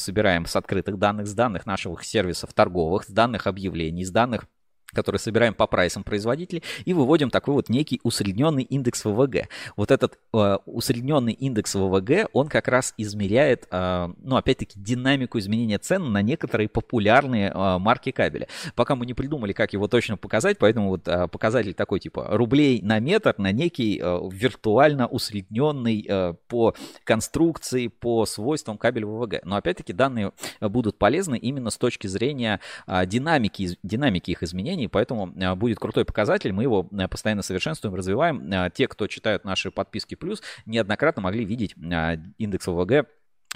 с 0.48 0.56
открытых 0.56 0.98
данных, 0.98 1.28
с 1.28 1.34
данных 1.34 1.66
наших 1.66 2.04
сервисов 2.04 2.54
торговых, 2.54 3.04
с 3.04 3.08
данных 3.08 3.48
объявлений, 3.48 4.04
с 4.04 4.12
данных 4.12 4.46
который 4.94 5.18
собираем 5.18 5.54
по 5.54 5.68
прайсам 5.68 6.04
производителей, 6.04 6.64
и 6.86 6.94
выводим 6.94 7.30
такой 7.30 7.54
вот 7.54 7.70
некий 7.70 8.00
усредненный 8.04 8.64
индекс 8.64 9.06
ВВГ. 9.06 9.48
Вот 9.76 9.92
этот 9.92 10.20
э, 10.34 10.58
усредненный 10.66 11.34
индекс 11.34 11.76
ВВГ, 11.76 12.30
он 12.34 12.48
как 12.48 12.68
раз 12.68 12.94
измеряет, 12.98 13.68
э, 13.72 14.10
ну, 14.18 14.36
опять-таки, 14.36 14.80
динамику 14.80 15.40
изменения 15.40 15.78
цен 15.78 16.12
на 16.12 16.22
некоторые 16.22 16.70
популярные 16.70 17.50
э, 17.50 17.78
марки 17.78 18.12
кабеля. 18.12 18.48
Пока 18.76 18.96
мы 18.96 19.06
не 19.06 19.14
придумали, 19.14 19.54
как 19.54 19.74
его 19.74 19.88
точно 19.88 20.18
показать, 20.18 20.58
поэтому 20.58 20.90
вот 20.90 21.08
э, 21.08 21.28
показатель 21.28 21.74
такой 21.74 22.00
типа 22.00 22.28
рублей 22.30 22.82
на 22.82 23.00
метр 23.00 23.36
на 23.38 23.52
некий 23.52 24.00
э, 24.02 24.20
виртуально 24.32 25.08
усредненный 25.08 26.06
э, 26.08 26.34
по 26.48 26.76
конструкции, 27.04 27.88
по 27.88 28.26
свойствам 28.26 28.78
кабеля 28.78 29.08
ВВГ. 29.08 29.46
Но 29.46 29.56
опять-таки 29.56 29.94
данные 29.94 30.32
будут 30.62 30.98
полезны 30.98 31.38
именно 31.38 31.70
с 31.70 31.78
точки 31.78 32.08
зрения 32.08 32.60
э, 32.88 33.06
динамики, 33.06 33.78
динамики 33.84 34.32
их 34.32 34.44
изменений, 34.44 34.79
изменений, 34.80 34.88
поэтому 34.88 35.34
э, 35.36 35.56
будет 35.56 35.80
крутой 35.80 36.06
показатель, 36.06 36.52
мы 36.52 36.64
его 36.64 36.88
э, 36.92 37.08
постоянно 37.08 37.42
совершенствуем, 37.42 37.96
развиваем. 37.96 38.52
Э, 38.52 38.70
те, 38.74 38.88
кто 38.88 39.08
читают 39.08 39.46
наши 39.46 39.72
подписки 39.72 40.16
плюс, 40.16 40.42
неоднократно 40.66 41.22
могли 41.22 41.46
видеть 41.46 41.76
индекс 42.38 42.68
ОВГ 42.68 43.08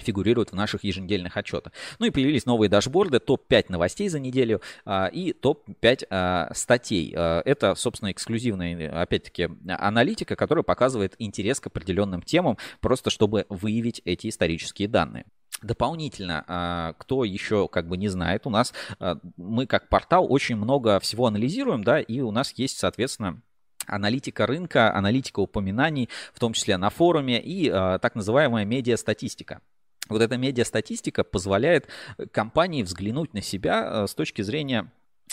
фигурируют 0.01 0.51
в 0.51 0.55
наших 0.55 0.83
еженедельных 0.83 1.37
отчетах. 1.37 1.71
Ну 1.99 2.07
и 2.07 2.09
появились 2.09 2.47
новые 2.47 2.67
дашборды, 2.67 3.19
топ-5 3.19 3.65
новостей 3.69 4.09
за 4.09 4.19
неделю 4.19 4.59
а, 4.85 5.05
и 5.05 5.33
топ-5 5.33 6.07
а, 6.09 6.51
статей. 6.55 7.13
А, 7.15 7.43
это, 7.45 7.75
собственно, 7.75 8.11
эксклюзивная, 8.11 9.01
опять-таки, 9.01 9.49
аналитика, 9.67 10.35
которая 10.35 10.63
показывает 10.63 11.13
интерес 11.19 11.59
к 11.59 11.67
определенным 11.67 12.23
темам, 12.23 12.57
просто 12.81 13.11
чтобы 13.11 13.45
выявить 13.49 14.01
эти 14.03 14.29
исторические 14.29 14.87
данные. 14.87 15.25
Дополнительно, 15.63 16.43
а, 16.47 16.93
кто 16.97 17.23
еще 17.23 17.69
как 17.69 17.87
бы 17.87 17.95
не 17.95 18.09
знает, 18.09 18.45
у 18.45 18.49
нас 18.49 18.73
а, 18.99 19.17
мы 19.37 19.65
как 19.65 19.87
портал 19.87 20.27
очень 20.29 20.57
много 20.57 20.99
всего 20.99 21.25
анализируем, 21.25 21.83
да, 21.83 21.99
и 21.99 22.19
у 22.19 22.31
нас 22.31 22.51
есть, 22.57 22.77
соответственно, 22.77 23.41
аналитика 23.87 24.45
рынка, 24.45 24.93
аналитика 24.93 25.39
упоминаний, 25.39 26.09
в 26.33 26.39
том 26.39 26.53
числе 26.53 26.75
на 26.77 26.89
форуме, 26.89 27.41
и 27.41 27.69
а, 27.69 27.97
так 27.99 28.15
называемая 28.15 28.65
медиастатистика. 28.65 29.61
Вот 30.09 30.21
эта 30.21 30.35
медиастатистика 30.35 31.23
позволяет 31.23 31.87
компании 32.31 32.83
взглянуть 32.83 33.33
на 33.33 33.41
себя 33.41 34.05
с 34.05 34.13
точки 34.13 34.41
зрения 34.41 34.91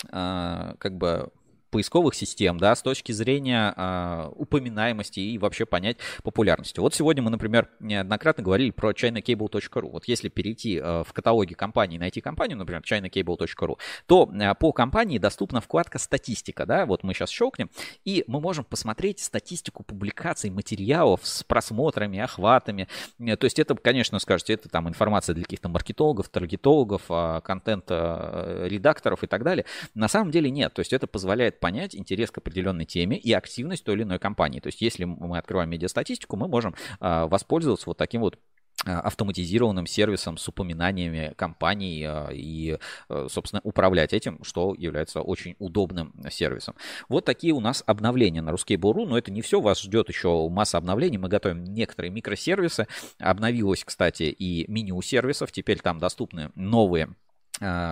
как 0.08 0.96
бы 0.96 1.30
поисковых 1.70 2.14
систем, 2.14 2.58
да, 2.58 2.74
с 2.74 2.82
точки 2.82 3.12
зрения 3.12 3.72
э, 3.76 4.30
упоминаемости 4.36 5.20
и 5.20 5.38
вообще 5.38 5.66
понять 5.66 5.98
популярности. 6.22 6.80
Вот 6.80 6.94
сегодня 6.94 7.22
мы, 7.22 7.30
например, 7.30 7.68
неоднократно 7.78 8.42
говорили 8.42 8.70
про 8.70 8.90
chinacable.ru. 8.90 9.90
Вот 9.90 10.06
если 10.06 10.28
перейти 10.28 10.78
э, 10.78 11.04
в 11.06 11.12
каталоге 11.12 11.54
компании, 11.54 11.98
найти 11.98 12.20
компанию, 12.20 12.58
например, 12.58 12.82
chinacable.ru, 12.82 13.78
то 14.06 14.30
э, 14.32 14.54
по 14.56 14.72
компании 14.72 15.18
доступна 15.18 15.60
вкладка 15.60 15.98
«Статистика», 15.98 16.66
да, 16.66 16.86
вот 16.86 17.04
мы 17.04 17.14
сейчас 17.14 17.30
щелкнем, 17.30 17.70
и 18.04 18.24
мы 18.26 18.40
можем 18.40 18.64
посмотреть 18.64 19.20
статистику 19.20 19.84
публикаций, 19.84 20.50
материалов 20.50 21.20
с 21.22 21.44
просмотрами, 21.44 22.18
охватами. 22.18 22.88
То 23.18 23.44
есть 23.44 23.58
это, 23.58 23.74
конечно, 23.76 24.18
скажете, 24.18 24.54
это 24.54 24.68
там 24.68 24.88
информация 24.88 25.34
для 25.34 25.44
каких-то 25.44 25.68
маркетологов, 25.68 26.28
таргетологов, 26.28 27.02
контент-редакторов 27.42 29.22
и 29.22 29.26
так 29.26 29.44
далее. 29.44 29.64
На 29.94 30.08
самом 30.08 30.30
деле 30.30 30.50
нет. 30.50 30.74
То 30.74 30.80
есть 30.80 30.92
это 30.92 31.06
позволяет 31.06 31.59
понять 31.60 31.94
интерес 31.94 32.30
к 32.30 32.38
определенной 32.38 32.86
теме 32.86 33.16
и 33.16 33.32
активность 33.32 33.84
той 33.84 33.94
или 33.94 34.02
иной 34.02 34.18
компании. 34.18 34.60
То 34.60 34.68
есть 34.68 34.80
если 34.80 35.04
мы 35.04 35.38
открываем 35.38 35.70
медиастатистику, 35.70 36.36
мы 36.36 36.48
можем 36.48 36.74
а, 36.98 37.26
воспользоваться 37.26 37.88
вот 37.88 37.98
таким 37.98 38.22
вот 38.22 38.38
а, 38.86 39.00
автоматизированным 39.00 39.86
сервисом 39.86 40.38
с 40.38 40.48
упоминаниями 40.48 41.34
компаний 41.36 42.04
а, 42.04 42.30
и, 42.32 42.78
собственно, 43.28 43.60
управлять 43.62 44.12
этим, 44.12 44.42
что 44.42 44.74
является 44.76 45.20
очень 45.20 45.54
удобным 45.58 46.14
сервисом. 46.30 46.74
Вот 47.08 47.24
такие 47.24 47.52
у 47.52 47.60
нас 47.60 47.84
обновления 47.86 48.42
на 48.42 48.50
Ruskable.ru, 48.50 49.06
но 49.06 49.18
это 49.18 49.30
не 49.30 49.42
все, 49.42 49.60
вас 49.60 49.80
ждет 49.82 50.08
еще 50.08 50.48
масса 50.48 50.78
обновлений, 50.78 51.18
мы 51.18 51.28
готовим 51.28 51.62
некоторые 51.64 52.10
микросервисы, 52.10 52.86
обновилось, 53.18 53.84
кстати, 53.84 54.24
и 54.24 54.64
меню 54.68 55.00
сервисов, 55.02 55.52
теперь 55.52 55.80
там 55.80 55.98
доступны 55.98 56.50
новые 56.54 57.14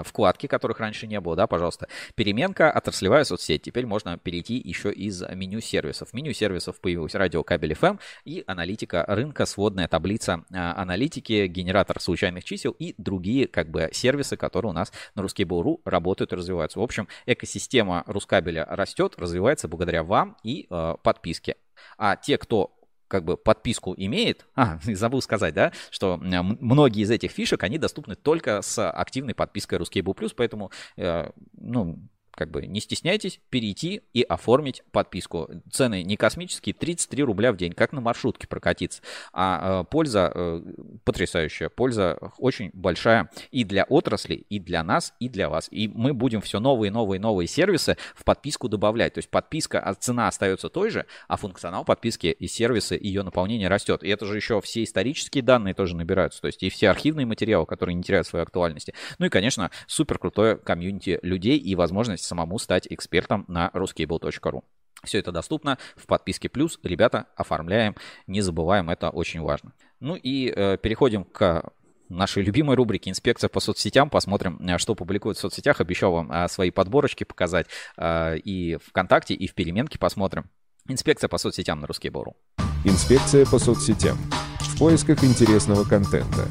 вкладки, 0.04 0.46
которых 0.46 0.80
раньше 0.80 1.06
не 1.06 1.20
было, 1.20 1.36
да, 1.36 1.46
пожалуйста, 1.46 1.88
переменка, 2.14 2.70
отраслевая 2.70 3.24
соцсеть. 3.24 3.62
Теперь 3.62 3.86
можно 3.86 4.16
перейти 4.18 4.56
еще 4.56 4.92
из 4.92 5.22
меню 5.22 5.60
сервисов. 5.60 6.10
В 6.10 6.14
меню 6.14 6.32
сервисов 6.32 6.80
появилась 6.80 7.14
радиокабель 7.14 7.72
FM 7.72 7.98
и 8.24 8.44
аналитика 8.46 9.04
рынка, 9.06 9.46
сводная 9.46 9.88
таблица 9.88 10.44
э, 10.50 10.56
аналитики, 10.56 11.46
генератор 11.46 12.00
случайных 12.00 12.44
чисел 12.44 12.72
и 12.78 12.94
другие 12.98 13.46
как 13.46 13.70
бы 13.70 13.90
сервисы, 13.92 14.36
которые 14.36 14.70
у 14.70 14.74
нас 14.74 14.92
на 15.14 15.22
Ruskable.ru 15.22 15.80
работают 15.84 16.32
и 16.32 16.36
развиваются. 16.36 16.80
В 16.80 16.82
общем, 16.82 17.08
экосистема 17.26 18.04
Рускабеля 18.06 18.64
растет, 18.64 19.14
развивается 19.18 19.68
благодаря 19.68 20.02
вам 20.02 20.36
и 20.42 20.66
э, 20.70 20.94
подписке. 21.02 21.56
А 21.96 22.16
те, 22.16 22.38
кто 22.38 22.77
как 23.08 23.24
бы 23.24 23.36
подписку 23.36 23.94
имеет, 23.96 24.46
а, 24.54 24.78
забыл 24.84 25.20
сказать, 25.22 25.54
да, 25.54 25.72
что 25.90 26.16
многие 26.18 27.02
из 27.02 27.10
этих 27.10 27.32
фишек, 27.32 27.62
они 27.62 27.78
доступны 27.78 28.14
только 28.14 28.62
с 28.62 28.88
активной 28.90 29.34
подпиской 29.34 29.78
Ruskable+, 29.78 30.32
поэтому, 30.36 30.70
э, 30.96 31.30
ну, 31.52 31.98
как 32.38 32.52
бы 32.52 32.64
не 32.66 32.78
стесняйтесь 32.78 33.40
перейти 33.50 34.02
и 34.14 34.22
оформить 34.22 34.84
подписку. 34.92 35.50
Цены 35.72 36.04
не 36.04 36.16
космические, 36.16 36.72
33 36.72 37.24
рубля 37.24 37.52
в 37.52 37.56
день, 37.56 37.72
как 37.72 37.92
на 37.92 38.00
маршрутке 38.00 38.46
прокатиться. 38.46 39.02
А 39.32 39.80
э, 39.80 39.84
польза 39.90 40.30
э, 40.32 40.62
потрясающая, 41.02 41.68
польза 41.68 42.16
очень 42.38 42.70
большая 42.72 43.28
и 43.50 43.64
для 43.64 43.82
отрасли, 43.82 44.36
и 44.36 44.60
для 44.60 44.84
нас, 44.84 45.14
и 45.18 45.28
для 45.28 45.48
вас. 45.48 45.66
И 45.72 45.88
мы 45.88 46.14
будем 46.14 46.40
все 46.40 46.60
новые, 46.60 46.92
новые, 46.92 47.18
новые 47.18 47.48
сервисы 47.48 47.96
в 48.14 48.22
подписку 48.22 48.68
добавлять. 48.68 49.14
То 49.14 49.18
есть 49.18 49.30
подписка, 49.30 49.80
а 49.80 49.94
цена 49.94 50.28
остается 50.28 50.68
той 50.68 50.90
же, 50.90 51.06
а 51.26 51.36
функционал 51.36 51.84
подписки 51.84 52.28
и 52.28 52.46
сервисы, 52.46 52.96
ее 53.00 53.24
наполнение 53.24 53.66
растет. 53.66 54.04
И 54.04 54.08
это 54.08 54.26
же 54.26 54.36
еще 54.36 54.60
все 54.60 54.84
исторические 54.84 55.42
данные 55.42 55.74
тоже 55.74 55.96
набираются. 55.96 56.40
То 56.40 56.46
есть 56.46 56.62
и 56.62 56.70
все 56.70 56.90
архивные 56.90 57.26
материалы, 57.26 57.66
которые 57.66 57.96
не 57.96 58.04
теряют 58.04 58.28
своей 58.28 58.44
актуальности. 58.44 58.94
Ну 59.18 59.26
и, 59.26 59.28
конечно, 59.28 59.72
супер 59.88 60.18
крутое 60.18 60.56
комьюнити 60.56 61.18
людей 61.22 61.58
и 61.58 61.74
возможность 61.74 62.27
самому 62.28 62.58
стать 62.58 62.86
экспертом 62.88 63.44
на 63.48 63.70
ruscable.ru. 63.74 64.62
Все 65.04 65.18
это 65.18 65.32
доступно 65.32 65.78
в 65.96 66.06
подписке 66.06 66.48
плюс. 66.48 66.78
Ребята, 66.82 67.26
оформляем, 67.36 67.94
не 68.26 68.40
забываем, 68.40 68.90
это 68.90 69.10
очень 69.10 69.40
важно. 69.40 69.72
Ну 70.00 70.16
и 70.16 70.52
э, 70.54 70.76
переходим 70.76 71.24
к 71.24 71.72
нашей 72.08 72.42
любимой 72.42 72.76
рубрике 72.76 73.10
«Инспекция 73.10 73.48
по 73.48 73.60
соцсетям». 73.60 74.10
Посмотрим, 74.10 74.58
э, 74.66 74.78
что 74.78 74.94
публикуют 74.94 75.38
в 75.38 75.40
соцсетях. 75.40 75.80
Обещал 75.80 76.12
вам 76.12 76.32
э, 76.32 76.48
свои 76.48 76.70
подборочки 76.70 77.24
показать 77.24 77.66
э, 77.96 78.38
и 78.38 78.78
ВКонтакте, 78.86 79.34
и 79.34 79.46
в 79.46 79.54
переменке 79.54 79.98
посмотрим. 79.98 80.50
Инспекция 80.88 81.28
по 81.28 81.38
соцсетям 81.38 81.80
на 81.80 81.86
русский 81.86 82.08
бору. 82.08 82.36
Инспекция 82.84 83.44
по 83.44 83.58
соцсетям. 83.58 84.16
В 84.60 84.78
поисках 84.78 85.22
интересного 85.22 85.84
контента. 85.84 86.48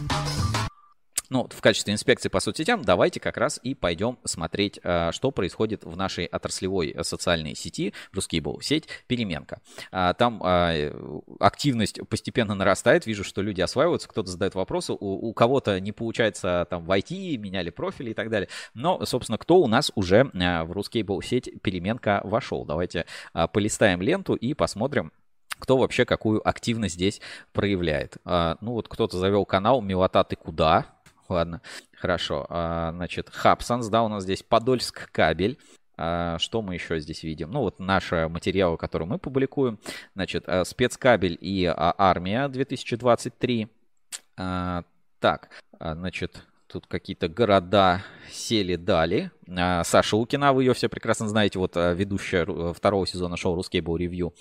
Ну, 1.29 1.47
в 1.49 1.61
качестве 1.61 1.93
инспекции 1.93 2.29
по 2.29 2.39
соцсетям 2.39 2.83
давайте 2.83 3.19
как 3.19 3.37
раз 3.37 3.59
и 3.61 3.73
пойдем 3.75 4.17
смотреть, 4.23 4.79
э, 4.81 5.11
что 5.11 5.31
происходит 5.31 5.83
в 5.83 5.97
нашей 5.97 6.25
отраслевой 6.25 6.95
социальной 7.01 7.55
сети, 7.55 7.93
Ruskable 8.13 8.61
сеть 8.61 8.87
Переменка. 9.07 9.59
А, 9.91 10.13
там 10.13 10.41
а, 10.43 10.73
активность 11.39 11.99
постепенно 12.07 12.55
нарастает, 12.55 13.05
вижу, 13.05 13.23
что 13.23 13.41
люди 13.41 13.61
осваиваются, 13.61 14.07
кто-то 14.07 14.29
задает 14.29 14.55
вопросы, 14.55 14.93
у, 14.93 15.29
у 15.29 15.33
кого-то 15.33 15.79
не 15.79 15.91
получается 15.91 16.65
там 16.69 16.85
войти, 16.85 17.37
меняли 17.37 17.69
профили 17.71 18.11
и 18.11 18.13
так 18.13 18.29
далее. 18.29 18.49
Но, 18.73 19.05
собственно, 19.05 19.37
кто 19.37 19.59
у 19.59 19.67
нас 19.67 19.91
уже 19.95 20.31
э, 20.33 20.63
в 20.63 20.71
Ruskable 20.71 21.23
сеть 21.23 21.49
Переменка 21.61 22.21
вошел? 22.23 22.63
Давайте 22.63 23.05
а, 23.33 23.47
полистаем 23.47 24.01
ленту 24.01 24.33
и 24.35 24.53
посмотрим, 24.53 25.11
кто 25.59 25.77
вообще 25.77 26.05
какую 26.05 26.47
активность 26.47 26.95
здесь 26.95 27.19
проявляет. 27.51 28.17
Ну 28.25 28.73
вот 28.73 28.87
кто-то 28.87 29.17
завел 29.17 29.43
канал 29.43 29.81
«Милота, 29.81 30.23
ты 30.23 30.35
куда?» 30.35 30.96
Ладно, 31.29 31.61
хорошо. 31.93 32.45
А, 32.49 32.91
значит, 32.91 33.29
Хабсанс, 33.29 33.87
да, 33.89 34.03
у 34.03 34.07
нас 34.07 34.23
здесь 34.23 34.43
Подольск 34.43 35.11
кабель. 35.11 35.59
А, 35.97 36.37
что 36.39 36.61
мы 36.61 36.75
еще 36.75 36.99
здесь 36.99 37.23
видим? 37.23 37.51
Ну, 37.51 37.61
вот 37.61 37.79
наши 37.79 38.27
материалы, 38.29 38.77
которые 38.77 39.07
мы 39.07 39.17
публикуем. 39.17 39.79
Значит, 40.15 40.43
а, 40.47 40.63
спецкабель 40.63 41.37
и 41.39 41.65
армия 41.75 42.47
2023. 42.47 43.67
Так, 45.19 45.49
значит, 45.79 46.46
тут 46.67 46.87
какие-то 46.87 47.27
города 47.27 48.03
сели 48.29 48.75
дали. 48.75 49.31
Саша 49.45 50.15
Лукина, 50.15 50.53
вы 50.53 50.63
ее 50.63 50.73
все 50.73 50.89
прекрасно 50.89 51.27
знаете, 51.27 51.59
вот 51.59 51.75
ведущая 51.75 52.45
э, 52.47 52.73
второго 52.73 53.07
сезона 53.07 53.37
шоу 53.37 53.55
«Русский 53.55 53.81
был 53.81 53.97
ревью». 53.97 54.33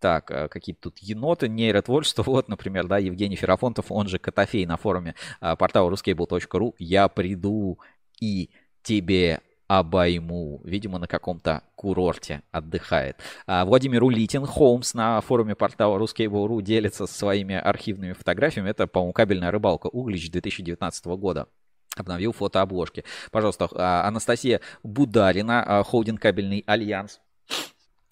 Так, 0.00 0.30
э, 0.30 0.48
какие-то 0.48 0.90
тут 0.90 0.98
еноты, 0.98 1.48
нейротворчество. 1.48 2.22
Вот, 2.36 2.48
например, 2.48 2.86
да, 2.86 2.98
Евгений 2.98 3.36
Ферафонтов, 3.36 3.86
он 3.90 4.08
же 4.08 4.18
Котофей 4.18 4.66
на 4.66 4.76
форуме 4.76 5.14
портала 5.40 5.90
ruscable.ru. 5.90 6.74
Я 6.78 7.08
приду 7.08 7.78
и 8.20 8.50
тебе 8.82 9.40
обойму. 9.68 10.60
Видимо, 10.64 10.98
на 10.98 11.06
каком-то 11.06 11.62
курорте 11.74 12.42
отдыхает. 12.52 13.16
А 13.46 13.64
Владимир 13.64 14.04
Улитин, 14.04 14.46
Холмс 14.46 14.94
на 14.94 15.20
форуме 15.20 15.54
портала 15.54 15.98
Ruskable.ru 15.98 16.62
делится 16.62 17.06
своими 17.06 17.56
архивными 17.56 18.12
фотографиями. 18.12 18.70
Это, 18.70 18.86
по-моему, 18.86 19.12
кабельная 19.12 19.50
рыбалка 19.50 19.88
Углич 19.88 20.30
2019 20.30 21.06
года 21.06 21.48
обновил 21.96 22.32
фотообложки. 22.32 23.04
Пожалуйста, 23.30 23.68
а, 23.72 24.06
Анастасия 24.06 24.60
Бударина, 24.82 25.62
а, 25.62 25.82
холдинг 25.82 26.20
«Кабельный 26.20 26.62
альянс», 26.66 27.20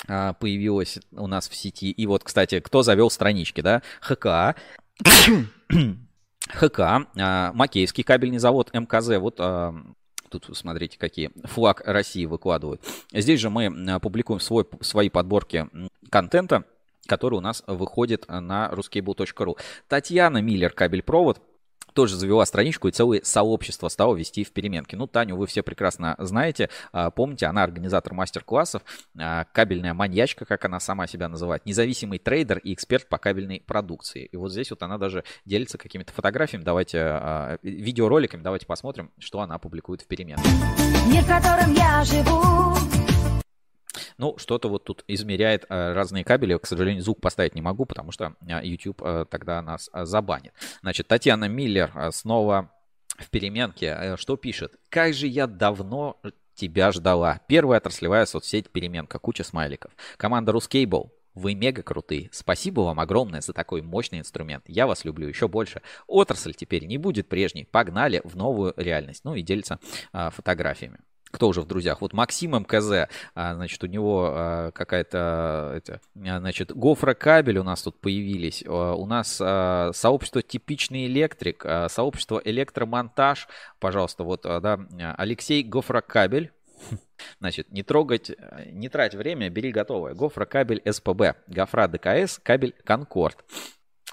а, 0.09 0.35
появилась 0.35 0.99
у 1.13 1.27
нас 1.27 1.49
в 1.49 1.55
сети. 1.55 1.91
И 1.91 2.07
вот, 2.07 2.25
кстати, 2.25 2.61
кто 2.61 2.83
завел 2.83 3.11
странички, 3.11 3.61
да? 3.61 3.83
ХК. 4.01 4.57
ХК, 6.49 6.81
а, 6.81 7.53
Макеевский 7.55 8.05
кабельный 8.05 8.39
завод, 8.39 8.73
МКЗ. 8.73 9.19
Вот 9.19 9.37
а, 9.39 9.75
тут 10.29 10.51
смотрите, 10.53 10.99
какие 10.99 11.31
флаг 11.45 11.83
России 11.85 12.27
выкладывают. 12.27 12.83
Здесь 13.13 13.41
же 13.41 13.51
мы 13.51 14.01
публикуем 14.01 14.41
свой, 14.41 14.67
свои 14.81 15.09
подборки 15.09 15.69
контента, 16.11 16.65
который 17.07 17.37
у 17.37 17.41
нас 17.41 17.63
выходит 17.67 18.27
на 18.29 18.71
ruskable.ru. 18.73 19.59
Татьяна 19.89 20.39
Миллер, 20.39 20.71
кабель-провод 20.71 21.41
тоже 21.95 22.17
завела 22.17 22.45
страничку 22.45 22.89
и 22.89 22.91
целое 22.91 23.21
сообщество 23.23 23.89
стало 23.89 24.15
вести 24.15 24.45
в 24.45 24.53
переменке. 24.53 24.97
Ну, 24.97 25.07
Таню 25.07 25.37
вы 25.37 25.47
все 25.47 25.63
прекрасно 25.63 26.17
знаете. 26.19 26.69
А, 26.93 27.11
помните, 27.11 27.47
она 27.47 27.63
организатор 27.63 28.13
мастер-классов, 28.13 28.83
а, 29.19 29.45
кабельная 29.53 29.95
маньячка, 29.95 30.45
как 30.45 30.65
она 30.65 30.81
сама 30.81 31.07
себя 31.07 31.29
называет, 31.29 31.65
независимый 31.65 32.19
трейдер 32.19 32.59
и 32.59 32.75
эксперт 32.75 33.09
по 33.09 33.19
кабельной 33.19 33.63
продукции. 33.65 34.27
И 34.27 34.37
вот 34.37 34.53
здесь 34.53 34.71
вот 34.71 34.83
она 34.83 34.99
даже 34.99 35.25
делится 35.45 35.79
какими-то 35.79 36.13
фотографиями. 36.13 36.65
Давайте, 36.65 36.99
а, 37.01 37.59
видеороликами, 37.63 38.43
давайте 38.43 38.67
посмотрим, 38.67 39.11
что 39.19 39.41
она 39.41 39.59
публикует 39.59 40.03
в 40.03 40.07
переменке. 40.07 40.45
Мир, 41.07 41.23
в 41.23 41.29
котором 41.29 41.73
я 41.75 42.03
живу, 42.05 42.94
ну, 44.19 44.37
что-то 44.39 44.69
вот 44.69 44.85
тут 44.85 45.05
измеряет 45.09 45.67
э, 45.69 45.93
разные 45.93 46.25
кабели. 46.25 46.57
К 46.57 46.67
сожалению, 46.67 47.03
звук 47.03 47.21
поставить 47.21 47.55
не 47.55 47.63
могу, 47.63 47.85
потому 47.85 48.13
что 48.13 48.35
э, 48.47 48.61
YouTube 48.65 49.03
э, 49.03 49.27
тогда 49.29 49.61
нас 49.63 49.91
забанит. 49.93 50.53
Значит, 50.83 51.09
Татьяна 51.09 51.49
Миллер 51.49 51.93
снова 52.13 52.71
в 53.19 53.31
переменке. 53.31 54.17
Что 54.17 54.37
пишет? 54.37 54.77
Как 54.89 55.15
же 55.15 55.27
я 55.27 55.47
давно 55.47 56.21
тебя 56.55 56.93
ждала. 56.93 57.41
Первая 57.49 57.79
отраслевая 57.79 58.27
соцсеть 58.27 58.71
переменка. 58.71 59.19
Куча 59.19 59.45
смайликов. 59.45 59.93
Команда 60.17 60.53
Ruscable. 60.53 61.11
Вы 61.35 61.55
мега 61.55 61.83
крутые. 61.83 62.29
Спасибо 62.33 62.83
вам 62.83 63.01
огромное 63.01 63.41
за 63.41 63.53
такой 63.53 63.83
мощный 63.83 64.21
инструмент. 64.21 64.65
Я 64.69 64.87
вас 64.87 65.05
люблю 65.05 65.27
еще 65.27 65.49
больше. 65.49 65.83
Отрасль 66.07 66.55
теперь 66.55 66.87
не 66.87 66.97
будет 66.97 67.29
прежней. 67.29 67.65
Погнали 67.65 68.21
в 68.23 68.37
новую 68.37 68.73
реальность. 68.77 69.25
Ну 69.25 69.35
и 69.35 69.43
делится 69.43 69.81
а, 70.13 70.31
фотографиями 70.31 71.01
кто 71.35 71.49
уже 71.49 71.61
в 71.61 71.67
друзьях? 71.67 72.01
Вот 72.01 72.13
Максим 72.13 72.53
МКЗ, 72.53 73.09
а, 73.35 73.55
значит, 73.55 73.83
у 73.83 73.89
него 73.89 74.31
а, 74.33 74.71
какая-то, 74.71 75.73
это, 75.75 76.01
значит, 76.15 76.73
гофрокабель 76.73 77.59
у 77.59 77.65
нас 77.65 77.83
тут 77.83 78.01
появились. 78.01 78.63
А, 78.67 78.95
у 78.95 79.05
нас 79.07 79.37
сообщество 79.37 80.43
типичный 80.43 81.07
электрик, 81.07 81.67
сообщество 81.89 82.41
электромонтаж. 82.45 83.49
Пожалуйста, 83.81 84.23
вот, 84.23 84.43
да, 84.43 84.79
Алексей 85.19 85.63
Гофрокабель. 85.65 86.53
Значит, 87.41 87.71
не 87.73 87.83
трогать, 87.83 88.31
не 88.67 88.89
трать 88.89 89.15
время, 89.15 89.49
бери 89.49 89.73
готовое. 89.73 90.15
Гофра 90.15 90.45
кабель 90.45 90.83
СПБ, 90.85 91.37
Гофра 91.47 91.89
ДКС, 91.89 92.39
кабель 92.43 92.75
Конкорд. 92.85 93.45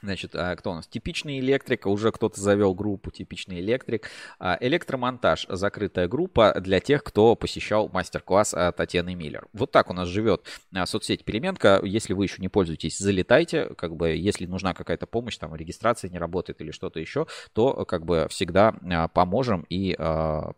Значит, 0.02 0.36
а, 0.36 0.56
кто 0.56 0.72
у 0.72 0.76
нас? 0.76 0.88
Типичный 0.88 1.40
электрик, 1.40 1.86
уже 1.86 2.12
кто-то 2.12 2.40
завел 2.40 2.74
группу 2.74 3.12
типичный 3.12 3.60
электрик. 3.60 4.10
А, 4.40 4.58
электромонтаж, 4.60 5.46
закрытая 5.48 6.08
группа 6.08 6.60
для 6.60 6.80
тех, 6.80 7.04
кто 7.04 7.36
посещал 7.36 7.90
мастер-класс 7.90 8.56
Татьяны 8.76 9.14
Миллер. 9.14 9.48
Вот 9.54 9.72
так 9.72 9.90
у 9.92 9.94
нас 9.94 10.08
живет 10.08 10.44
а, 10.74 10.86
соцсеть 10.88 11.24
Переменка. 11.24 11.80
Если 11.84 12.14
вы 12.14 12.26
еще 12.26 12.42
не 12.42 12.50
пользуетесь, 12.50 12.98
залетайте. 12.98 13.76
Как 13.76 13.96
бы, 13.96 14.10
если 14.10 14.48
нужна 14.48 14.74
какая-то 14.74 15.06
помощь, 15.06 15.38
там 15.38 15.56
регистрация 15.56 16.10
не 16.10 16.18
работает 16.18 16.62
или 16.62 16.72
что-то 16.72 17.00
еще, 17.00 17.28
то 17.54 17.86
как 17.86 18.06
бы 18.06 18.28
всегда 18.30 18.74
поможем 19.14 19.66
и 19.70 19.96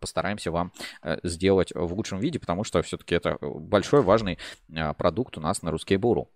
постараемся 0.00 0.50
вам 0.50 0.72
сделать 1.22 1.72
в 1.74 1.92
лучшем 1.92 2.18
виде, 2.18 2.38
потому 2.38 2.64
что 2.64 2.82
все-таки 2.82 3.14
это 3.14 3.36
большой 3.40 4.02
важный 4.02 4.38
продукт 4.96 5.36
у 5.36 5.40
нас 5.40 5.62
на 5.62 5.70
Русский 5.70 5.96
Буру. 5.96 6.30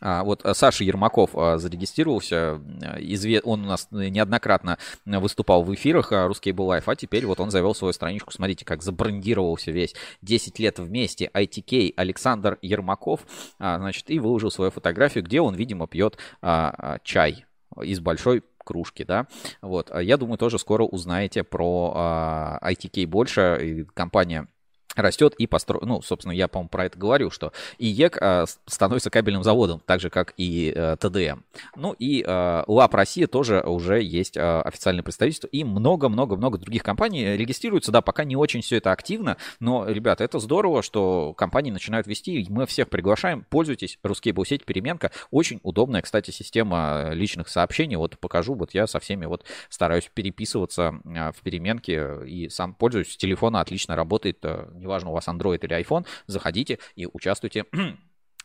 А, 0.00 0.24
вот 0.24 0.44
э, 0.44 0.54
Саша 0.54 0.84
Ермаков 0.84 1.30
э, 1.34 1.58
зарегистрировался, 1.58 2.60
э, 2.82 3.40
он 3.44 3.64
у 3.64 3.68
нас 3.68 3.88
неоднократно 3.90 4.78
выступал 5.04 5.62
в 5.62 5.74
эфирах 5.74 6.12
Русский 6.12 6.52
был 6.52 6.72
Life, 6.72 6.84
а 6.86 6.96
теперь 6.96 7.26
вот 7.26 7.40
он 7.40 7.50
завел 7.50 7.74
свою 7.74 7.92
страничку, 7.92 8.32
смотрите, 8.32 8.64
как 8.64 8.82
забрендировался 8.82 9.70
весь. 9.70 9.94
10 10.22 10.58
лет 10.58 10.78
вместе, 10.78 11.30
ITK 11.32 11.94
Александр 11.96 12.58
Ермаков, 12.62 13.20
а, 13.58 13.78
значит, 13.78 14.10
и 14.10 14.18
выложил 14.18 14.50
свою 14.50 14.70
фотографию, 14.70 15.24
где 15.24 15.40
он, 15.40 15.54
видимо, 15.54 15.86
пьет 15.86 16.18
а, 16.42 16.98
чай 17.02 17.46
из 17.80 18.00
большой 18.00 18.42
кружки, 18.58 19.04
да, 19.04 19.26
вот, 19.60 19.92
я 20.00 20.16
думаю, 20.16 20.38
тоже 20.38 20.58
скоро 20.58 20.84
узнаете 20.84 21.44
про 21.44 22.58
ITK 22.62 23.06
больше, 23.06 23.58
и 23.60 23.84
компания 23.84 24.48
растет 24.94 25.34
и 25.38 25.46
постро... 25.46 25.80
ну, 25.82 26.02
собственно, 26.02 26.32
я, 26.32 26.48
по-моему, 26.48 26.68
про 26.68 26.86
это 26.86 26.98
говорю, 26.98 27.30
что 27.30 27.52
IEK 27.78 28.18
э, 28.20 28.44
становится 28.66 29.10
кабельным 29.10 29.42
заводом, 29.42 29.80
так 29.84 30.00
же, 30.00 30.10
как 30.10 30.34
и 30.36 30.72
э, 30.74 30.96
TDM. 30.98 31.40
Ну 31.76 31.94
и 31.98 32.24
э, 32.26 32.64
LAPP 32.66 32.94
Россия 32.94 33.26
тоже 33.26 33.60
уже 33.60 34.02
есть 34.02 34.36
э, 34.36 34.60
официальное 34.60 35.02
представительство, 35.02 35.48
и 35.48 35.64
много-много-много 35.64 36.58
других 36.58 36.82
компаний 36.82 37.36
регистрируются, 37.36 37.92
да, 37.92 38.00
пока 38.00 38.24
не 38.24 38.36
очень 38.36 38.60
все 38.62 38.76
это 38.76 38.92
активно, 38.92 39.36
но, 39.60 39.88
ребята, 39.88 40.24
это 40.24 40.38
здорово, 40.38 40.82
что 40.82 41.34
компании 41.34 41.70
начинают 41.70 42.06
вести, 42.06 42.46
мы 42.48 42.66
всех 42.66 42.88
приглашаем, 42.88 43.44
пользуйтесь, 43.48 43.98
RusCable 44.02 44.44
сеть 44.44 44.64
Переменка, 44.64 45.10
очень 45.30 45.60
удобная, 45.62 46.02
кстати, 46.02 46.30
система 46.30 47.10
личных 47.12 47.48
сообщений, 47.48 47.96
вот 47.96 48.18
покажу, 48.18 48.54
вот 48.54 48.74
я 48.74 48.86
со 48.86 49.00
всеми 49.00 49.26
вот 49.26 49.44
стараюсь 49.68 50.10
переписываться 50.12 50.94
э, 51.04 51.32
в 51.32 51.40
Переменке 51.42 52.24
и 52.26 52.48
сам 52.48 52.74
пользуюсь, 52.74 53.16
телефона 53.16 53.60
отлично 53.60 53.96
работает, 53.96 54.38
э, 54.42 54.66
неважно, 54.84 55.10
у 55.10 55.12
вас 55.12 55.26
Android 55.28 55.58
или 55.62 55.80
iPhone, 55.80 56.06
заходите 56.26 56.78
и 56.94 57.08
участвуйте 57.12 57.64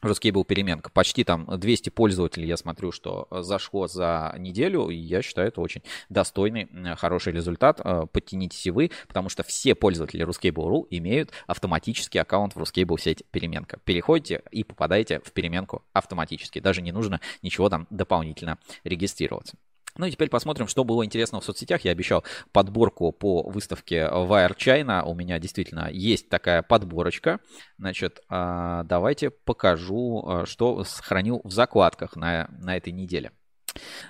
Русский 0.01 0.31
был 0.31 0.45
переменка. 0.45 0.89
Почти 0.89 1.25
там 1.25 1.45
200 1.45 1.89
пользователей, 1.89 2.47
я 2.47 2.55
смотрю, 2.55 2.91
что 2.91 3.27
зашло 3.31 3.87
за 3.87 4.33
неделю. 4.37 4.87
И 4.87 4.95
я 4.95 5.21
считаю, 5.21 5.49
это 5.49 5.59
очень 5.59 5.83
достойный, 6.07 6.69
хороший 6.95 7.33
результат. 7.33 7.81
Э, 7.83 8.05
подтянитесь 8.09 8.65
и 8.65 8.71
вы, 8.71 8.91
потому 9.07 9.27
что 9.27 9.43
все 9.43 9.75
пользователи 9.75 10.25
Ruskable.ru 10.25 10.87
имеют 10.89 11.31
автоматический 11.47 12.19
аккаунт 12.19 12.55
в 12.55 12.61
Ruskable 12.61 12.97
сеть 12.97 13.23
переменка. 13.31 13.79
Переходите 13.83 14.41
и 14.51 14.63
попадаете 14.63 15.19
в 15.19 15.33
переменку 15.33 15.83
автоматически. 15.91 16.59
Даже 16.59 16.81
не 16.81 16.93
нужно 16.93 17.19
ничего 17.41 17.67
там 17.69 17.85
дополнительно 17.89 18.57
регистрироваться. 18.85 19.57
Ну 19.97 20.05
и 20.05 20.11
теперь 20.11 20.29
посмотрим, 20.29 20.67
что 20.67 20.83
было 20.83 21.03
интересного 21.03 21.41
в 21.41 21.45
соцсетях. 21.45 21.81
Я 21.81 21.91
обещал 21.91 22.23
подборку 22.51 23.11
по 23.11 23.43
выставке 23.43 24.09
Wire 24.11 24.55
China. 24.55 25.03
У 25.03 25.13
меня 25.13 25.39
действительно 25.39 25.89
есть 25.91 26.29
такая 26.29 26.61
подборочка. 26.61 27.39
Значит, 27.77 28.21
а, 28.29 28.83
давайте 28.83 29.29
покажу, 29.29 30.23
а, 30.25 30.45
что 30.45 30.83
сохранил 30.83 31.41
в 31.43 31.51
закладках 31.51 32.15
на, 32.15 32.47
на 32.59 32.77
этой 32.77 32.93
неделе. 32.93 33.31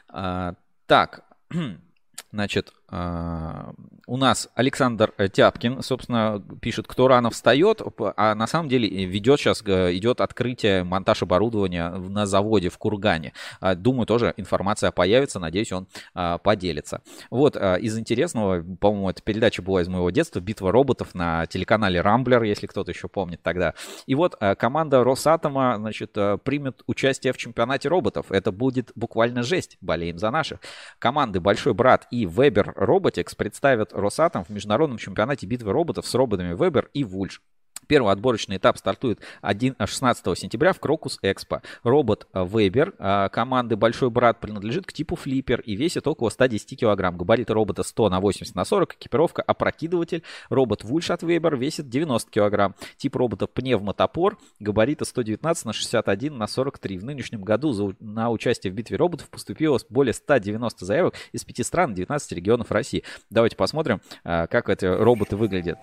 А, 0.09 0.55
так, 0.85 1.25
значит, 2.31 2.73
у 2.91 4.17
нас 4.17 4.49
Александр 4.55 5.13
Тяпкин, 5.31 5.83
собственно, 5.83 6.43
пишет, 6.61 6.87
кто 6.87 7.07
рано 7.07 7.29
встает, 7.29 7.81
а 8.17 8.33
на 8.33 8.47
самом 8.47 8.67
деле 8.69 9.05
ведет 9.05 9.39
сейчас, 9.39 9.61
идет 9.61 10.21
открытие, 10.21 10.83
монтаж 10.83 11.21
оборудования 11.21 11.89
на 11.89 12.25
заводе 12.25 12.69
в 12.69 12.77
Кургане. 12.77 13.33
А, 13.59 13.75
думаю, 13.75 14.07
тоже 14.07 14.33
информация 14.37 14.91
появится, 14.91 15.39
надеюсь, 15.39 15.71
он 15.71 15.87
а, 16.15 16.39
поделится. 16.39 17.01
Вот, 17.29 17.55
из 17.55 17.97
интересного, 17.97 18.63
по-моему, 18.79 19.09
эта 19.09 19.21
передача 19.21 19.61
была 19.61 19.81
из 19.81 19.87
моего 19.87 20.09
детства, 20.09 20.39
«Битва 20.39 20.71
роботов» 20.71 21.13
на 21.13 21.45
телеканале 21.45 22.01
«Рамблер», 22.01 22.41
если 22.43 22.65
кто-то 22.65 22.91
еще 22.91 23.07
помнит 23.07 23.43
тогда. 23.43 23.75
И 24.07 24.15
вот 24.15 24.35
команда 24.57 25.03
Росатома, 25.03 25.75
значит, 25.77 26.13
примет 26.43 26.81
участие 26.87 27.33
в 27.33 27.37
чемпионате 27.37 27.89
роботов. 27.89 28.31
Это 28.31 28.51
будет 28.51 28.91
буквально 28.95 29.43
жесть, 29.43 29.77
болеем 29.81 30.17
за 30.17 30.31
наших. 30.31 30.59
Команды 30.97 31.39
«Большой 31.39 31.73
брат» 31.73 32.07
и 32.09 32.25
«Вебер 32.25 32.73
Robotics 32.79 33.35
представят 33.35 33.91
Росатом 33.91 34.45
в 34.45 34.49
международном 34.49 34.97
чемпионате 34.97 35.45
битвы 35.45 35.73
роботов 35.73 36.07
с 36.07 36.15
роботами 36.15 36.55
Weber 36.55 36.87
и 36.93 37.03
Вульш. 37.03 37.41
Первый 37.89 38.13
отборочный 38.13 38.57
этап 38.57 38.77
стартует 38.77 39.19
1, 39.41 39.75
16 39.83 40.37
сентября 40.37 40.73
в 40.73 40.79
Крокус 40.79 41.17
Экспо. 41.23 41.63
Робот 41.81 42.27
Вебер 42.35 42.91
команды 43.31 43.77
Большой 43.77 44.11
Брат 44.11 44.39
принадлежит 44.39 44.85
к 44.85 44.93
типу 44.93 45.15
флиппер 45.15 45.61
и 45.61 45.75
весит 45.75 46.07
около 46.07 46.29
110 46.29 46.79
кг. 46.79 47.17
Габариты 47.17 47.51
робота 47.53 47.81
100 47.81 48.09
на 48.09 48.19
80 48.19 48.53
на 48.53 48.63
40, 48.63 48.93
экипировка 48.93 49.41
опрокидыватель. 49.41 50.21
Робот 50.49 50.83
Вульш 50.83 51.09
от 51.09 51.23
Вебер 51.23 51.55
весит 51.55 51.89
90 51.89 52.29
кг. 52.29 52.75
Тип 52.97 53.15
робота 53.15 53.47
пневмотопор, 53.47 54.37
габариты 54.59 55.05
119 55.05 55.65
на 55.65 55.73
61 55.73 56.37
на 56.37 56.45
43. 56.45 56.99
В 56.99 57.05
нынешнем 57.05 57.41
году 57.41 57.71
за, 57.71 57.95
на 57.99 58.29
участие 58.29 58.71
в 58.71 58.75
битве 58.75 58.97
роботов 58.97 59.31
поступило 59.31 59.79
более 59.89 60.13
190 60.13 60.85
заявок 60.85 61.15
из 61.31 61.43
5 61.43 61.65
стран 61.65 61.95
19 61.95 62.31
регионов 62.33 62.71
России. 62.71 63.03
Давайте 63.31 63.55
посмотрим, 63.55 63.99
а, 64.23 64.45
как 64.45 64.69
эти 64.69 64.85
роботы 64.85 65.35
выглядят 65.35 65.79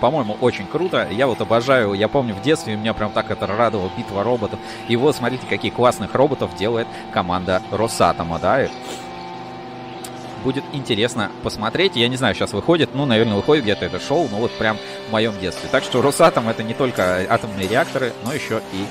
по-моему, 0.00 0.36
очень 0.40 0.66
круто. 0.66 1.06
Я 1.10 1.26
вот 1.26 1.40
обожаю, 1.40 1.92
я 1.92 2.08
помню 2.08 2.34
в 2.34 2.42
детстве, 2.42 2.76
меня 2.76 2.94
прям 2.94 3.12
так 3.12 3.30
это 3.30 3.46
радовало, 3.46 3.90
битва 3.96 4.24
роботов. 4.24 4.58
И 4.88 4.96
вот 4.96 5.14
смотрите, 5.14 5.46
какие 5.46 5.70
классных 5.70 6.14
роботов 6.14 6.50
делает 6.56 6.86
команда 7.12 7.62
Росатома, 7.70 8.38
да, 8.38 8.66
будет 10.42 10.64
интересно 10.72 11.30
посмотреть. 11.42 11.96
Я 11.96 12.08
не 12.08 12.16
знаю, 12.16 12.34
сейчас 12.34 12.52
выходит, 12.52 12.94
ну, 12.94 13.04
наверное, 13.04 13.36
выходит 13.36 13.64
где-то 13.64 13.84
это 13.84 14.00
шоу, 14.00 14.28
но 14.30 14.38
вот 14.38 14.50
прям 14.52 14.78
в 15.08 15.12
моем 15.12 15.38
детстве. 15.38 15.68
Так 15.70 15.84
что 15.84 16.02
Росатом 16.02 16.48
это 16.48 16.62
не 16.62 16.74
только 16.74 17.26
атомные 17.28 17.68
реакторы, 17.68 18.12
но 18.24 18.32
еще 18.32 18.62
и, 18.72 18.86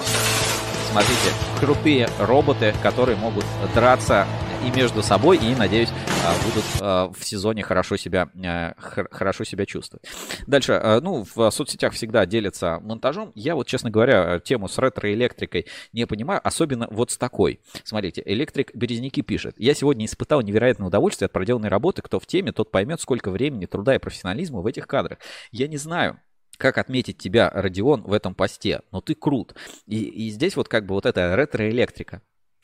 смотрите, 0.92 1.32
крутые 1.60 2.10
роботы, 2.20 2.74
которые 2.82 3.18
могут 3.18 3.46
драться 3.74 4.26
и 4.66 4.72
между 4.72 5.02
собой, 5.02 5.38
и, 5.38 5.56
надеюсь, 5.56 5.90
а, 6.26 6.34
будут 6.44 6.66
а, 6.82 7.12
в 7.18 7.24
сезоне 7.24 7.64
хорошо 7.64 7.96
себя, 7.96 8.30
а, 8.46 8.74
хорошо 9.12 9.44
себя 9.44 9.66
чувствовать. 9.66 10.06
Дальше, 10.48 11.00
ну, 11.02 11.26
в 11.34 11.50
соцсетях 11.52 11.94
всегда 11.94 12.26
делятся 12.26 12.80
монтажом. 12.82 13.32
Я 13.36 13.56
вот, 13.56 13.68
честно 13.68 13.90
говоря, 13.90 14.40
тему 14.40 14.68
с 14.68 14.78
ретроэлектрикой 14.78 15.68
не 15.94 16.06
понимаю, 16.06 16.42
особенно 16.44 16.88
вот 16.92 17.12
с 17.12 17.18
такой. 17.18 17.62
Смотрите, 17.84 18.22
электрик 18.26 18.76
Березники 18.76 19.22
пишет. 19.22 19.56
Я 19.58 19.74
сегодня 19.74 20.06
испытал 20.06 20.42
невероятное 20.42 20.88
удовольствие 20.88 21.28
от 21.28 21.32
проделанной 21.32 21.70
работы. 21.70 22.02
Кто 22.02 22.20
в 22.20 22.26
теме, 22.26 22.52
тот 22.52 22.72
поймет, 22.72 23.00
сколько 23.00 23.32
времени, 23.32 23.66
труда 23.66 23.96
и 23.96 24.00
профессионализма 24.00 24.62
в 24.62 24.66
этих 24.66 24.88
кадрах. 24.88 25.20
Я 25.52 25.68
не 25.68 25.78
знаю, 25.78 26.20
как 26.60 26.78
отметить 26.78 27.18
тебя, 27.18 27.50
Родион, 27.50 28.04
в 28.04 28.14
этом 28.14 28.36
посте, 28.36 28.82
но 28.92 29.02
ты 29.02 29.16
крут. 29.16 29.56
И, 29.88 30.04
и 30.04 30.30
здесь 30.30 30.56
вот 30.56 30.68
как 30.68 30.86
бы 30.86 30.94
вот 30.94 31.06
эта 31.06 31.34
ретроэлектрика. 31.34 32.22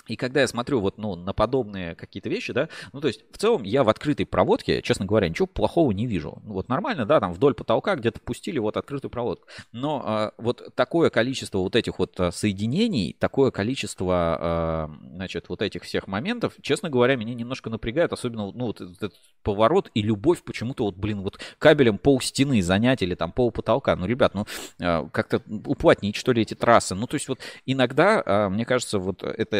И 0.07 0.15
когда 0.15 0.41
я 0.41 0.47
смотрю 0.47 0.79
вот, 0.79 0.97
ну, 0.97 1.15
на 1.15 1.33
подобные 1.33 1.95
какие-то 1.95 2.29
вещи, 2.29 2.53
да, 2.53 2.69
ну, 2.93 3.01
то 3.01 3.07
есть, 3.07 3.23
в 3.31 3.37
целом, 3.37 3.63
я 3.63 3.83
в 3.83 3.89
открытой 3.89 4.25
проводке, 4.25 4.81
честно 4.81 5.05
говоря, 5.05 5.29
ничего 5.29 5.47
плохого 5.47 5.91
не 5.91 6.05
вижу. 6.05 6.41
Ну, 6.43 6.53
вот 6.53 6.69
нормально, 6.69 7.05
да, 7.05 7.19
там 7.19 7.33
вдоль 7.33 7.53
потолка 7.53 7.95
где-то 7.95 8.19
пустили 8.19 8.59
вот 8.59 8.77
открытую 8.77 9.11
проводку. 9.11 9.47
Но 9.71 10.01
а, 10.05 10.33
вот 10.37 10.73
такое 10.75 11.09
количество 11.09 11.59
вот 11.59 11.75
этих 11.75 11.99
вот 11.99 12.19
а, 12.19 12.31
соединений, 12.31 13.15
такое 13.17 13.51
количество, 13.51 14.37
а, 14.39 14.91
значит, 15.13 15.49
вот 15.49 15.61
этих 15.61 15.83
всех 15.83 16.07
моментов, 16.07 16.53
честно 16.61 16.89
говоря, 16.89 17.15
меня 17.15 17.33
немножко 17.33 17.69
напрягает, 17.69 18.13
особенно, 18.13 18.51
ну, 18.51 18.67
вот 18.67 18.81
этот 18.81 19.13
поворот 19.43 19.91
и 19.93 20.01
любовь 20.01 20.43
почему-то 20.43 20.85
вот, 20.85 20.95
блин, 20.95 21.21
вот 21.21 21.39
кабелем 21.59 21.97
пол 21.97 22.19
стены 22.21 22.61
занять 22.61 23.01
или 23.01 23.15
там 23.15 23.31
пол 23.31 23.51
потолка. 23.51 23.95
Ну, 23.95 24.05
ребят, 24.05 24.33
ну, 24.33 24.45
а, 24.81 25.07
как-то 25.11 25.41
уплотнить, 25.65 26.15
что 26.15 26.31
ли, 26.31 26.41
эти 26.41 26.53
трассы. 26.53 26.95
Ну, 26.95 27.07
то 27.07 27.15
есть, 27.15 27.27
вот 27.27 27.39
иногда, 27.65 28.21
а, 28.25 28.49
мне 28.49 28.65
кажется, 28.65 28.99
вот 28.99 29.23
это 29.23 29.57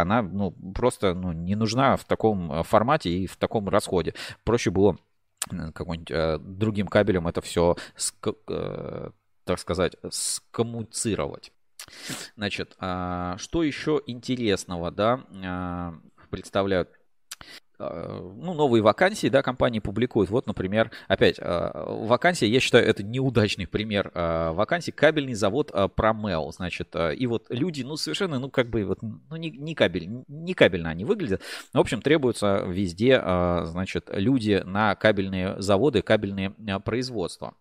она 0.00 0.22
ну, 0.22 0.50
просто 0.74 1.14
ну, 1.14 1.32
не 1.32 1.54
нужна 1.54 1.96
в 1.96 2.04
таком 2.04 2.52
э, 2.52 2.62
формате 2.62 3.10
и 3.10 3.26
в 3.26 3.36
таком 3.36 3.68
расходе. 3.68 4.14
Проще 4.44 4.70
было 4.70 4.98
какой-нибудь 5.74 6.10
э, 6.10 6.38
другим 6.38 6.86
кабелем 6.86 7.28
это 7.28 7.40
все, 7.40 7.76
э, 8.48 9.10
так 9.44 9.58
сказать, 9.58 9.96
скоммуцировать. 10.10 11.52
Значит, 12.36 12.76
э, 12.80 13.34
что 13.38 13.62
еще 13.62 14.00
интересного, 14.06 14.90
да, 14.90 15.24
э, 15.30 15.92
представляют 16.30 16.90
ну, 18.36 18.54
новые 18.54 18.82
вакансии, 18.82 19.28
да, 19.28 19.42
компании 19.42 19.80
публикуют. 19.80 20.30
Вот, 20.30 20.46
например, 20.46 20.90
опять, 21.08 21.38
э, 21.38 21.70
вакансия, 21.74 22.48
я 22.48 22.60
считаю, 22.60 22.86
это 22.86 23.02
неудачный 23.02 23.66
пример 23.66 24.10
э, 24.14 24.50
вакансии. 24.52 24.90
Кабельный 24.90 25.34
завод 25.34 25.72
Промел, 25.96 26.52
значит, 26.52 26.94
и 26.94 27.26
вот 27.26 27.46
люди, 27.48 27.82
ну, 27.82 27.96
совершенно, 27.96 28.38
ну, 28.38 28.50
как 28.50 28.68
бы, 28.70 28.84
вот, 28.84 28.98
ну, 29.02 29.36
не, 29.36 29.50
не 29.50 29.74
кабель, 29.74 30.24
не 30.28 30.54
кабельно 30.54 30.90
они 30.90 31.04
выглядят. 31.04 31.42
В 31.72 31.78
общем, 31.78 32.02
требуются 32.02 32.64
везде, 32.66 33.20
значит, 33.64 34.10
люди 34.12 34.62
на 34.64 34.94
кабельные 34.94 35.60
заводы, 35.60 36.02
кабельные 36.02 36.50
производства. 36.84 37.54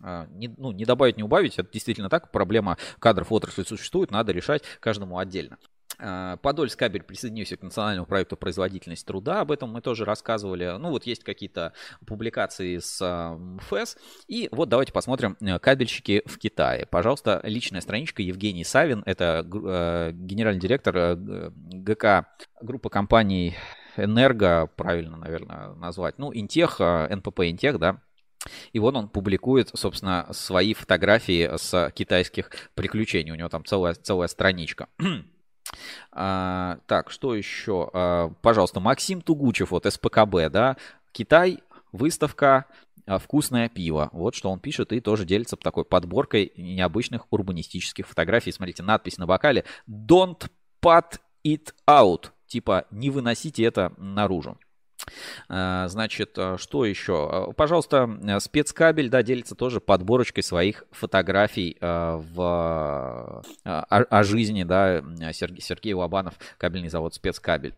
Не, 0.00 0.54
ну, 0.56 0.72
не 0.72 0.84
добавить, 0.84 1.16
не 1.16 1.24
убавить, 1.24 1.58
это 1.58 1.70
действительно 1.72 2.08
так, 2.08 2.30
проблема 2.30 2.78
кадров 3.00 3.30
в 3.30 3.34
отрасли 3.34 3.64
существует, 3.64 4.10
надо 4.10 4.32
решать 4.32 4.62
каждому 4.80 5.18
отдельно. 5.18 5.58
А, 5.98 6.36
Подольск 6.36 6.78
кабель 6.78 7.02
присоединился 7.02 7.56
к 7.56 7.62
национальному 7.62 8.06
проекту 8.06 8.36
производительность 8.36 9.06
труда. 9.06 9.40
Об 9.40 9.50
этом 9.50 9.72
мы 9.72 9.80
тоже 9.80 10.04
рассказывали. 10.04 10.76
Ну 10.78 10.90
вот 10.90 11.04
есть 11.04 11.24
какие-то 11.24 11.72
публикации 12.06 12.78
с 12.78 12.98
ФЭС. 13.68 13.96
И 14.28 14.48
вот 14.52 14.68
давайте 14.68 14.92
посмотрим 14.92 15.36
э, 15.40 15.58
кабельщики 15.58 16.22
в 16.26 16.38
Китае. 16.38 16.86
Пожалуйста, 16.86 17.40
личная 17.42 17.80
страничка 17.80 18.22
Евгений 18.22 18.64
Савин. 18.64 19.02
Это 19.06 19.44
э, 19.44 20.12
генеральный 20.12 20.60
директор 20.60 20.96
э, 20.96 21.16
ГК 21.16 22.26
группы 22.60 22.90
компаний 22.90 23.56
Энерго, 23.96 24.70
правильно, 24.76 25.16
наверное, 25.16 25.74
назвать. 25.74 26.18
Ну, 26.18 26.32
Интех, 26.32 26.78
НПП 26.78 27.40
Интех, 27.40 27.80
да, 27.80 28.00
и 28.72 28.78
вот 28.78 28.94
он 28.94 29.08
публикует, 29.08 29.70
собственно, 29.74 30.28
свои 30.30 30.74
фотографии 30.74 31.50
с 31.56 31.90
китайских 31.94 32.50
приключений. 32.74 33.32
У 33.32 33.34
него 33.34 33.48
там 33.48 33.64
целая, 33.64 33.94
целая 33.94 34.28
страничка. 34.28 34.88
А, 36.12 36.78
так, 36.86 37.10
что 37.10 37.34
еще? 37.34 37.90
А, 37.92 38.32
пожалуйста, 38.42 38.80
Максим 38.80 39.20
Тугучев, 39.20 39.70
вот 39.70 39.86
СПКБ, 39.86 40.50
да, 40.50 40.76
Китай, 41.12 41.60
выставка, 41.92 42.66
а, 43.06 43.18
вкусное 43.18 43.68
пиво. 43.68 44.10
Вот 44.12 44.34
что 44.34 44.50
он 44.50 44.60
пишет 44.60 44.92
и 44.92 45.00
тоже 45.00 45.24
делится 45.24 45.56
такой 45.56 45.84
подборкой 45.84 46.52
необычных 46.56 47.26
урбанистических 47.30 48.06
фотографий. 48.06 48.52
Смотрите, 48.52 48.82
надпись 48.82 49.18
на 49.18 49.26
бокале 49.26 49.64
«Don't 49.88 50.48
put 50.82 51.18
it 51.44 51.72
out», 51.88 52.30
типа 52.46 52.84
«не 52.90 53.10
выносите 53.10 53.64
это 53.64 53.92
наружу». 53.96 54.58
А, 55.48 55.88
значит, 55.88 56.34
а, 56.36 56.56
что 56.58 56.84
еще? 56.84 57.28
А, 57.30 57.52
пожалуйста, 57.52 58.38
спецкабель, 58.40 59.08
да, 59.08 59.22
делится 59.22 59.54
тоже 59.54 59.80
подборочкой 59.80 60.42
своих 60.42 60.84
фотографий 60.90 61.76
в, 61.80 62.40
о, 62.40 63.42
о 63.64 64.22
жизни, 64.22 64.64
да, 64.64 65.02
Сергей, 65.32 65.60
Сергей 65.60 65.94
Лобанов, 65.94 66.34
кабельный 66.58 66.88
завод 66.88 67.14
спецкабель. 67.14 67.74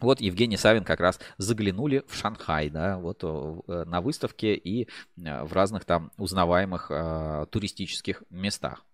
Вот 0.00 0.20
Евгений 0.20 0.56
Савин 0.56 0.84
как 0.84 1.00
раз 1.00 1.20
заглянули 1.38 2.02
в 2.08 2.16
Шанхай, 2.16 2.68
да, 2.68 2.98
вот 2.98 3.20
э, 3.22 3.84
на 3.86 4.00
выставке 4.00 4.54
и 4.54 4.88
в 5.16 5.52
разных 5.52 5.84
там 5.84 6.10
узнаваемых 6.18 6.90
туристических 7.50 8.22
местах. 8.30 8.84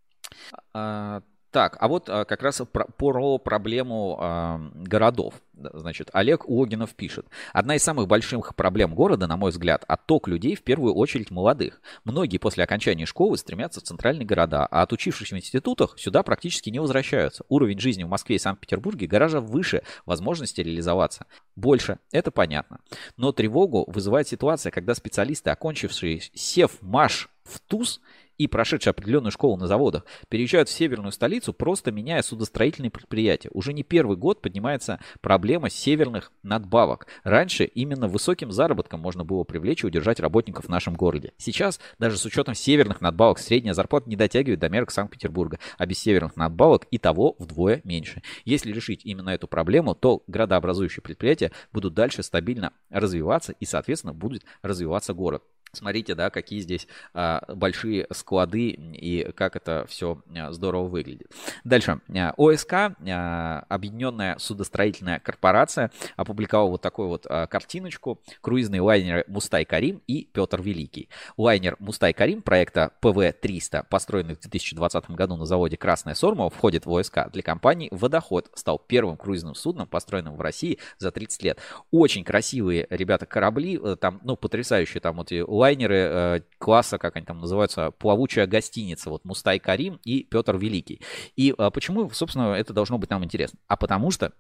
Так, 1.50 1.76
а 1.80 1.88
вот 1.88 2.08
а, 2.08 2.24
как 2.24 2.42
раз 2.42 2.62
про, 2.72 2.84
про 2.84 3.38
проблему 3.38 4.16
а, 4.20 4.60
городов. 4.74 5.34
Значит, 5.54 6.08
Олег 6.12 6.48
Логинов 6.48 6.94
пишет. 6.94 7.26
Одна 7.52 7.74
из 7.74 7.82
самых 7.82 8.06
больших 8.06 8.54
проблем 8.54 8.94
города, 8.94 9.26
на 9.26 9.36
мой 9.36 9.50
взгляд, 9.50 9.84
отток 9.88 10.28
людей, 10.28 10.54
в 10.54 10.62
первую 10.62 10.94
очередь 10.94 11.30
молодых. 11.30 11.82
Многие 12.04 12.38
после 12.38 12.64
окончания 12.64 13.04
школы 13.04 13.36
стремятся 13.36 13.80
в 13.80 13.82
центральные 13.82 14.26
города, 14.26 14.64
а 14.66 14.82
отучившись 14.82 15.32
в 15.32 15.36
институтах 15.36 15.98
сюда 15.98 16.22
практически 16.22 16.70
не 16.70 16.78
возвращаются. 16.78 17.44
Уровень 17.48 17.80
жизни 17.80 18.04
в 18.04 18.08
Москве 18.08 18.36
и 18.36 18.38
Санкт-Петербурге 18.38 19.06
гораздо 19.06 19.40
выше 19.40 19.82
возможности 20.06 20.60
реализоваться. 20.60 21.26
Больше, 21.56 21.98
это 22.12 22.30
понятно. 22.30 22.78
Но 23.16 23.32
тревогу 23.32 23.84
вызывает 23.88 24.28
ситуация, 24.28 24.70
когда 24.70 24.94
специалисты, 24.94 25.50
окончившие 25.50 26.20
сев 26.32 26.78
МАШ 26.80 27.28
в 27.44 27.58
ТУЗ, 27.60 28.00
и 28.40 28.46
прошедшие 28.46 28.92
определенную 28.92 29.32
школу 29.32 29.58
на 29.58 29.66
заводах 29.66 30.06
переезжают 30.30 30.70
в 30.70 30.72
северную 30.72 31.12
столицу, 31.12 31.52
просто 31.52 31.92
меняя 31.92 32.22
судостроительные 32.22 32.90
предприятия. 32.90 33.50
Уже 33.52 33.74
не 33.74 33.82
первый 33.82 34.16
год 34.16 34.40
поднимается 34.40 34.98
проблема 35.20 35.68
северных 35.68 36.32
надбавок. 36.42 37.06
Раньше 37.22 37.64
именно 37.64 38.08
высоким 38.08 38.50
заработком 38.50 38.98
можно 39.00 39.26
было 39.26 39.44
привлечь 39.44 39.84
и 39.84 39.86
удержать 39.86 40.20
работников 40.20 40.64
в 40.64 40.68
нашем 40.70 40.94
городе. 40.94 41.34
Сейчас, 41.36 41.80
даже 41.98 42.16
с 42.16 42.24
учетом 42.24 42.54
северных 42.54 43.02
надбавок, 43.02 43.38
средняя 43.38 43.74
зарплата 43.74 44.08
не 44.08 44.16
дотягивает 44.16 44.60
до 44.60 44.70
мерок 44.70 44.90
Санкт-Петербурга, 44.90 45.58
а 45.76 45.84
без 45.84 45.98
северных 45.98 46.34
надбавок 46.36 46.86
и 46.90 46.96
того 46.96 47.36
вдвое 47.38 47.82
меньше. 47.84 48.22
Если 48.46 48.72
решить 48.72 49.04
именно 49.04 49.28
эту 49.28 49.48
проблему, 49.48 49.94
то 49.94 50.22
градообразующие 50.28 51.02
предприятия 51.02 51.52
будут 51.74 51.92
дальше 51.92 52.22
стабильно 52.22 52.72
развиваться 52.88 53.52
и, 53.60 53.66
соответственно, 53.66 54.14
будет 54.14 54.44
развиваться 54.62 55.12
город. 55.12 55.42
Смотрите, 55.72 56.14
да, 56.14 56.30
какие 56.30 56.60
здесь 56.60 56.88
а, 57.14 57.42
большие 57.48 58.06
склады 58.12 58.70
и 58.70 59.30
как 59.36 59.56
это 59.56 59.86
все 59.88 60.20
а, 60.36 60.52
здорово 60.52 60.88
выглядит. 60.88 61.30
Дальше. 61.64 62.00
А, 62.14 62.34
ОСК, 62.36 62.72
а, 62.72 63.64
Объединенная 63.68 64.36
судостроительная 64.38 65.20
корпорация, 65.20 65.90
опубликовала 66.16 66.70
вот 66.70 66.82
такую 66.82 67.08
вот 67.08 67.26
а, 67.28 67.46
картиночку. 67.46 68.20
Круизные 68.40 68.80
лайнеры 68.80 69.24
Мустай 69.28 69.64
Карим 69.64 70.02
и 70.06 70.24
Петр 70.24 70.60
Великий. 70.60 71.08
Лайнер 71.36 71.76
Мустай 71.78 72.12
Карим 72.12 72.42
проекта 72.42 72.92
ПВ-300, 73.00 73.86
построенный 73.88 74.34
в 74.34 74.40
2020 74.40 75.10
году 75.10 75.36
на 75.36 75.46
заводе 75.46 75.76
Красное 75.76 76.14
Сормово, 76.14 76.50
входит 76.50 76.84
в 76.86 76.92
ОСК. 76.92 77.30
Для 77.32 77.42
компании 77.42 77.88
«Водоход» 77.92 78.50
стал 78.54 78.78
первым 78.78 79.16
круизным 79.16 79.54
судном, 79.54 79.86
построенным 79.86 80.36
в 80.36 80.40
России 80.40 80.78
за 80.98 81.12
30 81.12 81.42
лет. 81.44 81.58
Очень 81.90 82.24
красивые, 82.24 82.86
ребята, 82.90 83.26
корабли, 83.26 83.78
э, 83.82 83.96
там, 84.00 84.20
ну, 84.24 84.36
потрясающие 84.36 85.00
там 85.00 85.16
вот 85.16 85.30
лайнеры 85.60 85.96
э, 85.96 86.40
класса, 86.58 86.98
как 86.98 87.16
они 87.16 87.26
там 87.26 87.38
называются, 87.38 87.90
плавучая 87.92 88.46
гостиница, 88.46 89.10
вот 89.10 89.24
Мустай 89.24 89.58
Карим 89.58 90.00
и 90.04 90.24
Петр 90.24 90.56
Великий. 90.56 91.00
И 91.36 91.54
э, 91.56 91.70
почему, 91.70 92.10
собственно, 92.10 92.54
это 92.54 92.72
должно 92.72 92.98
быть 92.98 93.10
нам 93.10 93.24
интересно? 93.24 93.58
А 93.68 93.76
потому 93.76 94.10
что 94.10 94.32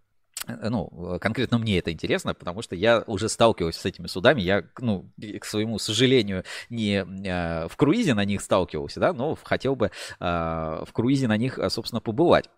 э, 0.46 0.68
ну, 0.68 1.18
конкретно 1.20 1.58
мне 1.58 1.78
это 1.78 1.92
интересно, 1.92 2.34
потому 2.34 2.62
что 2.62 2.74
я 2.74 3.04
уже 3.06 3.28
сталкиваюсь 3.28 3.76
с 3.76 3.84
этими 3.84 4.06
судами, 4.06 4.40
я, 4.40 4.64
ну, 4.78 5.10
к 5.40 5.44
своему 5.44 5.78
сожалению, 5.78 6.44
не 6.70 7.04
э, 7.04 7.68
в 7.68 7.76
круизе 7.76 8.14
на 8.14 8.24
них 8.24 8.40
сталкивался, 8.40 9.00
да, 9.00 9.12
но 9.12 9.36
хотел 9.42 9.76
бы 9.76 9.90
в 10.18 10.88
круизе 10.92 11.28
на 11.28 11.36
них, 11.36 11.58
собственно, 11.68 12.00
побывать. 12.00 12.48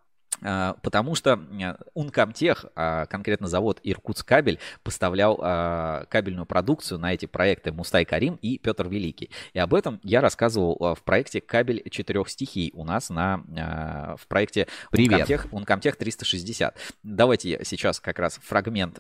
А, 0.45 0.75
потому 0.83 1.15
что 1.15 1.41
Ункомтех, 1.95 2.67
а 2.75 3.07
конкретно 3.07 3.47
завод 3.47 3.81
Иркутск 3.83 4.27
кабель, 4.27 4.59
поставлял 4.83 5.39
а, 5.41 6.05
кабельную 6.07 6.47
продукцию 6.47 6.99
на 6.99 7.15
эти 7.15 7.27
проекты 7.27 7.73
Мустай 7.73 8.05
Карим 8.05 8.39
и 8.43 8.59
Петр 8.59 8.89
Великий. 8.89 9.31
И 9.53 9.59
об 9.59 9.75
этом 9.75 10.01
я 10.03 10.21
рассказывал 10.21 10.95
в 10.95 11.03
проекте 11.03 11.41
«Кабель 11.41 11.89
четырех 11.91 12.29
стихий» 12.29 12.73
у 12.75 12.85
нас 12.85 13.11
на, 13.11 14.17
в 14.19 14.27
проекте 14.27 14.67
Ункомтех, 14.93 15.47
Ункомтех 15.53 15.97
360. 15.97 16.77
Давайте 17.03 17.61
сейчас 17.65 18.01
как 18.01 18.19
раз 18.19 18.39
фрагмент 18.43 18.99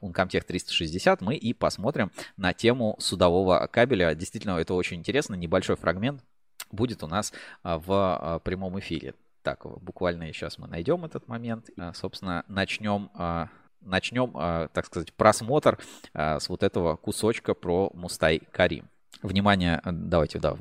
Ункомтех 0.00 0.44
360 0.44 1.20
мы 1.20 1.36
и 1.36 1.52
посмотрим 1.52 2.10
на 2.36 2.52
тему 2.52 2.96
судового 2.98 3.68
кабеля. 3.70 4.14
Действительно, 4.14 4.58
это 4.58 4.74
очень 4.74 4.98
интересно, 4.98 5.34
небольшой 5.34 5.76
фрагмент 5.76 6.22
будет 6.70 7.02
у 7.02 7.06
нас 7.06 7.32
в 7.62 8.40
прямом 8.44 8.78
эфире. 8.78 9.14
Так, 9.44 9.66
буквально 9.82 10.32
сейчас 10.32 10.56
мы 10.56 10.66
найдем 10.66 11.04
этот 11.04 11.28
момент. 11.28 11.68
А, 11.78 11.92
собственно, 11.92 12.44
начнем 12.48 13.10
а, 13.14 13.48
начнем, 13.82 14.32
а, 14.34 14.68
так 14.68 14.86
сказать, 14.86 15.12
просмотр 15.12 15.78
с 16.14 16.48
вот 16.48 16.62
этого 16.62 16.96
кусочка 16.96 17.52
про 17.52 17.90
Мустай 17.92 18.40
Карим. 18.50 18.88
Внимание, 19.22 19.82
давайте, 19.84 20.38
да, 20.38 20.56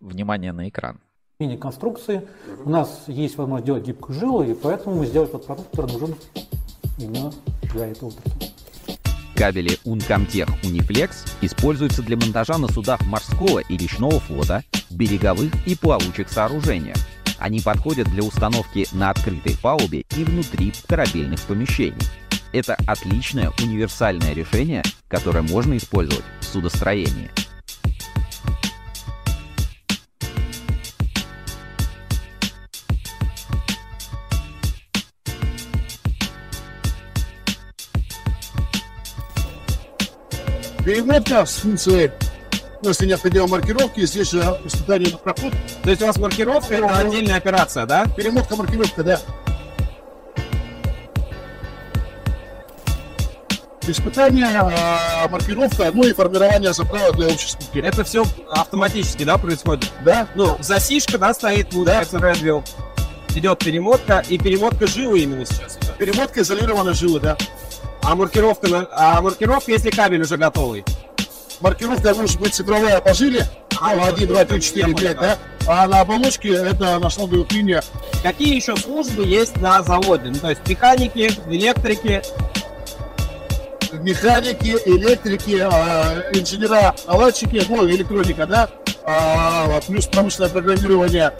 внимание 0.00 0.50
на 0.50 0.68
экран. 0.68 1.00
Мини-конструкции. 1.38 2.26
У 2.64 2.68
нас 2.68 3.04
есть 3.06 3.38
возможность 3.38 3.66
делать 3.66 3.86
гибкую 3.86 4.18
жилу, 4.18 4.42
и 4.42 4.54
поэтому 4.54 4.96
мы 4.96 5.06
сделали 5.06 5.28
тот 5.28 5.46
продукт, 5.46 5.70
который 5.70 5.92
нужен 5.92 6.14
именно 6.98 7.30
для 7.72 7.86
этого 7.86 8.08
отрасли. 8.08 8.52
Кабели 9.36 9.78
Uncomtech 9.84 10.48
Uniflex 10.64 11.10
используются 11.42 12.02
для 12.02 12.16
монтажа 12.16 12.58
на 12.58 12.66
судах 12.66 13.00
морского 13.06 13.60
и 13.60 13.76
речного 13.76 14.18
флота, 14.18 14.64
береговых 14.90 15.52
и 15.68 15.76
плавучих 15.76 16.28
сооружениях 16.28 16.96
они 17.38 17.60
подходят 17.60 18.08
для 18.08 18.22
установки 18.22 18.86
на 18.92 19.10
открытой 19.10 19.56
палубе 19.56 20.04
и 20.16 20.24
внутри 20.24 20.72
корабельных 20.86 21.40
помещений. 21.42 21.96
Это 22.52 22.76
отличное 22.86 23.52
универсальное 23.62 24.32
решение, 24.32 24.82
которое 25.08 25.42
можно 25.42 25.76
использовать 25.76 26.24
в 26.40 26.44
судостроении. 26.44 27.30
Перемотка 40.84 41.44
с 41.44 41.56
функцией 41.56 42.10
ну, 42.82 42.90
если 42.90 43.06
необходима 43.06 43.46
маркировки, 43.46 44.06
здесь 44.06 44.30
же 44.30 44.38
испытание 44.64 45.10
на 45.10 45.18
проход. 45.18 45.52
То 45.82 45.90
есть 45.90 46.02
у 46.02 46.06
вас 46.06 46.16
маркировка 46.16 46.74
это 46.74 46.96
отдельная 46.96 47.36
операция, 47.36 47.86
да? 47.86 48.06
Перемотка, 48.16 48.56
маркировка, 48.56 49.02
да. 49.02 49.20
Испытание, 53.86 54.46
а, 54.46 55.26
маркировка, 55.28 55.90
ну 55.94 56.04
и 56.04 56.12
формирование 56.12 56.74
заправок 56.74 57.16
для 57.16 57.30
скупки. 57.30 57.78
Это 57.78 58.04
все 58.04 58.24
автоматически, 58.50 59.24
да, 59.24 59.38
происходит? 59.38 59.90
Да. 60.04 60.28
Ну, 60.34 60.58
засишка, 60.60 61.16
да, 61.16 61.32
стоит, 61.32 61.70
получается, 61.70 62.18
да. 62.18 62.32
Redwheel. 62.32 62.64
Идет 63.34 63.58
перемотка, 63.60 64.22
и 64.28 64.36
перемотка 64.38 64.86
жилы 64.86 65.20
именно 65.20 65.46
сейчас. 65.46 65.78
Да? 65.80 65.92
Перемотка 65.98 66.42
изолированной 66.42 66.92
жилы, 66.92 67.18
да. 67.18 67.36
А 68.02 68.14
маркировка, 68.14 68.88
а 68.92 69.20
маркировка, 69.22 69.72
если 69.72 69.90
кабель 69.90 70.22
уже 70.22 70.36
готовый? 70.36 70.84
Маркировка 71.60 72.14
может 72.14 72.38
быть 72.40 72.54
цифровая 72.54 73.00
по 73.00 73.14
жиле, 73.14 73.46
а, 73.80 74.08
1, 74.08 74.26
2, 74.26 74.44
3, 74.44 74.60
4, 74.60 74.94
5, 74.94 75.16
да? 75.18 75.38
А 75.66 75.86
на 75.86 76.00
оболочке 76.00 76.54
это 76.54 76.98
на 76.98 77.10
шланговых 77.10 77.52
линиях. 77.52 77.84
Какие 78.22 78.56
еще 78.56 78.76
службы 78.76 79.24
есть 79.24 79.56
на 79.58 79.82
заводе? 79.82 80.30
Ну, 80.30 80.38
то 80.38 80.50
есть 80.50 80.66
механики, 80.66 81.30
электрики, 81.48 82.22
механики, 83.92 84.76
электрики, 84.86 85.58
а, 85.60 86.24
инженера, 86.32 86.94
наладчики, 87.06 87.62
ну, 87.68 87.88
электроника, 87.88 88.46
да, 88.46 88.70
а, 89.04 89.80
плюс 89.86 90.06
промышленное 90.06 90.50
программирование. 90.50 91.32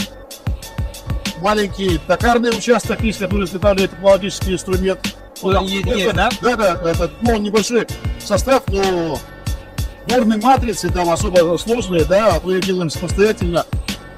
Маленький 1.40 2.00
токарный 2.06 2.50
участок 2.50 3.00
есть, 3.02 3.20
который 3.20 3.44
изготавливает 3.44 3.92
технологический 3.92 4.54
инструмент. 4.54 4.98
Ну, 5.42 5.62
есть, 5.62 5.86
есть, 5.86 6.14
да? 6.14 6.28
Да, 6.42 6.56
да, 6.56 6.90
это 6.90 7.10
ну, 7.22 7.36
небольшой 7.36 7.86
состав, 8.18 8.64
но 8.66 9.18
Нормы 10.10 10.38
матрицы 10.38 10.90
там 10.92 11.10
особо 11.10 11.56
сложные, 11.58 12.04
да, 12.04 12.40
мы 12.42 12.60
делаем 12.60 12.90
самостоятельно. 12.90 13.64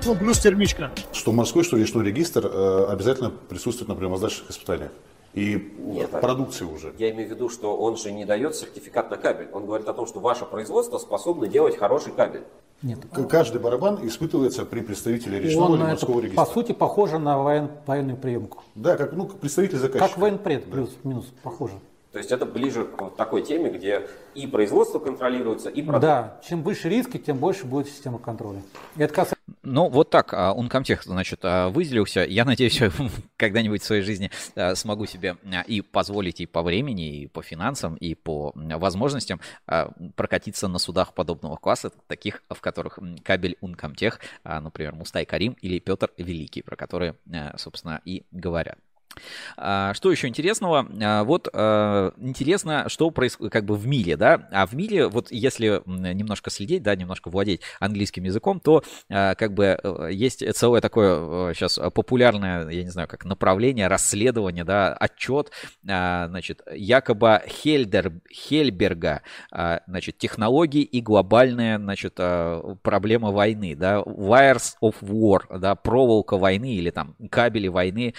Ну, 0.07 0.15
плюс 0.15 0.39
термичка. 0.39 0.91
Что 1.13 1.33
морской, 1.33 1.63
что 1.63 1.77
речной 1.77 2.05
регистр 2.07 2.47
э, 2.47 2.87
обязательно 2.89 3.31
присутствует 3.31 3.89
на 3.89 3.95
прямоздачных 3.95 4.51
испытаниях. 4.51 4.93
и 5.35 5.75
Нет, 5.79 6.11
продукции 6.11 6.65
уже. 6.65 6.95
Я 6.99 7.11
имею 7.11 7.29
в 7.29 7.33
виду, 7.33 7.51
что 7.51 7.77
он 7.77 7.97
же 7.99 8.11
не 8.13 8.25
дает 8.25 8.55
сертификат 8.57 9.11
на 9.11 9.17
кабель. 9.19 9.49
Он 9.53 9.67
говорит 9.67 9.87
о 9.89 9.93
том, 9.93 10.07
что 10.07 10.21
ваше 10.21 10.47
производство 10.47 10.97
способно 10.99 11.49
делать 11.49 11.77
хороший 11.77 12.13
кабель. 12.13 12.45
Нет. 12.83 12.99
К- 13.13 13.25
Каждый 13.27 13.61
барабан 13.61 13.99
испытывается 14.07 14.65
при 14.65 14.81
представителе 14.81 15.39
речного 15.39 15.67
Он, 15.67 15.75
или 15.75 15.83
это, 15.83 15.91
морского 15.91 16.21
регистра. 16.21 16.45
по 16.45 16.51
сути, 16.51 16.73
похоже 16.73 17.19
на 17.19 17.37
воен- 17.37 17.69
военную 17.87 18.17
приемку. 18.17 18.63
Да, 18.75 18.97
как 18.97 19.13
ну, 19.13 19.27
представитель 19.27 19.77
заказчика. 19.79 20.09
Как 20.09 20.17
военпред, 20.17 20.65
плюс-минус, 20.71 21.27
похоже. 21.43 21.75
То 22.13 22.19
есть 22.19 22.33
это 22.33 22.45
ближе 22.45 22.85
к 22.87 23.01
вот 23.01 23.17
такой 23.17 23.43
теме, 23.43 23.71
где 23.71 24.09
и 24.35 24.49
производство 24.49 24.99
контролируется, 24.99 25.69
и 25.69 25.81
продукт. 25.81 26.03
Да, 26.03 26.41
чем 26.47 26.65
выше 26.65 26.89
риски, 26.89 27.19
тем 27.19 27.39
больше 27.39 27.67
будет 27.67 27.87
система 27.87 28.19
контроля. 28.19 28.63
И 28.97 29.03
это 29.03 29.15
касается 29.15 29.37
Ну, 29.63 29.89
вот 29.89 30.11
так 30.11 30.35
а, 30.35 30.53
Uncomtech, 30.57 31.03
значит, 31.05 31.41
а, 31.45 31.69
выделился. 31.69 32.25
Я 32.25 32.45
надеюсь, 32.45 32.81
когда-нибудь 33.37 33.83
в 33.83 33.85
своей 33.85 34.03
жизни 34.03 34.33
а, 34.57 34.75
смогу 34.75 35.07
себе 35.07 35.37
и 35.69 35.83
позволить 35.83 36.41
и 36.41 36.47
по 36.47 36.63
времени, 36.63 37.23
и 37.23 37.27
по 37.29 37.43
финансам, 37.43 37.95
и 37.95 38.17
по 38.17 38.53
возможностям 38.55 39.41
прокатиться 40.17 40.67
на 40.67 40.79
судах 40.79 41.15
подобного 41.15 41.57
класса, 41.57 41.93
таких, 42.09 42.43
в 42.51 42.61
которых 42.61 42.99
кабель 43.23 43.57
Uncomtech, 43.63 44.15
например, 44.45 44.95
Мустай 44.95 45.25
Карим 45.25 45.57
или 45.61 45.79
Петр 45.79 46.11
Великий, 46.17 46.63
про 46.63 46.75
которые, 46.75 47.15
собственно, 47.57 48.01
и 48.05 48.25
говорят. 48.33 48.79
А, 49.57 49.93
Что 49.95 50.11
еще 50.11 50.29
интересного? 50.29 50.87
А, 51.03 51.25
Вот 51.25 51.49
а, 51.53 52.13
интересно, 52.19 52.89
что 52.89 53.11
происходит 53.11 53.53
как 53.53 53.65
бы 53.65 53.77
в 53.77 53.87
мире, 53.87 54.17
да? 54.17 54.49
А 54.51 54.67
в 54.67 54.75
мире, 54.75 55.09
вот 55.09 55.31
если 55.31 55.83
немножко 55.87 56.51
следить, 56.51 56.83
да, 56.83 56.95
немножко 56.95 57.31
владеть 57.31 57.61
английским 57.79 58.25
языком, 58.25 58.61
то 58.61 58.83
как 59.09 59.55
бы 59.55 59.79
э, 59.83 60.09
есть 60.13 60.45
целое 60.55 60.81
такое 60.81 61.55
сейчас 61.55 61.79
популярное, 61.95 62.69
я 62.69 62.83
не 62.83 62.91
знаю, 62.91 63.09
как 63.09 63.25
направление, 63.25 63.89
расследование, 63.89 64.65
да, 64.65 64.95
отчет, 64.95 65.51
значит, 65.83 66.63
якобы 66.73 67.43
Хельдер, 67.47 68.13
Хельберга, 68.33 69.23
значит, 69.87 70.19
технологии 70.19 70.83
и 70.83 71.01
глобальная, 71.01 71.79
значит, 71.79 72.15
проблема 72.83 73.31
войны, 73.31 73.75
да, 73.77 74.01
wires 74.01 74.75
of 74.83 74.97
war, 75.03 75.59
да, 75.59 75.75
проволока 75.75 76.37
войны 76.37 76.75
или 76.75 76.91
там 76.91 77.17
кабели 77.31 77.69
войны, 77.69 78.15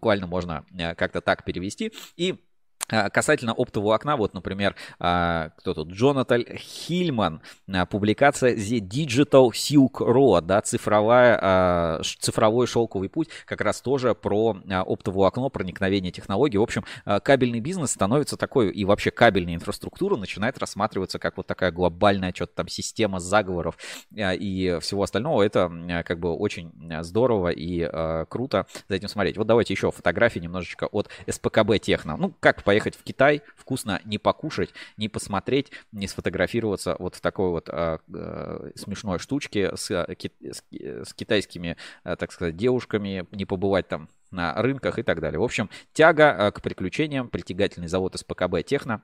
буквально 0.00 0.26
можно 0.26 0.64
э, 0.72 0.94
как-то 0.94 1.20
так 1.20 1.44
перевести. 1.44 1.92
И 2.16 2.42
Касательно 2.90 3.52
оптового 3.52 3.94
окна, 3.94 4.16
вот, 4.16 4.34
например, 4.34 4.74
а, 4.98 5.50
кто 5.58 5.74
тут? 5.74 5.90
Джонатан 5.90 6.44
Хильман, 6.56 7.40
а, 7.72 7.86
публикация 7.86 8.54
The 8.54 8.80
Digital 8.80 9.50
Silk 9.50 9.98
Road, 10.00 10.42
да, 10.42 10.60
цифровая, 10.60 11.38
а, 11.40 12.00
цифровой 12.02 12.66
шелковый 12.66 13.08
путь, 13.08 13.28
как 13.46 13.60
раз 13.60 13.80
тоже 13.80 14.14
про 14.14 14.56
а, 14.68 14.82
оптовое 14.82 15.28
окно, 15.28 15.48
проникновение 15.50 16.10
технологий. 16.10 16.58
В 16.58 16.62
общем, 16.62 16.84
кабельный 17.22 17.60
бизнес 17.60 17.92
становится 17.92 18.36
такой, 18.36 18.70
и 18.70 18.84
вообще 18.84 19.10
кабельная 19.10 19.54
инфраструктура 19.54 20.16
начинает 20.16 20.58
рассматриваться 20.58 21.18
как 21.18 21.36
вот 21.36 21.46
такая 21.46 21.70
глобальная 21.70 22.32
что-то 22.34 22.54
там 22.56 22.68
система 22.68 23.20
заговоров 23.20 23.78
а, 24.16 24.34
и 24.34 24.80
всего 24.80 25.04
остального. 25.04 25.42
Это 25.42 25.70
как 26.04 26.18
бы 26.18 26.34
очень 26.34 26.72
здорово 27.02 27.50
и 27.50 27.88
круто 28.28 28.66
за 28.88 28.96
этим 28.96 29.08
смотреть. 29.08 29.36
Вот 29.36 29.46
давайте 29.46 29.74
еще 29.74 29.90
фотографии 29.90 30.40
немножечко 30.40 30.86
от 30.86 31.08
СПКБ 31.28 31.78
Техно. 31.80 32.16
Ну, 32.16 32.34
как 32.40 32.64
поехать 32.80 32.98
в 32.98 33.02
Китай, 33.02 33.42
вкусно 33.56 34.00
не 34.04 34.18
покушать, 34.18 34.70
не 34.96 35.08
посмотреть, 35.08 35.70
не 35.92 36.06
сфотографироваться 36.06 36.96
вот 36.98 37.14
в 37.14 37.20
такой 37.20 37.50
вот 37.50 37.68
а, 37.68 38.00
а, 38.12 38.70
смешной 38.74 39.18
штучке 39.18 39.76
с, 39.76 39.88
ки- 40.14 40.52
с 40.52 40.62
ки- 40.62 41.04
с 41.04 41.12
китайскими, 41.14 41.76
а, 42.04 42.16
так 42.16 42.32
сказать, 42.32 42.56
девушками, 42.56 43.26
не 43.32 43.44
побывать 43.44 43.88
там 43.88 44.08
на 44.30 44.54
рынках 44.54 44.98
и 44.98 45.02
так 45.02 45.20
далее. 45.20 45.38
В 45.38 45.44
общем, 45.44 45.68
тяга 45.92 46.30
а, 46.30 46.50
к 46.50 46.62
приключениям, 46.62 47.28
притягательный 47.28 47.88
завод 47.88 48.16
СПКБ 48.16 48.64
Техно, 48.64 49.02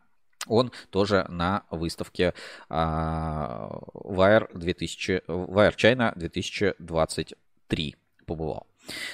он 0.49 0.73
тоже 0.91 1.27
на 1.29 1.65
выставке 1.71 2.33
а, 2.69 3.79
Wire, 3.93 4.49
2000, 4.57 5.25
Wire 5.27 5.77
China 5.77 6.13
2023 6.17 7.97
побывал. 8.25 8.67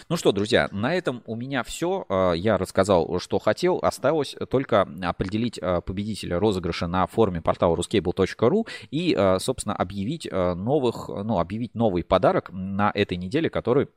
Ну 0.08 0.16
что, 0.16 0.32
друзья, 0.32 0.68
на 0.72 0.94
этом 0.94 1.22
у 1.26 1.36
меня 1.36 1.62
все. 1.62 2.06
Я 2.34 2.58
рассказал, 2.58 3.18
что 3.18 3.38
хотел. 3.38 3.78
Осталось 3.82 4.36
только 4.50 4.88
определить 5.02 5.58
а, 5.58 5.80
победителя 5.80 6.38
розыгрыша 6.38 6.86
на 6.86 7.06
форуме 7.06 7.40
портала 7.40 7.76
ruscable.ru 7.76 8.66
и, 8.90 9.14
а, 9.16 9.38
собственно, 9.38 9.74
объявить 9.74 10.28
а, 10.30 10.54
новых, 10.54 11.08
ну, 11.08 11.38
объявить 11.38 11.74
новый 11.74 12.04
подарок 12.04 12.50
на 12.52 12.90
этой 12.94 13.16
неделе, 13.16 13.50
который 13.50 13.88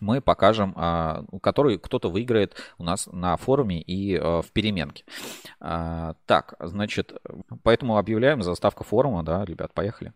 мы 0.00 0.20
покажем, 0.20 0.72
а, 0.76 1.24
который 1.42 1.78
кто-то 1.78 2.10
выиграет 2.10 2.56
у 2.78 2.84
нас 2.84 3.08
на 3.12 3.36
форуме 3.36 3.80
и 3.80 4.16
а, 4.16 4.42
в 4.42 4.50
переменке. 4.50 5.04
А, 5.60 6.14
Так, 6.26 6.54
значит, 6.60 7.12
поэтому 7.62 7.98
объявляем 7.98 8.42
заставка 8.42 8.84
форума, 8.84 9.22
да, 9.22 9.44
ребят, 9.44 9.72
поехали. 9.74 10.12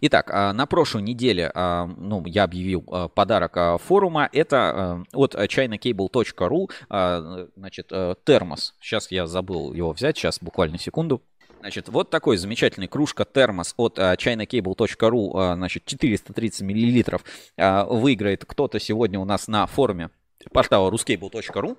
Итак, 0.00 0.30
а, 0.32 0.52
на 0.52 0.66
прошлой 0.66 1.02
неделе 1.02 1.50
а, 1.54 1.86
ну, 1.86 2.24
я 2.26 2.44
объявил 2.44 2.84
а, 2.90 3.08
подарок 3.08 3.80
форума. 3.82 4.28
Это 4.32 5.04
от 5.12 5.34
chinacable.ru, 5.34 7.48
значит, 7.56 7.88
э, 7.90 8.14
термос. 8.24 8.74
Сейчас 8.80 9.10
я 9.10 9.26
забыл 9.26 9.72
его 9.72 9.92
взять, 9.92 10.16
сейчас 10.16 10.38
буквально 10.40 10.78
секунду. 10.78 11.22
Значит, 11.60 11.88
вот 11.88 12.10
такой 12.10 12.36
замечательный 12.36 12.86
кружка 12.86 13.24
термос 13.24 13.74
от 13.76 13.98
chinacable.ru, 13.98 15.54
значит, 15.54 15.84
430 15.84 16.60
миллилитров 16.62 17.24
выиграет 17.56 18.44
кто-то 18.44 18.78
сегодня 18.78 19.18
у 19.18 19.24
нас 19.24 19.48
на 19.48 19.66
форуме 19.66 20.10
портала 20.52 20.90
ruscable.ru. 20.90 21.76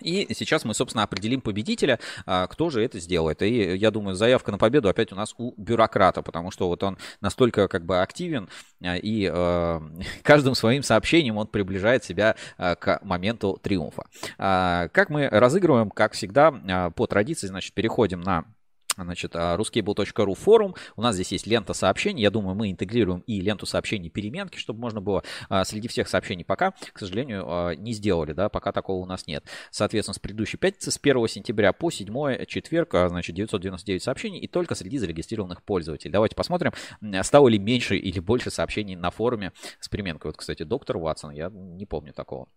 И 0.00 0.28
сейчас 0.34 0.64
мы, 0.64 0.74
собственно, 0.74 1.02
определим 1.02 1.40
победителя, 1.40 1.98
а, 2.26 2.46
кто 2.46 2.70
же 2.70 2.82
это 2.82 3.00
сделает. 3.00 3.42
И 3.42 3.76
я 3.76 3.90
думаю, 3.90 4.14
заявка 4.14 4.52
на 4.52 4.58
победу 4.58 4.88
опять 4.88 5.12
у 5.12 5.16
нас 5.16 5.34
у 5.38 5.54
бюрократа, 5.56 6.22
потому 6.22 6.50
что 6.50 6.68
вот 6.68 6.82
он 6.82 6.98
настолько 7.20 7.68
как 7.68 7.84
бы 7.84 8.00
активен, 8.00 8.48
а, 8.82 8.96
и 8.96 9.28
э, 9.32 9.80
каждым 10.22 10.54
своим 10.54 10.82
сообщением 10.82 11.36
он 11.36 11.46
приближает 11.46 12.04
себя 12.04 12.36
к 12.56 13.00
моменту 13.02 13.58
триумфа. 13.62 14.04
Как 14.36 15.10
мы 15.10 15.28
разыгрываем, 15.28 15.90
как 15.90 16.12
всегда, 16.12 16.90
по 16.94 17.06
традиции, 17.06 17.46
значит, 17.46 17.74
переходим 17.74 18.20
на 18.20 18.44
Значит, 19.04 19.34
а, 19.34 19.56
ruscable.ru 19.56 20.34
форум. 20.34 20.74
У 20.96 21.02
нас 21.02 21.14
здесь 21.14 21.32
есть 21.32 21.46
лента 21.46 21.72
сообщений. 21.72 22.22
Я 22.22 22.30
думаю, 22.30 22.54
мы 22.54 22.70
интегрируем 22.70 23.20
и 23.20 23.40
ленту 23.40 23.66
сообщений 23.66 24.10
переменки, 24.10 24.58
чтобы 24.58 24.80
можно 24.80 25.00
было 25.00 25.22
а, 25.48 25.64
среди 25.64 25.88
всех 25.88 26.08
сообщений 26.08 26.44
пока, 26.44 26.72
к 26.92 26.98
сожалению, 26.98 27.44
а, 27.46 27.74
не 27.74 27.92
сделали, 27.92 28.32
да, 28.32 28.48
пока 28.48 28.72
такого 28.72 29.02
у 29.02 29.06
нас 29.06 29.26
нет. 29.26 29.44
Соответственно, 29.70 30.14
с 30.14 30.18
предыдущей 30.18 30.56
пятницы, 30.56 30.90
с 30.90 30.98
1 30.98 31.28
сентября 31.28 31.72
по 31.72 31.90
7 31.90 32.44
четверг, 32.46 32.94
а, 32.94 33.08
значит, 33.08 33.36
999 33.36 34.02
сообщений 34.02 34.40
и 34.40 34.48
только 34.48 34.74
среди 34.74 34.98
зарегистрированных 34.98 35.62
пользователей. 35.62 36.12
Давайте 36.12 36.34
посмотрим, 36.34 36.72
стало 37.22 37.48
ли 37.48 37.58
меньше 37.58 37.96
или 37.96 38.20
больше 38.20 38.50
сообщений 38.50 38.96
на 38.96 39.10
форуме 39.10 39.52
с 39.80 39.88
переменкой. 39.88 40.30
Вот, 40.30 40.36
кстати, 40.36 40.62
доктор 40.62 40.98
Ватсон, 40.98 41.30
я 41.30 41.50
не 41.50 41.86
помню 41.86 42.12
такого. 42.12 42.48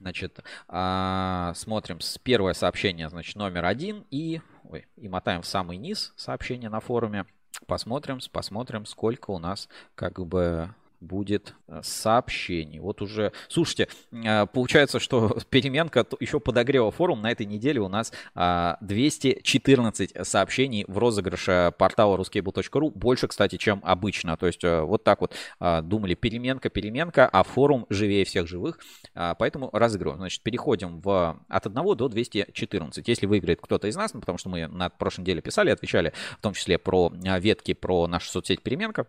Значит, 0.00 0.40
а, 0.66 1.52
смотрим 1.54 2.00
с 2.00 2.16
первое 2.16 2.54
сообщение, 2.54 3.10
значит, 3.10 3.36
номер 3.36 3.66
один 3.66 4.06
и, 4.10 4.40
ой, 4.64 4.86
и 4.96 5.08
мотаем 5.08 5.42
в 5.42 5.46
самый 5.46 5.76
низ 5.76 6.14
сообщение 6.16 6.70
на 6.70 6.80
форуме. 6.80 7.26
Посмотрим, 7.66 8.18
посмотрим, 8.32 8.86
сколько 8.86 9.30
у 9.30 9.38
нас 9.38 9.68
как 9.94 10.18
бы 10.26 10.74
будет 11.00 11.54
э, 11.66 11.80
сообщений. 11.82 12.78
Вот 12.78 13.02
уже, 13.02 13.32
слушайте, 13.48 13.88
э, 14.12 14.46
получается, 14.46 15.00
что 15.00 15.38
переменка 15.50 16.06
еще 16.20 16.40
подогрева 16.40 16.90
форум. 16.90 17.22
На 17.22 17.30
этой 17.30 17.46
неделе 17.46 17.80
у 17.80 17.88
нас 17.88 18.12
а, 18.34 18.76
214 18.80 20.26
сообщений 20.26 20.84
в 20.88 20.98
розыгрыше 20.98 21.72
портала 21.78 22.16
ruscable.ru. 22.16 22.90
Больше, 22.90 23.28
кстати, 23.28 23.56
чем 23.56 23.80
обычно. 23.84 24.36
То 24.36 24.46
есть 24.46 24.64
э, 24.64 24.82
вот 24.82 25.04
так 25.04 25.20
вот 25.20 25.34
а, 25.58 25.82
думали 25.82 26.14
переменка, 26.14 26.68
переменка, 26.68 27.26
а 27.26 27.42
форум 27.42 27.86
живее 27.88 28.24
всех 28.24 28.46
живых. 28.46 28.78
А, 29.14 29.34
Поэтому 29.34 29.70
разыгрываем. 29.72 30.18
Значит, 30.18 30.42
переходим 30.42 31.00
в, 31.00 31.40
от 31.48 31.66
1 31.66 31.96
до 31.96 32.08
214. 32.08 33.08
Если 33.08 33.26
выиграет 33.26 33.60
кто-то 33.60 33.88
из 33.88 33.96
нас, 33.96 34.14
ну, 34.14 34.20
потому 34.20 34.38
что 34.38 34.48
мы 34.48 34.66
на 34.66 34.90
прошлой 34.90 35.22
неделе 35.22 35.40
писали, 35.40 35.70
отвечали 35.70 36.12
в 36.38 36.42
том 36.42 36.54
числе 36.54 36.78
про 36.78 37.12
а, 37.26 37.38
ветки, 37.38 37.74
про 37.74 38.06
нашу 38.06 38.30
соцсеть 38.30 38.62
переменка, 38.62 39.06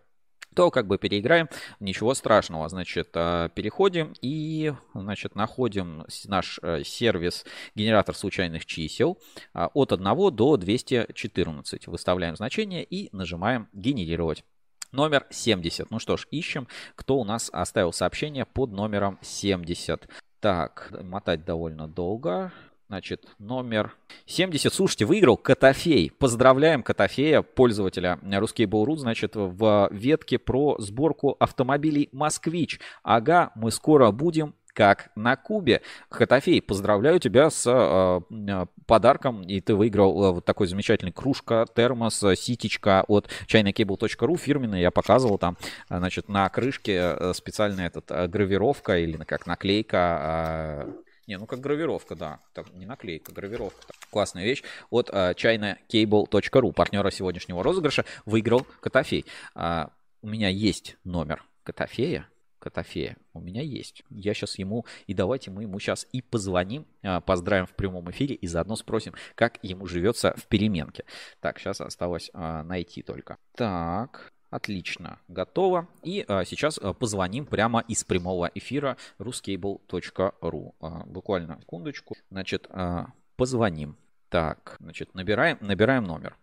то 0.54 0.70
как 0.70 0.86
бы 0.86 0.98
переиграем, 0.98 1.48
ничего 1.80 2.14
страшного. 2.14 2.68
Значит, 2.68 3.10
а, 3.14 3.48
переходим 3.48 4.14
и, 4.20 4.72
значит, 4.94 5.34
находим 5.34 6.04
наш 6.26 6.58
э, 6.62 6.82
сервис 6.84 7.44
генератор 7.74 8.14
случайных 8.14 8.66
чисел 8.66 9.18
а, 9.52 9.68
от 9.74 9.92
1 9.92 10.04
до 10.34 10.56
214. 10.56 11.86
Выставляем 11.86 12.36
значение 12.36 12.84
и 12.84 13.08
нажимаем 13.14 13.68
генерировать. 13.72 14.44
Номер 14.92 15.26
70. 15.30 15.90
Ну 15.90 15.98
что 15.98 16.16
ж, 16.16 16.26
ищем, 16.30 16.68
кто 16.96 17.18
у 17.18 17.24
нас 17.24 17.48
оставил 17.52 17.92
сообщение 17.92 18.44
под 18.44 18.72
номером 18.72 19.18
70. 19.22 20.06
Так, 20.40 20.92
мотать 21.02 21.44
довольно 21.46 21.88
долго. 21.88 22.52
Значит, 22.92 23.24
номер 23.38 23.96
70. 24.26 24.70
Слушайте, 24.70 25.06
выиграл 25.06 25.38
Котофей. 25.38 26.10
Поздравляем 26.10 26.82
Котофея, 26.82 27.40
пользователя 27.40 28.18
Русский 28.22 28.66
Бурут, 28.66 29.00
значит, 29.00 29.32
в 29.34 29.88
ветке 29.90 30.38
про 30.38 30.76
сборку 30.78 31.34
автомобилей 31.40 32.10
«Москвич». 32.12 32.80
Ага, 33.02 33.50
мы 33.54 33.70
скоро 33.70 34.10
будем 34.10 34.54
как 34.74 35.10
на 35.14 35.36
Кубе. 35.36 35.80
Хатофей, 36.10 36.60
поздравляю 36.60 37.18
тебя 37.18 37.50
с 37.50 37.64
э, 37.66 38.66
подарком, 38.86 39.42
и 39.42 39.60
ты 39.60 39.74
выиграл 39.74 40.24
э, 40.24 40.32
вот 40.32 40.44
такой 40.44 40.66
замечательный 40.66 41.12
кружка, 41.12 41.66
термос, 41.74 42.22
ситечка 42.36 43.04
от 43.08 43.28
chinacable.ru, 43.46 44.36
фирменный, 44.36 44.80
я 44.80 44.90
показывал 44.90 45.38
там, 45.38 45.56
значит, 45.88 46.28
на 46.28 46.48
крышке 46.48 47.16
э, 47.18 47.32
специальная 47.34 47.86
этот, 47.86 48.10
э, 48.10 48.26
гравировка 48.28 48.98
или 48.98 49.16
как 49.24 49.46
наклейка, 49.46 50.84
э, 50.86 50.92
не, 51.26 51.38
ну 51.38 51.46
как 51.46 51.60
гравировка, 51.60 52.14
да. 52.14 52.40
Так, 52.52 52.72
не 52.72 52.86
наклейка, 52.86 53.32
гравировка. 53.32 53.86
Так, 53.86 53.96
классная 54.10 54.44
вещь. 54.44 54.62
От 54.90 55.10
uh, 55.10 55.34
chinacable.ru, 55.34 56.72
партнера 56.72 57.10
сегодняшнего 57.10 57.62
розыгрыша, 57.62 58.04
выиграл 58.26 58.66
Котофей. 58.80 59.24
Uh, 59.54 59.90
у 60.22 60.28
меня 60.28 60.48
есть 60.48 60.96
номер 61.04 61.44
Котофея. 61.62 62.28
Котофея 62.58 63.16
у 63.32 63.40
меня 63.40 63.60
есть. 63.60 64.04
Я 64.08 64.34
сейчас 64.34 64.56
ему, 64.56 64.86
и 65.08 65.14
давайте 65.14 65.50
мы 65.50 65.62
ему 65.62 65.80
сейчас 65.80 66.06
и 66.12 66.22
позвоним, 66.22 66.86
поздравим 67.26 67.66
в 67.66 67.74
прямом 67.74 68.08
эфире 68.12 68.36
и 68.36 68.46
заодно 68.46 68.76
спросим, 68.76 69.14
как 69.34 69.58
ему 69.62 69.86
живется 69.86 70.32
в 70.36 70.46
переменке. 70.46 71.04
Так, 71.40 71.58
сейчас 71.58 71.80
осталось 71.80 72.30
найти 72.32 73.02
только. 73.02 73.36
Так, 73.56 74.32
Отлично, 74.52 75.18
готово. 75.28 75.88
И 76.02 76.26
а, 76.28 76.44
сейчас 76.44 76.76
а, 76.76 76.92
позвоним 76.92 77.46
прямо 77.46 77.80
из 77.88 78.04
прямого 78.04 78.50
эфира 78.54 78.98
ruscable.ru. 79.18 80.74
А, 80.78 81.04
буквально 81.06 81.58
секундочку. 81.62 82.14
Значит, 82.30 82.66
а, 82.68 83.06
позвоним. 83.36 83.96
Так, 84.28 84.76
значит, 84.78 85.14
набираем, 85.14 85.56
набираем 85.62 86.04
номер. 86.04 86.36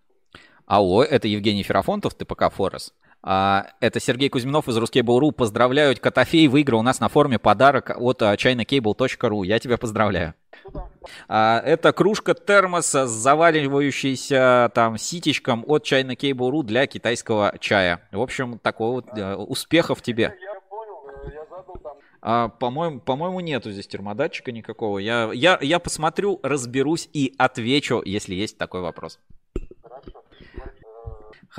Алло, 0.65 1.03
это 1.03 1.27
Евгений 1.27 1.61
Ферафонтов, 1.61 2.15
ТПК 2.15 2.51
Форес. 2.51 2.95
А, 3.21 3.67
это 3.79 3.99
Сергей 3.99 4.29
Кузьминов 4.29 4.67
из 4.69 4.77
Ruscable.ru. 4.77 5.31
Поздравляю, 5.31 5.95
Котофей 5.99 6.47
выиграл 6.47 6.79
у 6.79 6.83
нас 6.83 6.99
на 6.99 7.09
форуме 7.09 7.39
подарок 7.39 7.95
от 7.97 8.21
chinacable.ru. 8.21 9.45
Я 9.45 9.59
тебя 9.59 9.77
поздравляю. 9.77 10.33
А, 11.27 11.61
это 11.65 11.91
кружка 11.91 12.33
термоса 12.33 13.07
с 13.07 13.11
заваливающейся 13.11 14.71
там 14.73 14.97
ситечком 14.97 15.63
от 15.67 15.85
China 15.85 16.15
Cable.ru 16.15 16.63
для 16.63 16.87
китайского 16.87 17.55
чая. 17.59 18.07
В 18.11 18.21
общем, 18.21 18.59
такого 18.59 18.95
вот 18.95 19.17
э, 19.17 19.35
успехов 19.35 20.01
тебе. 20.01 20.35
А, 22.21 22.49
по-моему, 22.49 22.99
по-моему, 22.99 23.39
нету 23.39 23.71
здесь 23.71 23.87
термодатчика 23.87 24.51
никакого. 24.51 24.99
Я, 24.99 25.31
я, 25.33 25.57
я 25.61 25.79
посмотрю, 25.79 26.39
разберусь 26.43 27.09
и 27.13 27.33
отвечу, 27.37 28.01
если 28.05 28.35
есть 28.35 28.57
такой 28.57 28.81
вопрос. 28.81 29.19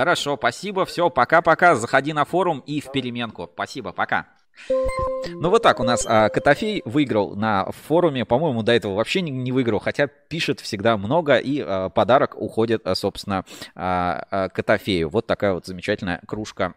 Хорошо, 0.01 0.39
спасибо, 0.39 0.87
все, 0.87 1.11
пока-пока. 1.11 1.75
Заходи 1.75 2.15
на 2.15 2.25
форум 2.25 2.61
и 2.61 2.81
в 2.81 2.91
переменку. 2.91 3.51
Спасибо, 3.53 3.93
пока. 3.93 4.29
Ну 4.71 5.51
вот 5.51 5.63
так 5.63 5.79
у 5.79 5.83
нас 5.83 6.07
а, 6.09 6.31
Котофей 6.31 6.81
выиграл 6.87 7.37
на 7.37 7.71
форуме, 7.71 8.25
по-моему, 8.25 8.63
до 8.63 8.73
этого 8.73 8.95
вообще 8.95 9.21
не, 9.21 9.31
не 9.31 9.53
выиграл, 9.53 9.79
хотя 9.79 10.07
пишет 10.07 10.61
всегда 10.61 10.97
много, 10.97 11.37
и 11.37 11.61
а, 11.61 11.91
подарок 11.91 12.35
уходит, 12.41 12.87
а, 12.87 12.95
собственно, 12.95 13.45
а, 13.75 14.25
а, 14.31 14.49
Котофею. 14.49 15.11
Вот 15.11 15.27
такая 15.27 15.53
вот 15.53 15.67
замечательная 15.67 16.23
кружка 16.27 16.73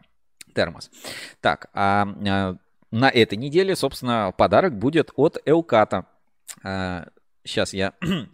термос. 0.53 0.91
Так, 1.39 1.69
а, 1.73 2.05
а 2.27 2.55
на 2.91 3.09
этой 3.09 3.37
неделе, 3.37 3.77
собственно, 3.77 4.33
подарок 4.35 4.77
будет 4.77 5.11
от 5.15 5.37
Элката. 5.45 6.07
А, 6.61 7.07
сейчас 7.45 7.73
я 7.73 7.93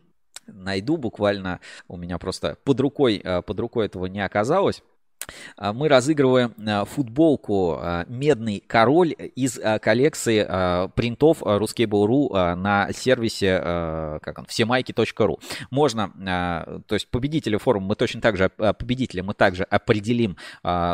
найду 0.54 0.98
буквально, 0.98 1.60
у 1.88 1.98
меня 1.98 2.18
просто 2.18 2.58
под 2.64 2.80
рукой, 2.80 3.22
а, 3.24 3.42
под 3.42 3.60
рукой 3.60 3.86
этого 3.86 4.06
не 4.06 4.24
оказалось. 4.24 4.84
А, 5.58 5.74
мы 5.74 5.88
разыгрываем 5.90 6.54
а, 6.66 6.86
футболку 6.86 7.78
а, 7.80 8.06
«Медный 8.08 8.64
король» 8.66 9.14
из 9.36 9.60
коллекции 9.82 10.44
принтов 10.96 11.42
Ruskable.ru 11.42 12.56
на 12.56 12.92
сервисе 12.94 13.60
как 13.60 14.40
он, 14.40 14.46
всемайки.ру. 14.46 15.40
Можно, 15.70 16.82
то 16.88 16.96
есть 16.96 17.08
победителя 17.10 17.58
форума 17.58 17.88
мы 17.88 17.96
точно 17.96 18.22
так 18.22 18.38
же, 18.38 18.50
победителя 18.50 19.24
мы 19.24 19.34
также 19.34 19.64
определим 19.64 20.38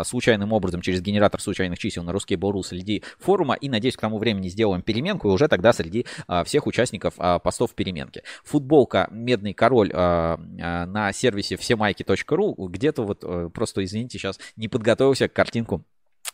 случайным 0.03 0.53
образом 0.53 0.81
через 0.81 1.02
генератор 1.02 1.41
случайных 1.41 1.80
чисел 1.80 2.03
на 2.03 2.11
Ruskable.ru 2.11 2.64
среди 2.64 3.03
форума 3.19 3.56
и, 3.56 3.69
надеюсь, 3.69 3.95
к 3.95 4.02
тому 4.02 4.18
времени 4.18 4.47
сделаем 4.49 4.81
переменку 4.81 5.30
и 5.30 5.31
уже 5.31 5.47
тогда 5.47 5.73
среди 5.73 6.06
всех 6.45 6.68
участников 6.68 7.15
постов 7.43 7.73
переменки. 7.73 8.23
Футболка 8.43 9.07
«Медный 9.11 9.53
король» 9.53 9.91
на 9.93 11.11
сервисе 11.14 11.57
всемайки.ру 11.57 12.53
где-то 12.68 13.03
вот 13.03 13.53
просто, 13.53 13.84
извините, 13.84 14.15
сейчас 14.18 14.40
не 14.56 14.68
подготовился 14.68 15.28
к 15.28 15.34
картинку 15.34 15.86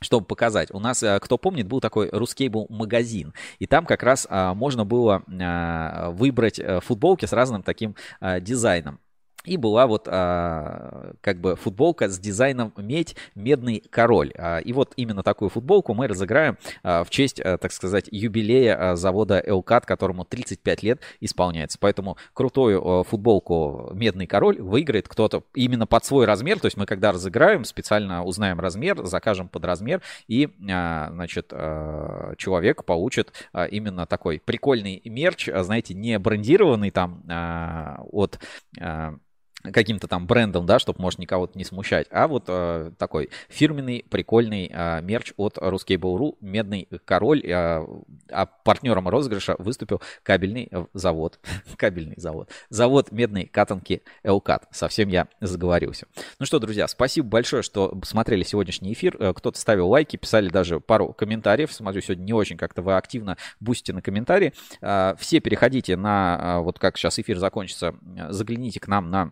чтобы 0.02 0.26
показать. 0.26 0.72
У 0.72 0.80
нас, 0.80 1.04
э, 1.04 1.20
кто 1.20 1.38
помнит, 1.38 1.68
был 1.68 1.80
такой 1.80 2.10
Ruscable 2.10 2.66
магазин, 2.70 3.34
и 3.60 3.68
там 3.68 3.86
как 3.86 4.02
раз 4.02 4.26
а, 4.30 4.54
можно 4.54 4.84
было 4.84 5.24
а, 5.40 6.10
выбрать 6.12 6.60
э, 6.60 6.80
футболки 6.80 7.26
с 7.26 7.34
разным 7.34 7.62
таким 7.62 7.96
а, 8.20 8.40
дизайном. 8.40 9.00
И 9.46 9.58
была 9.58 9.88
вот 9.88 10.08
а, 10.08 11.14
как 11.22 11.40
бы 11.40 11.56
футболка 11.56 12.10
с 12.10 12.20
дизайном 12.20 12.74
медь 12.78 13.16
медный 13.36 13.84
король. 13.90 14.32
А, 14.38 14.60
и 14.60 14.74
вот 14.74 14.94
именно 14.96 15.24
такую 15.24 15.50
футболку 15.50 15.94
мы 15.94 16.08
разыграем 16.08 16.58
а, 16.84 17.04
в 17.04 17.10
честь, 17.10 17.40
а, 17.40 17.58
так 17.58 17.72
сказать, 17.72 18.08
юбилея 18.12 18.92
а, 18.92 18.96
завода 18.96 19.42
Элкат, 19.44 19.86
которому 19.86 20.26
35 20.26 20.84
лет 20.84 21.02
исполняется. 21.20 21.78
Поэтому 21.80 22.18
крутую 22.34 22.86
а, 22.86 23.04
футболку 23.04 23.92
медный 23.94 24.28
король 24.28 24.62
выиграет 24.62 25.08
кто-то 25.08 25.44
именно 25.56 25.88
под 25.88 26.06
свой 26.06 26.26
размер. 26.26 26.60
То 26.60 26.66
есть 26.66 26.78
мы 26.78 26.86
когда 26.86 27.12
разыграем, 27.12 27.64
специально 27.64 28.24
узнаем 28.24 28.60
размер, 28.60 29.06
закажем 29.06 29.50
под 29.50 29.66
размер, 29.66 30.02
и, 30.28 30.50
а, 30.70 31.10
значит, 31.12 31.48
а, 31.52 32.36
человек 32.38 32.86
получит 32.86 33.34
а, 33.54 33.66
именно 33.66 34.06
такой 34.06 34.42
прикольный 34.44 35.02
мерч, 35.06 35.50
а, 35.50 35.64
знаете, 35.64 35.94
не 35.94 36.18
брендированный 36.20 36.92
там 36.92 37.24
а, 37.28 38.02
от... 38.12 38.40
А, 38.80 39.16
каким-то 39.64 40.08
там 40.08 40.28
брендом, 40.28 40.66
да, 40.66 40.80
чтобы, 40.80 41.02
может, 41.02 41.20
никого 41.20 41.50
не 41.56 41.64
смущать, 41.64 42.08
а 42.12 42.28
вот 42.28 42.46
э, 42.48 42.92
такой 42.98 43.30
фирменный, 43.50 44.06
прикольный 44.10 44.70
э, 44.72 45.02
мерч 45.02 45.34
от 45.38 45.58
Ruskable.ru, 45.58 46.38
медный 46.42 46.88
король, 47.06 47.46
э, 47.46 47.86
а 48.30 48.46
партнером 48.46 49.08
розыгрыша 49.08 49.56
выступил 49.60 50.02
кабельный 50.24 50.68
э, 50.72 50.86
завод, 50.94 51.40
кабельный 51.78 52.16
завод, 52.18 52.50
завод 52.70 53.12
медной 53.12 53.46
катанки 53.46 54.04
Элкат, 54.24 54.68
совсем 54.72 55.10
я 55.10 55.28
заговорился. 55.40 56.08
Ну 56.40 56.46
что, 56.46 56.60
друзья, 56.60 56.88
спасибо 56.88 57.28
большое, 57.28 57.64
что 57.64 58.00
смотрели 58.04 58.44
сегодняшний 58.44 58.94
эфир, 58.94 59.16
э, 59.20 59.34
кто-то 59.34 59.60
ставил 59.60 59.90
лайки, 59.90 60.18
писали 60.18 60.50
даже 60.50 60.80
пару 60.80 61.14
комментариев, 61.14 61.72
смотрю, 61.72 62.02
сегодня 62.02 62.24
не 62.24 62.34
очень 62.34 62.58
как-то 62.58 62.82
вы 62.82 62.96
активно 62.96 63.38
бустите 63.60 63.94
на 63.94 64.02
комментарии, 64.02 64.54
э, 64.82 65.16
все 65.20 65.40
переходите 65.40 65.96
на, 65.96 66.58
э, 66.60 66.64
вот 66.64 66.80
как 66.80 66.98
сейчас 66.98 67.20
эфир 67.20 67.38
закончится, 67.38 67.96
загляните 68.30 68.80
к 68.80 68.88
нам 68.88 69.10
на 69.10 69.32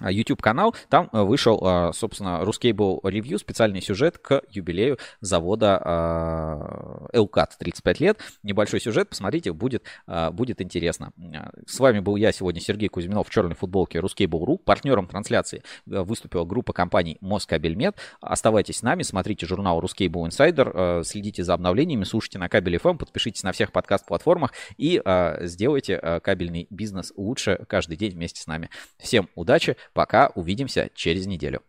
YouTube 0.00 0.40
канал. 0.40 0.74
Там 0.88 1.08
э, 1.12 1.22
вышел, 1.22 1.60
э, 1.62 1.92
собственно, 1.92 2.42
Ruscable 2.42 3.00
Review, 3.02 3.38
специальный 3.38 3.80
сюжет 3.80 4.18
к 4.18 4.42
юбилею 4.50 4.98
завода 5.20 7.08
Элкат 7.12 7.56
35 7.58 8.00
лет. 8.00 8.18
Небольшой 8.42 8.80
сюжет, 8.80 9.08
посмотрите, 9.08 9.52
будет, 9.52 9.84
э, 10.06 10.30
будет 10.30 10.60
интересно. 10.62 11.12
С 11.66 11.78
вами 11.80 12.00
был 12.00 12.16
я 12.16 12.32
сегодня, 12.32 12.60
Сергей 12.60 12.88
Кузьминов 12.88 13.28
в 13.28 13.30
черной 13.30 13.54
футболке 13.54 13.98
Ruscable.ru. 13.98 14.58
Партнером 14.58 15.06
трансляции 15.06 15.62
выступила 15.86 16.44
группа 16.44 16.72
компаний 16.72 17.18
Москабельмет. 17.20 17.96
Оставайтесь 18.20 18.78
с 18.78 18.82
нами, 18.82 19.02
смотрите 19.02 19.46
журнал 19.46 19.80
Ruscable 19.80 20.28
Insider, 20.28 21.04
следите 21.04 21.44
за 21.44 21.54
обновлениями, 21.54 22.04
слушайте 22.04 22.38
на 22.38 22.48
Кабель 22.48 22.76
FM, 22.76 22.98
подпишитесь 22.98 23.42
на 23.42 23.52
всех 23.52 23.72
подкаст-платформах 23.72 24.52
и 24.76 25.02
сделайте 25.40 26.20
кабельный 26.22 26.66
бизнес 26.70 27.12
лучше 27.16 27.64
каждый 27.68 27.96
день 27.96 28.12
вместе 28.12 28.40
с 28.40 28.46
нами. 28.46 28.70
Всем 28.98 29.28
удачи! 29.34 29.76
Пока, 29.92 30.28
увидимся 30.34 30.90
через 30.94 31.26
неделю. 31.26 31.56